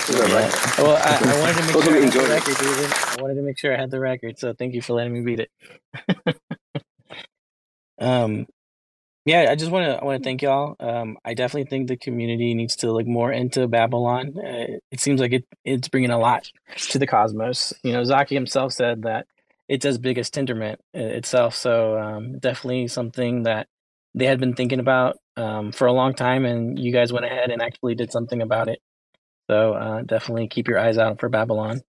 This 0.08 0.10
is 0.10 0.20
a 0.20 0.28
Yeah. 0.28 0.46
record. 0.46 0.84
Well, 0.84 0.98
I, 0.98 1.34
I 1.34 1.40
wanted 1.40 1.58
to 1.58 1.64
make 1.64 1.74
Totally 1.74 2.12
sure 2.12 2.22
I 2.22 2.34
had 2.34 2.44
the 2.44 2.52
record, 2.52 2.58
David. 2.58 2.94
I 2.94 3.22
wanted 3.22 3.36
to 3.36 3.42
make 3.42 3.60
sure 3.60 3.74
I 3.74 3.78
had 3.80 3.92
the 3.92 4.00
record, 4.00 4.40
so 4.40 4.54
thank 4.54 4.74
you 4.74 4.82
for 4.82 4.94
letting 4.94 5.14
me 5.14 5.22
beat 5.22 5.40
it. 5.42 6.38
um, 8.00 8.48
yeah, 9.26 9.48
I 9.50 9.56
just 9.56 9.72
want 9.72 9.86
to 9.86 10.02
I 10.02 10.04
want 10.04 10.22
to 10.22 10.28
thank 10.28 10.42
y'all. 10.42 10.76
Um, 10.80 11.18
I 11.24 11.34
definitely 11.34 11.70
think 11.70 11.88
the 11.88 11.98
community 11.98 12.54
needs 12.54 12.76
to 12.78 12.92
look 12.92 13.06
more 13.06 13.32
into 13.32 13.68
Babylon. 13.68 14.34
Uh, 14.38 14.78
it 14.92 15.00
seems 15.00 15.22
like 15.22 15.34
it 15.34 15.46
it's 15.64 15.88
bringing 15.90 16.10
a 16.10 16.18
lot 16.20 16.50
to 16.90 17.00
the 17.00 17.08
cosmos. 17.08 17.74
You 17.84 17.94
know, 17.94 18.04
Zaki 18.04 18.36
himself 18.36 18.74
said 18.74 19.04
that 19.04 19.28
it's 19.70 19.86
as 19.86 19.98
big 19.98 20.18
as 20.18 20.30
Tendermint 20.30 20.78
itself. 20.94 21.56
So 21.56 21.98
um, 21.98 22.40
definitely 22.40 22.88
something 22.88 23.44
that 23.44 23.68
they 24.16 24.26
had 24.26 24.40
been 24.40 24.56
thinking 24.56 24.80
about 24.80 25.18
um, 25.38 25.72
for 25.72 25.88
a 25.88 25.94
long 25.94 26.14
time, 26.14 26.46
and 26.46 26.78
you 26.78 26.92
guys 26.92 27.14
went 27.14 27.26
ahead 27.26 27.52
and 27.52 27.62
actually 27.62 27.96
did 27.96 28.12
something 28.12 28.42
about 28.42 28.70
it. 28.70 28.80
So 29.50 29.74
uh, 29.74 30.02
definitely 30.02 30.48
keep 30.48 30.68
your 30.68 30.80
eyes 30.80 30.98
out 30.98 31.20
for 31.20 31.30
Babylon. 31.30 31.82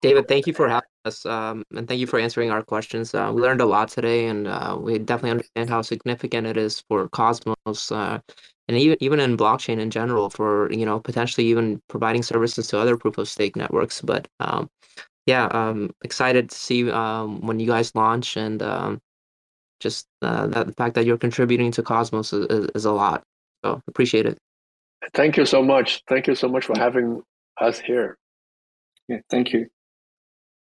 David, 0.00 0.28
thank 0.28 0.46
you 0.46 0.52
for 0.52 0.68
having 0.68 0.88
us, 1.04 1.26
um, 1.26 1.64
and 1.74 1.88
thank 1.88 1.98
you 2.00 2.06
for 2.06 2.20
answering 2.20 2.50
our 2.50 2.62
questions. 2.62 3.14
Uh, 3.14 3.32
we 3.34 3.42
learned 3.42 3.60
a 3.60 3.66
lot 3.66 3.88
today, 3.88 4.26
and 4.26 4.46
uh, 4.46 4.76
we 4.80 4.98
definitely 4.98 5.32
understand 5.32 5.68
how 5.68 5.82
significant 5.82 6.46
it 6.46 6.56
is 6.56 6.84
for 6.88 7.08
Cosmos 7.08 7.90
uh, 7.90 8.20
and 8.68 8.76
even 8.76 8.96
even 9.00 9.18
in 9.18 9.36
blockchain 9.36 9.80
in 9.80 9.90
general 9.90 10.30
for 10.30 10.70
you 10.72 10.86
know 10.86 11.00
potentially 11.00 11.46
even 11.48 11.82
providing 11.88 12.22
services 12.22 12.68
to 12.68 12.78
other 12.78 12.96
proof 12.96 13.18
of 13.18 13.28
stake 13.28 13.56
networks. 13.56 14.00
But 14.00 14.28
um, 14.38 14.70
yeah, 15.26 15.46
um, 15.46 15.90
excited 16.02 16.50
to 16.50 16.56
see 16.56 16.90
um, 16.90 17.40
when 17.40 17.58
you 17.58 17.66
guys 17.66 17.94
launch 17.94 18.36
and 18.36 18.62
um, 18.62 19.00
just 19.80 20.06
uh, 20.22 20.46
that 20.48 20.66
the 20.66 20.72
fact 20.74 20.94
that 20.94 21.06
you're 21.06 21.18
contributing 21.18 21.72
to 21.72 21.82
Cosmos 21.82 22.32
is, 22.32 22.46
is, 22.46 22.70
is 22.74 22.84
a 22.84 22.92
lot. 22.92 23.22
So 23.64 23.82
appreciate 23.88 24.26
it. 24.26 24.38
Thank 25.14 25.36
you 25.36 25.46
so 25.46 25.62
much. 25.62 26.02
Thank 26.08 26.26
you 26.26 26.34
so 26.34 26.48
much 26.48 26.66
for 26.66 26.78
having 26.78 27.22
us 27.60 27.80
here. 27.80 28.16
Yeah, 29.08 29.18
thank 29.30 29.52
you. 29.52 29.68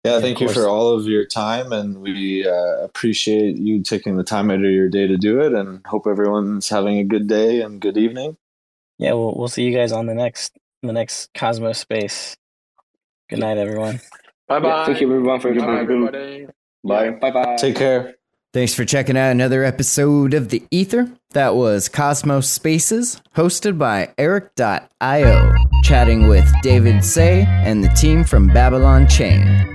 Yeah, 0.05 0.20
thank 0.20 0.39
you 0.39 0.51
for 0.51 0.68
all 0.68 0.89
of 0.93 1.06
your 1.06 1.24
time, 1.24 1.72
and 1.72 2.02
we 2.02 2.47
uh, 2.47 2.76
appreciate 2.85 3.56
you 3.56 3.82
taking 3.82 4.16
the 4.16 4.22
time 4.22 4.51
out 4.51 4.56
of 4.56 4.70
your 4.70 4.90
day 4.90 5.06
to 5.06 5.16
do 5.16 5.40
it. 5.40 5.55
And 5.55 5.81
hope 5.86 6.06
everyone's 6.06 6.68
having 6.68 6.98
a 6.98 7.05
good 7.05 7.26
day 7.26 7.62
and 7.62 7.81
good 7.81 7.97
evening. 7.97 8.36
Yeah, 8.98 9.14
we'll 9.14 9.35
we'll 9.35 9.48
see 9.48 9.62
you 9.64 9.74
guys 9.74 9.93
on 9.93 10.05
the 10.06 10.14
next 10.14 10.59
the 10.82 10.93
next 10.93 11.32
Cosmos 11.35 11.78
space. 11.78 12.36
Good 13.31 13.39
night, 13.39 13.56
everyone. 13.56 14.01
Bye 14.47 14.60
bye. 14.60 14.68
Yeah, 14.68 14.85
thank 14.86 15.01
you 15.01 15.06
everyone 15.10 15.40
for 15.40 15.55
Bye, 15.55 15.62
everything. 15.62 15.78
everybody. 15.81 16.47
Bye. 16.85 17.10
Bye 17.10 17.31
bye. 17.31 17.56
Take 17.56 17.76
care. 17.76 18.14
Thanks 18.52 18.74
for 18.74 18.85
checking 18.85 19.16
out 19.16 19.32
another 19.32 19.64
episode 19.64 20.32
of 20.35 20.51
The 20.51 20.62
Ether. 20.70 21.10
That 21.31 21.56
was 21.56 21.89
Cosmos 21.89 22.48
Spaces, 22.48 23.20
hosted 23.35 23.78
by 23.78 24.14
Erik.io, 24.16 25.55
chatting 25.82 26.28
with 26.28 26.48
David 26.62 27.02
Tse 27.02 27.47
and 27.48 27.82
the 27.82 27.89
team 27.89 28.22
from 28.22 28.47
Babylon 28.47 29.09
Chain. 29.09 29.74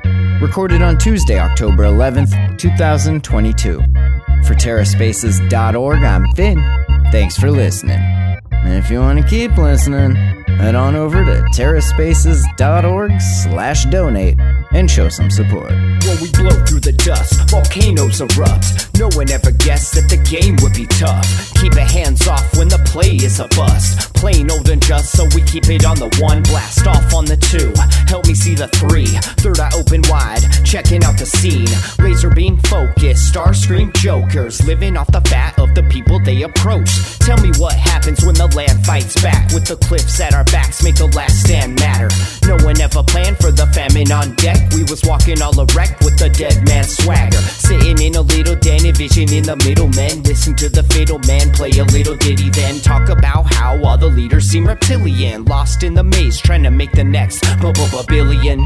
Recorded 0.50 0.82
on 0.82 0.98
Tuesday, 0.98 1.38
October 1.38 1.84
11th, 1.84 2.58
2022. 2.58 3.78
For 4.48 4.56
TerraSpaces.org, 4.56 6.04
I'm 6.04 6.28
Finn. 6.32 6.58
Thanks 7.12 7.38
for 7.38 7.52
listening. 7.52 8.00
If 8.52 8.90
you 8.90 9.00
want 9.00 9.20
to 9.20 9.28
keep 9.28 9.58
listening, 9.58 10.16
head 10.16 10.76
on 10.76 10.96
over 10.96 11.24
to 11.24 11.42
terraspaces.org 11.54 13.22
slash 13.22 13.86
donate 13.86 14.38
and 14.72 14.90
show 14.90 15.10
some 15.10 15.32
support. 15.32 15.72
When 15.72 16.22
we 16.22 16.32
blow 16.32 16.66
through 16.66 16.82
the 16.82 16.94
dust, 16.94 17.50
volcanoes 17.50 18.22
erupt. 18.22 18.90
No 18.98 19.10
one 19.14 19.32
ever 19.32 19.52
guessed 19.52 19.94
that 19.94 20.10
the 20.10 20.18
game 20.18 20.58
would 20.62 20.74
be 20.74 20.86
tough. 20.88 21.54
Keep 21.56 21.74
it 21.74 21.92
hands 21.92 22.28
off 22.28 22.56
when 22.58 22.68
the 22.68 22.78
play 22.86 23.16
is 23.16 23.40
a 23.40 23.48
bust. 23.50 24.14
Plain 24.16 24.52
old 24.52 24.70
and 24.70 24.84
just, 24.84 25.12
so 25.12 25.26
we 25.34 25.42
keep 25.44 25.70
it 25.70 25.86
on 25.86 25.96
the 25.98 26.10
one. 26.20 26.44
Blast 26.44 26.86
off 26.86 27.14
on 27.14 27.26
the 27.26 27.38
two. 27.38 27.72
Help 28.08 28.28
me 28.28 28.36
see 28.36 28.56
the 28.56 28.68
three. 28.68 29.08
Third 29.40 29.60
eye 29.60 29.72
open 29.76 30.02
wide, 30.08 30.44
checking 30.66 31.04
out 31.04 31.18
the 31.18 31.26
scene. 31.26 31.68
Laser 32.04 32.30
beam 32.30 32.58
focus, 32.58 33.26
star 33.26 33.54
scream 33.54 33.92
jokers. 33.96 34.66
Living 34.66 34.98
off 34.98 35.12
the 35.12 35.22
fat 35.22 35.58
of 35.58 35.74
the 35.76 35.84
people 35.84 36.20
they 36.20 36.44
approach. 36.44 36.92
Tell 37.20 37.38
me 37.42 37.52
what 37.58 37.74
happens 37.74 38.24
when 38.26 38.39
the 38.40 38.48
land 38.56 38.86
fights 38.86 39.22
back. 39.22 39.52
With 39.54 39.66
the 39.66 39.76
cliffs 39.76 40.20
at 40.22 40.34
our 40.34 40.46
backs, 40.46 40.82
make 40.82 40.96
the 40.96 41.08
last 41.08 41.44
stand 41.44 41.76
matter. 41.76 42.08
No 42.48 42.56
one 42.64 42.80
ever 42.80 43.04
planned 43.04 43.38
for 43.38 43.52
the 43.52 43.68
famine 43.68 44.12
on 44.12 44.34
deck. 44.36 44.58
We 44.74 44.84
was 44.84 45.04
walking 45.04 45.42
all 45.42 45.60
erect 45.60 46.00
with 46.00 46.18
the 46.18 46.30
dead 46.30 46.66
man 46.66 46.86
swagger. 46.86 47.44
Sitting 47.68 48.00
in 48.02 48.16
a 48.16 48.22
little 48.22 48.56
den, 48.56 48.80
vision 48.96 49.28
in 49.34 49.44
the 49.44 49.58
middle, 49.68 49.90
men. 49.90 50.24
Listen 50.24 50.56
to 50.56 50.70
the 50.70 50.84
fatal 50.84 51.20
man 51.28 51.52
play 51.52 51.72
a 51.72 51.84
little 51.84 52.16
ditty, 52.16 52.50
then 52.50 52.80
talk 52.80 53.10
about 53.10 53.54
how 53.54 53.78
all 53.84 53.98
the 53.98 54.08
leaders 54.08 54.46
seem 54.46 54.66
reptilian. 54.66 55.44
Lost 55.44 55.84
in 55.84 55.94
the 55.94 56.04
maze, 56.04 56.40
trying 56.40 56.64
to 56.64 56.72
make 56.72 56.94
the 56.94 57.04
next 57.04 57.44
billion. 58.08 58.66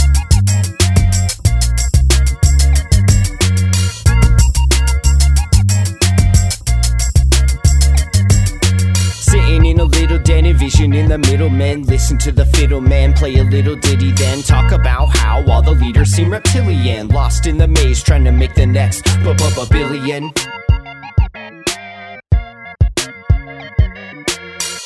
in 10.31 10.45
a 10.45 10.49
little 10.49 10.51
den, 10.51 10.51
envisioning 10.51 11.07
the 11.09 11.17
middlemen. 11.17 11.83
Listen 11.83 12.17
to 12.19 12.31
the 12.31 12.45
fiddle 12.45 12.81
man 12.81 13.13
play 13.13 13.37
a 13.37 13.43
little 13.43 13.75
ditty, 13.75 14.11
then 14.11 14.41
talk 14.41 14.71
about 14.71 15.17
how 15.17 15.43
all 15.47 15.61
the 15.61 15.71
leaders 15.71 16.09
seem 16.09 16.31
reptilian. 16.31 17.07
Lost 17.07 17.47
in 17.47 17.57
the 17.57 17.67
maze, 17.67 18.03
trying 18.03 18.23
to 18.25 18.31
make 18.31 18.53
the 18.55 18.65
next 18.65 19.03
b- 19.03 19.33
billion. 19.69 20.31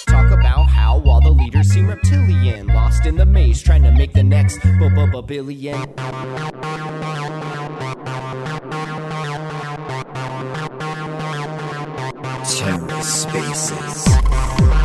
Talk 0.08 0.32
about 0.32 0.66
how 0.66 1.02
all 1.06 1.22
the 1.22 1.32
leaders 1.32 1.68
seem 1.68 1.88
reptilian. 1.88 2.68
Lost 2.68 3.06
in 3.06 3.16
the 3.16 3.26
maze, 3.26 3.62
trying 3.62 3.84
to 3.84 3.92
make 3.92 4.14
the 4.14 4.24
next 4.24 4.60
b- 4.64 4.90
b- 4.90 5.22
billion. 5.28 5.76
Terra 12.46 13.04
Spaces. 13.04 14.85